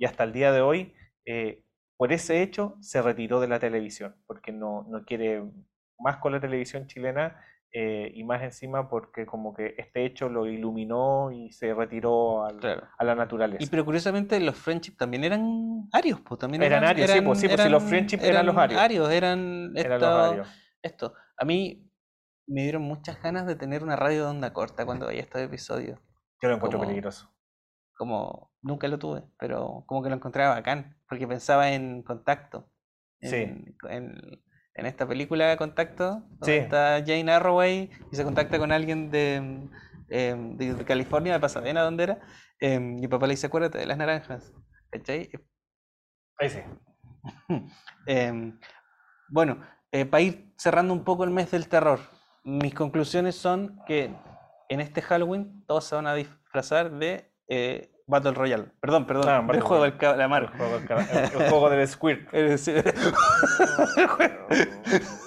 y 0.01 0.07
hasta 0.07 0.25
el 0.25 0.33
día 0.33 0.51
de 0.51 0.63
hoy, 0.63 0.95
eh, 1.27 1.63
por 1.99 2.11
ese 2.15 2.43
hecho, 2.43 2.79
se 2.81 3.03
retiró 3.03 3.39
de 3.39 3.49
la 3.49 3.61
televisión, 3.61 4.17
porque 4.27 4.51
no, 4.51 4.87
no 4.89 5.05
quiere 5.05 5.45
más 5.99 6.17
con 6.17 6.33
la 6.33 6.41
televisión 6.41 6.87
chilena 6.87 7.39
eh, 7.71 8.11
y 8.15 8.25
más 8.25 8.43
encima 8.43 8.89
porque 8.89 9.27
como 9.27 9.53
que 9.53 9.75
este 9.77 10.07
hecho 10.07 10.31
lo 10.31 10.47
iluminó 10.47 11.31
y 11.31 11.53
se 11.53 11.75
retiró 11.75 12.47
a 12.47 13.05
la 13.05 13.15
naturaleza. 13.15 13.63
Y 13.63 13.67
pero 13.67 13.85
curiosamente 13.85 14.41
los 14.41 14.57
friendship 14.57 14.97
también 14.97 15.23
eran 15.23 15.87
arios, 15.93 16.19
pues 16.23 16.41
también 16.41 16.63
eran, 16.63 16.83
arios, 16.83 17.11
sí, 17.11 17.21
pues, 17.21 17.39
sí, 17.39 17.49
pues, 17.49 17.61
si 17.61 17.69
los 17.69 17.83
friendship 17.83 18.21
eran, 18.23 18.47
los 18.47 18.57
arios. 18.57 18.81
arios 18.81 19.11
eran, 19.11 19.73
eran 19.77 20.01
los 20.01 20.09
arios. 20.09 20.49
Esto, 20.83 21.13
a 21.37 21.45
mí 21.45 21.93
me 22.47 22.63
dieron 22.63 22.81
muchas 22.81 23.23
ganas 23.23 23.47
de 23.47 23.55
tener 23.55 23.83
una 23.83 23.97
radio 23.97 24.25
de 24.25 24.31
onda 24.31 24.55
corta 24.55 24.87
cuando 24.87 25.09
veía 25.09 25.21
estos 25.21 25.43
episodios. 25.43 26.01
Yo 26.41 26.49
lo 26.49 26.55
encuentro 26.55 26.81
peligroso 26.81 27.31
como 28.01 28.50
nunca 28.63 28.89
lo 28.89 28.99
tuve, 28.99 29.23
pero 29.39 29.85
como 29.87 30.03
que 30.03 30.09
lo 30.09 30.17
encontraba 30.17 30.55
bacán, 30.55 30.97
porque 31.09 31.27
pensaba 31.27 31.73
en 31.73 32.03
contacto. 32.03 32.71
En, 33.23 33.77
en, 33.89 34.87
esta 34.87 35.07
película 35.07 35.47
de 35.49 35.59
Contacto, 35.59 36.23
donde 36.39 36.57
está 36.57 37.03
Jane 37.07 37.31
Arroway 37.31 37.91
y 38.11 38.17
se 38.17 38.25
contacta 38.25 38.59
con 38.59 38.73
alguien 38.73 39.11
de, 39.11 39.69
em, 40.09 40.57
de, 40.57 40.85
California, 40.87 41.35
de 41.35 41.41
Pasadena, 41.41 41.83
donde 41.83 42.05
era, 42.05 42.21
em, 42.61 42.97
y 42.99 43.07
papá 43.07 43.27
le 43.27 43.35
dice, 43.35 43.49
acuérdate 43.49 43.77
de 43.77 43.85
las 43.85 43.99
naranjas. 43.99 44.55
Ahí 46.39 46.49
sí. 46.49 46.61
Em, 48.07 48.59
bueno, 49.29 49.61
eh, 49.93 50.07
para 50.07 50.23
ir 50.23 50.55
cerrando 50.57 50.95
un 50.95 51.05
poco 51.05 51.25
el 51.25 51.31
mes 51.31 51.51
del 51.51 51.69
terror, 51.69 52.01
mis 52.43 52.73
conclusiones 52.73 53.35
son 53.37 53.79
que 53.87 54.11
en 54.71 54.81
este 54.81 55.03
Halloween 55.03 55.65
todos 55.67 55.85
se 55.85 55.95
van 55.95 56.07
a 56.07 56.15
disfrazar 56.15 56.91
de 56.93 57.31
eh, 57.49 57.93
Battle 58.11 58.33
Royale. 58.33 58.65
Perdón, 58.81 59.07
perdón. 59.07 59.29
Ah, 59.29 59.47
el 59.53 59.61
juego 59.61 59.85
del 59.85 59.97
calamar. 59.97 60.43
El 60.43 60.49
juego, 60.49 60.77
el, 60.77 60.89
juego 61.49 61.71
del 61.71 61.87
Squirt. 61.87 62.27
el, 62.35 62.49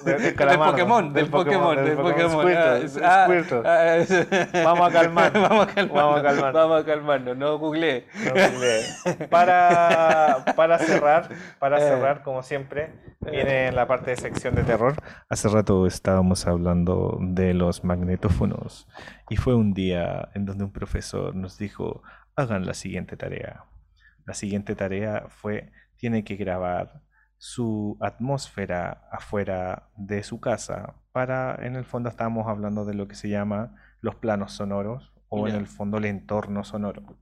del, 0.06 0.36
Pokémon. 0.58 1.14
Del 1.14 1.30
Pokémon. 1.30 1.78
Del 1.78 1.96
Pokémon. 1.96 2.46
Ah, 3.02 3.26
ah, 3.66 4.04
vamos 4.64 4.90
a 4.90 4.92
calmar. 4.92 5.32
Vamos 5.34 5.68
a 5.68 5.74
calmar. 5.74 5.96
Vamos 5.96 6.20
a 6.20 6.24
calmar. 6.24 6.54
Vamos 6.54 6.82
a 6.82 6.86
calmarnos. 6.86 7.38
No 7.38 7.58
googleé. 7.58 8.06
No 8.26 8.34
googleé. 8.34 8.84
Para, 9.30 10.44
para 10.56 10.80
cerrar, 10.80 11.30
para 11.60 11.78
eh. 11.78 11.82
cerrar, 11.82 12.24
como 12.24 12.42
siempre, 12.44 12.92
viene 13.22 13.72
la 13.72 13.88
parte 13.88 14.12
de 14.12 14.18
sección 14.18 14.56
de 14.56 14.64
terror. 14.64 14.96
Hace 15.30 15.48
rato 15.48 15.88
estábamos 15.88 16.46
hablando 16.48 17.18
de 17.22 17.54
los 17.54 17.86
magnetófonos. 17.86 18.90
Y 19.30 19.38
fue 19.38 19.56
un 19.56 19.74
día 19.74 20.28
en 20.34 20.46
donde 20.46 20.66
un 20.66 20.72
profesor 20.72 21.34
nos 21.34 21.58
dijo 21.58 22.04
hagan 22.36 22.66
la 22.66 22.74
siguiente 22.74 23.18
tarea. 23.18 23.66
La 24.26 24.34
siguiente 24.34 24.76
tarea 24.76 25.26
fue, 25.30 25.72
tiene 25.98 26.24
que 26.24 26.36
grabar 26.36 27.02
su 27.38 27.98
atmósfera 28.00 29.08
afuera 29.12 29.90
de 29.98 30.24
su 30.24 30.40
casa 30.40 30.96
para, 31.12 31.56
en 31.62 31.76
el 31.76 31.84
fondo 31.84 32.10
estábamos 32.10 32.48
hablando 32.48 32.86
de 32.86 32.94
lo 32.94 33.08
que 33.08 33.16
se 33.16 33.30
llama 33.30 33.76
los 34.00 34.16
planos 34.16 34.54
sonoros 34.54 35.14
o 35.30 35.48
en 35.48 35.56
el 35.56 35.68
fondo 35.68 35.98
el 35.98 36.06
entorno 36.06 36.64
sonoro. 36.64 37.18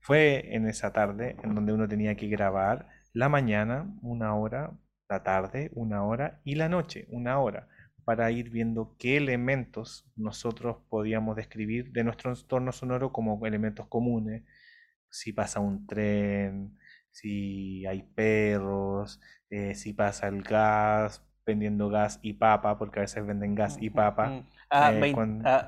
Fue 0.00 0.54
en 0.54 0.68
esa 0.68 0.92
tarde 0.92 1.36
en 1.42 1.54
donde 1.54 1.72
uno 1.72 1.88
tenía 1.88 2.14
que 2.14 2.28
grabar 2.28 2.88
la 3.12 3.28
mañana, 3.28 3.90
una 4.02 4.34
hora, 4.34 4.72
la 5.08 5.22
tarde, 5.22 5.70
una 5.74 6.04
hora 6.04 6.40
y 6.44 6.56
la 6.56 6.68
noche, 6.68 7.06
una 7.10 7.38
hora 7.38 7.68
para 8.06 8.30
ir 8.30 8.50
viendo 8.50 8.94
qué 9.00 9.16
elementos 9.16 10.08
nosotros 10.14 10.76
podíamos 10.88 11.34
describir 11.34 11.90
de 11.90 12.04
nuestro 12.04 12.30
entorno 12.32 12.70
sonoro 12.70 13.12
como 13.12 13.44
elementos 13.44 13.88
comunes. 13.88 14.44
Si 15.10 15.32
pasa 15.32 15.58
un 15.58 15.88
tren, 15.88 16.78
si 17.10 17.84
hay 17.84 18.04
perros, 18.04 19.20
eh, 19.50 19.74
si 19.74 19.92
pasa 19.92 20.28
el 20.28 20.42
gas, 20.42 21.26
vendiendo 21.44 21.88
gas 21.88 22.20
y 22.22 22.34
papa, 22.34 22.78
porque 22.78 23.00
a 23.00 23.02
veces 23.02 23.26
venden 23.26 23.56
gas 23.56 23.76
y 23.80 23.90
papa. 23.90 24.44
A, 24.70 24.92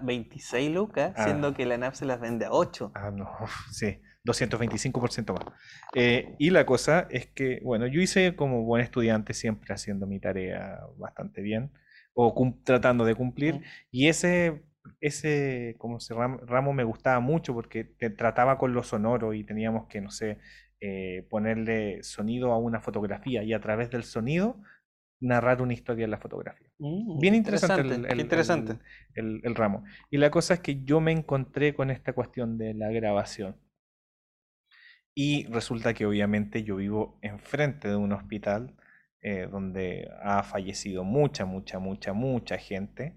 26 0.00 0.70
lucas, 0.70 1.14
ah. 1.16 1.24
siendo 1.24 1.54
que 1.54 1.66
la 1.66 1.76
NAP 1.76 1.94
se 1.94 2.04
las 2.04 2.20
vende 2.20 2.44
a 2.44 2.52
8. 2.52 2.92
Ah, 2.94 3.10
no, 3.10 3.28
sí, 3.72 4.00
225% 4.24 5.32
más. 5.32 5.44
Eh, 5.92 6.36
y 6.38 6.50
la 6.50 6.64
cosa 6.64 7.08
es 7.10 7.26
que, 7.26 7.58
bueno, 7.64 7.88
yo 7.88 8.00
hice 8.00 8.36
como 8.36 8.62
buen 8.62 8.80
estudiante 8.80 9.34
siempre 9.34 9.74
haciendo 9.74 10.06
mi 10.06 10.20
tarea 10.20 10.78
bastante 10.98 11.42
bien 11.42 11.72
o 12.20 12.34
tratando 12.64 13.04
de 13.04 13.14
cumplir. 13.14 13.62
Y 13.92 14.08
ese, 14.08 14.64
ese 15.00 15.76
como 15.78 16.00
se 16.00 16.14
ramo 16.14 16.72
me 16.72 16.82
gustaba 16.82 17.20
mucho 17.20 17.54
porque 17.54 17.84
trataba 17.84 18.58
con 18.58 18.74
lo 18.74 18.82
sonoro 18.82 19.34
y 19.34 19.44
teníamos 19.44 19.86
que, 19.86 20.00
no 20.00 20.10
sé, 20.10 20.38
eh, 20.80 21.26
ponerle 21.30 22.02
sonido 22.02 22.52
a 22.52 22.58
una 22.58 22.80
fotografía 22.80 23.44
y 23.44 23.52
a 23.52 23.60
través 23.60 23.90
del 23.90 24.02
sonido 24.02 24.60
narrar 25.20 25.62
una 25.62 25.74
historia 25.74 26.06
en 26.06 26.10
la 26.10 26.18
fotografía. 26.18 26.68
Mm, 26.78 27.20
Bien 27.20 27.34
interesante, 27.36 27.94
el, 28.12 28.20
interesante. 28.20 28.78
El, 29.14 29.40
el, 29.44 29.54
ramo. 29.54 29.84
Y 30.10 30.18
la 30.18 30.32
cosa 30.32 30.54
es 30.54 30.60
que 30.60 30.82
yo 30.82 31.00
me 31.00 31.12
encontré 31.12 31.72
con 31.72 31.88
esta 31.88 32.14
cuestión 32.14 32.58
de 32.58 32.74
la 32.74 32.90
grabación. 32.90 33.56
Y 35.14 35.46
resulta 35.46 35.94
que 35.94 36.06
obviamente 36.06 36.64
yo 36.64 36.76
vivo 36.76 37.18
enfrente 37.22 37.88
de 37.88 37.96
un 37.96 38.12
hospital 38.12 38.77
eh, 39.20 39.48
donde 39.50 40.10
ha 40.22 40.42
fallecido 40.42 41.04
mucha, 41.04 41.44
mucha, 41.44 41.78
mucha, 41.78 42.12
mucha 42.12 42.58
gente. 42.58 43.14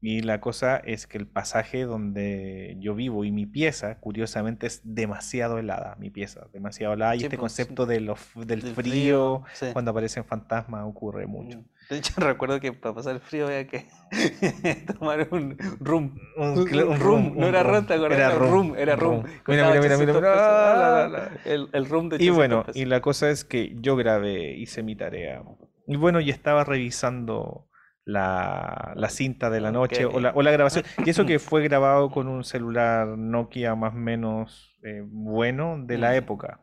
Y 0.00 0.20
la 0.22 0.40
cosa 0.40 0.76
es 0.76 1.06
que 1.08 1.18
el 1.18 1.26
pasaje 1.26 1.82
donde 1.82 2.76
yo 2.78 2.94
vivo 2.94 3.24
y 3.24 3.32
mi 3.32 3.46
pieza, 3.46 3.98
curiosamente, 3.98 4.68
es 4.68 4.80
demasiado 4.84 5.58
helada, 5.58 5.96
mi 5.98 6.10
pieza, 6.10 6.46
demasiado 6.52 6.94
helada. 6.94 7.16
y 7.16 7.24
este 7.24 7.30
pues, 7.30 7.40
concepto 7.40 7.84
de 7.84 7.98
del, 8.46 8.62
frío, 8.62 9.42
cuando 9.72 9.90
aparecen 9.90 10.24
fantasmas, 10.24 10.84
ocurre 10.86 11.26
mucho. 11.26 11.58
Mm. 11.58 11.64
De 11.88 11.98
hecho, 11.98 12.12
recuerdo 12.20 12.60
que 12.60 12.72
para 12.72 12.94
pasar 12.94 13.14
el 13.14 13.20
frío 13.20 13.46
había 13.46 13.66
que 13.66 13.86
tomar 14.98 15.28
un 15.30 15.56
rum. 15.80 16.18
Un, 16.36 17.00
rum, 17.00 17.32
no 17.36 17.46
era 17.46 17.62
rum, 17.62 17.86
¿te 17.86 17.94
acuerdas? 17.94 18.18
Era 18.18 18.34
rum, 18.34 18.74
era 18.76 18.96
rum. 18.96 19.24
Mira, 19.46 19.70
mira, 19.80 19.96
mira, 19.96 20.12
mira. 20.14 21.30
El, 21.44 21.68
el 21.72 21.88
rum 21.88 22.08
de 22.08 22.22
Y 22.22 22.30
bueno, 22.30 22.64
y 22.74 22.84
la 22.84 23.00
cosa 23.00 23.30
es 23.30 23.44
que 23.44 23.74
yo 23.80 23.96
grabé, 23.96 24.56
hice 24.56 24.82
mi 24.82 24.96
tarea. 24.96 25.42
Y 25.86 25.96
bueno, 25.96 26.20
y 26.20 26.30
estaba 26.30 26.64
revisando 26.64 27.68
la, 28.04 28.92
la 28.96 29.08
cinta 29.10 29.50
de 29.50 29.60
la 29.60 29.70
noche 29.70 30.04
o, 30.06 30.18
la, 30.18 30.32
o, 30.34 30.42
la, 30.42 30.50
grabación. 30.50 30.84
Y 31.04 31.10
eso 31.10 31.26
que 31.26 31.38
fue 31.38 31.62
grabado 31.62 32.10
con 32.10 32.28
un 32.28 32.44
celular 32.44 33.06
Nokia 33.06 33.74
más 33.74 33.94
o 33.94 33.98
menos 33.98 34.67
eh, 34.82 35.02
bueno 35.04 35.76
de 35.84 35.98
la 35.98 36.16
época. 36.16 36.60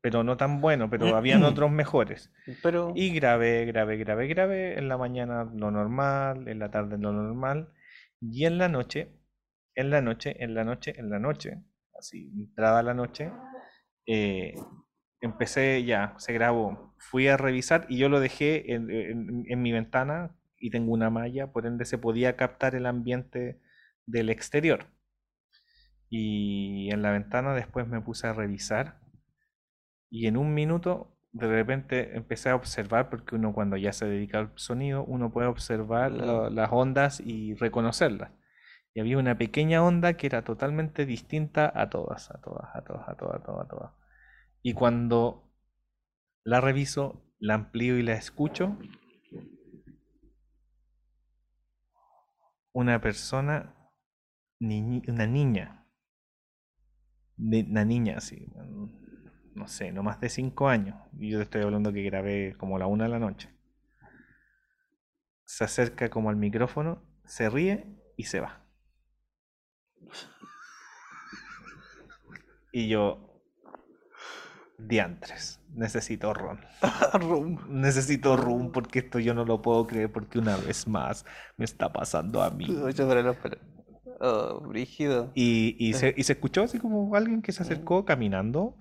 Pero 0.00 0.22
no 0.22 0.36
tan 0.36 0.60
bueno, 0.60 0.90
pero 0.90 1.06
habían 1.16 1.44
otros 1.44 1.70
mejores. 1.70 2.32
Pero... 2.62 2.92
Y 2.94 3.14
grabé, 3.14 3.64
grabé, 3.64 3.96
grabé, 3.96 4.26
grabé. 4.28 4.78
En 4.78 4.88
la 4.88 4.98
mañana 4.98 5.44
lo 5.44 5.70
normal, 5.70 6.48
en 6.48 6.58
la 6.58 6.70
tarde 6.70 6.98
lo 6.98 7.12
normal. 7.12 7.72
Y 8.20 8.44
en 8.44 8.58
la 8.58 8.68
noche, 8.68 9.12
en 9.74 9.90
la 9.90 10.00
noche, 10.00 10.36
en 10.42 10.54
la 10.54 10.64
noche, 10.64 10.94
en 10.96 11.10
la 11.10 11.18
noche, 11.18 11.62
así, 11.98 12.32
entrada 12.38 12.82
la 12.82 12.94
noche, 12.94 13.30
eh, 14.06 14.54
empecé 15.20 15.84
ya, 15.84 16.14
se 16.18 16.32
grabó. 16.32 16.94
Fui 16.98 17.28
a 17.28 17.36
revisar 17.36 17.86
y 17.88 17.98
yo 17.98 18.08
lo 18.08 18.20
dejé 18.20 18.72
en, 18.74 18.88
en 18.90 19.62
mi 19.62 19.72
ventana 19.72 20.36
y 20.58 20.70
tengo 20.70 20.92
una 20.92 21.10
malla, 21.10 21.52
por 21.52 21.66
ende 21.66 21.84
se 21.84 21.98
podía 21.98 22.36
captar 22.36 22.74
el 22.74 22.86
ambiente 22.86 23.60
del 24.06 24.30
exterior. 24.30 24.86
Y 26.16 26.92
en 26.92 27.02
la 27.02 27.10
ventana 27.10 27.54
después 27.54 27.88
me 27.88 28.00
puse 28.00 28.28
a 28.28 28.32
revisar 28.32 29.00
y 30.08 30.28
en 30.28 30.36
un 30.36 30.54
minuto 30.54 31.18
de 31.32 31.48
repente 31.48 32.16
empecé 32.16 32.50
a 32.50 32.54
observar, 32.54 33.10
porque 33.10 33.34
uno 33.34 33.52
cuando 33.52 33.76
ya 33.76 33.92
se 33.92 34.06
dedica 34.06 34.38
al 34.38 34.52
sonido, 34.54 35.04
uno 35.04 35.32
puede 35.32 35.48
observar 35.48 36.12
las 36.12 36.70
ondas 36.70 37.18
y 37.18 37.54
reconocerlas. 37.54 38.30
Y 38.94 39.00
había 39.00 39.18
una 39.18 39.36
pequeña 39.36 39.82
onda 39.82 40.16
que 40.16 40.28
era 40.28 40.44
totalmente 40.44 41.04
distinta 41.04 41.72
a 41.74 41.90
todas, 41.90 42.30
a 42.30 42.40
todas, 42.40 42.76
a 42.76 42.84
todas, 42.84 43.08
a 43.08 43.16
todas, 43.16 43.40
a 43.40 43.42
todas, 43.42 43.64
a 43.64 43.68
todas. 43.68 43.92
Y 44.62 44.72
cuando 44.72 45.52
la 46.44 46.60
reviso, 46.60 47.24
la 47.40 47.54
amplío 47.54 47.98
y 47.98 48.04
la 48.04 48.12
escucho, 48.12 48.78
una 52.72 53.00
persona, 53.00 53.74
una 54.60 55.26
niña, 55.26 55.83
una 57.38 57.84
niña 57.84 58.18
así, 58.18 58.46
no 59.54 59.68
sé, 59.68 59.92
no 59.92 60.02
más 60.02 60.20
de 60.20 60.28
cinco 60.28 60.68
años, 60.68 60.96
y 61.18 61.30
yo 61.30 61.38
te 61.38 61.44
estoy 61.44 61.62
hablando 61.62 61.92
que 61.92 62.02
grabé 62.02 62.54
como 62.58 62.78
la 62.78 62.86
una 62.86 63.04
de 63.04 63.10
la 63.10 63.18
noche, 63.18 63.48
se 65.44 65.64
acerca 65.64 66.10
como 66.10 66.30
al 66.30 66.36
micrófono, 66.36 67.02
se 67.24 67.48
ríe 67.50 67.86
y 68.16 68.24
se 68.24 68.40
va. 68.40 68.64
Y 72.72 72.88
yo, 72.88 73.40
diantres, 74.78 75.60
necesito 75.74 76.34
ron. 76.34 76.60
Necesito 77.68 78.36
rum 78.36 78.72
porque 78.72 79.00
esto 79.00 79.20
yo 79.20 79.32
no 79.34 79.44
lo 79.44 79.62
puedo 79.62 79.86
creer 79.86 80.10
porque 80.10 80.38
una 80.38 80.56
vez 80.56 80.88
más 80.88 81.24
me 81.56 81.64
está 81.64 81.92
pasando 81.92 82.42
a 82.42 82.50
mí. 82.50 82.66
Oh, 84.20 84.60
brígido. 84.60 85.32
Y, 85.34 85.76
y, 85.78 85.94
se, 85.94 86.14
y 86.16 86.22
se 86.24 86.34
escuchó 86.34 86.62
así 86.62 86.78
como 86.78 87.14
alguien 87.14 87.42
que 87.42 87.52
se 87.52 87.62
acercó 87.62 88.04
caminando 88.04 88.76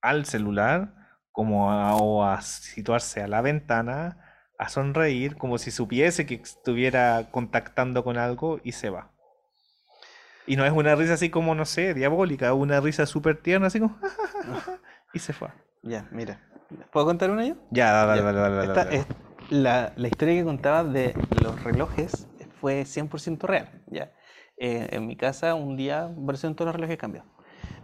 al 0.00 0.24
celular, 0.24 0.94
como 1.30 1.70
a, 1.70 1.96
o 1.96 2.24
a 2.24 2.40
situarse 2.42 3.22
a 3.22 3.28
la 3.28 3.40
ventana, 3.40 4.18
a 4.58 4.68
sonreír, 4.68 5.36
como 5.36 5.58
si 5.58 5.70
supiese 5.70 6.26
que 6.26 6.34
estuviera 6.34 7.30
contactando 7.30 8.04
con 8.04 8.18
algo 8.18 8.60
y 8.62 8.72
se 8.72 8.90
va. 8.90 9.10
Y 10.46 10.56
no 10.56 10.64
es 10.64 10.72
una 10.72 10.94
risa 10.94 11.14
así 11.14 11.30
como, 11.30 11.54
no 11.54 11.64
sé, 11.64 11.94
diabólica, 11.94 12.52
una 12.52 12.80
risa 12.80 13.06
súper 13.06 13.40
tierna, 13.40 13.68
así 13.68 13.80
como... 13.80 13.98
y 15.14 15.18
se 15.18 15.32
fue. 15.32 15.48
Ya, 15.82 16.08
mira. 16.10 16.40
¿Puedo 16.90 17.06
contar 17.06 17.30
una 17.30 17.46
yo? 17.46 17.54
Ya, 17.70 17.92
dale, 17.92 18.22
dale, 18.22 18.38
dale. 18.40 18.66
dale, 18.72 19.06
la, 19.50 19.92
la, 19.96 20.08
historia 20.08 20.34
que 20.34 20.44
contaba 20.44 20.84
de 20.84 21.14
los 21.42 21.62
relojes 21.62 22.26
fue 22.60 22.82
100% 22.82 23.40
real. 23.42 23.82
¿ya? 23.88 24.10
Eh, 24.64 24.90
en 24.92 25.08
mi 25.08 25.16
casa 25.16 25.56
un 25.56 25.76
día 25.76 26.08
versión 26.16 26.54
todos 26.54 26.66
los 26.66 26.76
relojes 26.76 26.96
cambió. 26.96 27.24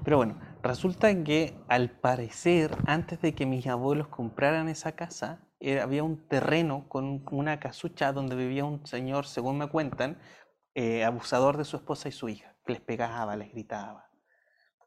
Pero 0.04 0.16
bueno, 0.16 0.38
resulta 0.62 1.12
que 1.24 1.56
al 1.66 1.90
parecer, 1.90 2.70
antes 2.86 3.20
de 3.20 3.34
que 3.34 3.46
mis 3.46 3.66
abuelos 3.66 4.06
compraran 4.06 4.68
esa 4.68 4.92
casa, 4.92 5.44
había 5.82 6.04
un 6.04 6.28
terreno 6.28 6.88
con 6.88 7.24
una 7.32 7.58
casucha 7.58 8.12
donde 8.12 8.36
vivía 8.36 8.64
un 8.64 8.86
señor, 8.86 9.26
según 9.26 9.58
me 9.58 9.66
cuentan, 9.66 10.18
eh, 10.76 11.02
abusador 11.02 11.56
de 11.56 11.64
su 11.64 11.78
esposa 11.78 12.08
y 12.10 12.12
su 12.12 12.28
hija, 12.28 12.54
que 12.64 12.74
les 12.74 12.80
pegaba, 12.80 13.34
les 13.34 13.50
gritaba. 13.50 14.08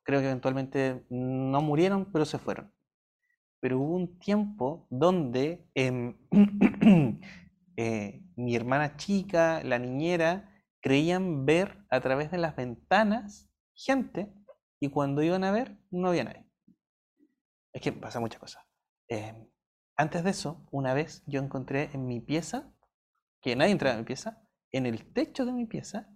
Creo 0.03 0.21
que 0.21 0.27
eventualmente 0.27 1.05
no 1.09 1.61
murieron, 1.61 2.09
pero 2.13 2.23
se 2.23 2.37
fueron. 2.37 2.73
pero 3.59 3.79
hubo 3.79 3.95
un 3.95 4.17
tiempo 4.17 4.87
donde 4.89 5.67
em, 5.75 6.15
eh, 7.75 8.23
mi 8.37 8.55
hermana 8.55 8.95
chica, 8.95 9.61
la 9.63 9.77
niñera, 9.77 10.50
creían 10.81 11.45
ver 11.45 11.85
a 11.89 12.01
través 12.01 12.31
de 12.31 12.37
las 12.37 12.55
ventanas 12.55 13.49
gente 13.73 14.33
y 14.79 14.89
cuando 14.89 15.21
iban 15.21 15.43
a 15.43 15.51
ver 15.51 15.79
no 15.91 16.09
había 16.09 16.23
nadie. 16.23 16.45
Es 17.73 17.81
que 17.81 17.91
pasa 17.91 18.19
muchas 18.19 18.39
cosas. 18.39 18.63
Em, 19.07 19.47
antes 19.95 20.23
de 20.23 20.31
eso, 20.31 20.67
una 20.71 20.93
vez 20.93 21.23
yo 21.27 21.41
encontré 21.41 21.89
en 21.93 22.07
mi 22.07 22.19
pieza, 22.19 22.73
que 23.41 23.55
nadie 23.55 23.71
entraba 23.71 23.93
en 23.93 24.01
mi 24.01 24.05
pieza, 24.05 24.43
en 24.71 24.85
el 24.85 25.13
techo 25.13 25.45
de 25.45 25.53
mi 25.53 25.65
pieza, 25.65 26.09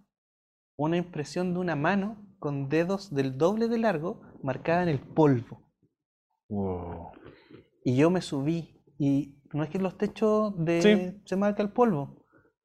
una 0.76 0.96
impresión 0.96 1.54
de 1.54 1.60
una 1.60 1.76
mano 1.76 2.26
con 2.38 2.68
dedos 2.68 3.14
del 3.14 3.38
doble 3.38 3.68
de 3.68 3.78
largo 3.78 4.20
marcada 4.42 4.82
en 4.82 4.88
el 4.88 5.00
polvo. 5.00 5.62
Y 7.84 7.96
yo 7.96 8.10
me 8.10 8.20
subí 8.20 8.84
y 8.98 9.40
no 9.52 9.62
es 9.62 9.70
que 9.70 9.78
los 9.78 9.96
techos 9.96 10.52
de 10.64 11.20
se 11.24 11.36
marca 11.36 11.62
el 11.62 11.72
polvo. 11.72 12.15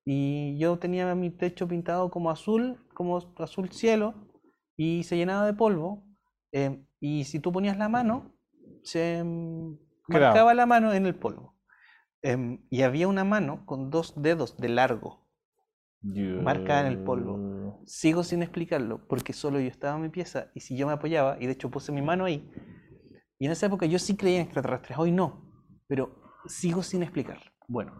Y 0.06 0.58
yo 0.58 0.78
tenía 0.80 1.14
mi 1.16 1.30
techo 1.30 1.68
pintado 1.68 2.10
como 2.10 2.32
azul, 2.32 2.80
como 2.94 3.20
azul 3.38 3.70
cielo, 3.72 4.16
y 4.76 5.04
se 5.04 5.18
llenaba 5.18 5.46
de 5.46 5.54
polvo. 5.54 6.04
Eh, 6.52 6.84
y 7.00 7.24
si 7.26 7.40
tú 7.40 7.52
ponías 7.52 7.78
la 7.78 7.90
mano, 7.90 8.34
se 8.84 9.24
marcaba 10.08 10.54
la 10.54 10.66
mano 10.66 10.94
en 10.94 11.06
el 11.06 11.16
polvo. 11.16 11.56
Em, 12.24 12.60
y 12.70 12.84
había 12.84 13.08
una 13.08 13.24
mano 13.24 13.66
con 13.66 13.90
dos 13.90 14.14
dedos 14.22 14.58
de 14.58 14.70
largo, 14.70 15.28
marcada 16.02 16.82
en 16.82 16.88
el 16.88 17.00
polvo. 17.00 17.40
Sigo 17.86 18.24
sin 18.24 18.44
explicarlo, 18.44 19.08
porque 19.08 19.34
solo 19.34 19.60
yo 19.60 19.68
estaba 19.68 19.96
en 19.96 20.04
mi 20.04 20.10
pieza, 20.10 20.52
y 20.54 20.60
si 20.60 20.78
yo 20.78 20.86
me 20.86 20.94
apoyaba, 20.94 21.38
y 21.40 21.48
de 21.48 21.54
hecho 21.54 21.72
puse 21.72 21.92
mi 21.92 22.02
mano 22.02 22.26
ahí, 22.26 22.48
y 23.40 23.46
en 23.48 23.52
esa 23.52 23.66
época 23.66 23.88
yo 23.88 23.98
sí 23.98 24.16
creía 24.16 24.38
en 24.38 24.44
extraterrestres, 24.44 25.00
hoy 25.00 25.12
no, 25.12 25.42
pero 25.88 26.16
sigo 26.46 26.84
sin 26.84 27.02
explicarlo. 27.02 27.52
Bueno, 27.68 27.94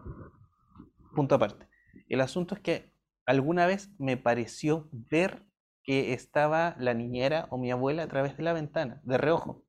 punto 1.16 1.34
aparte. 1.34 1.71
El 2.08 2.20
asunto 2.20 2.54
es 2.54 2.60
que 2.60 2.92
alguna 3.26 3.66
vez 3.66 3.90
me 3.98 4.16
pareció 4.16 4.88
ver 4.92 5.44
que 5.84 6.12
estaba 6.12 6.76
la 6.78 6.94
niñera 6.94 7.46
o 7.50 7.58
mi 7.58 7.70
abuela 7.70 8.04
a 8.04 8.08
través 8.08 8.36
de 8.36 8.42
la 8.42 8.52
ventana, 8.52 9.00
de 9.04 9.18
reojo. 9.18 9.64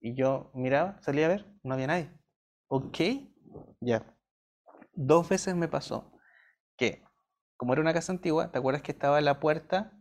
Y 0.00 0.14
yo 0.14 0.50
miraba, 0.54 1.00
salía 1.02 1.26
a 1.26 1.28
ver, 1.28 1.46
no 1.62 1.74
había 1.74 1.86
nadie. 1.86 2.10
Ok, 2.68 2.98
ya. 3.80 4.04
Dos 4.92 5.28
veces 5.28 5.54
me 5.54 5.68
pasó 5.68 6.12
que, 6.76 7.04
como 7.56 7.72
era 7.72 7.82
una 7.82 7.94
casa 7.94 8.12
antigua, 8.12 8.50
¿te 8.50 8.58
acuerdas 8.58 8.82
que 8.82 8.92
estaba 8.92 9.20
la 9.20 9.40
puerta? 9.40 9.92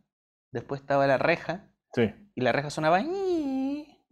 Después 0.51 0.81
estaba 0.81 1.07
la 1.07 1.17
reja. 1.17 1.71
Sí. 1.93 2.13
Y 2.35 2.41
la 2.41 2.51
reja 2.51 2.69
sonaba, 2.69 3.01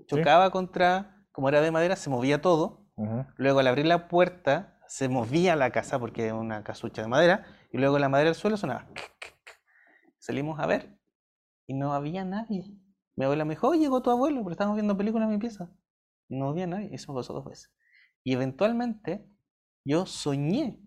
chocaba 0.05 0.49
contra, 0.51 1.25
como 1.31 1.49
era 1.49 1.61
de 1.61 1.71
madera, 1.71 1.95
se 1.95 2.09
movía 2.09 2.41
todo. 2.41 2.87
Luego 3.35 3.59
al 3.59 3.67
abrir 3.67 3.87
la 3.87 4.07
puerta, 4.07 4.79
se 4.91 5.07
movía 5.07 5.55
la 5.55 5.71
casa 5.71 5.97
porque 5.99 6.25
era 6.25 6.35
una 6.35 6.65
casucha 6.65 7.01
de 7.01 7.07
madera. 7.07 7.45
Y 7.71 7.77
luego 7.77 7.97
la 7.97 8.09
madera 8.09 8.31
del 8.31 8.35
suelo 8.35 8.57
sonaba. 8.57 8.89
Salimos 10.19 10.59
a 10.59 10.65
ver 10.65 10.99
y 11.65 11.75
no 11.75 11.93
había 11.93 12.25
nadie. 12.25 12.77
Mi 13.15 13.23
abuela 13.23 13.45
me 13.45 13.53
dijo, 13.53 13.69
oh, 13.69 13.73
llegó 13.73 14.01
tu 14.01 14.09
abuelo, 14.09 14.41
pero 14.41 14.51
estábamos 14.51 14.75
viendo 14.75 14.97
películas 14.97 15.27
en 15.27 15.35
mi 15.35 15.39
pieza. 15.39 15.71
No 16.27 16.49
había 16.49 16.67
nadie, 16.67 16.89
eso 16.91 17.13
pasó 17.13 17.31
dos 17.31 17.45
veces. 17.45 17.73
Y 18.25 18.33
eventualmente 18.33 19.25
yo 19.85 20.05
soñé 20.05 20.85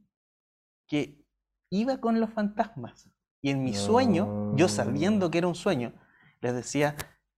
que 0.86 1.26
iba 1.70 1.98
con 1.98 2.20
los 2.20 2.28
fantasmas. 2.28 3.10
Y 3.40 3.48
en 3.48 3.64
mi 3.64 3.72
sueño, 3.72 4.55
yo 4.55 4.68
sabiendo 4.68 5.31
que 5.31 5.39
era 5.39 5.48
un 5.48 5.55
sueño, 5.55 5.94
les 6.43 6.55
decía, 6.55 6.94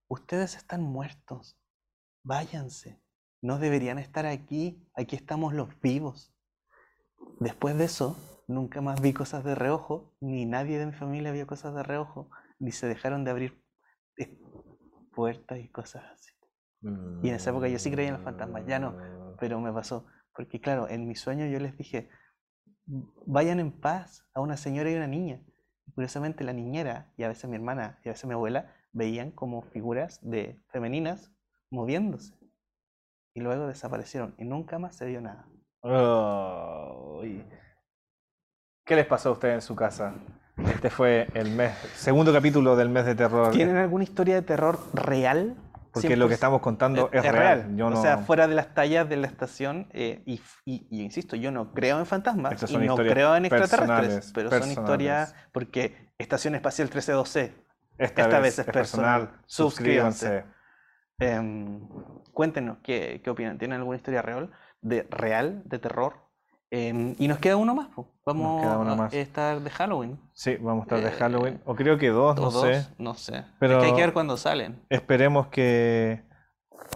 ustedes 0.09 0.57
están 0.57 0.83
muertos, 0.83 1.61
váyanse, 2.25 3.01
no 3.41 3.61
deberían 3.61 4.01
estar 4.01 4.27
aquí, 4.27 4.85
aquí 4.97 5.15
estamos 5.15 5.55
los 5.55 5.69
vivos. 5.81 6.36
Después 7.41 7.77
de 7.77 7.85
eso, 7.85 8.17
nunca 8.49 8.81
más 8.81 9.01
vi 9.01 9.13
cosas 9.13 9.45
de 9.45 9.55
reojo, 9.55 10.15
ni 10.21 10.47
nadie 10.47 10.79
de 10.79 10.87
mi 10.87 10.93
familia 10.93 11.33
vio 11.33 11.47
cosas 11.47 11.75
de 11.75 11.83
reojo, 11.83 12.31
ni 12.59 12.73
se 12.73 12.87
dejaron 12.87 13.25
de 13.25 13.31
abrir 13.31 13.63
puertas 15.15 15.59
y 15.59 15.69
cosas 15.69 16.05
así. 16.13 16.31
Y 17.23 17.29
en 17.29 17.35
esa 17.35 17.51
época 17.51 17.69
yo 17.69 17.79
sí 17.79 17.91
creía 17.91 18.09
en 18.09 18.15
los 18.15 18.23
fantasmas, 18.23 18.65
ya 18.67 18.79
no, 18.79 18.97
pero 19.39 19.61
me 19.61 19.73
pasó. 19.73 20.07
Porque 20.35 20.61
claro, 20.61 20.89
en 20.89 21.09
mi 21.09 21.17
sueño 21.17 21.47
yo 21.47 21.59
les 21.59 21.77
dije, 21.77 22.11
vayan 23.27 23.59
en 23.59 23.73
paz 23.73 24.25
a 24.35 24.41
una 24.41 24.57
señora 24.57 24.91
y 24.91 24.95
una 24.95 25.07
niña. 25.07 25.43
Y 25.87 25.93
curiosamente 25.93 26.45
la 26.45 26.53
niñera 26.53 27.13
y 27.17 27.23
a 27.23 27.29
veces 27.29 27.49
mi 27.49 27.57
hermana 27.57 27.99
y 28.05 28.09
a 28.09 28.13
veces 28.13 28.27
mi 28.27 28.35
abuela 28.35 28.75
veían 28.93 29.31
como 29.31 29.63
figuras 29.63 30.21
de 30.23 30.63
femeninas 30.71 31.33
moviéndose. 31.71 32.35
Y 33.35 33.41
luego 33.41 33.67
desaparecieron 33.67 34.35
y 34.39 34.45
nunca 34.45 34.79
más 34.79 34.97
se 34.97 35.07
vio 35.07 35.21
nada. 35.21 35.49
¿Qué 38.85 38.97
les 38.97 39.07
pasó 39.07 39.29
a 39.29 39.33
ustedes 39.33 39.55
en 39.55 39.63
su 39.63 39.77
casa? 39.77 40.15
Este 40.65 40.91
fue 40.91 41.29
el 41.35 41.51
mes, 41.51 41.73
segundo 41.95 42.33
capítulo 42.33 42.77
del 42.77 42.89
mes 42.89 43.05
de 43.05 43.15
terror. 43.15 43.53
¿Tienen 43.53 43.77
alguna 43.77 44.05
historia 44.05 44.35
de 44.37 44.43
terror 44.43 44.79
real? 44.95 45.57
Porque 45.93 46.17
lo 46.17 46.29
que 46.29 46.35
estamos 46.35 46.61
contando 46.61 47.09
es, 47.13 47.23
real. 47.23 47.75
O 47.81 48.03
sea, 48.03 48.19
fuera 48.19 48.49
de 48.49 48.55
las 48.55 48.75
tallas 48.75 49.09
de 49.09 49.17
la 49.17 49.27
estación, 49.27 49.89
eh, 49.93 50.23
y, 50.27 50.41
insisto, 50.91 51.37
yo 51.37 51.51
no 51.51 51.73
creo 51.73 51.99
en 51.99 52.07
fantasmas 52.07 52.71
y 52.71 52.77
no 52.79 52.97
creo 52.97 53.37
en 53.37 53.47
extraterrestres, 53.47 54.33
pero 54.35 54.51
son 54.51 54.71
historias 54.71 55.35
porque 55.53 56.11
Estación 56.19 56.55
Espacial 56.55 56.87
1312, 56.87 57.55
esta, 57.99 58.41
vez, 58.41 58.59
es 58.59 58.67
personal, 58.67 59.31
suscríbanse. 59.47 60.45
Em, 61.19 61.81
cuéntenos 62.33 62.79
¿qué, 62.83 63.23
qué 63.25 63.31
opinan, 63.31 63.57
¿tienen 63.57 63.79
alguna 63.79 63.97
historia 63.97 64.21
real, 64.21 64.51
de, 64.89 65.03
real, 65.11 65.63
de 65.65 65.79
terror? 65.79 66.15
Em, 66.71 67.15
y 67.19 67.29
nos 67.29 67.39
queda 67.39 67.57
uno 67.57 67.75
más, 67.75 67.89
vamos 68.25 68.65
a 69.01 69.17
estar 69.17 69.61
de 69.61 69.71
Halloween. 69.71 70.19
Sí, 70.33 70.57
vamos 70.57 70.83
a 70.83 70.97
estar 70.97 71.13
de 71.13 71.17
Halloween. 71.17 71.61
O 71.65 71.77
creo 71.77 71.97
que 71.97 72.09
dos, 72.09 72.37
no 72.37 72.51
sé. 72.51 72.87
No 72.99 73.15
sé. 73.15 73.45
Pero 73.61 73.81
hay 73.81 73.95
que 73.95 74.01
ver 74.01 74.13
cuándo 74.13 74.37
salen. 74.37 74.81
Esperemos 74.89 75.47
que 75.49 76.25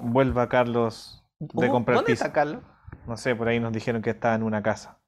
vuelva 0.03 0.49
Carlos 0.49 1.25
de 1.39 1.69
comprar 1.69 1.97
¿Dónde 1.97 2.13
está 2.13 2.33
Carlos? 2.33 2.63
No 3.07 3.17
sé, 3.17 3.35
por 3.35 3.49
ahí 3.49 3.61
nos 3.61 3.73
dijeron 3.73 4.03
que 4.03 4.11
está 4.11 4.35
en 4.35 4.43
una 4.43 4.63
casa. 4.63 5.00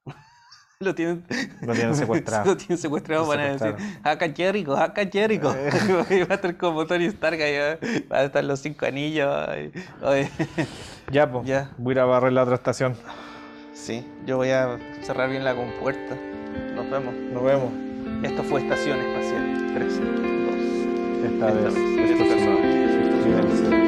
Lo 0.82 0.94
tienen, 0.94 1.24
lo 1.60 1.72
tienen 1.72 1.94
secuestrado. 1.94 2.44
lo 2.50 2.56
tienen 2.56 2.78
secuestrado, 2.78 3.26
van 3.26 3.40
a 3.40 3.52
decir, 3.52 3.74
acá 4.02 4.32
Jericho, 4.34 4.76
acá 4.76 5.06
Jericho. 5.10 5.48
va 5.48 6.04
a 6.30 6.34
estar 6.34 6.56
como 6.56 6.86
Tony 6.86 7.06
Stark 7.06 7.40
ahí, 7.40 8.04
van 8.09 8.20
a 8.20 8.24
estar 8.24 8.44
los 8.44 8.60
cinco 8.60 8.86
anillos. 8.86 9.28
ya, 11.10 11.30
pues. 11.30 11.46
Ya. 11.46 11.70
Voy 11.78 11.92
a 11.92 11.94
ir 11.94 12.00
a 12.00 12.04
barrer 12.04 12.32
la 12.32 12.42
otra 12.42 12.56
estación. 12.56 12.96
Sí, 13.74 14.06
yo 14.26 14.36
voy 14.36 14.50
a 14.50 14.78
cerrar 15.02 15.30
bien 15.30 15.44
la 15.44 15.54
compuerta. 15.54 16.16
Nos 16.74 16.90
vemos. 16.90 17.14
Nos 17.32 17.42
vemos. 17.42 17.72
Esto 18.22 18.42
fue 18.44 18.60
Estación 18.60 19.00
Espacial 19.00 19.74
13, 19.74 20.00
2. 20.00 21.32
Esta, 21.32 21.46
vez, 21.50 21.74
Esta 21.74 23.70
vez. 23.70 23.81